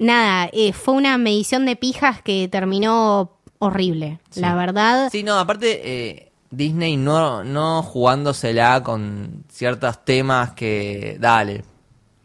nada, 0.02 0.50
eh, 0.54 0.74
fue 0.74 0.94
una 0.96 1.18
medición 1.18 1.66
de 1.66 1.76
pijas 1.76 2.22
que 2.22 2.48
terminó 2.48 3.38
horrible, 3.60 4.20
Sí. 4.32 4.40
la 4.42 4.56
verdad. 4.56 5.10
Sí, 5.12 5.24
no, 5.24 5.38
aparte 5.40 5.82
eh, 5.84 6.32
Disney 6.50 6.98
no, 6.98 7.44
no 7.44 7.82
jugándosela 7.84 8.84
con 8.84 9.46
ciertos 9.50 10.04
temas 10.04 10.52
que, 10.54 11.18
dale, 11.20 11.64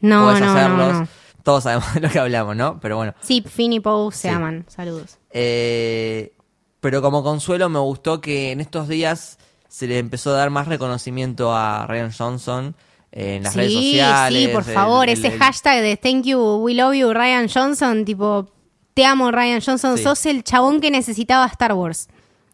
no, 0.01 0.25
puedes 0.25 0.41
no, 0.41 0.47
no, 0.47 0.53
hacerlos. 0.53 0.93
no. 0.95 1.09
Todos 1.43 1.63
sabemos 1.65 1.95
de 1.95 2.01
lo 2.01 2.09
que 2.09 2.19
hablamos, 2.19 2.57
¿no? 2.57 2.81
Pero 2.81 2.97
bueno. 2.97 3.15
Sí, 3.21 3.45
Finn 3.47 3.73
y 3.73 3.81
Poe 3.81 4.11
se 4.13 4.23
Sí. 4.23 4.29
aman. 4.29 4.65
Saludos. 4.69 5.19
Eh, 5.31 6.33
pero 6.81 7.01
como 7.03 7.23
consuelo 7.23 7.69
me 7.69 7.79
gustó 7.79 8.21
que 8.21 8.51
en 8.53 8.61
estos 8.61 8.89
días 8.89 9.39
se 9.69 9.87
le 9.87 9.99
empezó 9.99 10.31
a 10.31 10.39
dar 10.39 10.51
más 10.51 10.67
reconocimiento 10.69 11.55
a 11.55 11.87
Ryan 11.87 12.13
Johnson 12.17 12.75
en 13.13 13.43
las 13.43 13.53
sí, 13.53 13.59
redes 13.59 13.73
sociales. 13.73 14.43
Sí, 14.43 14.49
por 14.53 14.65
favor, 14.65 15.09
el- 15.09 15.19
ese 15.19 15.29
el- 15.29 15.39
hashtag 15.39 15.83
de 15.83 15.97
thank 15.97 16.25
you, 16.25 16.39
we 16.63 16.75
love 16.75 16.95
you, 16.95 17.13
Ryan 17.13 17.49
Johnson, 17.49 18.05
tipo, 18.05 18.49
te 18.95 19.05
amo, 19.05 19.31
Ryan 19.31 19.61
Johnson, 19.61 19.97
Sí. 19.97 20.03
sos 20.05 20.27
el 20.27 20.43
chabón 20.45 20.81
que 20.81 20.91
necesitaba 20.91 21.47
Star 21.47 21.73
Wars. 21.75 22.09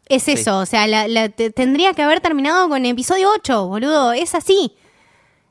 Es 0.09 0.25
Sí. 0.25 0.33
eso, 0.33 0.59
o 0.59 0.67
sea, 0.67 0.87
la- 0.87 1.09
la- 1.09 1.29
te- 1.29 1.51
tendría 1.51 1.95
que 1.95 2.03
haber 2.03 2.21
terminado 2.21 2.69
con 2.69 2.85
episodio 2.85 3.31
8, 3.35 3.67
boludo, 3.67 4.13
es 4.13 4.35
así. 4.35 4.73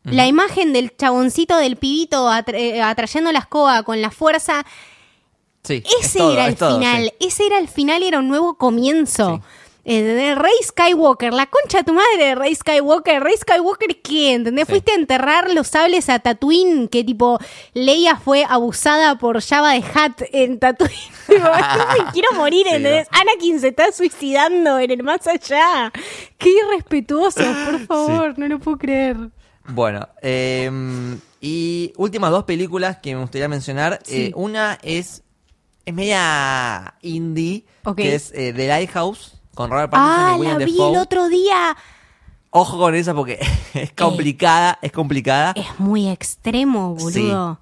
La 0.03 0.25
imagen 0.27 0.73
del 0.73 0.95
chaboncito 0.97 1.57
del 1.57 1.77
pibito 1.77 2.27
atra- 2.27 2.57
eh, 2.57 2.81
atrayendo 2.81 3.31
la 3.31 3.39
escoba 3.39 3.83
con 3.83 4.01
la 4.01 4.09
fuerza, 4.09 4.65
Sí, 5.63 5.83
es 5.99 6.05
ese 6.07 6.17
todo, 6.19 6.33
era 6.33 6.45
el 6.47 6.53
es 6.53 6.57
todo, 6.59 6.79
final, 6.79 7.13
ese 7.19 7.45
era 7.45 7.59
el 7.59 7.67
final 7.67 8.01
y 8.01 8.07
era 8.07 8.17
un 8.19 8.27
nuevo 8.27 8.55
comienzo. 8.57 9.41
Sí. 9.83 9.91
Eh, 9.91 10.03
de 10.03 10.35
Rey 10.35 10.53
Skywalker, 10.63 11.33
la 11.33 11.47
concha 11.47 11.79
de 11.79 11.83
tu 11.83 11.93
madre, 11.93 12.35
Rey 12.35 12.53
Skywalker. 12.55 13.21
Rey 13.23 13.35
Skywalker, 13.37 14.01
¿qué? 14.01 14.33
¿Entendés? 14.33 14.65
Sí. 14.67 14.71
Fuiste 14.71 14.91
a 14.91 14.95
enterrar 14.95 15.51
los 15.53 15.67
sables 15.67 16.09
a 16.09 16.19
Tatooine, 16.19 16.87
que 16.87 17.03
tipo, 17.03 17.39
Leia 17.73 18.15
fue 18.15 18.45
abusada 18.47 19.17
por 19.17 19.41
Java 19.41 19.73
de 19.73 19.83
Hat 19.93 20.21
en 20.31 20.59
Tatooine. 20.59 20.93
Quiero 22.13 22.33
morir, 22.35 22.67
Sí, 22.67 22.75
¿entendés? 22.75 23.07
Anakin 23.11 23.59
se 23.59 23.69
está 23.69 23.91
suicidando 23.91 24.79
en 24.79 24.91
el 24.91 25.03
más 25.03 25.25
allá. 25.27 25.91
Qué 26.37 26.49
irrespetuoso, 26.49 27.41
por 27.65 27.79
favor, 27.87 28.37
no 28.37 28.47
lo 28.47 28.59
puedo 28.59 28.77
creer. 28.77 29.17
Bueno, 29.67 30.07
eh, 30.21 30.69
y 31.39 31.93
últimas 31.97 32.31
dos 32.31 32.43
películas 32.43 32.97
que 32.97 33.15
me 33.15 33.21
gustaría 33.21 33.47
mencionar. 33.47 33.99
Eh, 34.07 34.31
una 34.35 34.77
es, 34.83 35.23
es 35.85 35.93
media 35.93 36.95
indie, 37.01 37.65
que 37.95 38.15
es 38.15 38.31
eh, 38.35 38.53
The 38.55 38.67
Lighthouse, 38.67 39.40
con 39.55 39.69
Robert 39.69 39.91
Pattinson 39.91 40.23
Ah, 40.25 40.33
y 40.35 40.39
William 40.39 40.59
la 40.59 40.65
vi 40.65 40.81
el 40.81 40.97
otro 40.97 41.27
día. 41.29 41.77
Ojo 42.51 42.77
con 42.77 42.95
esa 42.95 43.13
porque 43.13 43.39
es 43.73 43.93
complicada, 43.93 44.77
es 44.81 44.91
complicada, 44.91 45.53
Es 45.55 45.79
muy 45.79 46.07
extremo, 46.09 46.95
Sí. 46.99 47.21
boludo. 47.21 47.59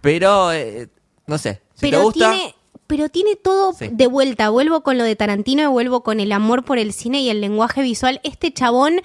pero 0.00 0.52
eh, 0.52 0.88
no 1.26 1.38
sé, 1.38 1.62
si 1.74 1.80
pero 1.82 1.98
te 1.98 2.04
gusta... 2.04 2.30
tiene 2.32 2.54
pero 2.86 3.08
tiene 3.10 3.36
todo 3.36 3.72
Sí. 3.74 3.88
de 3.92 4.06
vuelta 4.06 4.48
vuelvo 4.48 4.82
con 4.82 4.96
lo 4.96 5.04
de 5.04 5.14
Tarantino 5.16 5.62
y 5.62 5.66
vuelvo 5.66 6.02
con 6.02 6.20
el 6.20 6.32
amor 6.32 6.64
por 6.64 6.78
el 6.78 6.92
cine 6.94 7.20
y 7.20 7.28
el 7.28 7.40
lenguaje 7.42 7.82
visual 7.82 8.18
este 8.24 8.52
chabón 8.52 9.00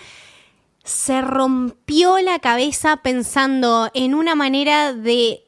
se 0.85 1.21
rompió 1.21 2.19
la 2.19 2.39
cabeza 2.39 2.97
pensando 2.97 3.89
en 3.93 4.15
una 4.15 4.35
manera 4.35 4.93
de 4.93 5.42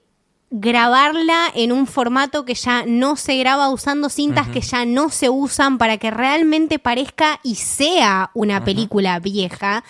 grabarla 0.51 1.47
en 1.53 1.71
un 1.71 1.87
formato 1.87 2.45
que 2.45 2.53
ya 2.53 2.85
no 2.87 3.15
se 3.15 3.37
graba 3.37 3.69
usando 3.69 4.09
cintas 4.09 4.47
que 4.47 4.61
ya 4.61 4.85
no 4.85 5.09
se 5.09 5.29
usan 5.29 5.77
para 5.77 5.97
que 5.97 6.11
realmente 6.11 6.79
parezca 6.79 7.39
y 7.43 7.55
sea 7.55 8.31
una 8.33 8.63
película 8.63 9.19
vieja. 9.19 9.83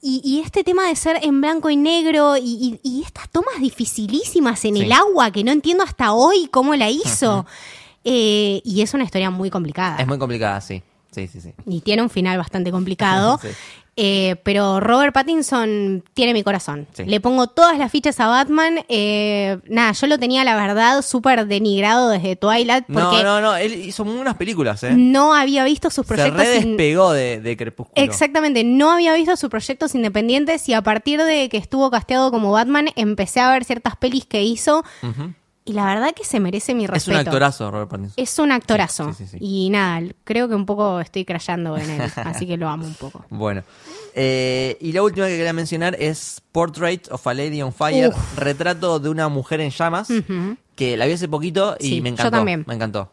Y, 0.00 0.20
y 0.24 0.40
este 0.40 0.62
tema 0.64 0.86
de 0.86 0.94
ser 0.96 1.18
en 1.22 1.40
blanco 1.40 1.70
y 1.70 1.76
negro 1.76 2.36
y, 2.36 2.40
y- 2.42 2.80
y 2.82 3.02
estas 3.02 3.28
tomas 3.30 3.58
dificilísimas 3.60 4.64
en 4.64 4.76
Sí. 4.76 4.82
el 4.82 4.92
agua 4.92 5.30
que 5.32 5.42
no 5.44 5.50
entiendo 5.52 5.82
hasta 5.84 6.12
hoy 6.12 6.48
cómo 6.50 6.74
la 6.76 6.88
hizo. 6.88 7.46
Eh, 8.04 8.60
y 8.64 8.80
es 8.82 8.94
una 8.94 9.04
historia 9.04 9.30
muy 9.30 9.50
complicada. 9.50 9.96
Es 9.98 10.06
muy 10.06 10.18
complicada, 10.18 10.60
sí. 10.60 10.82
Sí, 11.10 11.26
sí, 11.26 11.40
sí. 11.40 11.52
Y 11.66 11.80
tiene 11.80 12.02
un 12.02 12.10
final 12.10 12.38
bastante 12.38 12.70
complicado. 12.70 13.38
Sí. 13.42 13.48
Eh, 14.00 14.36
pero 14.44 14.78
Robert 14.78 15.12
Pattinson 15.12 16.04
tiene 16.14 16.32
mi 16.32 16.44
corazón. 16.44 16.86
Sí. 16.92 17.04
Le 17.04 17.18
pongo 17.20 17.48
todas 17.48 17.76
las 17.78 17.90
fichas 17.90 18.20
a 18.20 18.28
Batman. 18.28 18.84
Eh, 18.88 19.58
nada, 19.68 19.90
yo 19.90 20.06
lo 20.06 20.18
tenía, 20.18 20.44
la 20.44 20.54
verdad, 20.54 21.02
súper 21.02 21.46
denigrado 21.48 22.08
desde 22.10 22.36
Twilight 22.36 22.84
porque 22.86 23.00
No, 23.00 23.22
no, 23.24 23.40
no, 23.40 23.56
él 23.56 23.74
hizo 23.74 24.04
muy 24.04 24.14
buenas 24.14 24.36
películas, 24.36 24.84
¿eh? 24.84 24.92
no 24.96 25.34
había 25.34 25.64
visto 25.64 25.90
sus 25.90 26.06
Se 26.06 26.14
proyectos. 26.14 26.44
in- 26.46 26.52
redespegó 26.62 27.12
de, 27.12 27.40
de 27.40 27.56
Crepúsculo. 27.56 28.00
Exactamente, 28.04 28.62
no 28.62 28.92
había 28.92 29.12
visto 29.14 29.36
sus 29.36 29.50
proyectos 29.50 29.96
independientes 29.96 30.68
y 30.68 30.74
a 30.74 30.82
partir 30.82 31.20
de 31.22 31.48
que 31.48 31.56
estuvo 31.56 31.90
casteado 31.90 32.30
como 32.30 32.52
Batman 32.52 32.90
empecé 32.94 33.40
a 33.40 33.50
ver 33.50 33.64
ciertas 33.64 33.96
pelis 33.96 34.26
que 34.26 34.42
hizo. 34.44 34.84
Y 35.68 35.72
la 35.74 35.84
verdad 35.86 36.14
que 36.14 36.24
se 36.24 36.40
merece 36.40 36.74
mi 36.74 36.84
Es 36.84 36.90
respeto. 36.90 37.20
un 37.20 37.26
actorazo, 37.26 37.70
Robert 37.70 37.90
Pattinson. 37.90 38.14
Es 38.16 38.38
un 38.38 38.52
actorazo. 38.52 39.12
Sí, 39.12 39.26
sí. 39.26 39.36
Y 39.40 39.70
nada, 39.70 40.00
creo 40.24 40.48
que 40.48 40.54
un 40.54 40.64
poco 40.66 40.98
estoy 41.00 41.24
crayando 41.24 41.76
en 41.76 41.90
él, 41.90 42.10
así 42.24 42.46
que 42.46 42.56
lo 42.56 42.68
amo 42.68 42.86
un 42.86 42.94
poco. 42.94 43.24
Bueno. 43.30 43.62
Eh, 44.14 44.76
y 44.80 44.92
la 44.92 45.02
última 45.02 45.26
que 45.26 45.36
quería 45.36 45.52
mencionar 45.52 45.94
es 46.00 46.40
Portrait 46.52 47.06
of 47.12 47.24
a 47.26 47.34
Lady 47.34 47.62
on 47.62 47.72
Fire, 47.72 48.08
Uf. 48.08 48.38
retrato 48.38 48.98
de 48.98 49.08
una 49.10 49.28
mujer 49.28 49.60
en 49.60 49.70
llamas, 49.70 50.08
que 50.74 50.96
la 50.96 51.06
vi 51.06 51.12
hace 51.12 51.28
poquito 51.28 51.76
y 51.78 52.00
me 52.00 52.08
yo 52.10 52.14
encantó. 52.14 52.30
también. 52.30 52.64
Me 52.66 52.74
encantó. 52.74 53.10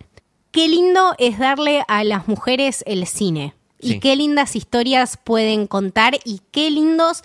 Qué 0.51 0.67
lindo 0.69 1.13
es 1.17 1.37
darle 1.37 1.83
a 1.87 2.03
las 2.05 2.27
mujeres 2.27 2.83
el 2.87 3.05
cine. 3.07 3.53
Y 3.79 3.99
qué 3.99 4.15
lindas 4.15 4.55
historias 4.55 5.19
pueden 5.21 5.67
contar 5.67 6.17
y 6.23 6.41
qué 6.51 6.71
lindos 6.71 7.23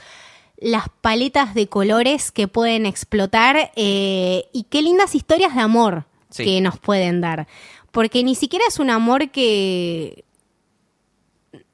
las 0.61 0.85
paletas 1.01 1.55
de 1.55 1.69
colores 1.69 2.31
que 2.31 2.47
pueden 2.49 2.87
explotar 2.87 3.73
eh, 3.77 4.45
y 4.53 4.65
qué 4.65 4.83
lindas 4.83 5.15
historias 5.15 5.55
de 5.55 5.61
amor 5.63 6.05
Sí. 6.29 6.45
que 6.45 6.61
nos 6.61 6.79
pueden 6.79 7.21
dar. 7.21 7.49
Porque 7.91 8.23
ni 8.23 8.35
siquiera 8.37 8.65
es 8.69 8.79
un 8.79 8.91
amor 8.91 9.31
que... 9.31 10.25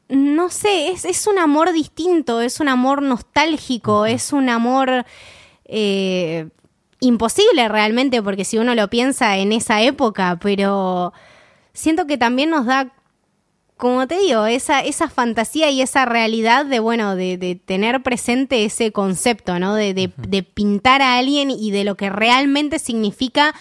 No 0.08 0.50
sé, 0.50 0.88
es, 0.92 1.04
es 1.04 1.26
un 1.26 1.38
amor 1.38 1.72
distinto, 1.72 2.40
es 2.40 2.60
un 2.60 2.68
amor 2.68 3.02
nostálgico, 3.02 4.06
es 4.06 4.32
un 4.32 4.48
amor 4.48 5.04
eh, 5.64 6.48
imposible 7.00 7.68
realmente, 7.68 8.22
porque 8.22 8.44
si 8.44 8.56
uno 8.56 8.74
lo 8.76 8.88
piensa 8.88 9.36
en 9.36 9.50
esa 9.52 9.82
época, 9.82 10.38
pero 10.40 11.12
siento 11.72 12.06
que 12.06 12.16
también 12.16 12.50
nos 12.50 12.66
da, 12.66 12.92
como 13.76 14.06
te 14.06 14.18
digo, 14.18 14.46
esa, 14.46 14.80
esa 14.80 15.10
fantasía 15.10 15.70
y 15.70 15.82
esa 15.82 16.04
realidad 16.06 16.64
de, 16.64 16.78
bueno, 16.80 17.14
de, 17.14 17.36
de 17.36 17.56
tener 17.56 18.02
presente 18.02 18.64
ese 18.64 18.90
concepto, 18.92 19.58
¿no? 19.58 19.74
De, 19.74 19.92
de- 19.94 20.12
de 20.16 20.42
pintar 20.42 21.02
a 21.02 21.18
alguien 21.18 21.50
y 21.50 21.70
de 21.70 21.84
lo 21.84 21.94
que 21.96 22.08
realmente 22.08 22.78
significa 22.78 23.54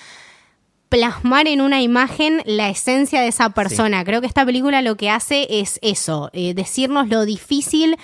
plasmar 0.90 1.48
en 1.48 1.62
una 1.62 1.82
imagen 1.82 2.42
la 2.46 2.70
esencia 2.70 3.20
de 3.22 3.28
esa 3.28 3.50
persona. 3.50 4.04
Creo 4.06 4.22
que 4.22 4.28
esta 4.28 4.46
película 4.46 4.82
lo 4.82 4.96
que 4.96 5.10
hace 5.10 5.48
es 5.50 5.80
eso, 5.82 6.30
eh, 6.34 6.54
decirnos 6.54 7.10
lo 7.10 7.26
difícil 7.26 7.98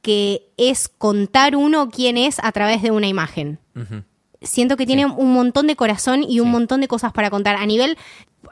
que 0.00 0.48
es 0.56 0.88
contar 0.88 1.56
uno 1.56 1.90
quién 1.90 2.16
es 2.16 2.38
a 2.42 2.52
través 2.52 2.80
de 2.82 2.90
una 2.90 3.08
imagen. 3.08 3.58
Siento 4.42 4.76
que 4.76 4.86
tiene 4.86 5.06
un 5.06 5.32
montón 5.32 5.66
de 5.66 5.76
corazón 5.76 6.22
y 6.22 6.40
un 6.40 6.46
Sí. 6.46 6.52
montón 6.52 6.80
de 6.80 6.88
cosas 6.88 7.12
para 7.12 7.30
contar. 7.30 7.56
A 7.56 7.66
nivel, 7.66 7.96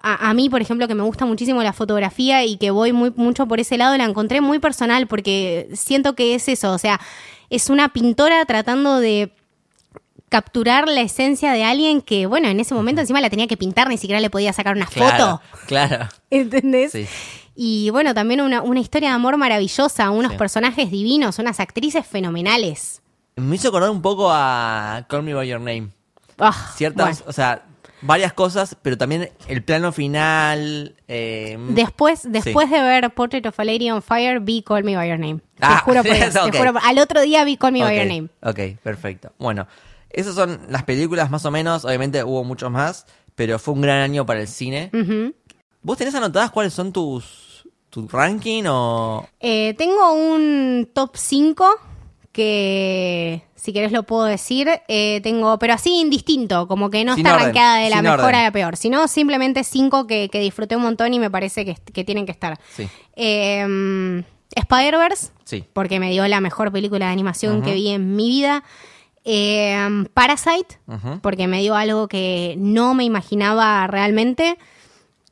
a, 0.02 0.28
a 0.30 0.34
mí, 0.34 0.50
por 0.50 0.60
ejemplo, 0.60 0.86
que 0.88 0.94
me 0.94 1.02
gusta 1.02 1.24
muchísimo 1.26 1.62
la 1.62 1.72
fotografía 1.72 2.44
y 2.44 2.56
que 2.58 2.70
voy 2.70 2.92
muy, 2.92 3.12
mucho 3.16 3.46
por 3.46 3.58
ese 3.60 3.78
lado, 3.78 3.96
la 3.96 4.04
encontré 4.04 4.40
muy 4.40 4.58
personal 4.58 5.06
porque 5.06 5.68
siento 5.74 6.14
que 6.14 6.34
es 6.34 6.48
eso, 6.48 6.72
o 6.72 6.78
sea, 6.78 7.00
es 7.50 7.70
una 7.70 7.88
pintora 7.90 8.44
tratando 8.44 8.98
de 9.00 9.32
capturar 10.28 10.86
la 10.88 11.00
esencia 11.00 11.52
de 11.52 11.64
alguien 11.64 12.02
que, 12.02 12.26
bueno, 12.26 12.48
en 12.48 12.60
ese 12.60 12.74
momento 12.74 13.00
encima 13.00 13.20
la 13.22 13.30
tenía 13.30 13.46
que 13.46 13.56
pintar, 13.56 13.88
ni 13.88 13.96
siquiera 13.96 14.20
le 14.20 14.28
podía 14.28 14.52
sacar 14.52 14.76
una 14.76 14.84
Claro, 14.86 15.40
foto. 15.40 15.64
claro. 15.66 16.08
¿Entendés? 16.30 16.92
Sí. 16.92 17.06
Y 17.56 17.88
bueno, 17.90 18.12
también 18.12 18.42
una, 18.42 18.60
una 18.62 18.78
historia 18.78 19.08
de 19.08 19.14
amor 19.14 19.38
maravillosa, 19.38 20.10
unos 20.10 20.34
personajes 20.34 20.90
divinos, 20.90 21.38
unas 21.38 21.60
actrices 21.60 22.06
fenomenales. 22.06 23.00
Me 23.38 23.56
hizo 23.56 23.68
acordar 23.68 23.90
un 23.90 24.02
poco 24.02 24.28
a 24.32 25.06
Call 25.08 25.22
Me 25.22 25.34
By 25.34 25.48
Your 25.48 25.60
Name. 25.60 25.90
Ah, 26.38 26.72
Ciertas, 26.76 27.18
bueno. 27.18 27.24
o 27.30 27.32
sea, 27.32 27.64
varias 28.02 28.32
cosas, 28.32 28.76
pero 28.80 28.96
también 28.96 29.30
el 29.48 29.62
plano 29.64 29.90
final. 29.92 30.94
eh, 31.08 31.58
Después, 31.70 32.20
sí. 32.20 32.28
después 32.30 32.70
de 32.70 32.80
ver 32.80 33.10
Portrait 33.14 33.44
of 33.46 33.58
a 33.58 33.64
Lady 33.64 33.90
on 33.90 34.02
Fire, 34.02 34.40
vi 34.40 34.62
Call 34.62 34.84
Me 34.84 34.96
By 34.96 35.08
Your 35.08 35.18
Name. 35.18 35.40
Ah, 35.60 35.82
te 35.84 35.90
juro 35.90 36.02
por 36.04 36.12
ok. 36.12 36.52
te 36.52 36.58
juro 36.58 36.72
por- 36.74 36.82
Al 36.84 36.98
otro 36.98 37.20
día 37.22 37.44
vi 37.44 37.56
Call 37.56 37.72
Me 37.72 37.82
By 37.82 37.96
Your 37.96 38.06
Name. 38.06 38.28
Ok, 38.42 38.80
perfecto. 38.82 39.32
Bueno, 39.38 39.66
esas 40.10 40.34
son 40.34 40.60
las 40.68 40.84
películas 40.84 41.30
más 41.30 41.44
o 41.44 41.50
menos. 41.50 41.84
Obviamente 41.84 42.22
hubo 42.24 42.44
muchos 42.44 42.70
más, 42.70 43.06
pero 43.34 43.58
fue 43.58 43.74
un 43.74 43.80
gran 43.82 43.98
año 43.98 44.24
para 44.24 44.40
el 44.40 44.48
cine. 44.48 44.90
Ujú. 44.94 45.34
¿Vos 45.82 45.96
tenés 45.98 46.14
anotadas 46.14 46.50
cuáles 46.50 46.72
son 46.74 46.92
tus 46.92 47.66
tu 47.90 48.06
ranking 48.06 48.64
o 48.68 49.26
Eh, 49.40 49.74
tengo 49.78 50.12
un 50.12 50.90
top 50.92 51.16
5 51.16 51.66
que, 52.38 53.42
si 53.56 53.72
querés 53.72 53.92
lo 53.92 54.04
puedo 54.04 54.24
decir, 54.24 54.68
eh, 54.88 55.20
tengo, 55.22 55.58
pero 55.58 55.74
así 55.74 56.00
indistinto, 56.00 56.66
como 56.68 56.88
que 56.88 57.04
no 57.04 57.14
Sin 57.16 57.26
está 57.26 57.34
orden, 57.34 57.46
rankeada 57.48 57.76
de 57.78 57.90
la 57.90 58.00
mejor 58.00 58.20
orden. 58.20 58.34
a 58.36 58.42
la 58.44 58.52
peor, 58.52 58.76
sino 58.76 59.06
simplemente 59.08 59.64
5 59.64 60.06
que, 60.06 60.28
que 60.30 60.40
disfruté 60.40 60.76
un 60.76 60.82
montón 60.82 61.12
y 61.12 61.18
me 61.18 61.30
parece 61.30 61.64
que, 61.64 61.74
que 61.74 62.04
tienen 62.04 62.24
que 62.26 62.32
estar. 62.32 62.58
sí? 62.74 62.88
Eh, 63.16 64.22
Spider-Verse, 64.54 65.28
Sí. 65.44 65.64
porque 65.72 66.00
me 66.00 66.10
dio 66.10 66.26
la 66.26 66.40
mejor 66.40 66.72
película 66.72 67.06
de 67.06 67.12
animación 67.12 67.62
que 67.62 67.74
vi 67.74 67.88
en 67.88 68.16
mi 68.16 68.28
vida. 68.28 68.64
Eh, 69.24 69.76
Parasite, 70.14 70.78
porque 71.20 71.46
me 71.48 71.60
dio 71.60 71.74
algo 71.74 72.08
que 72.08 72.54
no 72.58 72.94
me 72.94 73.04
imaginaba 73.04 73.86
realmente. 73.88 74.56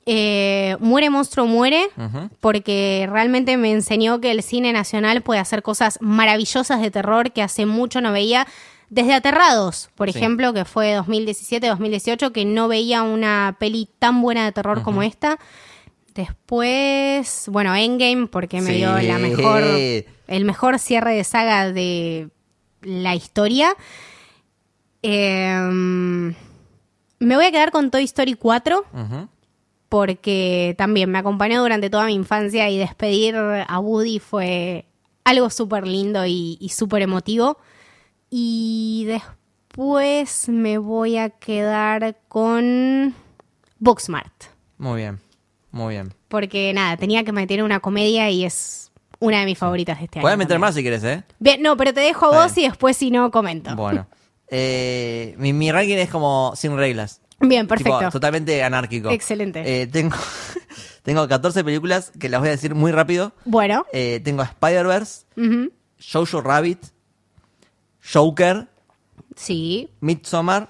Eh, 0.08 0.76
Muere 0.78 1.10
Monstruo 1.10 1.46
Muere, 1.46 1.88
porque 2.40 3.08
realmente 3.10 3.56
me 3.56 3.72
enseñó 3.72 4.20
que 4.20 4.30
el 4.30 4.42
cine 4.44 4.72
nacional 4.72 5.20
puede 5.22 5.40
hacer 5.40 5.62
cosas 5.62 5.98
maravillosas 6.00 6.80
de 6.80 6.90
terror 6.92 7.32
que 7.32 7.42
hace 7.42 7.66
mucho 7.66 8.00
no 8.00 8.12
veía. 8.12 8.46
Desde 8.88 9.14
Aterrados, 9.14 9.90
por 9.96 10.12
Sí. 10.12 10.16
ejemplo, 10.18 10.52
que 10.52 10.64
fue 10.64 10.92
2017-2018, 10.94 12.30
que 12.30 12.44
no 12.44 12.68
veía 12.68 13.02
una 13.02 13.56
peli 13.58 13.88
tan 13.98 14.22
buena 14.22 14.44
de 14.44 14.52
terror 14.52 14.82
como 14.82 15.02
esta. 15.02 15.40
Después, 16.14 17.46
bueno, 17.48 17.74
Endgame, 17.74 18.28
porque 18.28 18.60
me 18.60 18.70
Sí. 18.70 18.76
dio 18.76 18.96
la 19.00 19.18
mejor, 19.18 19.64
el 19.64 20.44
mejor 20.44 20.78
cierre 20.78 21.14
de 21.16 21.24
saga 21.24 21.72
de 21.72 22.28
la 22.82 23.16
historia. 23.16 23.74
Em, 25.02 26.28
me 27.18 27.36
voy 27.36 27.44
a 27.46 27.50
quedar 27.50 27.70
con 27.70 27.90
Toy 27.90 28.04
Story 28.04 28.34
4 28.34 28.84
Ujú. 28.92 29.28
Porque 29.88 30.74
también 30.78 31.10
me 31.10 31.18
acompañó 31.18 31.60
durante 31.62 31.90
toda 31.90 32.06
mi 32.06 32.14
infancia 32.14 32.68
y 32.70 32.78
despedir 32.78 33.36
a 33.36 33.78
Woody 33.80 34.18
fue 34.18 34.86
algo 35.24 35.50
súper 35.50 35.86
lindo 35.86 36.24
y, 36.26 36.56
y 36.60 36.68
súper 36.70 37.02
emotivo. 37.02 37.58
Y 38.30 39.04
después 39.06 40.48
me 40.48 40.78
voy 40.78 41.16
a 41.18 41.30
quedar 41.30 42.16
con 42.28 43.14
Booksmart, 43.78 44.44
Muy 44.78 44.96
bien. 45.02 45.20
Muy 45.70 45.94
bien. 45.94 46.14
porque 46.28 46.72
nada, 46.72 46.96
tenía 46.96 47.22
que 47.24 47.32
meter 47.32 47.62
una 47.62 47.80
comedia 47.80 48.30
y 48.30 48.44
es 48.44 48.90
una 49.20 49.40
de 49.40 49.46
mis 49.46 49.58
favoritas 49.58 49.98
de 49.98 50.04
este 50.06 50.18
año. 50.18 50.22
Puedes 50.24 50.38
meter 50.38 50.54
también. 50.54 50.60
más 50.62 50.74
si 50.74 50.82
quieres, 50.82 51.04
¿eh? 51.04 51.22
Bien, 51.38 51.60
no, 51.62 51.76
pero 51.76 51.92
te 51.92 52.00
dejo 52.00 52.26
a 52.26 52.44
vos 52.44 52.54
bien. 52.54 52.66
y 52.66 52.68
después 52.70 52.96
si 52.96 53.10
no 53.10 53.30
comento. 53.30 53.74
Bueno. 53.76 54.06
Eh, 54.48 55.34
mi, 55.38 55.52
mi 55.52 55.72
ranking 55.72 55.96
es 55.96 56.08
como 56.08 56.52
sin 56.54 56.76
reglas. 56.76 57.20
Bien, 57.48 57.66
perfecto. 57.66 57.98
Tipo, 57.98 58.10
totalmente 58.10 58.62
anárquico. 58.62 59.10
Excelente. 59.10 59.82
Eh, 59.82 59.86
tengo, 59.86 60.16
tengo 61.02 61.26
14 61.28 61.62
películas 61.64 62.12
que 62.18 62.28
las 62.28 62.40
voy 62.40 62.48
a 62.48 62.52
decir 62.52 62.74
muy 62.74 62.92
rápido. 62.92 63.32
Bueno, 63.44 63.84
Eh, 63.92 64.20
tengo 64.24 64.42
Spider-Verse, 64.42 65.24
ujú, 65.36 65.72
Jojo 66.12 66.40
Rabbit, 66.40 66.78
Joker, 68.12 68.68
sí, 69.34 69.90
Midsommar, 70.00 70.68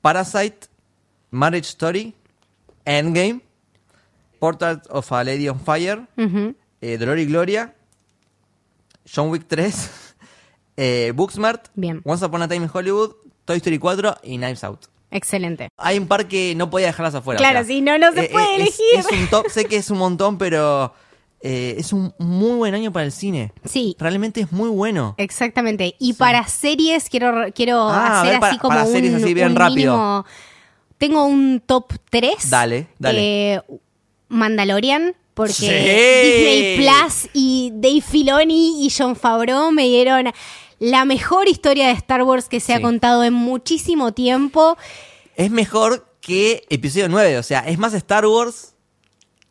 Parasite, 0.00 0.68
Marriage 1.30 1.68
Story, 1.68 2.14
Endgame, 2.84 3.40
Portrait 4.38 4.80
of 4.88 5.10
a 5.12 5.22
Lady 5.24 5.48
on 5.48 5.60
Fire, 5.60 6.06
eh, 6.80 6.96
Dolor 6.98 7.18
y 7.18 7.26
Gloria, 7.26 7.74
John 9.04 9.28
Wick 9.30 9.46
3, 9.46 9.90
eh, 10.76 11.12
Booksmart, 11.14 11.68
Bien. 11.74 12.00
Once 12.04 12.24
Upon 12.24 12.42
a 12.42 12.48
Time 12.48 12.64
in 12.64 12.70
Hollywood, 12.72 13.12
Toy 13.44 13.56
Story 13.56 13.78
4 13.78 14.16
y 14.22 14.36
Knives 14.38 14.64
Out. 14.64 14.86
Excelente. 15.10 15.68
Hay 15.76 15.98
un 15.98 16.06
par 16.06 16.28
que 16.28 16.54
no 16.54 16.70
podía 16.70 16.86
dejarlas 16.88 17.14
afuera. 17.14 17.38
Claro, 17.38 17.64
sí, 17.64 17.80
no, 17.80 17.98
no 17.98 18.12
se 18.12 18.24
puede 18.24 18.54
es- 18.56 18.60
elegir. 18.60 18.84
Es, 18.98 19.06
un 19.10 19.26
top, 19.28 19.48
sé 19.48 19.64
que 19.66 19.76
es 19.76 19.90
un 19.90 19.98
montón, 19.98 20.38
pero 20.38 20.92
eh, 21.42 21.74
es 21.78 21.92
un 21.92 22.12
muy 22.18 22.56
buen 22.56 22.74
año 22.74 22.92
para 22.92 23.06
el 23.06 23.12
cine. 23.12 23.52
Sí, 23.64 23.96
Realmente 23.98 24.40
es 24.42 24.52
muy 24.52 24.68
bueno. 24.68 25.14
Exactamente. 25.18 25.94
Y 25.98 26.12
para 26.14 26.46
series 26.46 27.08
quiero, 27.08 27.46
quiero 27.54 27.88
Ah, 27.88 28.20
hacer 28.20 28.32
ver, 28.32 28.40
para- 28.40 28.52
así 28.52 28.58
como 28.60 28.74
para 28.74 28.84
un, 28.86 28.92
series 28.92 29.14
así 29.14 29.34
bien 29.34 29.48
un 29.50 29.56
rápido. 29.56 29.94
mínimo- 29.94 30.24
Tengo 30.98 31.24
un 31.24 31.62
top 31.64 31.94
3. 32.10 32.50
Dale, 32.50 32.88
dale. 32.98 33.62
Mandalorian, 34.28 35.14
porque 35.34 35.52
Sí. 35.54 35.66
Disney 35.66 36.76
Plus 36.76 37.28
y 37.32 37.70
Dave 37.74 38.00
Filoni 38.02 38.84
y 38.86 38.90
John 38.96 39.16
Favreau 39.16 39.72
me 39.72 39.84
dieron 39.84 40.30
la 40.80 41.04
mejor 41.04 41.46
historia 41.46 41.86
de 41.86 41.92
Star 41.92 42.24
Wars 42.24 42.48
que 42.48 42.58
se 42.58 42.74
ha 42.74 42.80
contado 42.82 43.22
en 43.22 43.32
muchísimo 43.34 44.12
tiempo. 44.12 44.76
Es 45.36 45.50
mejor 45.52 46.06
que 46.20 46.64
episodio 46.70 47.08
9. 47.08 47.38
O 47.38 47.42
sea, 47.44 47.60
es 47.60 47.78
más 47.78 47.94
Star 47.94 48.26
Wars 48.26 48.74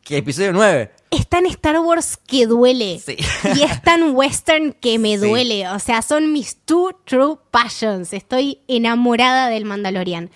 que 0.02 0.18
episodio 0.18 0.52
9. 0.52 0.90
Es 1.12 1.26
tan 1.28 1.46
Star 1.46 1.78
Wars 1.80 2.16
que 2.26 2.46
duele. 2.46 3.00
Sí. 3.04 3.16
Y 3.56 3.62
es 3.62 3.82
tan 3.82 4.10
western 4.14 4.72
que 4.72 4.98
me 4.98 5.18
Sí. 5.18 5.26
duele. 5.28 5.68
O 5.70 5.78
sea, 5.78 6.02
son 6.02 6.32
mis 6.32 6.56
two 6.64 6.90
true 7.04 7.36
passions. 7.50 8.12
Estoy 8.12 8.60
enamorada 8.68 9.48
del 9.48 9.64
Mandalorian. 9.64 10.30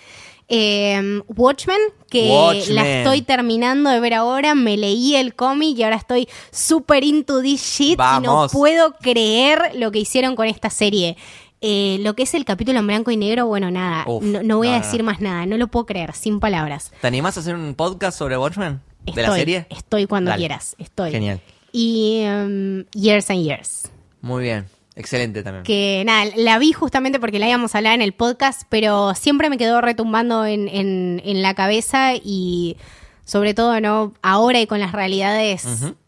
Eh, 0.47 1.21
Watchmen, 1.27 1.79
que 2.09 2.29
Watchmen. 2.29 2.75
la 2.75 2.87
estoy 2.99 3.21
terminando 3.23 3.89
de 3.89 3.99
ver 3.99 4.13
ahora. 4.13 4.55
Me 4.55 4.77
leí 4.77 5.15
el 5.15 5.35
cómic 5.35 5.77
y 5.77 5.83
ahora 5.83 5.95
estoy 5.95 6.27
super 6.51 7.03
into 7.03 7.41
this 7.41 7.61
shit. 7.61 7.99
Y 7.99 8.21
no 8.21 8.47
puedo 8.51 8.93
creer 8.97 9.71
lo 9.75 9.91
que 9.91 9.99
hicieron 9.99 10.35
con 10.35 10.47
esta 10.47 10.69
serie. 10.69 11.17
Eh, 11.61 11.97
lo 12.01 12.15
que 12.15 12.23
es 12.23 12.33
el 12.35 12.45
capítulo 12.45 12.77
en 12.79 12.85
blanco 12.87 13.09
y 13.09 13.17
negro, 13.17 13.47
bueno, 13.47 13.71
nada. 13.71 14.03
Uf, 14.07 14.23
no, 14.23 14.43
no 14.43 14.57
voy 14.57 14.67
no, 14.67 14.75
a 14.75 14.79
decir 14.81 14.99
no. 14.99 15.05
más 15.05 15.19
nada. 15.19 15.45
No 15.47 15.57
lo 15.57 15.67
puedo 15.67 15.87
creer, 15.87 16.13
sin 16.13 16.39
palabras. 16.39 16.91
¿Te 17.01 17.07
animás 17.07 17.37
a 17.37 17.39
hacer 17.39 17.55
un 17.55 17.73
podcast 17.73 18.17
sobre 18.17 18.37
Watchmen? 18.37 18.81
Estoy, 19.05 19.23
¿De 19.23 19.27
la 19.29 19.35
serie? 19.35 19.67
Estoy 19.69 20.05
cuando 20.05 20.29
Dale. 20.29 20.41
quieras. 20.41 20.75
Estoy. 20.77 21.11
Genial. 21.11 21.41
Y 21.71 22.23
um, 22.25 22.85
Years 22.93 23.29
and 23.29 23.43
Years. 23.43 23.91
Muy 24.21 24.43
bien. 24.43 24.65
Excelente 24.95 25.43
también. 25.43 25.63
Que 25.63 26.03
nada, 26.05 26.31
la 26.35 26.57
vi 26.57 26.71
justamente 26.71 27.19
porque 27.19 27.37
la 27.39 27.47
íbamos 27.49 27.75
a 27.75 27.79
hablar 27.79 27.93
en 27.95 28.01
el 28.01 28.13
podcast, 28.13 28.61
pero 28.69 29.13
siempre 29.15 29.49
me 29.49 29.57
quedó 29.57 29.81
retumbando 29.81 30.45
en, 30.45 30.67
en- 30.69 31.21
en 31.25 31.41
la 31.41 31.53
cabeza 31.53 32.13
y 32.15 32.77
sobre 33.25 33.53
todo 33.53 33.79
no 33.81 34.13
ahora 34.21 34.61
y 34.61 34.67
con 34.67 34.79
las 34.79 34.91
realidades 34.93 35.65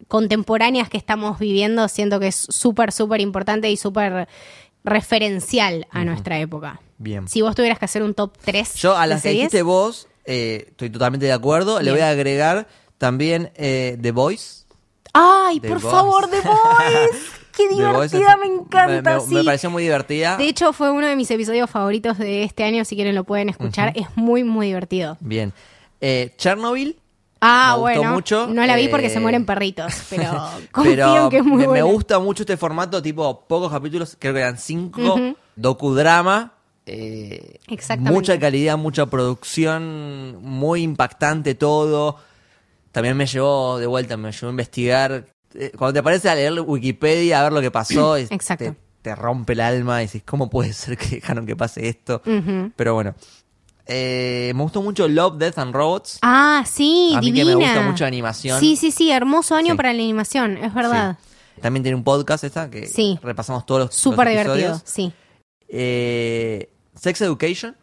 contemporáneas 0.07 0.87
que 0.89 0.97
estamos 0.97 1.37
viviendo, 1.39 1.87
siento 1.89 2.19
que 2.19 2.27
es 2.27 2.35
súper, 2.49 2.91
súper 2.93 3.19
importante 3.19 3.69
y 3.69 3.75
súper 3.75 4.27
referencial 4.85 5.85
a 5.91 6.05
nuestra 6.05 6.39
época. 6.39 6.79
Bien. 6.97 7.27
Si 7.27 7.41
vos 7.41 7.55
tuvieras 7.55 7.77
que 7.79 7.85
hacer 7.85 8.01
un 8.03 8.13
top 8.13 8.33
3 8.43 8.73
Yo 8.75 8.97
a 8.97 9.05
las 9.05 9.21
que 9.21 9.29
series, 9.29 9.41
dijiste 9.51 9.61
vos, 9.63 10.07
eh, 10.25 10.65
estoy 10.69 10.89
totalmente 10.89 11.25
de 11.25 11.33
acuerdo. 11.33 11.81
Le 11.81 11.91
voy 11.91 11.99
a 11.99 12.09
agregar 12.09 12.67
también 12.97 13.51
eh, 13.55 13.97
The 14.01 14.11
Voice. 14.11 14.63
¡Ay, 15.13 15.59
The 15.59 15.67
por 15.67 15.79
favor, 15.81 16.29
The 16.29 16.41
Voice! 16.47 17.36
¡Qué 17.57 17.67
divertida! 17.67 18.37
me 18.37 18.45
encanta, 18.45 19.15
Me, 19.15 19.21
sí. 19.21 19.33
me 19.33 19.43
pareció 19.43 19.69
muy 19.71 19.83
divertida. 19.83 20.37
De 20.37 20.47
hecho, 20.47 20.71
fue 20.73 20.91
uno 20.91 21.07
de 21.07 21.15
mis 21.15 21.29
episodios 21.31 21.69
favoritos 21.69 22.17
de 22.19 22.43
este 22.43 22.63
año, 22.63 22.85
si 22.85 22.95
quieren 22.95 23.15
lo 23.15 23.23
pueden 23.23 23.49
escuchar. 23.49 23.91
Es 23.95 24.07
muy, 24.15 24.43
muy 24.43 24.67
divertido. 24.67 25.17
Bien. 25.19 25.51
Eh, 25.99 26.33
Chernobyl. 26.37 26.97
Ah, 27.41 27.73
Me 27.75 27.81
gustó 27.81 27.99
bueno. 27.99 28.13
mucho, 28.13 28.47
No 28.47 28.65
la 28.65 28.75
vi 28.75 28.87
porque 28.87 29.07
eh, 29.07 29.09
se 29.11 29.19
mueren 29.19 29.45
perritos, 29.45 29.93
pero 30.09 30.31
confío 30.71 30.91
Pero 30.95 31.23
en 31.25 31.29
que 31.29 31.37
es 31.37 31.43
muy 31.43 31.67
me, 31.67 31.73
me 31.73 31.81
gusta 31.83 32.17
mucho 32.19 32.43
este 32.43 32.57
formato, 32.57 33.01
tipo 33.01 33.41
pocos 33.47 33.71
capítulos, 33.71 34.15
creo 34.19 34.33
que 34.33 34.39
eran 34.39 34.57
cinco, 34.57 35.01
Ujú. 35.13 35.35
docudrama. 35.55 36.53
eh, 36.87 37.59
Exactamente. 37.67 38.11
Mucha 38.11 38.39
calidad, 38.39 38.75
mucha 38.77 39.05
producción, 39.05 40.37
muy 40.41 40.81
impactante 40.81 41.53
todo. 41.55 42.17
También 42.91 43.15
me 43.15 43.27
llevó 43.27 43.77
de 43.77 43.85
vuelta, 43.85 44.17
me 44.17 44.31
llevó 44.31 44.47
a 44.47 44.49
investigar. 44.51 45.25
Eh, 45.59 45.71
Cuando 45.77 45.93
te 45.93 45.99
aparece 45.99 46.29
a 46.29 46.35
leer 46.35 46.59
Wikipedia, 46.61 47.39
a 47.39 47.43
ver 47.43 47.53
lo 47.53 47.61
que 47.61 47.71
pasó, 47.71 48.15
Exacto. 48.29 48.65
te, 48.65 48.75
te 49.01 49.15
rompe 49.15 49.53
el 49.53 49.61
alma 49.61 50.03
y 50.03 50.05
decís, 50.05 50.23
¿cómo 50.25 50.49
puede 50.49 50.73
ser 50.73 50.97
que 50.97 51.07
dejaron 51.15 51.45
que 51.45 51.55
pase 51.55 51.87
esto? 51.87 52.21
Pero 52.75 52.93
bueno. 52.93 53.15
Eh, 53.89 54.51
me 54.53 54.63
gustó 54.63 54.81
mucho 54.81 55.07
Love, 55.07 55.37
Death 55.37 55.57
and 55.59 55.73
Robots. 55.73 56.19
Ah, 56.21 56.63
sí, 56.69 57.13
A 57.15 57.19
mí 57.21 57.27
divina. 57.27 57.45
que 57.51 57.55
me 57.55 57.63
gusta 57.65 57.81
mucho 57.81 58.03
la 58.03 58.09
animación. 58.09 58.59
Sí, 58.59 58.75
sí, 58.75 58.91
sí, 58.91 59.11
hermoso 59.11 59.55
año 59.55 59.71
Sí. 59.73 59.77
para 59.77 59.93
la 59.93 60.03
animación, 60.03 60.57
es 60.57 60.73
verdad. 60.73 61.17
Sí. 61.55 61.61
También 61.61 61.83
tiene 61.83 61.95
un 61.95 62.03
podcast 62.03 62.43
esta 62.43 62.69
que 62.69 62.85
Sí. 62.87 63.17
repasamos 63.23 63.65
todos 63.65 63.81
los, 63.85 63.95
Súper 63.95 64.27
divertido, 64.27 64.81
sí. 64.83 65.13
Eh, 65.69 66.69
Sex 66.95 67.21
Education. 67.21 67.75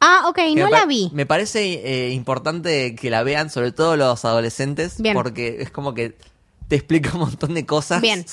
Ah, 0.00 0.26
ok, 0.28 0.38
no 0.54 0.68
la 0.70 0.86
vi. 0.86 1.10
Me 1.12 1.26
parece 1.26 2.06
eh, 2.06 2.10
importante 2.12 2.94
que 2.94 3.10
la 3.10 3.24
vean, 3.24 3.50
sobre 3.50 3.72
todo 3.72 3.96
los 3.96 4.24
adolescentes, 4.24 5.00
Bien. 5.00 5.14
porque 5.14 5.56
es 5.60 5.70
como 5.70 5.92
que 5.92 6.16
te 6.68 6.76
explica 6.76 7.10
un 7.14 7.20
montón 7.20 7.54
de 7.54 7.66
cosas. 7.66 8.00
Bien. 8.00 8.24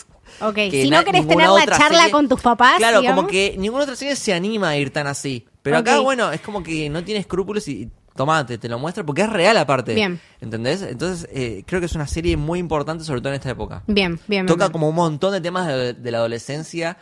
Ok, 0.41 0.55
que 0.55 0.71
si 0.83 0.89
no 0.89 1.03
querés 1.03 1.27
tener 1.27 1.45
la 1.47 1.53
otra 1.53 1.77
charla 1.77 1.99
serie- 1.99 2.11
con 2.11 2.27
tus 2.27 2.41
papás, 2.41 2.77
Claro, 2.77 2.99
digamos. 3.01 3.21
como 3.23 3.29
que 3.31 3.55
ninguna 3.57 3.83
otra 3.83 3.95
serie 3.95 4.15
se 4.15 4.33
anima 4.33 4.69
a 4.69 4.77
ir 4.77 4.91
tan 4.91 5.07
así. 5.07 5.45
Pero 5.61 5.77
acá, 5.77 5.99
bueno, 5.99 6.31
es 6.31 6.41
como 6.41 6.61
que 6.61 6.89
no 6.89 7.03
tiene 7.03 7.19
escrúpulos 7.21 7.67
y 7.67 7.89
tomate, 8.15 8.57
te 8.57 8.67
lo 8.69 8.79
muestra 8.79 9.05
porque 9.05 9.21
es 9.23 9.29
real 9.29 9.55
aparte. 9.57 9.93
Bien. 9.93 10.19
¿Entendés? 10.41 10.81
Entonces, 10.81 11.27
eh, 11.31 11.63
creo 11.65 11.79
que 11.79 11.85
es 11.87 11.93
una 11.95 12.07
serie 12.07 12.37
muy 12.37 12.59
importante, 12.59 13.03
sobre 13.03 13.21
todo 13.21 13.29
en 13.29 13.35
esta 13.35 13.49
época. 13.49 13.83
Bien, 13.87 14.19
bien. 14.27 14.45
Toca 14.45 14.65
bien. 14.65 14.71
como 14.71 14.89
un 14.89 14.95
montón 14.95 15.31
de 15.31 15.41
temas 15.41 15.67
de, 15.67 15.93
de 15.93 16.11
la 16.11 16.17
adolescencia 16.19 16.97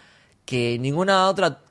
que 0.45 0.77
ninguna 0.79 1.27
otra. 1.27 1.61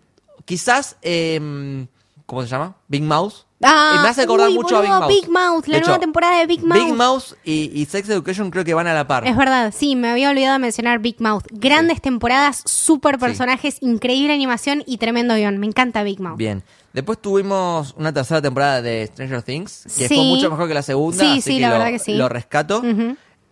Quizás, 0.45 0.97
eh, 1.03 1.87
¿cómo 2.27 2.43
se 2.43 2.49
llama? 2.49 2.77
Big 2.89 3.03
Mouth. 3.03 3.35
Ah, 3.63 4.01
me 4.03 4.09
hace 4.09 4.23
acordar 4.23 4.49
uy, 4.49 4.55
mucho 4.55 4.77
a 4.77 4.81
Big 4.81 4.91
Mouth. 4.91 5.09
Big 5.09 5.29
Mouth, 5.29 5.67
la 5.67 5.75
De 5.77 5.81
nueva 5.83 5.95
hecho, 5.95 6.01
temporada 6.01 6.39
de 6.39 6.47
Big 6.47 6.65
Mouth. 6.65 6.79
Big 6.85 6.95
Mouth 6.95 7.23
y, 7.45 7.71
y 7.81 7.85
Sex 7.87 8.09
Education 8.09 8.51
creo 8.51 8.65
que 8.65 8.75
van 8.75 8.87
a 8.87 8.95
la 8.95 9.07
par. 9.07 9.27
Es 9.27 9.37
verdad, 9.37 9.73
sí, 9.77 9.95
me 9.97 10.09
había 10.11 10.31
olvidado 10.31 10.55
de 10.55 10.59
mencionar 10.59 10.99
Big 10.99 11.21
Mouth. 11.21 11.45
Grandes 11.51 12.01
temporadas, 12.03 12.63
super 12.67 13.19
personajes, 13.19 13.77
increíble 13.81 14.33
animación 14.35 14.83
y 14.87 14.99
tremendo 14.99 15.35
guion. 15.35 15.59
Me 15.59 15.67
encanta 15.67 16.03
Big 16.03 16.21
Mouth. 16.21 16.37
Bien. 16.37 16.63
Después 16.93 17.21
tuvimos 17.23 17.95
una 17.97 18.13
tercera 18.13 18.43
temporada 18.43 18.83
de 18.83 19.07
Stranger 19.07 19.43
Things, 19.43 19.85
que 19.97 20.09
Sí. 20.09 20.15
fue 20.15 20.25
mucho 20.25 20.51
mejor 20.51 20.69
que 20.69 20.75
la 20.75 20.83
segunda, 20.83 21.25
Sí, 21.25 21.31
así 21.31 21.41
sí, 21.43 21.55
que 21.57 21.61
la 21.61 21.69
lo, 21.69 21.73
verdad 21.75 21.89
que 21.91 21.99
sí. 21.99 22.15
lo 22.15 22.29
rescato. 22.29 22.83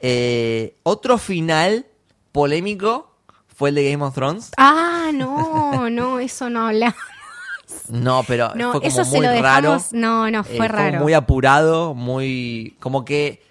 Eh, 0.00 0.76
otro 0.82 1.18
final 1.18 1.86
polémico 2.32 3.14
fue 3.54 3.70
el 3.70 3.74
de 3.74 3.90
Game 3.90 4.04
of 4.04 4.14
Thrones. 4.14 4.50
Ah, 4.56 5.10
no, 5.12 5.90
no, 5.90 6.18
eso 6.18 6.48
no 6.50 6.66
habla. 6.68 6.94
No, 7.92 8.22
pero 8.26 8.52
No, 8.54 8.72
fue 8.72 8.80
como 8.80 8.88
eso 8.88 9.04
se 9.04 9.10
muy 9.16 9.26
lo 9.26 9.32
raro. 9.40 9.72
dejamos. 9.72 9.92
No, 9.92 10.30
no, 10.30 10.40
Eh, 10.40 10.54
fue 10.56 10.68
raro. 10.68 11.00
muy 11.00 11.12
apurado, 11.12 11.94
muy. 11.94 12.76
Como 12.80 13.04
que. 13.04 13.42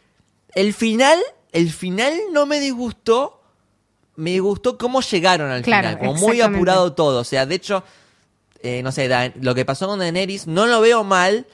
El 0.53 0.73
final. 0.73 1.17
El 1.51 1.71
final 1.71 2.13
no 2.31 2.45
me 2.45 2.59
disgustó. 2.59 3.41
Me 4.15 4.31
disgustó 4.31 4.77
cómo 4.77 5.01
llegaron 5.01 5.49
al 5.49 5.61
Claro, 5.61 5.89
final. 5.89 5.99
Como 6.07 6.19
muy 6.19 6.41
apurado 6.41 6.93
todo. 6.93 7.19
O 7.21 7.23
sea, 7.23 7.45
de 7.45 7.55
hecho. 7.55 7.83
eh, 8.61 8.81
no 8.83 8.91
sé, 8.91 9.07
Da- 9.07 9.31
lo 9.39 9.55
que 9.55 9.63
pasó 9.63 9.87
con 9.87 9.99
Daenerys 9.99 10.45
no 10.45 10.67
lo 10.67 10.81
veo 10.81 11.03
mal. 11.03 11.47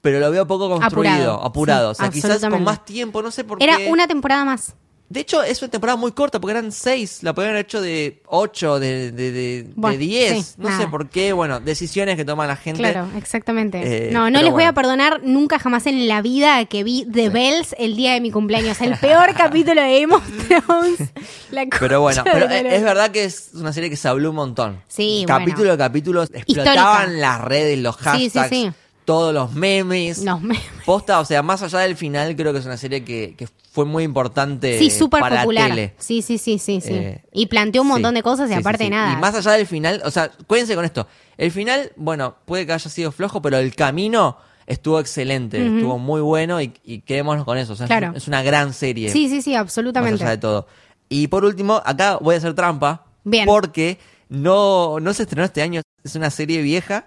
Pero 0.00 0.20
lo 0.20 0.30
veo 0.30 0.46
poco 0.46 0.68
construido, 0.68 1.34
apurado. 1.34 1.44
Apurado, 1.44 1.94
sí, 1.94 1.98
o 1.98 2.02
sea, 2.04 2.10
quizás 2.10 2.40
con 2.50 2.62
más 2.62 2.84
tiempo, 2.84 3.20
no 3.20 3.30
sé 3.32 3.42
por 3.44 3.58
qué. 3.58 3.64
Era 3.64 3.78
una 3.90 4.06
temporada 4.06 4.44
más. 4.44 4.74
De 5.10 5.20
hecho, 5.20 5.42
es 5.42 5.62
una 5.62 5.70
temporada 5.70 5.96
muy 5.96 6.12
corta 6.12 6.38
porque 6.38 6.52
eran 6.52 6.70
seis. 6.70 7.22
La 7.22 7.32
podrían 7.34 7.52
haber 7.54 7.64
hecho 7.64 7.80
de 7.80 8.20
ocho, 8.26 8.78
de, 8.78 9.10
de, 9.10 9.32
de, 9.32 9.62
de 9.74 9.98
diez. 9.98 10.46
sí, 10.48 10.54
no 10.58 10.68
nada. 10.68 10.82
sé 10.82 10.88
por 10.88 11.08
qué. 11.08 11.32
Bueno, 11.32 11.60
decisiones 11.60 12.16
que 12.16 12.26
toma 12.26 12.46
la 12.46 12.56
gente. 12.56 12.80
Claro, 12.82 13.08
exactamente. 13.16 14.08
Eh, 14.08 14.10
no, 14.12 14.28
no 14.30 14.42
les 14.42 14.52
voy 14.52 14.64
a 14.64 14.74
perdonar 14.74 15.20
nunca 15.22 15.58
jamás 15.58 15.86
en 15.86 16.08
la 16.08 16.20
vida 16.20 16.62
que 16.66 16.84
vi 16.84 17.06
The 17.10 17.30
Bells 17.30 17.74
el 17.78 17.96
día 17.96 18.12
de 18.12 18.20
mi 18.20 18.30
cumpleaños. 18.30 18.80
El 18.82 18.96
peor 18.98 19.34
capítulo 19.36 19.80
de 19.80 20.00
Game 20.02 20.14
of 20.14 20.22
Thrones. 20.46 20.98
La 21.50 21.64
Pero 21.80 22.02
bueno, 22.02 22.22
pero 22.24 22.46
de 22.46 22.76
es, 22.76 22.82
verdad 22.82 23.10
que 23.10 23.24
es 23.24 23.50
una 23.54 23.72
serie 23.72 23.88
que 23.88 23.96
se 23.96 24.08
habló 24.08 24.28
un 24.30 24.36
montón. 24.36 24.82
Sí, 24.88 25.24
Capítulo 25.26 25.68
bueno. 25.70 25.72
a 25.72 25.78
capítulo 25.78 26.22
explotaban 26.24 27.04
Histórica. 27.04 27.06
las 27.20 27.40
redes, 27.40 27.78
los 27.78 27.96
Sí, 27.96 28.02
sí, 28.04 28.30
hashtags, 28.38 28.48
sí. 28.50 28.70
Todos 29.08 29.32
los 29.32 29.54
memes. 29.54 30.18
Los 30.22 30.42
memes. 30.42 30.60
Posta, 30.84 31.18
o 31.20 31.24
sea, 31.24 31.42
más 31.42 31.62
allá 31.62 31.78
del 31.78 31.96
final, 31.96 32.36
creo 32.36 32.52
que 32.52 32.58
es 32.58 32.66
una 32.66 32.76
serie 32.76 33.04
que, 33.04 33.34
que 33.38 33.48
fue 33.72 33.86
muy 33.86 34.04
importante 34.04 34.78
Sí, 34.78 34.90
súper 34.90 35.22
popular. 35.22 35.46
la 35.48 35.68
tele. 35.74 35.94
Sí, 35.98 36.20
sí, 36.20 36.36
sí, 36.36 36.58
sí, 36.58 36.82
sí. 36.82 36.92
Eh, 36.92 37.22
y 37.32 37.46
planteó 37.46 37.80
un 37.80 37.88
montón 37.88 38.10
Sí, 38.10 38.16
de 38.16 38.22
cosas 38.22 38.50
y 38.50 38.52
sí, 38.52 38.58
aparte 38.58 38.84
sí. 38.84 38.90
nada. 38.90 39.14
Y 39.14 39.16
más 39.16 39.34
allá 39.34 39.52
del 39.52 39.66
final, 39.66 40.02
o 40.04 40.10
sea, 40.10 40.30
cuídense 40.46 40.74
con 40.74 40.84
esto. 40.84 41.06
El 41.38 41.50
final, 41.52 41.90
bueno, 41.96 42.36
puede 42.44 42.66
que 42.66 42.72
haya 42.74 42.90
sido 42.90 43.10
flojo, 43.10 43.40
pero 43.40 43.56
el 43.56 43.74
camino 43.74 44.36
estuvo 44.66 45.00
excelente, 45.00 45.56
estuvo 45.66 45.98
muy 45.98 46.20
bueno 46.20 46.60
y, 46.60 46.74
y 46.84 47.00
quedémonos 47.00 47.46
con 47.46 47.56
eso. 47.56 47.72
O 47.72 47.76
sea, 47.76 47.86
es- 47.86 47.88
Claro. 47.88 48.12
es, 48.14 48.28
una 48.28 48.42
gran 48.42 48.74
serie. 48.74 49.10
Sí, 49.10 49.30
sí, 49.30 49.40
sí, 49.40 49.52
Más 49.52 49.60
absolutamente. 49.62 50.22
allá 50.22 50.32
de 50.32 50.38
todo. 50.38 50.66
Y 51.08 51.28
por 51.28 51.46
último, 51.46 51.80
acá 51.82 52.18
voy 52.20 52.34
a 52.34 52.38
hacer 52.38 52.52
trampa. 52.52 53.06
Bien. 53.24 53.46
Porque 53.46 53.98
no, 54.28 55.00
no 55.00 55.14
se 55.14 55.22
estrenó 55.22 55.44
este 55.46 55.62
año. 55.62 55.80
Es 56.04 56.14
una 56.14 56.28
serie 56.28 56.60
vieja 56.60 57.06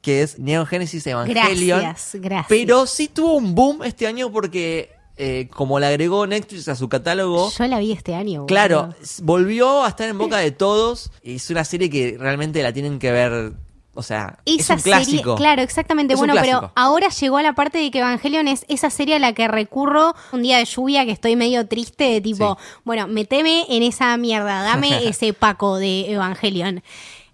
que 0.00 0.22
es 0.22 0.38
Neon 0.38 0.66
Genesis 0.66 1.06
Evangelion. 1.06 1.80
Gracias, 1.80 2.20
gracias. 2.20 2.46
Pero 2.48 2.86
sí 2.86 3.08
tuvo 3.08 3.34
un 3.34 3.54
boom 3.54 3.82
este 3.84 4.06
año 4.06 4.30
porque 4.30 4.92
eh, 5.16 5.48
como 5.52 5.80
la 5.80 5.88
agregó 5.88 6.26
Netflix 6.26 6.68
a 6.68 6.76
su 6.76 6.88
catálogo, 6.88 7.50
Yo 7.50 7.66
la 7.66 7.78
vi 7.80 7.90
este 7.92 8.14
año. 8.14 8.46
claro, 8.46 8.82
boludo. 8.84 8.96
volvió 9.22 9.84
a 9.84 9.88
estar 9.88 10.08
en 10.08 10.16
boca 10.18 10.36
de 10.38 10.52
todos. 10.52 11.10
Y 11.22 11.36
es 11.36 11.50
una 11.50 11.64
serie 11.64 11.90
que 11.90 12.16
realmente 12.18 12.62
la 12.62 12.72
tienen 12.72 12.98
que 12.98 13.10
ver. 13.10 13.52
O 13.94 14.02
sea, 14.04 14.38
Esa 14.44 14.74
es 14.74 14.78
un 14.78 14.82
clásico. 14.84 15.22
serie, 15.22 15.34
claro, 15.36 15.62
exactamente. 15.62 16.14
Es 16.14 16.20
bueno, 16.20 16.34
pero 16.40 16.70
ahora 16.76 17.08
llegó 17.08 17.38
a 17.38 17.42
la 17.42 17.54
parte 17.54 17.78
de 17.78 17.90
que 17.90 17.98
Evangelion 17.98 18.46
es 18.46 18.64
esa 18.68 18.90
serie 18.90 19.16
a 19.16 19.18
la 19.18 19.32
que 19.32 19.48
recurro 19.48 20.14
un 20.30 20.42
día 20.42 20.58
de 20.58 20.66
lluvia 20.66 21.04
que 21.04 21.10
estoy 21.10 21.34
medio 21.34 21.66
triste, 21.66 22.04
de 22.04 22.20
tipo, 22.20 22.56
Sí. 22.60 22.78
bueno, 22.84 23.08
meteme 23.08 23.64
en 23.68 23.82
esa 23.82 24.16
mierda, 24.16 24.62
dame 24.62 24.88
ese 25.08 25.32
Paco 25.32 25.78
de 25.78 26.12
Evangelion. 26.12 26.84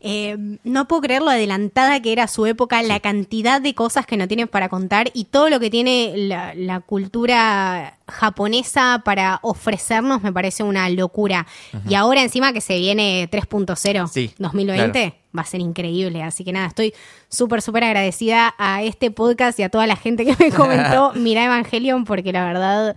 Eh, 0.07 0.37
no 0.65 0.87
puedo 0.87 1.01
creer 1.01 1.23
lo 1.23 1.31
adelantada 1.31 2.01
que 2.03 2.13
era 2.13 2.29
su 2.29 2.45
época, 2.45 2.83
la 2.83 3.01
cantidad 3.01 3.59
de 3.59 3.75
cosas 3.75 4.05
que 4.05 4.19
no 4.19 4.29
tienen 4.29 4.49
para 4.49 4.69
contar 4.69 5.11
y 5.15 5.25
todo 5.25 5.49
lo 5.49 5.59
que 5.61 5.71
tiene 5.71 6.13
la, 6.15 6.53
la 6.55 6.81
cultura 6.81 7.97
japonesa 8.07 9.01
para 9.03 9.39
ofrecernos 9.43 10.23
me 10.23 10.31
parece 10.31 10.63
una 10.63 10.91
locura. 10.91 11.47
Y 11.89 11.95
ahora 11.95 12.23
encima 12.23 12.53
que 12.53 12.61
se 12.61 12.77
viene 12.79 13.29
3.0 13.31 14.09
Sí, 14.09 14.31
2020 14.37 14.93
claro. 14.93 15.15
va 15.35 15.41
a 15.41 15.47
ser 15.47 15.61
increíble. 15.61 16.23
Así 16.23 16.45
que 16.45 16.53
nada, 16.53 16.67
estoy 16.67 16.93
súper, 17.31 17.63
súper 17.63 17.85
agradecida 17.85 18.55
a 18.59 18.83
este 18.83 19.11
podcast 19.11 19.59
y 19.59 19.63
a 19.63 19.71
toda 19.71 19.87
la 19.87 19.97
gente 19.97 20.27
que 20.27 20.37
me 20.39 20.51
comentó 20.55 21.13
Mira 21.15 21.45
Evangelion 21.47 22.05
porque 22.05 22.31
la 22.31 22.45
verdad, 22.45 22.95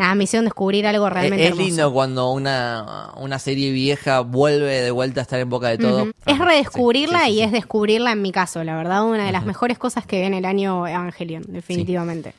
nada, 0.00 0.14
me 0.16 0.24
hicieron 0.24 0.44
descubrir 0.44 0.86
algo 0.86 1.08
realmente 1.08 1.44
es 1.44 1.50
hermoso. 1.50 1.66
lindo 1.68 1.92
cuando 1.92 2.30
una, 2.32 3.12
una 3.16 3.38
serie 3.38 3.70
vieja 3.70 4.20
vuelve 4.20 4.80
de 4.82 4.90
vuelta 4.90 5.20
a 5.20 5.22
estar 5.22 5.38
en 5.38 5.48
boca 5.48 5.68
de 5.68 5.78
todos. 5.78 6.02
Ujú. 6.02 6.12
Es 6.26 6.38
redescubrirla 6.38 7.20
Sí, 7.20 7.24
sí, 7.26 7.30
sí, 7.30 7.36
y 7.36 7.38
sí. 7.38 7.44
es 7.44 7.52
descubrirla 7.52 8.12
en 8.12 8.22
mi 8.22 8.32
caso, 8.32 8.64
la 8.64 8.76
verdad, 8.76 9.04
una 9.04 9.24
de 9.24 9.32
las 9.32 9.44
mejores 9.44 9.78
cosas 9.78 10.04
que 10.06 10.20
viene 10.20 10.38
el 10.38 10.44
año 10.44 10.86
Evangelion, 10.86 11.44
definitivamente. 11.46 12.34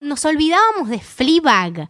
Nos 0.00 0.22
olvidábamos 0.26 0.90
de 0.90 0.98
Fleabag. 0.98 1.88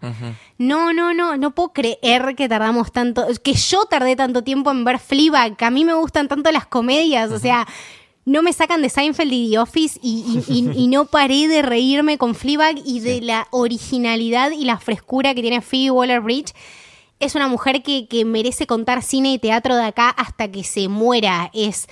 No, 0.58 0.92
no, 0.92 1.12
no, 1.12 1.36
no 1.36 1.50
puedo 1.50 1.72
creer 1.72 2.36
que 2.36 2.48
tardamos 2.48 2.92
tanto, 2.92 3.26
que 3.42 3.54
yo 3.54 3.86
tardé 3.86 4.14
tanto 4.14 4.44
tiempo 4.44 4.70
en 4.70 4.84
ver 4.84 5.00
Fleabag, 5.00 5.56
que 5.56 5.64
a 5.64 5.70
mí 5.70 5.84
me 5.84 5.94
gustan 5.94 6.28
tanto 6.28 6.52
las 6.52 6.64
comedias, 6.66 7.32
o 7.32 7.40
sea, 7.40 7.66
no 8.26 8.42
me 8.42 8.52
sacan 8.52 8.80
de 8.82 8.88
Seinfeld 8.88 9.32
y 9.32 9.50
The 9.50 9.58
Office 9.58 9.98
y, 10.02 10.42
y- 10.48 10.52
y- 10.52 10.70
y 10.84 10.86
no 10.88 11.04
paré 11.06 11.46
de 11.48 11.62
reírme 11.62 12.16
con 12.18 12.34
Fleabag 12.34 12.76
y 12.84 13.00
de 13.00 13.20
la 13.20 13.48
originalidad 13.50 14.50
y 14.52 14.64
la 14.64 14.78
frescura 14.78 15.34
que 15.34 15.42
tiene 15.42 15.60
Phoebe 15.60 15.90
Waller-Bridge. 15.90 16.54
Es 17.20 17.34
una 17.34 17.48
mujer 17.48 17.82
que, 17.82 18.08
que 18.08 18.24
merece 18.24 18.66
contar 18.66 19.02
cine 19.02 19.32
y 19.32 19.38
teatro 19.38 19.76
de 19.76 19.84
acá 19.84 20.08
hasta 20.10 20.50
que 20.50 20.64
se 20.64 20.88
muera. 20.88 21.50
Es 21.54 21.86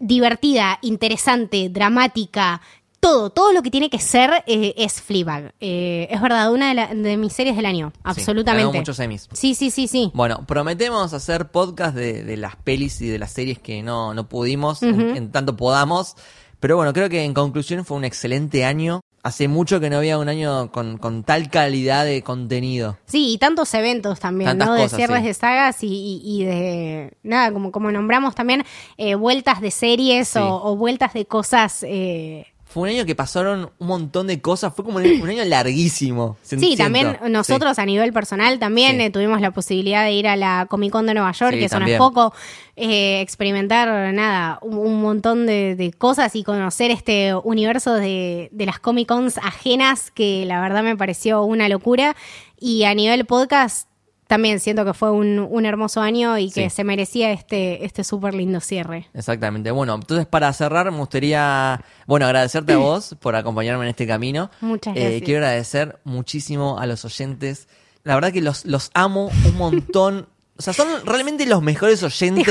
divertida, 0.00 0.78
interesante, 0.82 1.68
dramática. 1.68 2.60
Todo, 3.02 3.30
todo 3.30 3.52
lo 3.52 3.64
que 3.64 3.70
tiene 3.72 3.90
que 3.90 3.98
ser 3.98 4.44
eh, 4.46 4.74
es 4.76 5.02
Fleabag. 5.02 5.54
Eh, 5.58 6.06
es 6.08 6.20
verdad, 6.22 6.52
una 6.52 6.68
de, 6.68 6.74
la- 6.74 6.86
de 6.94 7.16
mis 7.16 7.32
series 7.32 7.56
del 7.56 7.66
año, 7.66 7.92
absolutamente. 8.04 8.68
ganó 8.68 8.78
muchos 8.78 8.96
Emmys. 9.00 9.28
Sí, 9.32 9.56
sí, 9.56 9.72
sí, 9.72 9.88
sí. 9.88 10.12
Bueno, 10.14 10.44
prometemos 10.46 11.12
hacer 11.12 11.50
podcast 11.50 11.96
de, 11.96 12.22
de 12.22 12.36
las 12.36 12.54
pelis 12.54 13.00
y 13.00 13.08
de 13.08 13.18
las 13.18 13.32
series 13.32 13.58
que 13.58 13.82
no, 13.82 14.14
no 14.14 14.28
pudimos, 14.28 14.84
en- 14.84 15.32
tanto 15.32 15.56
podamos. 15.56 16.14
Pero 16.60 16.76
bueno, 16.76 16.92
creo 16.92 17.08
que 17.08 17.24
en 17.24 17.34
conclusión 17.34 17.84
fue 17.84 17.96
un 17.96 18.04
excelente 18.04 18.64
año. 18.64 19.00
Hace 19.24 19.46
mucho 19.48 19.80
que 19.80 19.90
no 19.90 19.96
había 19.98 20.18
un 20.18 20.28
año 20.28 20.70
con, 20.70 20.96
con 20.98 21.24
tal 21.24 21.48
calidad 21.50 22.04
de 22.04 22.22
contenido. 22.22 22.98
Sí, 23.06 23.32
y 23.32 23.38
tantos 23.38 23.72
eventos 23.74 24.20
también, 24.20 24.48
Tantas 24.50 24.68
¿no? 24.68 24.74
De 24.74 24.82
cosas, 24.84 24.96
cierres 24.96 25.20
sí. 25.22 25.26
de 25.26 25.34
sagas 25.34 25.82
y, 25.82 25.86
y- 25.88 26.20
y 26.24 26.44
de, 26.44 27.16
nada, 27.24 27.52
como, 27.52 27.72
como 27.72 27.90
nombramos 27.90 28.36
también, 28.36 28.64
eh, 28.96 29.16
vueltas 29.16 29.60
de 29.60 29.72
series 29.72 30.28
Sí. 30.28 30.38
o, 30.38 30.54
o 30.70 30.76
vueltas 30.76 31.14
de 31.14 31.26
cosas. 31.26 31.84
eh, 31.84 32.46
Fue 32.72 32.82
un 32.84 32.88
año 32.96 33.04
que 33.06 33.14
pasaron 33.14 33.70
un 33.78 33.86
montón 33.86 34.26
de 34.26 34.40
cosas. 34.40 34.72
Fue 34.74 34.84
como 34.84 34.96
un, 34.98 35.04
un 35.06 35.28
año 35.28 35.44
larguísimo. 35.44 36.36
Sí, 36.42 36.58
siento. 36.58 36.76
también 36.82 37.18
Sí. 37.22 37.30
nosotros 37.30 37.78
a 37.78 37.84
nivel 37.86 38.12
personal 38.12 38.58
también 38.58 38.96
Sí. 38.96 39.02
eh, 39.02 39.10
tuvimos 39.10 39.40
la 39.40 39.50
posibilidad 39.50 40.04
de 40.04 40.12
ir 40.12 40.26
a 40.26 40.36
la 40.36 40.66
Comic 40.68 40.90
Con 40.92 41.06
de 41.06 41.14
Nueva 41.14 41.32
York, 41.32 41.52
Sí, 41.52 41.58
que 41.58 41.64
es 41.66 41.98
poco, 41.98 42.32
eh, 42.76 43.20
experimentar 43.20 44.12
nada, 44.14 44.58
un, 44.62 44.78
un 44.78 45.02
montón 45.02 45.46
de, 45.46 45.76
de 45.76 45.92
cosas 45.92 46.34
y 46.34 46.42
conocer 46.44 46.90
este 46.90 47.34
universo 47.34 47.94
de, 47.94 48.48
de 48.52 48.66
las 48.66 48.78
Comic 48.78 49.08
Cons 49.08 49.38
ajenas 49.38 50.10
que 50.10 50.44
la 50.46 50.60
verdad 50.60 50.82
me 50.82 50.96
pareció 50.96 51.42
una 51.44 51.68
locura. 51.68 52.16
Y 52.58 52.84
a 52.84 52.94
nivel 52.94 53.24
podcast 53.26 53.88
también 54.32 54.60
siento 54.60 54.86
que 54.86 54.94
fue 54.94 55.10
un, 55.10 55.38
un 55.40 55.66
hermoso 55.66 56.00
año 56.00 56.38
y 56.38 56.50
que 56.50 56.70
Sí. 56.70 56.76
se 56.76 56.84
merecía 56.84 57.32
este, 57.32 57.84
este 57.84 58.02
súper 58.02 58.32
lindo 58.32 58.60
cierre. 58.60 59.10
Exactamente. 59.12 59.70
Bueno, 59.72 59.94
entonces 59.94 60.24
para 60.26 60.50
cerrar 60.54 60.90
me 60.90 60.96
gustaría, 60.96 61.84
bueno, 62.06 62.24
agradecerte 62.24 62.72
a 62.72 62.76
vos 62.78 63.14
por 63.20 63.36
acompañarme 63.36 63.84
en 63.84 63.90
este 63.90 64.06
camino. 64.06 64.50
Muchas 64.62 64.96
Eh, 64.96 65.00
gracias. 65.00 65.22
quiero 65.24 65.44
agradecer 65.44 65.98
muchísimo 66.04 66.78
a 66.78 66.86
los 66.86 67.04
oyentes. 67.04 67.68
La 68.04 68.14
verdad 68.14 68.32
que 68.32 68.40
los, 68.40 68.64
los 68.64 68.90
amo 68.94 69.30
un 69.44 69.56
montón. 69.58 70.28
O 70.54 70.60
sea, 70.62 70.74
son 70.74 70.86
realmente 71.06 71.46
los 71.46 71.62
mejores 71.62 72.02
oyentes 72.02 72.46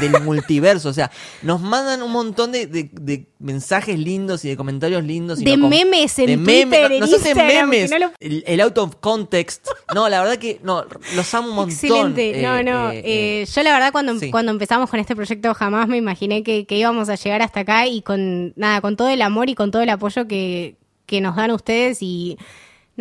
del 0.00 0.20
multiverso. 0.22 0.88
O 0.88 0.92
sea, 0.92 1.10
nos 1.42 1.60
mandan 1.60 2.02
un 2.02 2.10
montón 2.10 2.50
de, 2.50 2.66
de- 2.66 2.88
de 2.92 3.26
mensajes 3.38 3.98
lindos 3.98 4.44
y 4.44 4.48
de 4.48 4.56
comentarios 4.56 5.04
lindos. 5.04 5.40
y 5.40 5.44
De 5.44 5.56
no 5.58 5.68
memes 5.68 6.18
en 6.18 6.26
de 6.26 6.36
Twitter, 6.38 6.66
memes. 6.66 6.90
en 6.90 7.00
Nos 7.00 7.12
hacen 7.12 7.36
memes. 7.36 7.90
que 7.90 7.98
no 7.98 8.06
lo- 8.06 8.12
el, 8.20 8.42
el 8.46 8.60
out 8.62 8.78
of 8.78 8.96
context. 9.00 9.66
No, 9.94 10.08
la 10.08 10.20
verdad 10.22 10.38
que 10.38 10.60
no, 10.64 10.84
los 11.14 11.34
amo 11.34 11.50
un 11.50 11.54
montón. 11.56 11.72
Excelente, 11.72 12.40
Eh, 12.40 12.42
no, 12.42 12.62
no. 12.62 12.90
eh, 12.90 13.02
eh, 13.42 13.46
yo 13.54 13.62
la 13.62 13.72
verdad 13.74 13.92
cuando, 13.92 14.18
sí. 14.18 14.30
cuando 14.30 14.50
empezamos 14.50 14.88
con 14.88 14.98
este 14.98 15.14
proyecto 15.14 15.52
jamás 15.54 15.86
me 15.88 15.98
imaginé 15.98 16.42
que, 16.42 16.64
que 16.66 16.78
íbamos 16.78 17.10
a 17.10 17.14
llegar 17.16 17.42
hasta 17.42 17.60
acá 17.60 17.86
y 17.86 18.00
con 18.02 18.54
nada, 18.56 18.80
con 18.80 18.96
todo 18.96 19.08
el 19.10 19.20
amor 19.22 19.50
y 19.50 19.54
con 19.54 19.70
todo 19.70 19.82
el 19.82 19.90
apoyo 19.90 20.26
que, 20.26 20.76
que 21.06 21.20
nos 21.20 21.36
dan 21.36 21.50
ustedes 21.50 21.98
y 22.00 22.38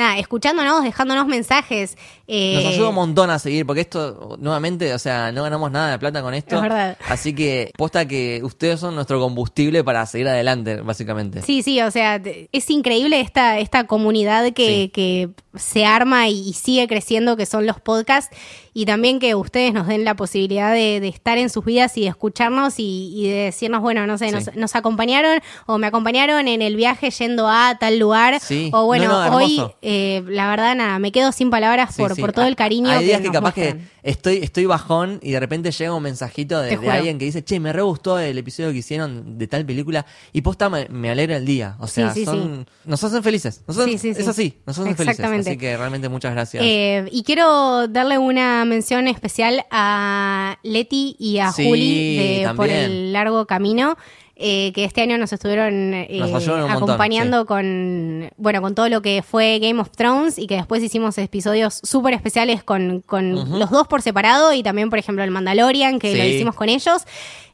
nada, 0.02 0.18
escuchándonos, 0.20 0.84
dejándonos 0.84 1.28
mensajes. 1.28 1.98
eh, 2.28 2.56
Nos 2.56 2.66
ayuda 2.74 2.90
un 2.90 2.96
montón 2.96 3.30
a 3.30 3.40
seguir, 3.40 3.66
porque 3.66 3.82
esto, 3.82 4.36
nuevamente, 4.40 4.94
o 4.94 5.00
sea, 5.00 5.32
no 5.32 5.44
ganamos 5.44 5.72
nada 5.72 5.92
de 5.92 6.00
plata 6.00 6.22
con 6.22 6.34
esto. 6.34 6.56
Es 6.58 6.62
verdad. 6.62 6.98
Así 7.08 7.34
que, 7.34 7.72
posta 7.78 8.08
que 8.08 8.42
ustedes 8.44 8.80
son 8.80 8.96
nuestro 8.96 9.20
combustible 9.20 9.84
para 9.84 10.06
seguir 10.06 10.28
adelante, 10.28 10.78
básicamente. 10.78 11.42
Sí, 11.42 11.64
sí, 11.64 11.82
o 11.82 11.92
sea, 11.92 12.22
es 12.52 12.70
increíble 12.70 13.20
esta, 13.22 13.60
esta 13.60 13.86
comunidad 13.86 14.52
que, 14.54 14.68
Sí. 14.68 14.90
que 14.90 15.30
se 15.56 15.86
arma 15.86 16.28
y 16.30 16.54
sigue 16.54 16.88
creciendo, 16.88 17.36
que 17.38 17.46
son 17.46 17.66
los 17.66 17.80
podcasts, 17.80 18.36
y 18.74 18.86
también 18.86 19.20
que 19.20 19.36
ustedes 19.36 19.74
nos 19.74 19.88
den 19.88 20.06
la 20.06 20.16
posibilidad 20.16 20.74
de, 20.74 21.00
de 21.00 21.08
estar 21.10 21.38
en 21.38 21.50
sus 21.50 21.66
vidas 21.66 21.98
y 21.98 22.02
de 22.02 22.08
escucharnos 22.08 22.80
y, 22.80 23.12
y 23.16 23.28
de 23.30 23.36
decirnos, 23.46 23.82
bueno, 23.82 24.08
no 24.08 24.18
sé, 24.18 24.30
Sí. 24.30 24.36
nos, 24.36 24.56
nos 24.56 24.76
acompañaron 24.76 25.40
o 25.66 25.78
me 25.78 25.88
acompañaron 25.88 26.48
en 26.48 26.62
el 26.62 26.76
viaje 26.76 27.10
yendo 27.12 27.48
a 27.50 27.78
tal 27.80 28.00
lugar, 28.00 28.40
Sí. 28.40 28.70
o 28.74 28.86
bueno, 28.86 29.08
No, 29.08 29.30
no, 29.30 29.36
hoy, 29.38 29.62
eh, 29.82 30.24
la 30.28 30.50
verdad, 30.50 30.76
nada, 30.76 31.00
me 31.00 31.12
quedo 31.12 31.32
sin 31.32 31.50
palabras 31.50 31.96
por, 31.98 32.16
por 32.20 32.32
todo 32.34 32.46
el 32.46 32.54
Ah, 32.54 32.56
cariño. 32.56 32.90
Hay 32.92 33.06
días 33.06 33.22
que, 33.22 33.28
capaz 33.28 33.54
muestran. 33.56 33.80
que 33.80 34.01
estoy, 34.04 34.38
estoy 34.38 34.66
bajón 34.66 35.20
y 35.22 35.32
de 35.32 35.40
repente 35.40 35.72
llega 35.72 35.94
un 35.94 36.04
mensajito 36.04 36.60
de, 36.60 36.78
de 36.78 36.90
alguien 36.92 37.18
que 37.20 37.26
dice, 37.26 37.44
che, 37.44 37.60
me 37.60 37.72
re 37.74 37.82
gustó 37.82 38.20
el 38.20 38.38
episodio 38.38 38.72
que 38.72 38.78
hicieron 38.80 39.38
de 39.38 39.48
tal 39.48 39.66
película 39.66 40.06
y 40.34 40.42
posta 40.42 40.70
me, 40.70 40.88
me 40.90 41.10
alegra 41.10 41.38
el 41.38 41.46
día. 41.46 41.76
O 41.80 41.88
sea, 41.88 42.14
Sí, 42.14 42.22
sí, 42.22 42.26
son, 42.26 42.68
nos 42.86 43.04
hacen 43.04 43.24
felices. 43.24 43.62
Nos 43.68 43.78
hacen- 43.78 43.92
Sí, 43.92 43.98
sí, 43.98 44.14
sí. 44.14 44.22
Es 44.22 44.28
así, 44.28 44.58
nos 44.66 44.78
hacen 44.80 44.96
felices. 44.96 45.20
Así 45.26 45.58
que 45.58 45.78
realmente 45.78 46.10
muchas 46.10 46.32
gracias. 46.34 46.64
Eh, 46.66 47.08
y 47.12 47.24
quiero 47.24 47.88
darle 47.88 48.18
una 48.18 48.66
mención 48.66 49.08
especial 49.08 49.66
a 49.72 50.58
Leti 50.64 51.16
y 51.20 51.40
a 51.40 51.52
Juli 51.52 52.18
de 52.18 52.54
Por 52.56 52.70
el 52.70 53.14
Largo 53.14 53.46
Camino. 53.48 53.98
Eh, 54.36 54.72
que 54.74 54.84
este 54.86 55.02
año 55.02 55.18
nos 55.18 55.32
estuvieron 55.34 55.94
eh, 55.94 56.08
Nos 56.20 56.32
montón, 56.32 56.70
acompañando 56.72 57.46
con 57.46 58.30
bueno 58.38 58.62
con 58.62 58.74
todo 58.76 58.90
lo 58.90 59.02
que 59.02 59.22
fue 59.24 59.60
Game 59.60 59.80
of 59.80 59.92
Thrones 59.92 60.38
y 60.40 60.48
que 60.48 60.56
después 60.56 60.82
hicimos 60.82 61.18
episodios 61.18 61.80
súper 61.84 62.14
especiales 62.14 62.64
con, 62.64 63.02
con 63.02 63.60
los 63.60 63.70
dos 63.70 63.88
por 63.88 64.02
separado 64.02 64.54
y 64.54 64.64
también 64.64 64.90
por 64.90 65.00
ejemplo 65.00 65.24
el 65.24 65.32
Mandalorian 65.32 66.00
que 66.00 66.16
lo 66.16 66.24
hicimos 66.24 66.56
con 66.56 66.70
ellos 66.70 67.04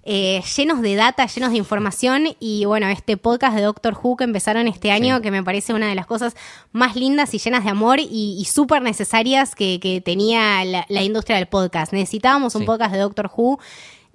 eh, 0.09 0.41
llenos 0.55 0.81
de 0.81 0.95
data, 0.95 1.25
llenos 1.25 1.51
de 1.51 1.57
información 1.57 2.27
y 2.39 2.63
bueno, 2.63 2.87
este 2.87 3.17
podcast 3.17 3.57
de 3.57 3.61
Doctor 3.63 3.97
Who 4.01 4.15
que 4.15 4.23
empezaron 4.23 4.69
este 4.69 4.89
año, 4.91 5.17
Sí. 5.17 5.21
que 5.21 5.31
me 5.31 5.43
parece 5.43 5.73
una 5.73 5.89
de 5.89 5.95
las 5.95 6.05
cosas 6.05 6.33
más 6.71 6.95
lindas 6.95 7.33
y 7.33 7.39
llenas 7.39 7.65
de 7.65 7.71
amor 7.71 7.99
y, 7.99 8.37
y 8.39 8.45
súper 8.45 8.81
necesarias 8.81 9.53
que, 9.53 9.81
que 9.81 9.99
tenía 9.99 10.63
la, 10.63 10.85
la 10.87 11.03
industria 11.03 11.35
del 11.35 11.47
podcast. 11.47 11.91
Necesitábamos 11.91 12.55
un 12.55 12.63
podcast 12.63 12.93
de 12.93 12.99
Doctor 12.99 13.29
Who 13.35 13.59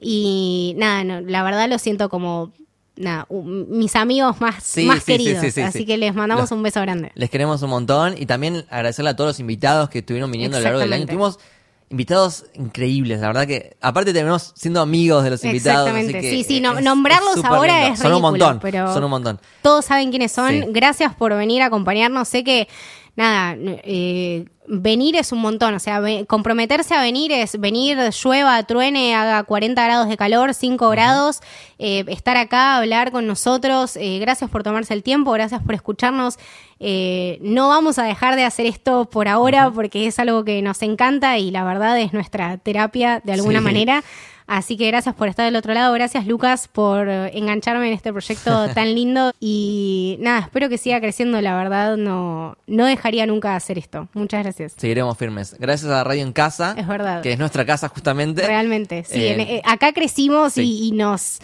y 0.02 0.74
nada, 0.76 1.04
no, 1.04 1.20
la 1.20 1.42
verdad 1.42 1.68
lo 1.68 1.78
siento 1.78 2.08
como 2.08 2.52
nada, 2.96 3.26
mis 3.30 3.96
amigos 3.96 4.40
más, 4.40 4.62
Sí, 4.62 4.84
más 4.84 4.98
sí, 5.02 5.12
queridos. 5.12 5.40
sí, 5.40 5.50
sí, 5.50 5.60
así 5.62 5.78
sí. 5.80 5.86
que 5.86 5.96
les 5.96 6.14
mandamos 6.14 6.42
Los- 6.44 6.52
un 6.52 6.62
beso 6.62 6.80
grande. 6.82 7.10
Les 7.14 7.30
queremos 7.30 7.62
un 7.62 7.70
montón 7.70 8.14
y 8.18 8.26
también 8.26 8.64
agradecerle 8.68 9.10
a 9.10 9.16
todos 9.16 9.28
los 9.30 9.40
invitados 9.40 9.88
que 9.88 10.00
estuvieron 10.00 10.30
viniendo 10.30 10.56
a 10.56 10.60
lo 10.60 10.64
largo 10.64 10.80
del 10.80 10.92
año. 10.92 11.06
Tuvimos 11.06 11.38
invitados 11.88 12.46
increíbles, 12.54 13.20
la 13.20 13.26
verdad 13.28 13.46
que 13.46 13.76
aparte 13.82 14.12
terminamos 14.14 14.52
siendo 14.56 14.80
amigos 14.80 15.24
de 15.24 15.30
los 15.30 15.44
invitados. 15.44 15.88
así 15.88 15.98
Exactamente, 16.00 16.20
que 16.20 16.30
sí, 16.30 16.44
sí, 16.44 16.60
no- 16.60 16.78
es- 16.78 16.84
nombrarlos 16.84 17.44
ahora 17.44 17.80
lindo. 17.80 17.92
es 17.94 17.98
Son 18.00 18.06
un 18.12 18.12
ridículo, 18.22 18.30
montón, 18.46 18.58
pero- 18.62 18.92
son 18.94 19.04
un 19.04 19.10
montón. 19.10 19.40
Todos 19.62 19.84
saben 19.84 20.10
quiénes 20.10 20.32
son. 20.32 20.72
Gracias 20.72 21.14
por 21.14 21.34
venir 21.36 21.60
a 21.62 21.66
acompañarnos. 21.66 22.28
Sé 22.28 22.44
que, 22.44 22.66
nada, 23.16 23.56
eh, 23.58 24.46
venir 24.68 25.16
es 25.16 25.32
un 25.32 25.40
montón. 25.40 25.74
O 25.74 25.78
sea, 25.80 26.00
ve- 26.00 26.24
comprometerse 26.26 26.94
a 26.94 27.02
venir 27.02 27.30
es 27.32 27.58
venir, 27.60 27.98
llueva, 28.24 28.62
truene, 28.62 29.14
haga 29.14 29.42
40 29.42 29.84
grados 29.84 30.08
de 30.08 30.16
calor, 30.16 30.54
5 30.54 30.88
grados, 30.90 31.40
eh, 31.78 32.04
estar 32.08 32.36
acá, 32.36 32.76
hablar 32.76 33.10
con 33.12 33.26
nosotros. 33.26 33.96
eh, 33.96 34.18
gracias 34.20 34.48
por 34.50 34.62
tomarse 34.62 34.94
el 34.94 35.02
tiempo, 35.02 35.30
gracias 35.32 35.62
por 35.62 35.74
escucharnos. 35.74 36.38
Eh, 36.80 37.38
no 37.42 37.68
vamos 37.68 37.98
a 37.98 38.04
dejar 38.04 38.34
de 38.36 38.44
hacer 38.44 38.66
esto 38.66 39.04
por 39.08 39.28
ahora 39.28 39.70
porque 39.70 40.06
es 40.06 40.18
algo 40.18 40.44
que 40.44 40.62
nos 40.62 40.82
encanta 40.82 41.38
y 41.38 41.50
la 41.50 41.64
verdad 41.64 41.98
es 42.00 42.12
nuestra 42.12 42.56
terapia 42.58 43.20
de 43.24 43.32
alguna 43.34 43.58
Sí. 43.58 43.64
manera. 43.64 44.02
Así 44.54 44.76
que 44.76 44.86
gracias 44.88 45.14
por 45.14 45.28
estar 45.28 45.46
del 45.46 45.56
otro 45.56 45.72
lado. 45.72 45.94
Gracias, 45.94 46.26
Lucas, 46.26 46.68
por 46.68 47.08
eh, 47.08 47.30
engancharme 47.38 47.86
en 47.88 47.94
este 47.94 48.12
proyecto 48.12 48.68
tan 48.74 48.94
lindo. 48.94 49.32
Y 49.40 50.18
nada, 50.20 50.40
espero 50.40 50.68
que 50.68 50.76
siga 50.76 51.00
creciendo. 51.00 51.40
La 51.40 51.56
verdad, 51.56 51.96
no, 51.96 52.58
no 52.66 52.84
dejaría 52.84 53.24
nunca 53.24 53.50
de 53.50 53.56
hacer 53.56 53.78
esto. 53.78 54.08
Muchas 54.12 54.42
gracias. 54.42 54.74
Seguiremos 54.76 55.16
firmes. 55.16 55.56
Gracias 55.58 55.90
a 55.90 56.04
Radio 56.04 56.22
en 56.22 56.32
Casa, 56.34 56.74
Es 56.76 56.86
verdad. 56.86 57.22
que 57.22 57.32
es 57.32 57.38
nuestra 57.38 57.64
casa 57.64 57.88
justamente. 57.88 58.46
Realmente, 58.46 59.04
sí. 59.04 59.22
Eh, 59.24 59.32
en- 59.32 59.40
eh, 59.40 59.62
acá 59.64 59.92
crecimos 59.94 60.52
sí. 60.52 60.62
y, 60.62 60.88
y 60.88 60.92
nos. 60.92 61.38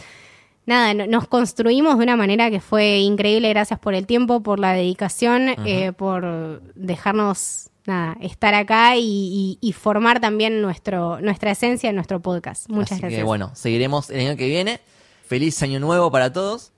Nada, 0.67 0.93
no- 0.93 1.07
nos 1.07 1.27
construimos 1.29 1.97
de 1.97 2.05
una 2.05 2.15
manera 2.17 2.51
que 2.51 2.61
fue 2.61 2.99
increíble. 2.99 3.49
Gracias 3.49 3.79
por 3.79 3.95
el 3.95 4.07
tiempo, 4.07 4.43
por 4.43 4.59
la 4.61 4.75
dedicación, 4.75 5.49
eh, 5.65 5.93
por 5.97 6.61
dejarnos 6.75 7.71
nada, 7.89 8.17
estar 8.21 8.55
acá 8.55 8.97
y, 8.97 9.03
y- 9.03 9.59
y 9.61 9.73
formar 9.73 10.21
también 10.21 10.63
nuestro, 10.63 11.21
nuestra 11.21 11.51
esencia 11.51 11.89
en 11.91 11.97
nuestro 11.97 12.21
podcast. 12.21 12.69
Muchas 12.69 12.93
Así 12.93 13.01
gracias. 13.01 13.19
que 13.21 13.25
bueno, 13.25 13.51
seguiremos 13.55 14.11
el 14.11 14.21
año 14.27 14.37
que 14.37 14.47
viene. 14.47 14.81
Feliz 15.27 15.61
año 15.63 15.81
nuevo 15.81 16.11
para 16.11 16.33
todos. 16.33 16.73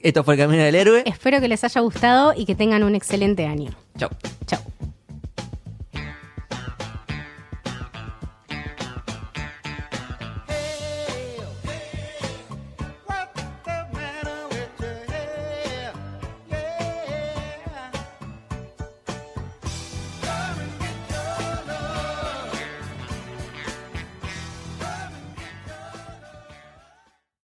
Esto 0.00 0.24
fue 0.24 0.34
el 0.34 0.40
Camino 0.40 0.62
del 0.64 0.74
Héroe. 0.74 1.04
Espero 1.06 1.40
que 1.40 1.46
les 1.46 1.62
haya 1.62 1.80
gustado 1.80 2.34
y 2.36 2.44
que 2.44 2.54
tengan 2.56 2.82
un 2.82 2.94
excelente 2.96 3.46
año. 3.46 3.70
Chao. 3.96 4.10